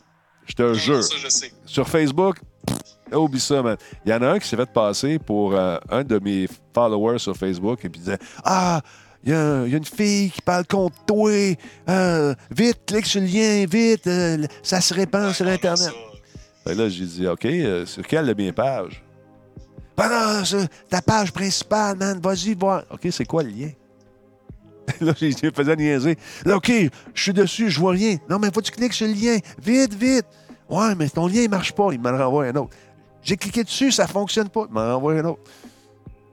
Je 0.47 0.55
te 0.55 0.63
Non, 0.63 0.75
jure. 0.75 1.03
Ça, 1.03 1.17
je 1.21 1.29
sais. 1.29 1.53
Sur 1.65 1.89
Facebook, 1.89 2.37
pff, 2.67 2.79
oublie 3.13 3.41
ça, 3.41 3.63
man. 3.63 3.77
Il 4.05 4.11
y 4.11 4.15
en 4.15 4.23
a 4.23 4.29
un 4.33 4.39
qui 4.39 4.49
s'est 4.49 4.57
fait 4.57 4.71
passer 4.73 5.19
pour 5.19 5.55
euh, 5.55 5.79
un 5.91 6.03
de 6.05 6.19
mes 6.19 6.49
followers 6.75 7.19
sur 7.19 7.37
Facebook 7.37 7.85
et 7.85 7.89
puis 7.89 8.01
disait 8.01 8.19
Ah, 8.45 8.81
il 9.25 9.31
y, 9.31 9.33
y 9.33 9.35
a 9.35 9.65
une 9.77 9.85
fille 9.85 10.31
qui 10.31 10.43
parle 10.43 10.67
contre 10.67 10.97
toi. 11.07 11.31
Euh, 11.89 12.35
vite, 12.51 12.81
clique 12.87 13.07
sur 13.07 13.21
le 13.21 13.27
lien, 13.27 13.65
vite. 13.69 14.07
euh, 14.07 14.47
ça 14.63 14.81
se 14.81 14.95
répand 14.95 15.33
sur 15.33 15.47
Internet. 15.47 15.91
que 16.65 16.71
là, 16.73 16.89
j'ai 16.89 17.05
dit 17.05 17.27
OK, 17.27 17.47
sur 17.87 18.07
quelle 18.07 18.27
de 18.27 18.35
mes 18.35 18.53
pages 18.53 19.03
Ben 19.97 20.09
non, 20.09 20.43
ta 20.91 21.01
page 21.03 21.33
principale, 21.33 21.97
man. 21.97 22.21
Vas-y, 22.23 22.55
voir. 22.55 22.85
OK, 22.91 23.07
c'est 23.11 23.25
quoi 23.25 23.43
le 23.43 23.51
lien? 23.51 23.71
Là, 25.01 25.13
je 25.19 25.51
faisais 25.53 25.75
niaiser. 25.75 26.17
Là, 26.45 26.57
OK, 26.59 26.71
je 27.13 27.21
suis 27.23 27.33
dessus, 27.33 27.71
je 27.71 27.81
vois 27.81 27.91
rien. 27.91 28.19
Non, 28.31 28.39
mais 28.39 28.49
faut 28.55 28.61
que 28.61 28.67
tu 28.67 28.71
cliques 28.73 28.93
sur 28.93 29.09
le 29.09 29.15
lien. 29.15 29.37
Vite, 29.61 29.93
vite. 29.95 30.27
Ouais, 30.71 30.95
mais 30.95 31.09
ton 31.09 31.27
lien, 31.27 31.43
il 31.43 31.51
marche 31.51 31.73
pas. 31.73 31.89
Il 31.93 32.01
m'en 32.01 32.17
renvoie 32.17 32.45
un 32.47 32.55
autre. 32.55 32.71
J'ai 33.23 33.37
cliqué 33.37 33.65
dessus, 33.65 33.93
ça 33.93 34.07
fonctionne 34.07 34.49
pas. 34.49 34.67
Il 34.69 34.75
m'en 34.75 34.95
renvoie 34.95 35.15
un 35.15 35.25
autre. 35.25 35.43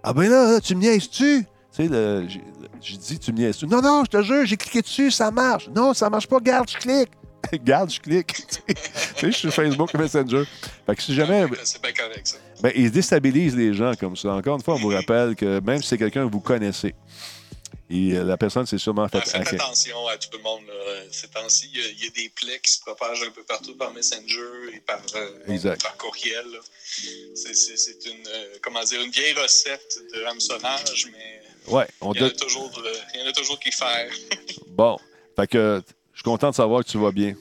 Ah 0.03 0.13
ben 0.13 0.29
là, 0.29 0.51
là, 0.53 0.61
tu 0.61 0.75
me 0.75 0.81
niaises-tu? 0.81 1.45
Tu 1.75 1.87
sais, 1.87 2.27
j'ai 2.81 2.97
dit, 2.97 3.19
tu 3.19 3.31
me 3.31 3.37
niaises-tu? 3.37 3.67
Non, 3.67 3.81
non, 3.81 4.03
je 4.05 4.09
te 4.09 4.21
jure, 4.21 4.45
j'ai 4.45 4.57
cliqué 4.57 4.81
dessus, 4.81 5.09
ça 5.09 5.31
marche. 5.31 5.69
Non, 5.69 5.93
ça 5.93 6.09
marche 6.09 6.27
pas, 6.27 6.39
garde, 6.39 6.69
je 6.69 6.77
clique. 6.77 7.09
garde, 7.63 7.89
je 7.89 7.99
clique. 7.99 8.33
tu 8.47 8.61
sais, 8.67 8.75
je 9.21 9.31
suis 9.31 9.33
sur 9.33 9.53
Facebook 9.53 9.93
Messenger. 9.93 10.43
Fait 10.85 10.95
que 10.95 11.01
si 11.01 11.15
jamais... 11.15 11.45
C'est 11.63 11.81
bien 11.81 11.91
correct, 11.93 12.27
ça. 12.27 12.37
Ben, 12.61 12.71
ils 12.75 12.91
déstabilisent 12.91 13.55
les 13.55 13.73
gens 13.73 13.93
comme 13.99 14.15
ça. 14.15 14.33
Encore 14.33 14.55
une 14.55 14.63
fois, 14.63 14.75
on 14.75 14.79
vous 14.79 14.89
rappelle 14.89 15.35
que 15.35 15.59
même 15.61 15.81
si 15.81 15.89
c'est 15.89 15.97
quelqu'un 15.97 16.27
que 16.27 16.31
vous 16.31 16.39
connaissez, 16.39 16.93
et 17.89 18.13
euh, 18.13 18.23
la 18.23 18.37
personne 18.37 18.65
s'est 18.65 18.77
sûrement 18.77 19.07
fait 19.07 19.19
Faites 19.25 19.53
attention 19.53 20.07
à 20.07 20.17
tout 20.17 20.29
le 20.37 20.41
monde. 20.43 20.63
là. 20.67 21.01
Ces 21.11 21.27
temps-ci, 21.27 21.69
il 21.73 21.79
y 21.79 21.83
a- 21.83 21.87
il 21.89 22.03
y, 22.03 22.07
a 22.07 22.09
des 22.11 22.29
plaies 22.29 22.59
qui 22.59 22.71
se 22.71 22.79
propagent 22.79 23.23
un 23.23 23.31
peu 23.31 23.43
partout 23.43 23.75
par 23.75 23.93
Messenger 23.93 24.71
et 24.73 24.79
par, 24.79 25.01
euh, 25.15 25.75
par 25.81 25.97
courriel. 25.97 26.45
C'est- 27.35 28.05
une, 28.05 28.27
euh, 28.27 28.55
comment 28.61 28.83
dire, 28.83 29.01
une 29.01 29.11
vieille 29.11 29.33
recette 29.33 29.97
de 30.13 30.23
hameçonnage, 30.23 31.07
mais 31.11 31.41
Ouais, 31.67 31.87
on 32.01 32.13
il 32.13 32.19
y, 32.21 32.23
en 32.23 32.27
a 32.27 32.29
toujours, 32.31 32.71
il 33.13 33.19
y 33.19 33.23
en 33.23 33.27
a 33.27 33.31
toujours 33.31 33.59
qui 33.59 33.71
faire. 33.71 34.11
Bon. 34.67 34.97
Fait 35.35 35.47
que 35.47 35.81
je 36.13 36.17
suis 36.19 36.23
content 36.23 36.49
de 36.51 36.55
savoir 36.55 36.83
que 36.83 36.89
tu 36.89 36.97
vas 36.97 37.11
bien. 37.11 37.35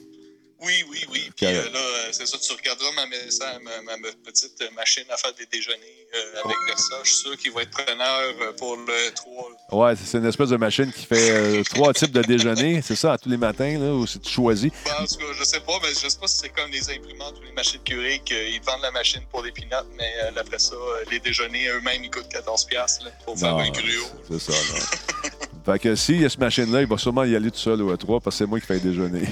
Oui, 0.63 0.83
oui, 0.89 1.05
oui. 1.11 1.29
Puis 1.35 1.45
Correct. 1.45 1.67
euh, 1.67 1.71
là, 1.71 1.79
euh, 1.79 2.09
c'est 2.11 2.25
ça, 2.25 2.37
tu 2.37 2.53
regarderas 2.53 2.91
ma, 2.93 3.05
ma, 3.05 3.81
ma, 3.81 3.97
ma, 3.97 4.07
petite 4.23 4.63
machine 4.75 5.03
à 5.09 5.17
faire 5.17 5.33
des 5.33 5.45
déjeuners 5.45 6.07
euh, 6.15 6.41
avec 6.45 6.79
ça. 6.79 6.95
Je 7.03 7.09
suis 7.09 7.19
sûr 7.19 7.37
qu'il 7.37 7.51
va 7.51 7.63
être 7.63 7.71
preneur 7.71 8.33
euh, 8.41 8.53
pour 8.53 8.77
le 8.77 9.13
3. 9.13 9.51
Ouais, 9.71 9.93
c'est 10.01 10.17
une 10.17 10.25
espèce 10.25 10.49
de 10.49 10.57
machine 10.57 10.91
qui 10.91 11.05
fait 11.05 11.31
euh, 11.31 11.63
trois 11.73 11.93
types 11.93 12.11
de 12.11 12.21
déjeuners. 12.21 12.81
C'est 12.81 12.95
ça, 12.95 13.13
à 13.13 13.17
tous 13.17 13.29
les 13.29 13.37
matins, 13.37 13.77
là, 13.77 13.93
où 13.93 14.05
tu 14.07 14.29
choisis. 14.29 14.71
Ben, 14.85 14.91
en 15.01 15.05
tout 15.05 15.17
cas, 15.17 15.33
je 15.37 15.43
sais 15.43 15.59
pas, 15.59 15.79
mais 15.81 15.89
je 15.89 16.07
sais 16.07 16.19
pas 16.19 16.27
si 16.27 16.37
c'est 16.37 16.49
comme 16.49 16.71
les 16.71 16.89
imprimantes 16.89 17.35
ou 17.39 17.43
les 17.43 17.51
machines 17.51 17.81
curées 17.83 18.21
qu'ils 18.23 18.61
vendent 18.61 18.83
la 18.83 18.91
machine 18.91 19.21
pour 19.31 19.43
des 19.43 19.51
pinottes, 19.51 19.87
mais 19.97 20.13
après 20.37 20.59
ça, 20.59 20.75
les 21.11 21.19
déjeuners 21.19 21.67
eux-mêmes, 21.67 22.03
ils 22.05 22.11
coûtent 22.11 22.31
14$ 22.31 23.03
là, 23.03 23.11
pour 23.25 23.37
faire 23.37 23.55
un 23.55 23.69
gruau. 23.69 24.07
C'est 24.29 24.39
ça, 24.39 24.53
non. 24.53 25.29
Fait 25.65 25.79
que 25.79 25.95
s'il 25.95 26.21
y 26.21 26.25
a 26.25 26.29
ce 26.29 26.37
machine-là, 26.39 26.81
il 26.81 26.87
va 26.87 26.97
sûrement 26.97 27.23
y 27.23 27.35
aller 27.35 27.49
tout 27.49 27.57
seul 27.57 27.81
au 27.81 27.95
E3 27.95 28.21
parce 28.21 28.35
que 28.35 28.43
c'est 28.43 28.45
moi 28.45 28.59
qui 28.59 28.65
fais 28.65 28.79
déjeuner. 28.79 29.21
ouais, 29.21 29.27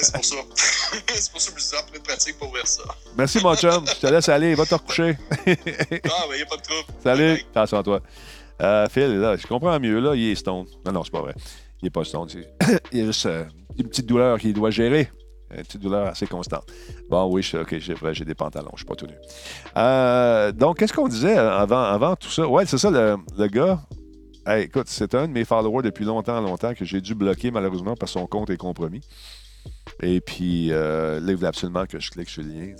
c'est 0.00 0.14
pour 0.14 0.24
ça. 0.24 0.36
c'est 1.14 1.32
pour 1.32 1.40
ça 1.40 1.52
que 1.52 1.60
je 1.60 1.64
suis 1.64 1.76
plus 1.90 2.00
pratique 2.00 2.38
pour 2.38 2.48
ouvrir 2.48 2.66
ça. 2.66 2.82
Merci, 3.16 3.42
mon 3.42 3.54
chum. 3.54 3.84
Je 3.86 4.00
te 4.00 4.06
laisse 4.06 4.28
aller. 4.30 4.54
Va 4.54 4.64
te 4.64 4.74
recoucher. 4.74 5.18
ah, 5.30 5.44
ben, 5.46 5.54
il 5.54 6.36
n'y 6.36 6.42
a 6.42 6.46
pas 6.46 6.56
de 6.56 6.62
trouble. 6.62 6.84
Salut. 7.02 7.44
Attention 7.54 7.78
à 7.78 7.82
toi. 7.82 8.00
Euh, 8.62 8.86
Phil, 8.90 9.18
là, 9.18 9.36
je 9.36 9.46
comprends 9.46 9.78
mieux. 9.78 10.00
Là, 10.00 10.14
il 10.14 10.30
est 10.30 10.34
stone. 10.34 10.64
Non, 10.86 10.92
non, 10.92 11.04
c'est 11.04 11.12
pas 11.12 11.20
vrai. 11.20 11.34
Il 11.82 11.86
n'est 11.86 11.90
pas 11.90 12.04
stone. 12.04 12.28
Il 12.92 12.98
y 12.98 13.02
a 13.02 13.06
juste 13.06 13.26
euh, 13.26 13.44
une 13.78 13.88
petite 13.88 14.06
douleur 14.06 14.38
qu'il 14.38 14.54
doit 14.54 14.70
gérer. 14.70 15.10
Une 15.50 15.62
petite 15.62 15.80
douleur 15.80 16.06
assez 16.06 16.26
constante. 16.26 16.64
Bon, 17.10 17.26
oui, 17.30 17.42
je, 17.42 17.58
OK, 17.58 17.78
j'ai 17.78 17.94
j'ai 18.12 18.24
des 18.24 18.34
pantalons, 18.34 18.70
je 18.74 18.78
suis 18.78 18.86
pas 18.86 18.94
tout 18.94 19.06
nu. 19.06 19.14
Euh, 19.76 20.52
donc, 20.52 20.78
qu'est-ce 20.78 20.92
qu'on 20.92 21.08
disait 21.08 21.38
avant, 21.38 21.84
avant 21.84 22.16
tout 22.16 22.28
ça? 22.28 22.46
Ouais, 22.46 22.66
c'est 22.66 22.76
ça, 22.76 22.90
le, 22.90 23.16
le 23.38 23.46
gars, 23.46 23.80
écoute, 24.56 24.88
c'est 24.88 25.14
un 25.14 25.28
de 25.28 25.32
mes 25.32 25.44
followers 25.44 25.82
depuis 25.82 26.04
longtemps, 26.04 26.40
longtemps 26.40 26.74
que 26.74 26.84
j'ai 26.84 27.00
dû 27.00 27.14
bloquer 27.14 27.50
malheureusement 27.50 27.94
parce 27.96 28.12
que 28.12 28.20
son 28.20 28.26
compte 28.26 28.50
est 28.50 28.56
compromis. 28.56 29.02
Et 30.02 30.20
puis 30.20 30.72
euh, 30.72 31.20
là, 31.20 31.32
il 31.32 31.36
voulait 31.36 31.48
absolument 31.48 31.86
que 31.86 31.98
je 31.98 32.10
clique 32.10 32.28
sur 32.28 32.42
le 32.42 32.48
lien. 32.48 32.74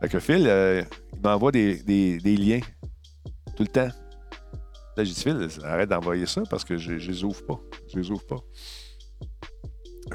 Fait 0.00 0.08
que 0.08 0.18
Phil, 0.18 0.46
euh, 0.48 0.82
il 1.12 1.20
m'envoie 1.20 1.52
des, 1.52 2.18
liens 2.24 2.60
tout 3.56 3.62
le 3.62 3.68
temps. 3.68 3.88
Là, 4.96 5.04
j'ai 5.04 5.12
dit, 5.12 5.22
Phil, 5.22 5.48
arrête 5.64 5.88
d'envoyer 5.88 6.26
ça 6.26 6.42
parce 6.50 6.64
que 6.64 6.76
je 6.76 6.92
ne 6.92 6.98
les 6.98 7.24
ouvre 7.24 7.44
pas. 7.46 7.60
Je 7.92 8.00
les 8.00 8.10
ouvre 8.10 8.26
pas. 8.26 8.40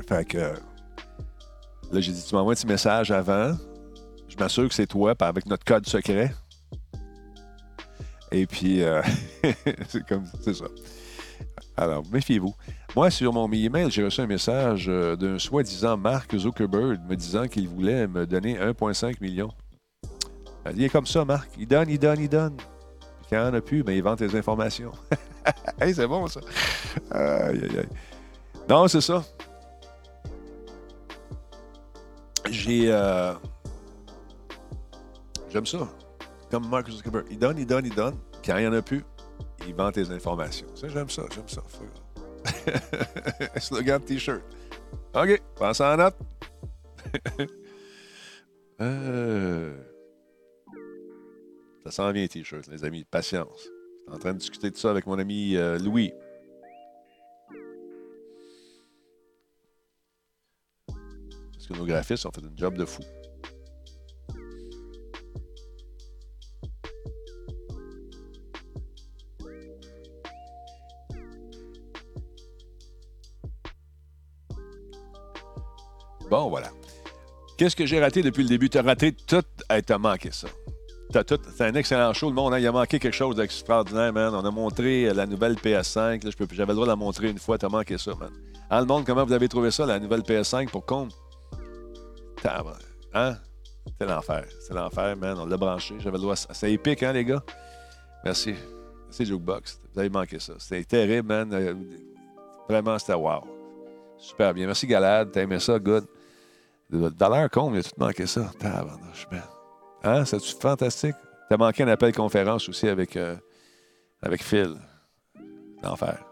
Fait 0.08 0.26
que 0.26 0.38
là, 0.38 2.02
j'ai 2.02 2.12
dit, 2.12 2.24
tu 2.24 2.36
m'envoies 2.36 2.52
un 2.52 2.56
petit 2.56 2.68
message 2.68 3.12
avant. 3.12 3.56
Je 4.28 4.36
m'assure 4.36 4.68
que 4.68 4.76
c'est 4.76 4.88
toi, 4.88 5.16
avec 5.20 5.46
notre 5.46 5.64
code 5.64 5.88
secret. 5.88 6.34
Et 8.32 8.46
puis, 8.46 8.84
euh, 8.84 9.02
c'est 9.88 10.06
comme, 10.06 10.26
c'est 10.42 10.54
ça. 10.54 10.66
Alors, 11.76 12.04
méfiez-vous. 12.12 12.54
Moi, 12.96 13.10
sur 13.12 13.32
mon 13.32 13.52
email, 13.52 13.92
j'ai 13.92 14.04
reçu 14.04 14.22
un 14.22 14.28
message 14.28 14.88
euh, 14.90 15.16
d'un 15.16 15.38
soi-disant 15.38 15.96
Mark 15.98 16.36
Zuckerberg 16.36 17.00
me 17.08 17.16
disant 17.16 17.48
qu'il 17.48 17.68
voulait 17.68 18.08
me 18.08 18.26
donner 18.26 18.58
1,5 18.58 19.22
million. 19.22 19.50
Il 20.74 20.84
est 20.84 20.90
comme 20.90 21.06
ça, 21.06 21.24
Marc. 21.24 21.50
Il 21.58 21.68
donne, 21.68 21.90
il 21.90 22.00
donne, 22.00 22.20
il 22.20 22.30
donne. 22.30 22.58
Puis 22.58 23.28
quand 23.30 23.38
il 23.38 23.52
n'en 23.52 23.54
a 23.54 23.62
plus, 23.62 23.84
ben, 23.84 23.94
il 23.94 24.04
vend 24.04 24.16
tes 24.16 24.36
informations. 24.36 24.92
c'est 25.80 26.08
bon, 26.08 26.28
ça. 26.28 26.42
Aïe, 27.12 27.62
aïe, 27.64 27.80
aïe. 27.80 27.90
Non, 28.68 28.88
c'est 28.88 29.02
ça. 29.02 29.24
J'ai. 32.50 32.92
Euh... 32.92 33.34
J'aime 35.50 35.66
ça 35.66 35.88
comme 36.50 36.68
Mark 36.70 36.90
Zuckerberg. 36.90 37.26
Il 37.30 37.40
donne, 37.40 37.58
il 37.58 37.66
donne, 37.66 37.86
il 37.86 37.96
donne. 37.96 38.16
Quand 38.46 38.58
il 38.58 38.62
n'y 38.62 38.68
en 38.68 38.74
a 38.74 38.82
plus, 38.82 39.04
il 39.68 39.74
vend 39.74 39.92
tes 39.92 40.10
informations. 40.12 40.68
Ça, 40.76 40.88
j'aime 40.88 41.10
ça, 41.10 41.24
j'aime 41.34 41.48
ça. 41.48 41.62
Slogan 43.60 44.02
T-shirt. 44.02 44.42
OK, 45.14 45.42
pense 45.56 45.82
en 45.82 45.98
note. 45.98 46.16
euh... 48.82 49.76
Ça 51.84 51.92
sent 51.92 52.14
bien, 52.14 52.28
T-shirt, 52.28 52.68
les 52.68 52.84
amis. 52.84 53.04
Patience. 53.04 53.64
Je 54.08 54.12
suis 54.12 54.16
en 54.16 54.20
train 54.20 54.34
de 54.34 54.40
discuter 54.40 54.70
de 54.72 54.78
ça 54.78 54.90
avec 54.90 55.06
mon 55.06 55.20
ami 55.20 55.56
euh, 55.56 55.78
Louis. 55.80 56.14
Parce 60.88 61.68
que 61.68 61.74
nos 61.74 61.86
graphistes 61.86 62.26
ont 62.26 62.32
fait 62.32 62.44
un 62.44 62.56
job 62.56 62.78
de 62.78 62.86
fou. 62.86 63.04
Bon, 76.30 76.50
voilà. 76.50 76.70
Qu'est-ce 77.58 77.76
que 77.76 77.86
j'ai 77.86 78.00
raté 78.00 78.22
depuis 78.22 78.44
le 78.44 78.50
début? 78.50 78.70
Tu 78.70 78.78
as 78.78 78.82
raté 78.82 79.14
tout. 79.14 79.44
Hey, 79.70 79.82
t'as 79.82 79.98
manqué 79.98 80.30
ça. 80.32 80.48
T'as 81.12 81.24
tout. 81.24 81.40
C'est 81.56 81.66
un 81.66 81.74
excellent 81.74 82.14
show. 82.14 82.30
Le 82.30 82.36
monde, 82.36 82.54
hein, 82.54 82.60
il 82.60 82.68
a 82.68 82.72
manqué 82.72 83.00
quelque 83.00 83.16
chose 83.16 83.36
d'extraordinaire, 83.36 84.14
man. 84.14 84.36
On 84.36 84.46
a 84.46 84.52
montré 84.52 85.14
la 85.14 85.26
nouvelle 85.26 85.56
PS5. 85.56 86.22
J'avais 86.52 86.68
le 86.68 86.74
droit 86.74 86.86
de 86.86 86.92
la 86.92 86.96
montrer 86.96 87.30
une 87.30 87.40
fois. 87.40 87.58
T'as 87.58 87.70
manqué 87.70 87.98
ça, 87.98 88.14
man. 88.16 88.30
Hein, 88.70 88.82
le 88.82 88.86
monde, 88.86 89.06
comment 89.06 89.26
vous 89.26 89.34
avez 89.34 89.48
trouvé 89.48 89.72
ça, 89.72 89.86
la 89.86 90.00
nouvelle 90.00 90.22
PS5 90.22 90.70
pour 90.70 90.86
compte? 90.86 91.14
Hein? 93.14 93.38
C'est 94.00 94.06
l'enfer. 94.06 94.46
C'est 94.60 94.74
l'enfer, 94.74 95.16
man. 95.18 95.38
On 95.40 95.46
l'a 95.46 95.58
branché. 95.58 95.96
J'avais 96.00 96.18
le 96.18 96.24
droit. 96.24 96.36
C'est 96.36 96.72
épique, 96.72 97.02
hein, 97.04 97.14
les 97.14 97.24
gars? 97.26 97.42
Merci. 98.24 98.54
Merci, 99.06 99.26
Jukebox. 99.26 99.80
Vous 99.94 100.00
avez 100.00 100.10
manqué 100.10 100.40
ça. 100.40 100.54
C'était 100.60 100.84
terrible, 100.84 101.30
man. 101.30 101.54
Euh, 101.54 101.74
vraiment, 102.70 103.00
c'était 103.00 103.14
wow. 103.14 103.42
Super 104.18 104.54
bien. 104.54 104.66
Merci, 104.66 104.86
Galad. 104.86 105.32
T'as 105.32 105.42
aimé 105.42 105.60
ça? 105.60 105.80
Good. 105.80 106.06
Dans 106.90 107.30
l'air 107.30 107.50
con, 107.50 107.74
il 107.74 107.80
a 107.80 107.84
tout 107.84 107.92
manqué 107.98 108.26
ça. 108.26 108.52
Tabarnouche, 108.60 109.28
Hein? 110.04 110.26
C'est 110.26 110.44
fantastique? 110.60 111.16
T'as 111.50 111.58
manqué 111.58 111.84
un 111.84 111.88
appel 111.88 112.14
conférence 112.14 112.68
aussi 112.70 112.88
avec, 112.88 113.18
euh, 113.18 113.36
avec 114.22 114.44
Phil. 114.44 114.76
L'enfer. 115.84 116.24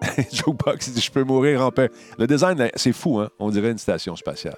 Joe 0.32 0.54
Box, 0.54 0.90
dit 0.90 1.00
Je 1.00 1.10
peux 1.10 1.24
mourir 1.24 1.62
en 1.62 1.70
paix. 1.70 1.90
Le 2.18 2.26
design, 2.26 2.70
c'est 2.74 2.92
fou, 2.92 3.18
hein? 3.18 3.30
On 3.38 3.50
dirait 3.50 3.70
une 3.70 3.78
station 3.78 4.14
spatiale. 4.16 4.56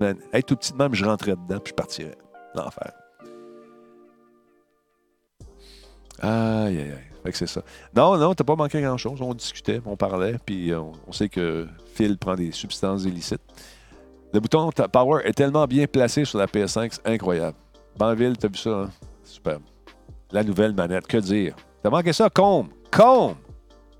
Man, 0.00 0.16
tout 0.46 0.56
petit 0.56 0.74
même, 0.74 0.94
je 0.94 1.04
rentrais 1.04 1.36
dedans 1.36 1.60
puis 1.60 1.70
je 1.70 1.74
partirais. 1.74 2.18
L'enfer. 2.54 2.92
Aïe, 6.20 6.78
aïe, 6.78 6.80
aïe. 6.80 7.10
Fait 7.22 7.32
que 7.32 7.36
c'est 7.36 7.46
ça. 7.46 7.62
Non, 7.94 8.16
non, 8.16 8.34
t'as 8.34 8.44
pas 8.44 8.56
manqué 8.56 8.80
grand-chose. 8.80 9.20
On 9.20 9.34
discutait, 9.34 9.80
on 9.84 9.96
parlait, 9.96 10.36
puis 10.44 10.74
on, 10.74 10.92
on, 11.06 11.12
sait 11.12 11.28
que 11.28 11.68
Phil 11.94 12.16
prend 12.16 12.34
des 12.34 12.52
substances 12.52 13.04
illicites. 13.04 13.42
Le 14.32 14.40
bouton 14.40 14.70
Power 14.70 15.22
est 15.24 15.32
tellement 15.32 15.66
bien 15.66 15.86
placé 15.86 16.24
sur 16.24 16.38
la 16.38 16.46
PS5, 16.46 16.92
c'est 16.92 17.06
incroyable. 17.06 17.56
Banville, 17.96 18.36
t'as 18.38 18.48
vu 18.48 18.56
ça, 18.56 18.70
hein? 18.70 18.90
Superbe. 19.24 19.62
La 20.30 20.44
nouvelle 20.44 20.72
manette, 20.72 21.06
que 21.06 21.16
dire? 21.16 21.56
T'as 21.82 21.90
manqué 21.90 22.12
ça? 22.12 22.30
Combe! 22.30 22.68
Combe! 22.92 23.36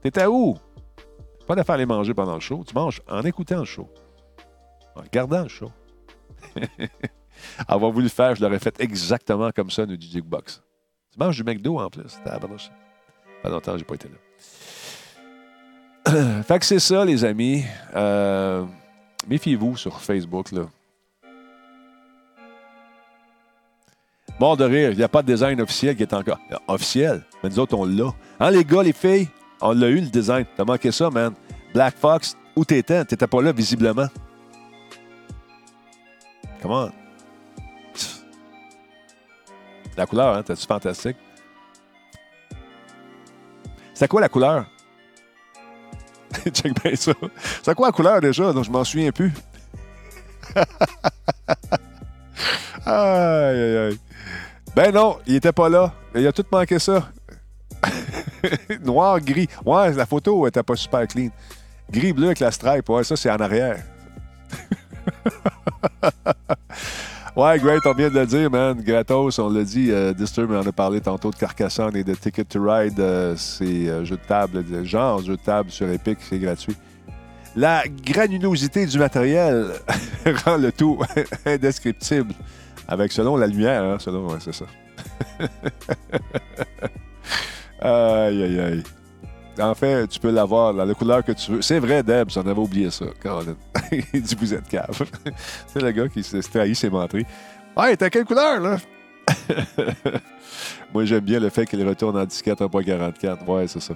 T'étais 0.02 0.26
où? 0.26 0.56
Pas 1.46 1.56
de 1.56 1.62
faire 1.62 1.76
les 1.76 1.86
manger 1.86 2.14
pendant 2.14 2.34
le 2.34 2.40
show. 2.40 2.62
Tu 2.66 2.74
manges 2.74 3.00
en 3.08 3.22
écoutant 3.22 3.58
le 3.58 3.64
show. 3.64 3.88
En 4.94 5.00
regardant 5.00 5.42
le 5.42 5.48
show. 5.48 5.70
Avoir 7.68 7.90
voulu 7.90 8.04
le 8.04 8.10
faire, 8.10 8.36
je 8.36 8.42
l'aurais 8.42 8.58
fait 8.58 8.78
exactement 8.80 9.50
comme 9.50 9.70
ça, 9.70 9.84
nous 9.86 9.96
dit 9.96 10.10
Jukebox. 10.10 10.62
Tu 11.12 11.18
manges 11.18 11.36
du 11.36 11.44
McDo 11.44 11.78
en 11.78 11.90
plus. 11.90 12.20
Pas 12.24 13.48
longtemps, 13.48 13.76
j'ai 13.76 13.84
pas 13.84 13.94
été 13.94 14.08
là. 14.08 14.14
fait 16.44 16.58
que 16.58 16.64
c'est 16.64 16.78
ça, 16.78 17.04
les 17.04 17.24
amis. 17.24 17.64
Euh, 17.96 18.64
Méfiez-vous 19.30 19.76
sur 19.76 20.00
Facebook, 20.00 20.50
là. 20.50 20.62
Mort 24.40 24.56
de 24.56 24.64
rire, 24.64 24.90
il 24.90 24.96
n'y 24.96 25.04
a 25.04 25.08
pas 25.08 25.22
de 25.22 25.28
design 25.28 25.60
officiel 25.60 25.94
qui 25.94 26.02
est 26.02 26.12
encore. 26.12 26.38
Officiel, 26.66 27.22
mais 27.42 27.50
nous 27.50 27.58
autres, 27.60 27.76
on 27.76 27.84
l'a. 27.84 28.12
Hein, 28.40 28.50
les 28.50 28.64
gars, 28.64 28.82
les 28.82 28.92
filles, 28.92 29.28
on 29.60 29.72
l'a 29.72 29.88
eu 29.88 30.00
le 30.00 30.08
design. 30.08 30.44
T'as 30.56 30.64
manqué 30.64 30.90
ça, 30.90 31.10
man. 31.10 31.34
Black 31.72 31.96
Fox, 31.96 32.36
où 32.56 32.64
t'étais? 32.64 33.04
T'étais 33.04 33.28
pas 33.28 33.40
là, 33.40 33.52
visiblement. 33.52 34.08
Comment? 36.60 36.90
La 39.96 40.06
couleur, 40.06 40.36
hein? 40.36 40.42
T'as-tu 40.42 40.66
fantastique? 40.66 41.16
C'est 43.94 44.08
quoi 44.08 44.22
la 44.22 44.28
couleur? 44.28 44.66
Check 46.54 46.82
bien 46.82 46.96
ça. 46.96 47.12
C'est 47.62 47.74
quoi 47.74 47.88
la 47.88 47.92
couleur 47.92 48.20
déjà? 48.20 48.52
Donc, 48.52 48.64
je 48.64 48.70
m'en 48.70 48.84
souviens 48.84 49.10
plus. 49.10 49.32
aïe, 52.86 53.60
aïe, 53.60 53.76
aïe. 53.76 53.98
Ben 54.74 54.92
non, 54.94 55.18
il 55.26 55.36
était 55.36 55.52
pas 55.52 55.68
là. 55.68 55.92
Il 56.14 56.26
a 56.26 56.32
tout 56.32 56.44
manqué 56.50 56.78
ça. 56.78 57.08
Noir, 58.84 59.20
gris. 59.20 59.48
Ouais, 59.64 59.92
la 59.92 60.06
photo 60.06 60.46
était 60.46 60.62
pas 60.62 60.76
super 60.76 61.06
clean. 61.06 61.30
Gris, 61.90 62.12
bleu 62.12 62.26
avec 62.26 62.40
la 62.40 62.50
stripe. 62.50 62.88
Ouais, 62.88 63.04
ça, 63.04 63.16
c'est 63.16 63.30
en 63.30 63.36
arrière. 63.36 63.82
Ouais, 67.36 67.58
great, 67.60 67.86
on 67.86 67.92
vient 67.92 68.10
de 68.10 68.18
le 68.18 68.26
dire, 68.26 68.50
man. 68.50 68.80
Gratos, 68.80 69.38
on 69.38 69.48
l'a 69.50 69.62
dit. 69.62 69.90
Euh, 69.90 70.12
Disturb, 70.12 70.50
on 70.50 70.66
a 70.66 70.72
parlé 70.72 71.00
tantôt 71.00 71.30
de 71.30 71.36
Carcassonne 71.36 71.96
et 71.96 72.02
de 72.02 72.14
Ticket 72.14 72.44
to 72.44 72.60
Ride. 72.60 72.98
Euh, 72.98 73.34
c'est 73.36 73.88
euh, 73.88 74.04
jeu 74.04 74.16
de 74.16 74.26
table, 74.26 74.64
genre 74.84 75.22
jeu 75.22 75.36
de 75.36 75.42
table 75.42 75.70
sur 75.70 75.88
Epic, 75.88 76.18
c'est 76.20 76.40
gratuit. 76.40 76.76
La 77.54 77.84
granulosité 78.04 78.84
du 78.84 78.98
matériel 78.98 79.72
rend 80.44 80.56
le 80.56 80.72
tout 80.72 80.98
indescriptible. 81.46 82.34
Avec 82.88 83.12
selon 83.12 83.36
la 83.36 83.46
lumière, 83.46 83.84
hein, 83.84 83.98
selon, 84.00 84.26
ouais, 84.28 84.38
c'est 84.40 84.54
ça. 84.54 84.64
aïe, 87.80 88.42
aïe, 88.42 88.60
aïe. 88.60 88.82
En 89.60 89.74
fait, 89.74 90.06
tu 90.08 90.18
peux 90.18 90.30
l'avoir 90.30 90.72
la 90.72 90.94
couleur 90.94 91.24
que 91.24 91.32
tu 91.32 91.52
veux. 91.52 91.62
C'est 91.62 91.78
vrai, 91.78 92.02
Deb, 92.02 92.28
on 92.34 92.40
avait 92.40 92.60
oublié 92.60 92.90
ça. 92.90 93.06
Caroline. 93.22 93.56
Il 94.14 94.22
dit 94.22 94.36
Vous 94.38 94.54
êtes 94.54 94.68
cave. 94.68 95.02
c'est 95.66 95.82
le 95.82 95.90
gars 95.90 96.08
qui 96.08 96.22
s'est 96.22 96.40
trahi 96.40 96.74
ses 96.74 96.88
menteries. 96.88 97.26
Ouais, 97.76 97.96
t'as 97.96 98.10
quelle 98.10 98.24
couleur, 98.24 98.60
là? 98.60 98.76
Moi, 100.94 101.04
j'aime 101.04 101.20
bien 101.20 101.38
le 101.38 101.50
fait 101.50 101.66
qu'il 101.66 101.86
retourne 101.86 102.18
en 102.18 102.26
44. 102.26 103.48
Ouais, 103.48 103.68
c'est 103.68 103.80
ça. 103.80 103.94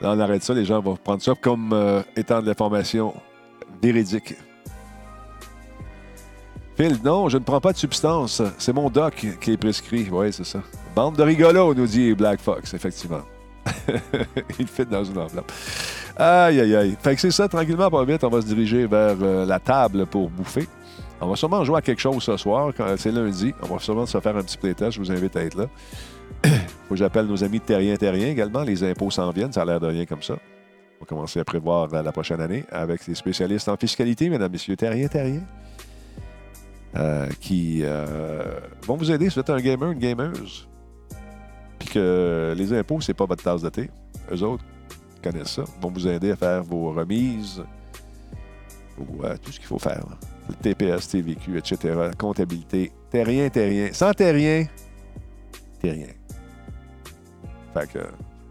Là, 0.00 0.12
on 0.12 0.20
arrête 0.20 0.42
ça. 0.42 0.54
Les 0.54 0.64
gens 0.64 0.80
vont 0.80 0.96
prendre 0.96 1.22
ça 1.22 1.32
comme 1.40 1.72
euh, 1.72 2.02
étant 2.16 2.40
de 2.42 2.46
l'information 2.46 3.14
véridique. 3.82 4.34
Phil, 6.76 6.98
non, 7.04 7.28
je 7.28 7.38
ne 7.38 7.44
prends 7.44 7.60
pas 7.60 7.72
de 7.72 7.78
substance. 7.78 8.42
C'est 8.58 8.72
mon 8.72 8.90
doc 8.90 9.26
qui 9.40 9.52
est 9.52 9.56
prescrit. 9.56 10.08
Oui, 10.10 10.32
c'est 10.32 10.44
ça. 10.44 10.62
Bande 10.94 11.16
de 11.16 11.22
rigolos, 11.22 11.74
nous 11.74 11.86
dit 11.86 12.14
Black 12.14 12.40
Fox, 12.40 12.74
effectivement. 12.74 13.22
Il 14.58 14.66
fit 14.66 14.86
dans 14.86 15.04
une 15.04 15.18
enveloppe. 15.18 15.50
Aïe, 16.16 16.60
aïe, 16.60 16.76
aïe. 16.76 16.96
Fait 17.00 17.14
que 17.14 17.20
c'est 17.20 17.30
ça, 17.30 17.48
tranquillement, 17.48 17.90
pas 17.90 18.04
vite, 18.04 18.24
on 18.24 18.28
va 18.28 18.40
se 18.40 18.46
diriger 18.46 18.86
vers 18.86 19.16
euh, 19.20 19.46
la 19.46 19.58
table 19.58 20.06
pour 20.06 20.30
bouffer. 20.30 20.68
On 21.20 21.28
va 21.28 21.36
sûrement 21.36 21.64
jouer 21.64 21.78
à 21.78 21.82
quelque 21.82 22.00
chose 22.00 22.22
ce 22.22 22.36
soir, 22.36 22.72
c'est 22.96 23.12
lundi. 23.12 23.54
On 23.62 23.74
va 23.74 23.78
sûrement 23.78 24.06
se 24.06 24.18
faire 24.18 24.36
un 24.36 24.42
petit 24.42 24.56
playtest. 24.56 24.92
Je 24.92 25.00
vous 25.00 25.12
invite 25.12 25.36
à 25.36 25.42
être 25.42 25.54
là. 25.54 25.66
Faut 26.44 26.94
que 26.94 26.96
j'appelle 26.96 27.26
nos 27.26 27.44
amis 27.44 27.58
de 27.58 27.64
Terrien 27.64 27.96
Terrien 27.96 28.28
également. 28.28 28.62
Les 28.62 28.82
impôts 28.84 29.10
s'en 29.10 29.30
viennent, 29.30 29.52
ça 29.52 29.62
a 29.62 29.64
l'air 29.66 29.80
de 29.80 29.86
rien 29.86 30.06
comme 30.06 30.22
ça. 30.22 30.34
On 30.34 31.04
va 31.04 31.06
commencer 31.06 31.40
à 31.40 31.44
prévoir 31.44 31.88
la 31.88 32.12
prochaine 32.12 32.40
année 32.40 32.64
avec 32.70 33.06
les 33.06 33.14
spécialistes 33.14 33.68
en 33.68 33.76
fiscalité, 33.76 34.30
mesdames, 34.30 34.52
messieurs, 34.52 34.76
Terrien 34.76 35.08
Terrien. 35.08 35.42
Euh, 36.96 37.28
qui 37.40 37.82
euh, 37.84 38.58
vont 38.84 38.96
vous 38.96 39.12
aider 39.12 39.28
si 39.28 39.34
vous 39.34 39.40
êtes 39.40 39.50
un 39.50 39.60
gamer, 39.60 39.92
une 39.92 39.98
gameuse. 40.00 40.66
Puis 41.80 41.88
que 41.88 42.54
les 42.56 42.72
impôts, 42.72 43.00
c'est 43.00 43.14
pas 43.14 43.26
votre 43.26 43.42
tasse 43.42 43.62
de 43.62 43.68
thé. 43.68 43.90
Eux 44.30 44.42
autres 44.42 44.64
connaissent 45.22 45.54
ça. 45.54 45.64
vont 45.80 45.90
vous 45.90 46.06
aider 46.06 46.30
à 46.30 46.36
faire 46.36 46.62
vos 46.62 46.92
remises 46.92 47.62
ou 48.98 49.24
euh, 49.24 49.36
tout 49.42 49.50
ce 49.50 49.58
qu'il 49.58 49.66
faut 49.66 49.78
faire. 49.78 50.04
Le 50.48 50.54
TPS, 50.54 51.08
TVQ, 51.08 51.58
etc. 51.58 52.10
Comptabilité. 52.16 52.92
Terrien, 53.10 53.48
terrien. 53.48 53.88
Sans 53.92 54.12
terrien, 54.12 54.66
terrien. 55.80 56.06
Fait 57.74 57.92
que, 57.92 57.98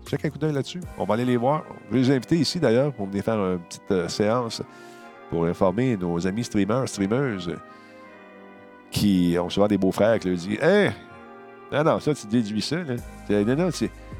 check 0.06 0.26
un 0.26 0.30
coup 0.30 0.38
d'œil 0.38 0.54
là-dessus. 0.54 0.82
On 0.98 1.06
va 1.06 1.14
aller 1.14 1.26
les 1.26 1.38
voir. 1.38 1.64
Je 1.90 1.96
vais 1.96 2.02
les 2.02 2.12
inviter 2.12 2.38
ici 2.38 2.60
d'ailleurs 2.60 2.94
pour 2.94 3.08
venir 3.08 3.24
faire 3.24 3.40
une 3.40 3.60
petite 3.60 4.10
séance 4.10 4.62
pour 5.30 5.46
informer 5.46 5.96
nos 5.96 6.26
amis 6.26 6.44
streamers, 6.44 6.90
streameuses 6.90 7.56
qui 8.92 9.38
ont 9.40 9.50
souvent 9.50 9.68
des 9.68 9.78
beaux-frères 9.78 10.20
qui 10.20 10.30
leur 10.30 10.38
disent 10.38 10.58
Hein, 10.62 10.92
non, 11.72 11.84
non, 11.84 12.00
ça, 12.00 12.14
tu 12.14 12.28
déduis 12.28 12.62
ça. 12.62 12.78
Non, 13.30 13.56
non, 13.56 13.70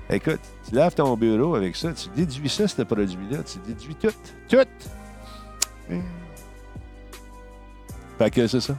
écoute, 0.10 0.40
tu 0.68 0.76
laves 0.76 0.96
ton 0.96 1.16
bureau 1.16 1.56
avec 1.56 1.76
ça, 1.76 1.94
tu 1.94 2.10
déduis 2.16 2.50
ça, 2.50 2.68
ce 2.68 2.82
produit-là, 2.82 3.44
tu 3.44 3.60
déduis 3.66 3.96
tout. 3.96 4.14
Tout! 4.48 4.58
Hein? 5.92 6.02
Fait 8.18 8.30
que 8.30 8.48
c'est 8.48 8.60
ça. 8.60 8.76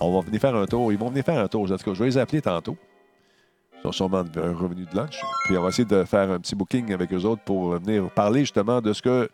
On 0.00 0.12
va 0.12 0.26
venir 0.26 0.40
faire 0.40 0.54
un 0.54 0.66
tour. 0.66 0.92
Ils 0.92 0.98
vont 0.98 1.08
venir 1.08 1.24
faire 1.24 1.38
un 1.38 1.48
tour. 1.48 1.62
En 1.62 1.76
tout 1.76 1.76
cas, 1.76 1.94
je 1.94 1.98
vais 2.00 2.06
les 2.06 2.18
appeler 2.18 2.42
tantôt. 2.42 2.76
Ils 3.78 3.82
sont 3.82 3.92
sûrement 3.92 4.24
un 4.36 4.52
revenu 4.52 4.84
de 4.84 4.96
lunch. 4.96 5.20
Puis 5.44 5.56
on 5.56 5.62
va 5.62 5.68
essayer 5.68 5.84
de 5.84 6.04
faire 6.04 6.30
un 6.30 6.40
petit 6.40 6.54
booking 6.54 6.92
avec 6.92 7.12
eux 7.12 7.22
autres 7.22 7.42
pour 7.42 7.70
venir 7.78 8.10
parler 8.10 8.40
justement 8.40 8.80
de 8.80 8.92
ce 8.92 9.00
que 9.00 9.30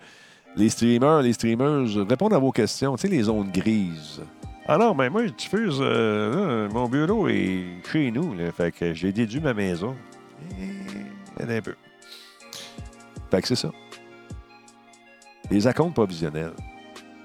les 0.57 0.69
streamers, 0.69 1.23
les 1.23 1.33
streamers 1.33 2.07
répondent 2.07 2.35
à 2.35 2.39
vos 2.39 2.53
questions. 2.53 2.97
Tu 2.97 3.03
sais, 3.03 3.09
les 3.09 3.23
zones 3.23 3.51
grises. 3.51 4.21
Ah 4.73 4.79
non, 4.79 4.95
mais 4.95 5.11
moi, 5.11 5.27
je 5.27 5.33
diffuse. 5.33 5.79
Euh, 5.81 6.69
mon 6.71 6.89
bureau 6.89 7.27
est 7.27 7.83
chez 7.91 8.13
nous. 8.13 8.35
Là, 8.35 8.53
fait 8.53 8.71
que 8.71 8.95
j'ai 8.95 9.11
déduit 9.11 9.41
ma 9.41 9.53
maison. 9.53 9.97
Et, 10.61 11.43
un 11.43 11.61
peu. 11.61 11.75
Fait 13.33 13.43
que 13.43 13.49
c'est 13.49 13.57
ça. 13.57 13.73
Les 15.51 15.67
acomptes 15.67 15.95
provisionnels. 15.95 16.53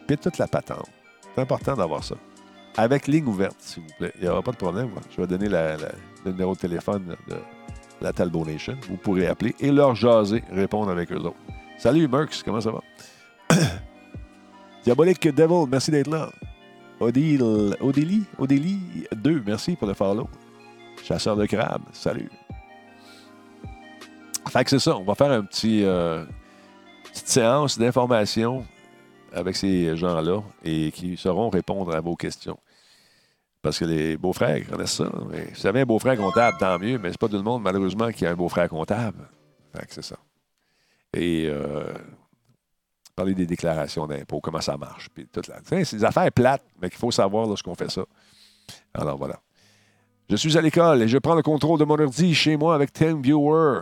Puis 0.08 0.18
toute 0.18 0.40
la 0.40 0.48
patente. 0.48 0.90
C'est 1.36 1.42
important 1.42 1.76
d'avoir 1.76 2.04
ça. 2.04 2.16
Avec 2.78 3.06
ligne 3.06 3.28
ouverte, 3.28 3.58
s'il 3.60 3.84
vous 3.84 3.90
plaît. 4.00 4.14
Il 4.16 4.24
n'y 4.24 4.28
aura 4.28 4.42
pas 4.42 4.52
de 4.52 4.58
problème. 4.58 4.90
Je 5.16 5.22
vais 5.22 5.28
donner 5.28 5.48
le 5.48 6.32
numéro 6.32 6.56
de 6.56 6.60
téléphone 6.60 7.16
de 7.28 7.36
la 8.02 8.12
Talbot 8.12 8.44
Nation. 8.44 8.76
Vous 8.90 8.98
pourrez 8.98 9.28
appeler 9.28 9.54
et 9.60 9.72
leur 9.72 9.94
jaser, 9.94 10.44
répondre 10.52 10.90
avec 10.90 11.12
eux 11.12 11.20
autres. 11.20 11.38
Salut, 11.78 12.08
Merx, 12.08 12.42
comment 12.42 12.62
ça 12.62 12.72
va? 12.72 12.82
Diabolique 14.84 15.28
Devil, 15.28 15.70
merci 15.70 15.92
d'être 15.92 16.10
là. 16.10 16.32
Odile, 17.06 17.76
Odélie, 17.82 18.24
Odélie 18.40 19.06
2, 19.16 19.44
merci 19.46 19.76
pour 19.76 19.88
le 19.88 19.94
follow. 19.94 20.28
Chasseur 21.04 21.36
de 21.36 21.46
crabes, 21.46 21.84
salut. 21.94 22.32
Fait 24.50 24.64
que 24.64 24.72
c'est 24.72 24.80
ça, 24.80 24.98
on 24.98 25.04
va 25.04 25.14
faire 25.14 25.30
un 25.30 25.44
petit, 25.44 25.84
euh, 25.84 26.26
petite 27.04 27.28
séance 27.28 27.78
d'information 27.78 28.66
avec 29.32 29.56
ces 29.56 29.96
gens-là 29.96 30.42
et 30.64 30.92
qui 30.92 31.16
sauront 31.16 31.50
répondre 31.50 31.94
à 31.96 32.02
vos 32.02 32.16
questions. 32.16 32.58
Parce 33.62 33.78
que 33.78 33.86
les 33.86 34.18
beaux-frères 34.18 34.68
connaissent 34.68 34.94
ça. 34.94 35.12
Si 35.54 35.62
vous 35.62 35.68
avez 35.68 35.82
un 35.82 35.86
beau-frère 35.86 36.18
comptable, 36.18 36.58
tant 36.60 36.80
mieux, 36.80 36.98
mais 36.98 37.12
c'est 37.12 37.20
pas 37.20 37.28
tout 37.28 37.38
le 37.38 37.44
monde, 37.44 37.62
malheureusement, 37.62 38.12
qui 38.12 38.26
a 38.26 38.32
un 38.32 38.36
beau-frère 38.36 38.68
comptable. 38.68 39.30
Fait 39.76 39.86
que 39.86 39.94
c'est 39.94 40.04
ça. 40.04 40.18
Et 41.14 41.46
euh, 41.50 41.86
parler 43.16 43.34
des 43.34 43.46
déclarations 43.46 44.06
d'impôts, 44.08 44.42
comment 44.42 44.62
ça 44.62 44.78
marche. 44.78 45.10
Puis. 45.14 45.28
C'est 45.64 45.98
des 45.98 46.06
affaires 46.06 46.32
plates, 46.32 46.64
mais 46.82 46.90
qu'il 46.90 47.00
faut 47.00 47.12
savoir 47.12 47.48
lorsqu'on 47.48 47.76
fait 47.76 47.90
ça. 47.90 48.04
Alors 48.94 49.18
voilà. 49.18 49.40
Je 50.30 50.36
suis 50.36 50.58
à 50.58 50.62
l'école 50.62 51.04
et 51.04 51.08
je 51.08 51.18
prends 51.18 51.36
le 51.36 51.44
contrôle 51.44 51.80
de 51.80 51.86
mon 51.86 52.00
ordi 52.00 52.34
chez 52.34 52.58
moi 52.58 52.74
avec 52.76 52.92
TeamViewer. 52.92 53.82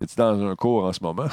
Es-tu 0.00 0.14
dans 0.16 0.40
un 0.46 0.54
cours 0.56 0.84
en 0.84 0.92
ce 0.92 1.02
moment? 1.02 1.26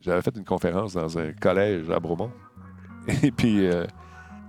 j'avais 0.00 0.22
fait 0.22 0.36
une 0.36 0.44
conférence 0.44 0.94
dans 0.94 1.18
un 1.18 1.32
collège 1.32 1.90
à 1.90 2.00
Bromont. 2.00 2.30
Et 3.22 3.30
puis, 3.30 3.66
euh, 3.66 3.86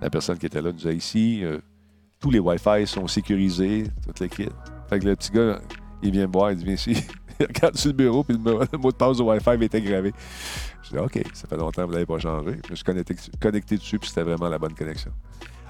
la 0.00 0.10
personne 0.10 0.38
qui 0.38 0.46
était 0.46 0.62
là 0.62 0.70
nous 0.70 0.76
disait 0.76 0.94
ici, 0.94 1.40
euh, 1.44 1.58
tous 2.20 2.30
les 2.30 2.38
Wi-Fi 2.38 2.86
sont 2.86 3.06
sécurisés, 3.08 3.84
toute 4.06 4.20
l'équipe. 4.20 4.52
Fait 4.88 4.98
que 4.98 5.06
le 5.06 5.16
petit 5.16 5.30
gars, 5.32 5.60
il 6.02 6.12
vient 6.12 6.26
me 6.26 6.32
voir, 6.32 6.52
il 6.52 6.58
dit 6.58 6.72
ici. 6.72 7.04
regarde 7.54 7.76
sur 7.76 7.88
le 7.88 7.96
bureau, 7.96 8.24
puis 8.24 8.36
le, 8.36 8.78
mot 8.78 8.90
de 8.90 8.96
passe 8.96 9.20
au 9.20 9.30
Wi-Fi 9.30 9.62
était 9.64 9.80
gravé. 9.80 10.12
Je 10.82 10.90
dis 10.90 10.98
OK, 10.98 11.22
ça 11.32 11.46
fait 11.48 11.56
longtemps 11.56 11.82
que 11.82 11.86
vous 11.86 11.92
n'avez 11.92 12.06
pas 12.06 12.18
changé. 12.18 12.58
Je 12.66 12.70
me 12.70 12.76
suis 12.76 12.84
connecté, 13.40 13.76
dessus, 13.76 13.98
puis 13.98 14.08
c'était 14.08 14.22
vraiment 14.22 14.48
la 14.48 14.58
bonne 14.58 14.74
connexion. 14.74 15.10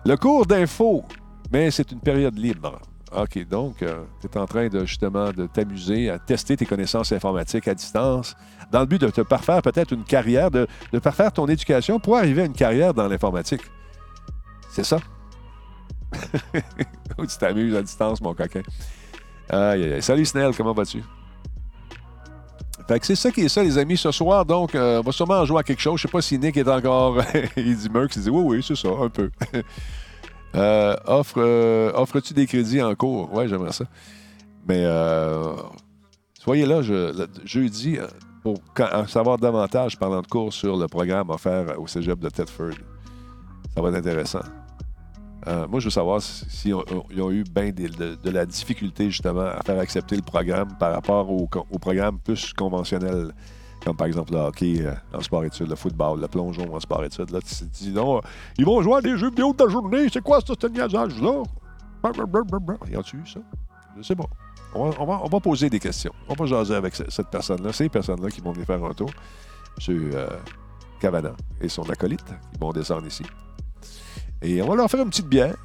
Le 0.05 0.17
cours 0.17 0.47
d'info, 0.47 1.05
mais 1.53 1.71
c'est 1.71 1.91
une 1.93 2.01
période 2.01 2.37
libre. 2.39 2.81
OK, 3.15 3.47
donc, 3.47 3.83
euh, 3.83 4.05
tu 4.21 4.27
es 4.27 4.39
en 4.39 4.47
train 4.47 4.69
de 4.69 4.87
justement 4.87 5.33
de 5.33 5.47
t'amuser 5.47 6.09
à 6.09 6.19
tester 6.19 6.57
tes 6.57 6.65
connaissances 6.65 7.13
informatiques 7.13 7.69
à 7.69 7.75
distance 7.75 8.35
dans 8.71 8.81
le 8.81 8.87
but 8.87 9.01
de 9.01 9.11
te 9.11 9.21
parfaire 9.21 9.61
peut-être 9.61 9.93
une 9.93 10.05
carrière, 10.05 10.51
de, 10.51 10.67
parfaire 11.03 11.31
ton 11.31 11.47
éducation 11.47 12.01
pour 12.01 12.17
arriver 12.17 12.43
à 12.43 12.45
une 12.47 12.55
carrière 12.55 12.95
dans 12.95 13.07
l'informatique. 13.07 13.61
C'est 14.71 14.85
ça? 14.85 14.99
tu 16.53 17.39
t'amuses 17.39 17.75
à 17.77 17.83
distance, 17.83 18.21
mon 18.23 18.35
coquin? 18.35 18.63
Salut 20.01 20.25
Snell, 20.25 20.57
comment 20.57 20.73
vas-tu? 20.73 21.03
C'est 23.03 23.15
ça 23.15 23.31
qui 23.31 23.43
est 23.43 23.49
ça, 23.49 23.63
les 23.63 23.79
amis, 23.79 23.97
ce 23.97 24.11
soir. 24.11 24.45
Donc, 24.45 24.75
euh, 24.75 25.01
on 25.01 25.03
va 25.03 25.13
sûrement 25.13 25.45
jouer 25.45 25.61
à 25.61 25.63
quelque 25.63 25.81
chose. 25.81 25.99
Je 25.99 26.03
sais 26.03 26.11
pas 26.11 26.23
si 26.23 26.39
Nick 26.39 26.57
est 26.57 26.69
encore. 26.69 27.23
il 27.57 27.77
dit 27.77 27.89
Merck, 27.89 28.15
il 28.17 28.23
dit 28.23 28.31
oui, 28.31 28.43
oui, 28.45 28.65
c'est 28.67 28.77
ça, 28.77 28.89
un 28.89 29.09
peu. 29.09 29.31
Euh, 30.55 30.95
offre, 31.07 31.37
euh, 31.39 31.91
offres-tu 31.95 32.35
des 32.35 32.47
crédits 32.47 32.83
en 32.83 32.95
cours? 32.95 33.33
Ouais, 33.33 33.49
j'aimerais 33.49 33.73
ça. 33.73 33.87
Mais 34.69 34.85
soyez 36.39 36.67
là 36.67 36.83
je, 36.83 37.27
jeudi 37.47 37.97
pour 38.43 38.59
en 38.93 39.07
savoir 39.07 39.39
davantage 39.39 39.99
parlant 39.99 40.21
de 40.21 40.27
cours 40.27 40.53
sur 40.53 40.77
le 40.77 40.89
programme 40.89 41.31
offert 41.31 41.81
au 41.81 41.87
cégep 41.87 42.19
de 42.19 42.29
Thetford. 42.29 42.75
Ça 43.75 43.81
va 43.81 43.89
être 43.89 43.95
intéressant. 43.95 44.43
Euh, 45.47 45.67
moi, 45.67 45.81
je 45.81 45.87
veux 45.87 45.91
savoir 45.91 46.23
s'ils 46.23 46.75
ont, 46.75 47.31
eu 47.31 47.45
bien 47.45 47.71
de, 47.71 48.31
la 48.31 48.47
difficulté 48.47 49.11
justement 49.11 49.47
à 49.47 49.61
faire 49.65 49.79
accepter 49.79 50.17
le 50.17 50.23
programme 50.23 50.77
par 50.79 50.93
rapport 50.93 51.31
au, 51.31 51.49
programme 51.79 52.19
plus 52.19 52.53
conventionnel, 52.53 53.33
comme 53.85 53.97
par 53.97 54.07
exemple 54.07 54.33
le 54.33 54.39
hockey 54.39 54.83
euh, 54.83 54.95
en 55.13 55.21
sport-études, 55.21 55.69
le 55.69 55.75
football, 55.75 56.21
le 56.21 56.29
plongeon 56.29 56.73
en 56.73 56.81
sport-études. 56.81 57.31
Là, 57.31 57.41
dis, 57.41 57.93
non, 57.93 58.21
ils 58.57 58.65
vont 58.65 58.81
jouer 58.83 58.99
à 58.99 59.01
des 59.01 59.17
jeux 59.17 59.31
vidéo 59.31 59.53
de 59.53 59.65
la 59.65 59.71
journée, 59.71 60.07
c'est 60.13 60.23
quoi 60.23 60.41
ce 60.41 60.67
niaisage-là? 60.67 61.43
Ils 62.89 62.97
ont-tu 62.97 63.17
eu 63.17 63.27
ça? 63.27 63.41
Je 63.97 64.03
sais 64.03 64.17
pas. 64.17 64.27
On 64.75 65.29
va, 65.29 65.41
poser 65.41 65.69
des 65.69 65.79
questions. 65.79 66.13
On 66.29 66.35
va 66.35 66.47
jaser 66.47 66.75
avec 66.75 66.95
cette 66.95 67.29
personne-là, 67.29 67.73
ces 67.73 67.89
personnes-là 67.89 68.31
qui 68.31 68.41
vont 68.41 68.53
venir 68.53 68.67
faire 68.67 68.83
un 68.83 68.95
tour. 68.95 69.11
M. 69.87 70.11
Euh, 70.15 70.29
Cavana 70.99 71.33
et 71.61 71.69
son 71.69 71.83
acolyte, 71.91 72.25
qui 72.25 72.59
vont 72.59 72.73
descendre 72.73 73.07
ici. 73.07 73.25
Et 74.43 74.61
on 74.61 74.69
va 74.69 74.75
leur 74.75 74.91
faire 74.91 75.03
une 75.03 75.11
petite 75.11 75.29
bière. 75.29 75.57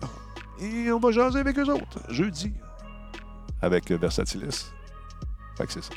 Et 0.61 0.91
on 0.91 0.99
va 0.99 1.11
jaser 1.11 1.39
avec 1.39 1.57
eux 1.57 1.69
autres, 1.69 1.99
jeudi, 2.09 2.53
avec 3.61 3.91
Versatilis. 3.91 4.71
Fait 5.57 5.65
c'est 5.69 5.83
ça. 5.83 5.93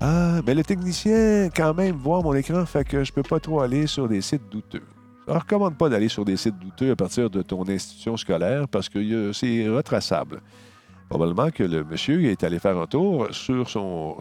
Ah, 0.00 0.40
mais 0.46 0.54
le 0.54 0.62
technicien, 0.62 1.48
quand 1.54 1.74
même, 1.74 1.96
voit 1.96 2.20
mon 2.20 2.34
écran, 2.34 2.66
fait 2.66 2.84
que 2.84 3.04
je 3.04 3.12
peux 3.12 3.22
pas 3.22 3.40
trop 3.40 3.60
aller 3.60 3.86
sur 3.86 4.08
des 4.08 4.20
sites 4.20 4.48
douteux. 4.50 4.82
Je 5.26 5.32
ne 5.32 5.38
recommande 5.38 5.76
pas 5.78 5.88
d'aller 5.88 6.08
sur 6.08 6.24
des 6.24 6.36
sites 6.36 6.58
douteux 6.58 6.90
à 6.90 6.96
partir 6.96 7.30
de 7.30 7.42
ton 7.42 7.66
institution 7.68 8.16
scolaire 8.16 8.68
parce 8.68 8.88
que 8.88 8.98
euh, 8.98 9.32
c'est 9.32 9.68
retraçable. 9.68 10.42
Probablement 11.08 11.50
que 11.50 11.62
le 11.62 11.84
monsieur 11.84 12.24
est 12.24 12.44
allé 12.44 12.58
faire 12.58 12.76
un 12.76 12.86
tour 12.86 13.28
sur 13.30 13.68
son 13.68 14.18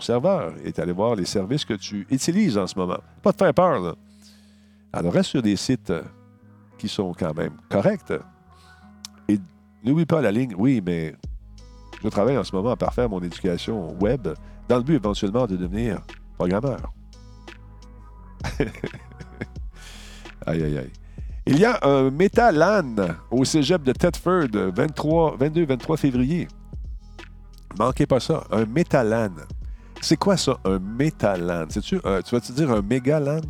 serveur, 0.00 0.54
est 0.64 0.78
allé 0.78 0.92
voir 0.92 1.14
les 1.16 1.26
services 1.26 1.64
que 1.64 1.74
tu 1.74 2.06
utilises 2.10 2.56
en 2.56 2.66
ce 2.66 2.78
moment. 2.78 2.98
Pas 3.22 3.32
de 3.32 3.36
faire 3.36 3.54
peur, 3.54 3.80
là. 3.80 3.94
Alors, 4.92 5.12
reste 5.12 5.30
sur 5.30 5.42
des 5.42 5.56
sites 5.56 5.90
euh, 5.90 6.02
sont 6.88 7.12
quand 7.18 7.34
même 7.34 7.56
corrects. 7.68 8.12
Et 9.28 9.38
n'oublie 9.84 10.06
pas 10.06 10.20
la 10.20 10.30
ligne, 10.32 10.54
oui, 10.58 10.82
mais 10.84 11.14
je 12.02 12.08
travaille 12.08 12.36
en 12.38 12.44
ce 12.44 12.54
moment 12.54 12.70
à 12.70 12.76
parfaire 12.76 13.08
mon 13.08 13.20
éducation 13.20 13.96
web 14.00 14.28
dans 14.68 14.76
le 14.78 14.82
but 14.82 14.94
éventuellement 14.96 15.46
de 15.46 15.56
devenir 15.56 16.00
programmeur. 16.36 16.92
aïe, 20.46 20.62
aïe, 20.62 20.78
aïe. 20.78 20.92
Il 21.46 21.58
y 21.58 21.64
a 21.64 21.78
un 21.82 22.10
Metalan 22.10 22.94
au 23.30 23.44
cégep 23.44 23.82
de 23.82 23.92
Thetford, 23.92 24.48
23, 24.74 25.36
22-23 25.38 25.96
février. 25.98 26.48
Manquez 27.78 28.06
pas 28.06 28.20
ça, 28.20 28.44
un 28.50 28.64
Metalan. 28.64 29.30
C'est 30.00 30.16
quoi 30.16 30.36
ça, 30.36 30.58
un 30.64 30.78
Metalan? 30.78 31.66
C'est-tu, 31.68 32.00
un- 32.04 32.22
tu 32.22 32.34
vas-tu 32.34 32.52
dire 32.52 32.70
un 32.70 32.80
Mégalan? 32.82 33.40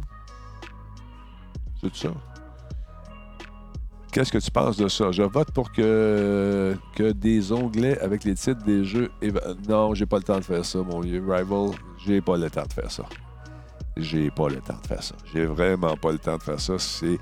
C'est 1.80 1.94
ça? 1.94 2.08
Qu'est-ce 4.14 4.30
que 4.30 4.38
tu 4.38 4.50
penses 4.52 4.76
de 4.76 4.86
ça? 4.86 5.10
Je 5.10 5.24
vote 5.24 5.50
pour 5.50 5.72
que, 5.72 6.76
que 6.94 7.10
des 7.10 7.50
onglets 7.50 7.98
avec 7.98 8.22
les 8.22 8.34
titres 8.36 8.62
des 8.64 8.84
jeux. 8.84 9.10
éva- 9.20 9.56
Non, 9.68 9.92
j'ai 9.92 10.06
pas 10.06 10.18
le 10.18 10.22
temps 10.22 10.38
de 10.38 10.44
faire 10.44 10.64
ça, 10.64 10.78
mon 10.82 11.00
vieux 11.00 11.20
Rival. 11.28 11.70
J'ai 12.06 12.20
pas 12.20 12.36
le 12.36 12.48
temps 12.48 12.62
de 12.62 12.72
faire 12.72 12.92
ça. 12.92 13.02
J'ai 13.96 14.30
pas 14.30 14.48
le 14.48 14.60
temps 14.60 14.78
de 14.80 14.86
faire 14.86 15.02
ça. 15.02 15.16
J'ai 15.32 15.46
vraiment 15.46 15.96
pas 15.96 16.12
le 16.12 16.18
temps 16.18 16.36
de 16.36 16.42
faire 16.44 16.60
ça. 16.60 16.78
C'est, 16.78 17.18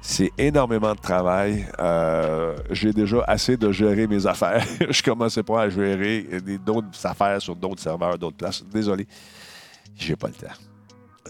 c'est 0.00 0.30
énormément 0.38 0.94
de 0.94 1.00
travail. 1.00 1.68
Euh, 1.78 2.56
j'ai 2.70 2.94
déjà 2.94 3.22
assez 3.28 3.58
de 3.58 3.70
gérer 3.70 4.06
mes 4.06 4.26
affaires. 4.26 4.64
Je 4.88 5.02
commençais 5.02 5.42
pas 5.42 5.62
à 5.64 5.68
gérer 5.68 6.26
d'autres 6.64 7.04
affaires 7.04 7.42
sur 7.42 7.54
d'autres 7.54 7.82
serveurs, 7.82 8.16
d'autres 8.18 8.38
places. 8.38 8.64
Désolé. 8.64 9.06
J'ai 9.96 10.16
pas 10.16 10.28
le 10.28 10.34
temps. 10.34 10.54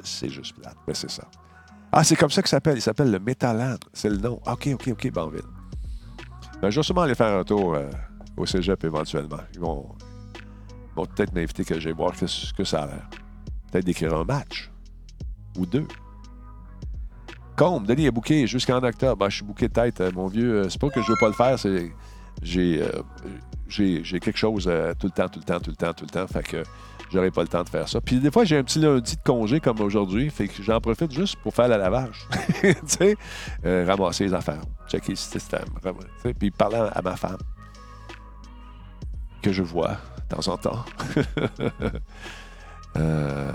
C'est 0.05 0.29
juste 0.29 0.55
plate. 0.57 0.77
Mais 0.87 0.95
c'est 0.95 1.11
ça. 1.11 1.25
Ah, 1.93 2.03
c'est 2.05 2.17
comme 2.17 2.31
ça 2.31 2.41
qu'il 2.41 2.49
s'appelle. 2.49 2.79
Il 2.79 2.83
s'appelle 2.83 3.11
le 3.11 3.19
Metaland. 3.19 3.77
C'est 3.93 4.09
le 4.09 4.17
nom. 4.17 4.41
OK, 4.47 4.69
OK, 4.73 4.89
OK, 4.93 5.11
Banville. 5.13 5.43
Ben, 6.61 6.71
je 6.71 6.77
vais 6.81 6.83
sûrement 6.83 7.03
aller 7.03 7.15
faire 7.15 7.37
un 7.39 7.45
tour 7.45 7.75
euh, 7.75 7.91
au 8.37 8.47
cégep 8.47 8.83
éventuellement. 8.85 9.41
Ils 9.53 9.61
vont, 9.61 9.89
vont 10.97 11.07
peut-être 11.07 11.35
m'inviter 11.35 11.65
que 11.65 11.79
j'aille 11.79 11.93
voir 11.93 12.15
ce 12.17 12.53
que 12.55 12.65
ça 12.65 12.85
a 12.85 12.87
l'air. 12.87 13.09
Peut-être 13.71 13.85
d'écrire 13.85 14.15
un 14.15 14.25
match. 14.25 14.71
Ou 15.59 15.67
deux. 15.67 15.87
Combe, 17.57 17.87
Denis 17.87 18.07
est 18.07 18.11
booké 18.11 18.47
jusqu'en 18.47 18.83
octobre. 18.83 19.17
Ben, 19.19 19.29
je 19.29 19.37
suis 19.37 19.45
booké 19.45 19.69
de 19.69 19.73
tête, 19.75 20.01
euh, 20.01 20.11
mon 20.15 20.29
vieux. 20.29 20.63
Euh, 20.63 20.69
C'est 20.71 20.81
pas 20.81 20.89
que 20.89 21.03
je 21.03 21.09
veux 21.09 21.19
pas 21.21 21.29
le 21.29 21.35
faire, 21.35 21.59
c'est. 21.59 21.93
J'ai, 22.41 22.83
j'ai, 23.69 24.03
j'ai 24.03 24.19
quelque 24.19 24.39
chose 24.39 24.65
tout 24.99 25.07
le 25.07 25.13
temps, 25.13 25.29
tout 25.29 25.39
le 25.39 25.45
temps, 25.45 25.61
tout 25.61 25.71
le 25.71 25.77
temps, 25.77 25.93
tout 25.93 26.05
le 26.05 26.11
temps. 26.11 26.27
Fait 26.27 26.43
que 26.43 26.63
j'aurai 27.13 27.31
pas 27.31 27.43
le 27.43 27.49
temps 27.49 27.63
de 27.63 27.69
faire 27.69 27.89
ça. 27.89 28.01
Puis 28.01 28.19
des 28.19 28.31
fois, 28.31 28.45
j'ai 28.45 28.57
un 28.57 28.65
petit 28.65 28.79
lundi 28.79 29.17
de 29.17 29.23
congé 29.23 29.61
comme 29.61 29.81
aujourd'hui. 29.81 30.31
Fait 30.31 30.49
que 30.49 30.63
j'en 30.63 30.81
profite 30.81 31.13
juste 31.13 31.37
pour 31.37 31.55
faire 31.55 31.69
le 31.69 31.77
lavage. 31.77 32.27
tu 32.61 32.75
sais, 32.87 33.17
euh, 33.65 33.85
ramasser 33.87 34.25
les 34.25 34.35
affaires, 34.35 34.63
checker 34.89 35.13
le 35.13 35.17
système. 35.17 35.67
Puis 36.39 36.51
parler 36.51 36.89
à 36.93 37.03
ma 37.03 37.17
femme. 37.17 37.39
Que 39.43 39.53
je 39.53 39.63
vois 39.63 39.97
de 40.31 40.37
temps 40.37 40.53
en 40.53 40.57
temps. 40.57 40.85
euh, 42.97 43.53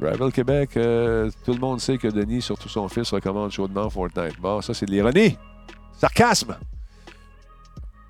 Rival 0.00 0.32
Québec, 0.32 0.76
euh, 0.76 1.30
tout 1.44 1.52
le 1.54 1.60
monde 1.60 1.80
sait 1.80 1.98
que 1.98 2.08
Denis, 2.08 2.42
surtout 2.42 2.68
son 2.68 2.88
fils, 2.88 3.10
recommande 3.10 3.52
chaudement 3.52 3.88
Fortnite. 3.88 4.38
Bon, 4.40 4.60
ça, 4.60 4.74
c'est 4.74 4.86
de 4.86 4.90
l'ironie. 4.90 5.38
Sarcasme. 5.96 6.56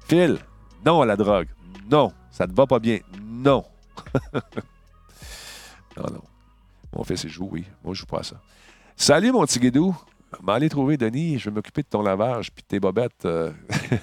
Phil, 0.07 0.39
non 0.85 1.03
à 1.03 1.07
la 1.07 1.17
drogue. 1.17 1.49
Non. 1.91 2.13
Ça 2.35 2.49
te 2.49 2.53
va 2.53 2.67
pas 2.67 2.81
bien? 2.81 2.99
Non. 3.23 3.65
non, 5.97 6.03
non. 6.11 6.23
Mon 6.93 7.05
fils, 7.05 7.23
il 7.23 7.31
joue, 7.31 7.49
oui. 7.53 7.65
Moi, 7.85 7.95
je 7.95 8.01
joue 8.01 8.07
pas 8.07 8.19
à 8.19 8.23
ça. 8.25 8.41
Salut, 8.97 9.31
mon 9.31 9.45
petit 9.47 9.61
guédou. 9.61 9.97
Trouver 10.69 10.97
Denis, 10.97 11.39
je 11.39 11.49
vais 11.49 11.55
m'occuper 11.55 11.83
de 11.83 11.87
ton 11.87 12.03
lavage 12.03 12.51
puis 12.51 12.65
de 12.65 12.67
tes 12.67 12.81
bobettes. 12.81 13.25
euh, 13.25 13.53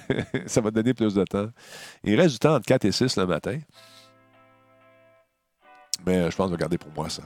ça 0.46 0.62
va 0.62 0.70
te 0.70 0.76
donner 0.76 0.94
plus 0.94 1.12
de 1.12 1.24
temps. 1.24 1.48
Il 2.04 2.18
reste 2.18 2.32
du 2.32 2.38
temps 2.38 2.54
entre 2.54 2.64
4 2.64 2.86
et 2.86 2.92
6 2.92 3.18
le 3.18 3.26
matin. 3.26 3.58
Mais 6.06 6.16
euh, 6.16 6.30
je 6.30 6.36
pense 6.36 6.46
que 6.46 6.52
je 6.52 6.56
vais 6.56 6.60
garder 6.60 6.78
pour 6.78 6.90
moi 6.94 7.10
ça. 7.10 7.22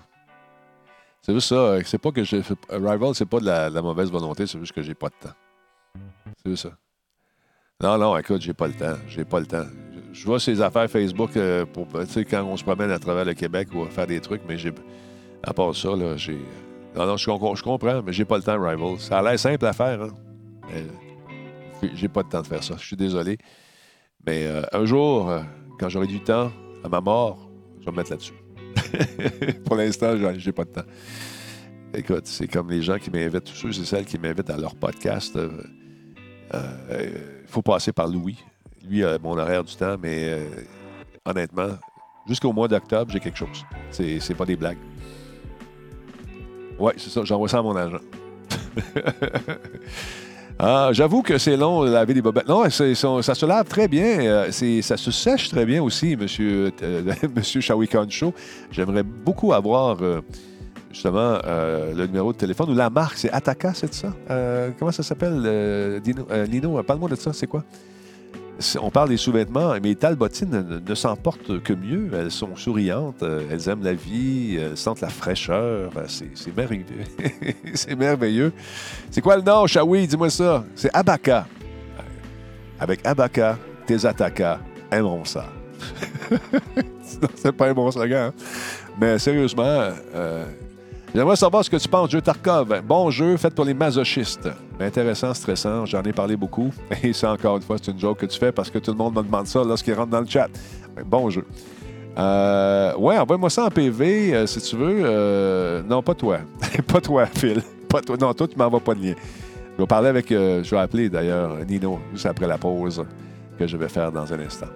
C'est 1.23 1.33
juste 1.35 1.51
ça. 1.51 1.55
euh, 1.55 1.83
C'est 1.87 1.99
pas 1.99 2.11
que 2.11 2.24
je. 2.24 2.39
Rival, 2.69 3.15
c'est 3.15 3.27
pas 3.27 3.39
de 3.39 3.45
la, 3.47 3.70
de 3.70 3.77
la 3.77 3.83
mauvaise 3.83 4.11
volonté, 4.11 4.49
c'est 4.49 4.59
juste 4.59 4.73
que 4.73 4.83
j'ai 4.83 4.97
pas 4.97 5.09
de 5.11 5.15
temps. 5.28 5.35
C'est 6.43 6.51
juste 6.51 6.65
ça. 6.65 6.77
Non, 7.81 7.97
non, 7.97 8.16
écoute, 8.19 8.43
j'ai 8.43 8.55
pas 8.55 8.66
le 8.66 8.74
temps. 8.74 8.97
J'ai 9.07 9.24
pas 9.24 9.39
le 9.39 9.47
temps. 9.47 9.66
Je, 10.19 10.25
vois 10.25 10.41
ces 10.41 10.61
affaires 10.63 10.89
Facebook 10.91 11.37
euh, 11.37 11.67
pour, 11.67 11.87
sais, 12.09 12.25
quand 12.25 12.43
on 12.45 12.57
se 12.57 12.65
promène 12.65 12.91
à 12.91 12.99
travers 12.99 13.25
le 13.25 13.35
Québec 13.35 13.69
ou 13.75 13.85
faire 13.87 14.07
des 14.07 14.21
trucs, 14.21 14.43
mais 14.49 14.57
j'ai. 14.59 14.73
À 15.43 15.53
part 15.53 15.75
ça, 15.77 15.95
là, 15.95 16.17
j'ai. 16.17 16.39
Non, 16.97 17.07
non, 17.07 17.17
je, 17.17 17.27
com- 17.27 17.55
je 17.55 17.63
comprends, 17.63 18.03
mais 18.03 18.13
j'ai 18.13 18.25
pas 18.25 18.39
le 18.39 18.43
temps, 18.43 18.61
Rival. 18.61 18.99
Ça 18.99 19.19
a 19.19 19.23
l'air 19.23 19.39
simple 19.39 19.65
à 19.67 19.73
faire, 19.73 20.03
hein. 20.03 20.11
Mais 21.83 21.91
j'ai 21.95 22.09
pas 22.09 22.23
le 22.23 22.29
temps 22.29 22.41
de 22.41 22.47
faire 22.47 22.65
ça. 22.65 22.75
Je 22.79 22.87
suis 22.87 22.97
désolé. 22.97 23.37
Mais 24.27 24.47
euh, 24.47 24.63
un 24.73 24.85
jour, 24.87 25.29
euh, 25.31 25.41
quand 25.79 25.89
j'aurai 25.91 26.07
du 26.07 26.21
temps, 26.21 26.51
à 26.83 26.89
ma 26.89 27.01
mort, 27.01 27.49
je 27.81 27.85
vais 27.85 27.93
me 27.93 27.97
mettre 27.99 28.11
là-dessus. 28.11 28.33
Pour 29.65 29.77
l'instant, 29.77 30.17
j'ai- 30.17 30.39
j'ai 30.41 30.53
pas 30.53 30.65
de 30.65 30.71
temps. 30.71 30.87
Écoute, 31.95 32.27
c'est 32.27 32.49
comme 32.49 32.71
les 32.71 32.83
gens 32.83 32.99
qui 32.99 33.11
m'invitent, 33.11 33.45
tous 33.45 33.55
ceux 33.73 33.81
et 33.83 33.85
celles 33.85 34.05
qui 34.07 34.19
m'invitent 34.19 34.51
à 34.51 34.57
leur 34.57 34.75
podcast. 34.75 35.39
Il 36.53 37.11
faut 37.47 37.63
passer 37.63 37.93
par 37.93 38.09
Louis. 38.09 38.37
Lui 38.89 39.05
a 39.05 39.19
mon 39.19 39.37
horaire 39.37 39.65
du 39.65 39.75
temps, 39.75 39.97
mais 40.01 40.33
euh, 40.33 40.45
honnêtement, 41.25 41.71
jusqu'au 42.29 42.53
mois 42.53 42.69
d'octobre, 42.69 43.11
j'ai 43.13 43.21
quelque 43.21 43.39
chose. 43.39 43.65
C'est 43.91 44.21
c'est 44.21 44.35
pas 44.35 44.45
des 44.45 44.57
blagues. 44.57 44.79
Oui, 46.79 46.93
c'est 46.97 47.11
ça. 47.11 47.25
J'envoie 47.25 47.49
ça 47.49 47.59
à 47.59 47.63
mon 47.63 47.77
agent. 47.77 47.99
Ah, 50.59 50.89
J'avoue 50.93 51.21
que 51.21 51.37
c'est 51.37 51.57
long, 51.57 51.83
laver 51.83 52.15
des 52.15 52.23
bobettes. 52.23 52.49
Non, 52.49 52.69
ça, 52.71 52.95
se 52.95 53.45
lave 53.47 53.67
très 53.67 53.89
bien. 53.89 54.21
Euh, 54.21 54.51
ça 54.81 54.97
se 54.97 55.11
sèche 55.11 55.51
très 55.51 55.67
bien 55.67 55.83
aussi, 55.83 56.17
monsieur, 56.17 56.73
euh, 56.83 57.13
monsieur. 57.37 57.61
J'aimerais 58.71 59.03
beaucoup 59.03 59.53
avoir 59.53 59.99
euh, 60.01 60.23
justement 60.91 61.39
euh, 61.45 61.93
le 61.95 62.07
numéro 62.07 62.33
de 62.33 62.39
téléphone 62.39 62.71
ou 62.71 62.75
la 62.75 62.89
marque. 62.89 63.19
C'est 63.19 63.31
Ataka, 63.31 63.75
c'est 63.75 63.93
ça? 63.93 64.15
Euh, 64.31 64.71
comment 64.79 64.93
ça 64.93 65.03
s'appelle, 65.03 65.43
euh, 65.45 66.01
Dino? 66.01 66.27
Euh, 66.31 66.47
Lino? 66.47 66.83
Parle-moi 66.83 67.11
de 67.11 67.17
ça, 67.17 67.35
c'est 67.35 67.47
quoi? 67.47 67.63
On 68.81 68.91
parle 68.91 69.11
des 69.11 69.19
sous-vêtements, 69.19 69.73
mais 69.74 69.81
les 69.81 69.97
talbotines 69.97 70.51
ne, 70.51 70.78
ne 70.78 70.95
s'en 70.95 71.15
portent 71.15 71.62
que 71.62 71.73
mieux. 71.74 72.11
Elles 72.15 72.31
sont 72.31 72.57
souriantes, 72.57 73.23
euh, 73.23 73.43
elles 73.51 73.69
aiment 73.69 73.85
la 73.85 73.93
vie, 73.93 74.57
elles 74.57 74.77
sentent 74.78 75.03
la 75.03 75.11
fraîcheur. 75.11 75.91
Euh, 75.97 76.05
C'est 76.07 76.57
merveilleux. 76.57 76.85
c'est 77.74 77.95
merveilleux. 77.97 78.53
C'est 79.11 79.20
quoi 79.20 79.37
le 79.37 79.43
nom, 79.43 79.66
Shawi? 79.66 80.07
Dis-moi 80.07 80.31
ça. 80.31 80.65
C'est 80.74 80.91
Abaka. 80.95 81.47
Avec 82.81 83.07
Abaka, 83.07 83.59
tes 83.87 84.05
attaquants 84.07 84.59
aimeront 84.91 85.24
ça. 85.24 85.47
C'est 87.35 87.53
pas 87.53 87.69
un 87.69 87.73
bon 87.73 87.91
slogan. 87.91 88.33
Mais 89.01 89.19
sérieusement, 89.19 89.91
euh, 90.15 90.45
j'aimerais 91.17 91.37
savoir 91.37 91.65
ce 91.65 91.71
que 91.71 91.79
tu 91.79 91.89
penses, 91.89 92.11
jeu 92.11 92.21
Tarkov. 92.21 92.83
Bon 92.87 93.11
jeu 93.11 93.39
fait 93.39 93.55
pour 93.55 93.65
les 93.65 93.73
masochistes. 93.73 94.51
Intéressant, 94.79 95.33
stressant, 95.33 95.87
j'en 95.87 96.03
ai 96.03 96.13
parlé 96.13 96.37
beaucoup. 96.37 96.71
Et 97.03 97.15
ça, 97.15 97.33
encore 97.33 97.57
une 97.57 97.63
fois, 97.63 97.77
c'est 97.83 97.91
une 97.91 97.99
joke 97.99 98.19
que 98.19 98.27
tu 98.27 98.39
fais 98.39 98.53
parce 98.53 98.69
que 98.69 98.79
tout 98.79 98.91
le 98.91 98.99
monde 98.99 99.17
me 99.17 99.23
demande 99.23 99.47
ça 99.47 99.65
lorsqu'il 99.65 99.95
rentre 99.95 100.11
dans 100.11 100.21
le 100.21 100.27
chat. 100.27 100.49
Bon 101.07 101.31
jeu. 101.31 101.47
Euh, 102.19 102.95
ouais, 102.97 103.17
envoie-moi 103.19 103.49
ça 103.49 103.65
en 103.65 103.71
PV 103.71 104.35
euh, 104.35 104.47
si 104.47 104.61
tu 104.61 104.77
veux. 104.77 105.01
Euh, 105.05 105.83
non, 105.89 106.03
pas 106.03 106.15
toi. 106.15 106.41
pas 106.87 107.01
toi, 107.01 107.25
Phil. 107.27 107.63
Pas 107.89 108.03
toi. 108.03 108.17
Non, 108.21 108.35
toi, 108.35 108.47
tu 108.47 108.59
m'envoies 108.59 108.81
pas 108.81 108.95
de 108.95 109.03
lien. 109.03 109.15
Je 109.77 109.83
vais 109.83 109.87
parler 109.87 110.09
avec. 110.09 110.29
je 110.31 110.71
vais 110.71 110.79
appeler 110.79 111.09
d'ailleurs 111.09 111.57
Nino 111.67 111.99
juste 112.13 112.27
après 112.27 112.47
la 112.47 112.59
pause 112.59 113.05
que 113.59 113.67
je 113.67 113.77
vais 113.77 113.89
faire 113.89 114.13
dans 114.13 114.31
un 114.33 114.41
instant. 114.41 114.67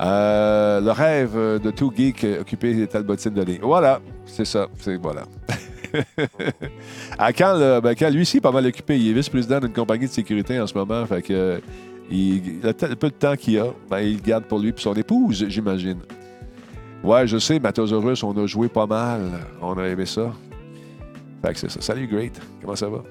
Euh, 0.00 0.80
le 0.80 0.90
rêve 0.90 1.34
de 1.34 1.70
tout 1.70 1.90
geek 1.94 2.22
euh, 2.24 2.40
occuper 2.42 2.74
les 2.74 2.86
talbotines 2.86 3.32
de 3.32 3.42
ligne. 3.42 3.60
Voilà, 3.62 4.00
c'est 4.26 4.44
ça. 4.44 4.68
C'est 4.78 4.96
voilà. 4.96 5.22
à 7.18 7.32
quand, 7.32 7.54
le, 7.54 7.80
ben, 7.80 7.94
quand 7.94 8.10
lui 8.10 8.20
aussi 8.22 8.36
est 8.36 8.42
pas 8.42 8.52
mal 8.52 8.66
occupé. 8.66 8.98
Il 8.98 9.10
est 9.10 9.12
vice-président 9.14 9.58
d'une 9.58 9.72
compagnie 9.72 10.06
de 10.06 10.10
sécurité 10.10 10.60
en 10.60 10.66
ce 10.66 10.74
moment. 10.74 11.06
Fait 11.06 11.22
que 11.22 11.32
euh, 11.32 11.58
il, 12.10 12.60
le 12.62 12.72
peu 12.72 13.08
de 13.08 13.14
temps 13.14 13.36
qu'il 13.36 13.58
a, 13.58 13.68
ben, 13.88 14.00
il 14.00 14.20
garde 14.20 14.44
pour 14.44 14.58
lui 14.58 14.68
et 14.68 14.74
son 14.76 14.94
épouse, 14.94 15.46
j'imagine. 15.48 16.00
Ouais, 17.02 17.26
je 17.26 17.38
sais, 17.38 17.58
Mathosaurus, 17.58 18.22
on 18.22 18.36
a 18.36 18.46
joué 18.46 18.68
pas 18.68 18.86
mal. 18.86 19.20
On 19.62 19.78
a 19.78 19.84
aimé 19.86 20.04
ça. 20.04 20.32
Fait 21.42 21.52
que 21.54 21.58
c'est 21.58 21.70
ça. 21.70 21.80
Salut, 21.80 22.06
Great. 22.06 22.38
Comment 22.60 22.76
ça 22.76 22.88
va? 22.88 23.02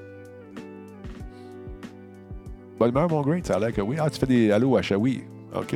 Bonne 2.78 2.90
humeur, 2.90 3.10
mon 3.10 3.22
Great. 3.22 3.48
Ça 3.48 3.56
a 3.56 3.60
l'air 3.60 3.74
que 3.74 3.82
oui. 3.82 3.96
Ah, 4.00 4.10
tu 4.10 4.20
fais 4.20 4.28
des 4.28 4.52
allô 4.52 4.78
à 4.78 4.82
Shawi. 4.84 5.24
OK. 5.56 5.76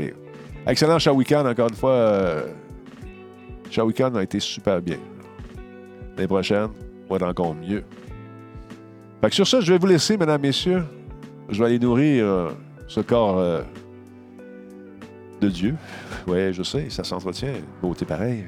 Excellent 0.70 1.00
Shawikan, 1.00 1.48
encore 1.48 1.70
une 1.70 1.76
fois. 1.76 1.92
Euh, 1.94 2.48
Shawikan 3.72 4.14
a 4.14 4.22
été 4.22 4.40
super 4.40 4.80
bien. 4.80 4.98
L'année 6.16 6.28
prochaine, 6.28 6.68
va 7.10 7.16
être 7.16 7.26
encore 7.26 7.56
mieux. 7.56 7.84
Fait 9.20 9.34
sur 9.34 9.48
ça, 9.48 9.62
je 9.62 9.74
vais 9.74 9.80
vous 9.80 9.88
laisser, 9.88 10.16
mesdames, 10.16 10.40
messieurs. 10.40 10.84
Je 11.50 11.58
vais 11.58 11.66
aller 11.66 11.80
nourrir 11.80 12.24
euh, 12.24 12.50
ce 12.88 13.00
corps 13.00 13.40
euh, 13.40 13.62
de 15.42 15.50
Dieu. 15.50 15.76
Oui, 16.28 16.54
je 16.54 16.62
sais, 16.62 16.88
ça 16.90 17.04
s'entretient. 17.04 17.54
Beauté 17.82 18.06
pareille. 18.06 18.46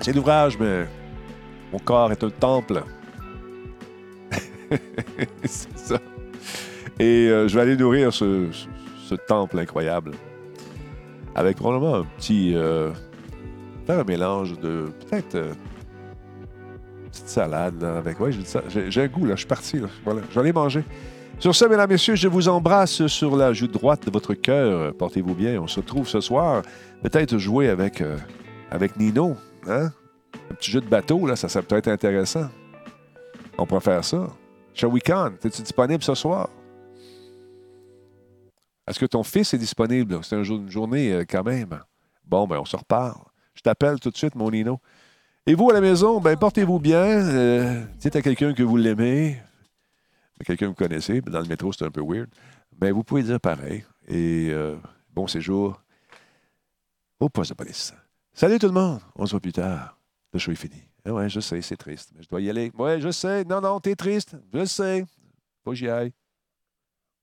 C'est 0.00 0.14
l'ouvrage, 0.14 0.56
mais 0.58 0.86
mon 1.70 1.78
corps 1.78 2.10
est 2.12 2.24
un 2.24 2.30
temple. 2.30 2.82
c'est 5.44 5.76
ça. 5.78 5.98
Et 6.98 7.28
je 7.28 7.54
vais 7.54 7.60
aller 7.60 7.76
nourrir 7.76 8.10
ce, 8.10 8.48
temple 9.26 9.58
incroyable. 9.58 10.12
Avec 11.34 11.56
probablement 11.56 11.96
un 11.96 12.04
petit. 12.18 12.54
faire 13.86 13.98
un 13.98 14.04
mélange 14.04 14.58
de. 14.60 14.92
Peut-être 15.08 15.38
petite 17.14 17.28
salade 17.28 17.82
avec. 17.82 18.18
Ouais, 18.20 18.30
j'ai 18.88 19.02
un 19.02 19.06
goût, 19.06 19.26
là. 19.26 19.34
Je 19.34 19.40
suis 19.40 19.46
parti. 19.46 19.78
Là. 19.78 19.88
Voilà. 20.04 20.22
J'en 20.32 20.44
ai 20.44 20.52
mangé. 20.52 20.84
Sur 21.38 21.54
ce, 21.54 21.64
mesdames, 21.64 21.90
messieurs, 21.90 22.14
je 22.14 22.28
vous 22.28 22.48
embrasse 22.48 23.06
sur 23.06 23.36
la 23.36 23.52
joue 23.52 23.66
droite 23.66 24.06
de 24.06 24.10
votre 24.10 24.34
cœur. 24.34 24.94
Portez-vous 24.94 25.34
bien. 25.34 25.60
On 25.60 25.66
se 25.66 25.80
retrouve 25.80 26.08
ce 26.08 26.20
soir. 26.20 26.62
Peut-être 27.02 27.38
jouer 27.38 27.68
avec, 27.68 28.00
euh, 28.00 28.16
avec 28.70 28.96
Nino. 28.96 29.36
Hein? 29.66 29.90
Un 30.50 30.54
petit 30.54 30.70
jeu 30.70 30.80
de 30.80 30.88
bateau, 30.88 31.26
là, 31.26 31.36
ça 31.36 31.48
serait 31.48 31.64
peut-être 31.64 31.88
intéressant. 31.88 32.48
On 33.58 33.66
pourrait 33.66 33.80
faire 33.80 34.04
ça. 34.04 34.28
Shall 34.74 34.90
we 34.90 35.02
Es-tu 35.44 35.62
disponible 35.62 36.02
ce 36.02 36.14
soir? 36.14 36.48
Est-ce 38.86 38.98
que 38.98 39.06
ton 39.06 39.22
fils 39.22 39.54
est 39.54 39.58
disponible? 39.58 40.18
C'est 40.22 40.36
une 40.36 40.70
journée 40.70 41.12
euh, 41.12 41.24
quand 41.28 41.44
même. 41.44 41.80
Bon, 42.24 42.46
ben 42.46 42.58
on 42.58 42.64
se 42.64 42.76
reparle. 42.76 43.20
Je 43.54 43.62
t'appelle 43.62 43.98
tout 44.00 44.10
de 44.10 44.16
suite, 44.16 44.34
mon 44.34 44.50
Nino. 44.50 44.80
Et 45.46 45.54
vous, 45.54 45.70
à 45.70 45.74
la 45.74 45.80
maison, 45.80 46.20
ben, 46.20 46.36
portez-vous 46.36 46.78
bien. 46.78 47.04
Euh, 47.04 47.84
dites 47.98 48.16
à 48.16 48.22
quelqu'un 48.22 48.52
que 48.52 48.62
vous 48.62 48.76
l'aimez. 48.76 49.40
Quelqu'un 50.44 50.56
que 50.56 50.64
vous 50.70 50.74
connaissez. 50.74 51.20
Dans 51.20 51.40
le 51.40 51.46
métro, 51.46 51.72
c'est 51.72 51.84
un 51.84 51.90
peu 51.90 52.02
weird. 52.02 52.28
Ben, 52.72 52.92
vous 52.92 53.04
pouvez 53.04 53.22
dire 53.22 53.40
pareil. 53.40 53.84
Et 54.08 54.48
euh, 54.50 54.76
bon 55.12 55.26
séjour 55.26 55.80
au 57.20 57.28
poste 57.28 57.50
de 57.50 57.54
police. 57.54 57.94
Salut 58.32 58.58
tout 58.58 58.66
le 58.66 58.72
monde. 58.72 59.00
On 59.16 59.24
se 59.26 59.30
voit 59.30 59.40
plus 59.40 59.52
tard. 59.52 59.98
Le 60.32 60.38
show 60.38 60.50
est 60.50 60.56
fini. 60.56 60.82
Ah 61.06 61.28
je 61.28 61.40
sais, 61.40 61.60
c'est 61.62 61.76
triste. 61.76 62.10
Mais 62.14 62.22
je 62.22 62.28
dois 62.28 62.40
y 62.40 62.50
aller. 62.50 62.72
Ouais, 62.76 63.00
je 63.00 63.10
sais. 63.10 63.44
Non, 63.44 63.60
non, 63.60 63.78
t'es 63.80 63.94
triste. 63.94 64.36
Je 64.52 64.64
sais. 64.64 65.06
Faut 65.62 65.70
que 65.70 65.76
j'y 65.76 65.88
aille. 65.88 66.12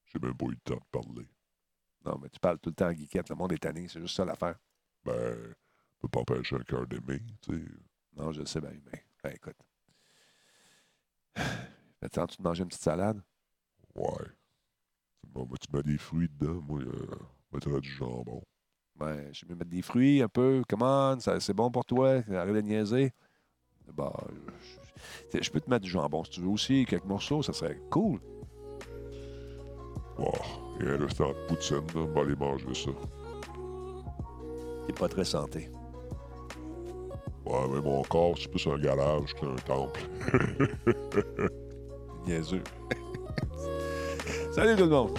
J'ai 0.05 0.19
même 0.19 0.35
pas 0.35 0.45
eu 0.45 0.51
le 0.51 0.57
temps 0.63 0.75
de 0.75 0.99
parler. 0.99 1.27
Non, 2.05 2.17
mais 2.21 2.29
tu 2.29 2.39
parles 2.39 2.59
tout 2.59 2.69
le 2.69 2.75
temps 2.75 2.87
à 2.87 2.93
Guiquette. 2.93 3.29
Le 3.29 3.35
monde 3.35 3.53
est 3.53 3.57
tanné. 3.57 3.87
C'est 3.87 4.01
juste 4.01 4.15
ça 4.15 4.25
l'affaire. 4.25 4.55
Ben, 5.05 5.53
peut 5.99 6.07
pas 6.07 6.21
empêcher 6.21 6.55
un 6.55 6.63
cœur 6.63 6.87
d'aimer, 6.87 7.21
tu 7.41 7.53
sais. 7.53 7.65
Non, 8.17 8.31
je 8.31 8.39
le 8.39 8.45
sais 8.45 8.59
bien. 8.59 8.71
Mais, 8.91 9.03
ben, 9.23 9.33
écoute. 9.33 9.55
Attends-tu 12.01 12.37
de 12.37 12.43
manger 12.43 12.63
une 12.63 12.69
petite 12.69 12.81
salade? 12.81 13.21
Ouais. 13.95 14.27
Bon, 15.27 15.47
tu 15.59 15.67
mets 15.75 15.83
des 15.83 15.97
fruits 15.97 16.27
dedans. 16.27 16.61
Moi, 16.67 16.81
euh, 16.81 17.07
je 17.51 17.55
mettrais 17.55 17.81
du 17.81 17.89
jambon. 17.89 18.41
Ben, 18.95 19.33
je 19.33 19.45
vais 19.45 19.55
mettre 19.55 19.69
des 19.69 19.81
fruits 19.81 20.21
un 20.21 20.27
peu. 20.27 20.63
Comment? 20.67 21.17
C'est 21.19 21.53
bon 21.53 21.71
pour 21.71 21.85
toi? 21.85 22.23
Arrête 22.31 22.55
de 22.55 22.61
niaiser. 22.61 23.13
Bah, 23.93 24.13
je, 25.33 25.49
peux 25.49 25.59
te 25.59 25.69
mettre 25.69 25.83
du 25.83 25.89
jambon 25.89 26.23
si 26.23 26.31
tu 26.31 26.41
veux 26.41 26.49
aussi. 26.49 26.85
Quelques 26.85 27.05
morceaux, 27.05 27.41
ça 27.43 27.53
serait 27.53 27.79
cool. 27.89 28.19
Oh, 30.17 30.70
a 30.87 30.93
un 30.93 30.97
restaurant 30.97 31.31
de 31.31 31.47
poutine, 31.47 31.81
on 31.95 32.05
va 32.05 32.21
aller 32.21 32.35
manger 32.35 32.73
ça. 32.73 32.91
Il 34.87 34.93
pas 34.95 35.07
très 35.07 35.25
santé. 35.25 35.69
Ouais, 37.45 37.67
mais 37.73 37.81
mon 37.81 38.01
corps, 38.03 38.35
c'est 38.37 38.49
plus 38.49 38.65
un 38.67 38.77
garage 38.77 39.33
qu'un 39.33 39.55
temple. 39.65 40.01
Niaiseux. 42.27 42.63
Salut 44.53 44.75
tout 44.75 44.83
le 44.83 44.89
monde! 44.89 45.17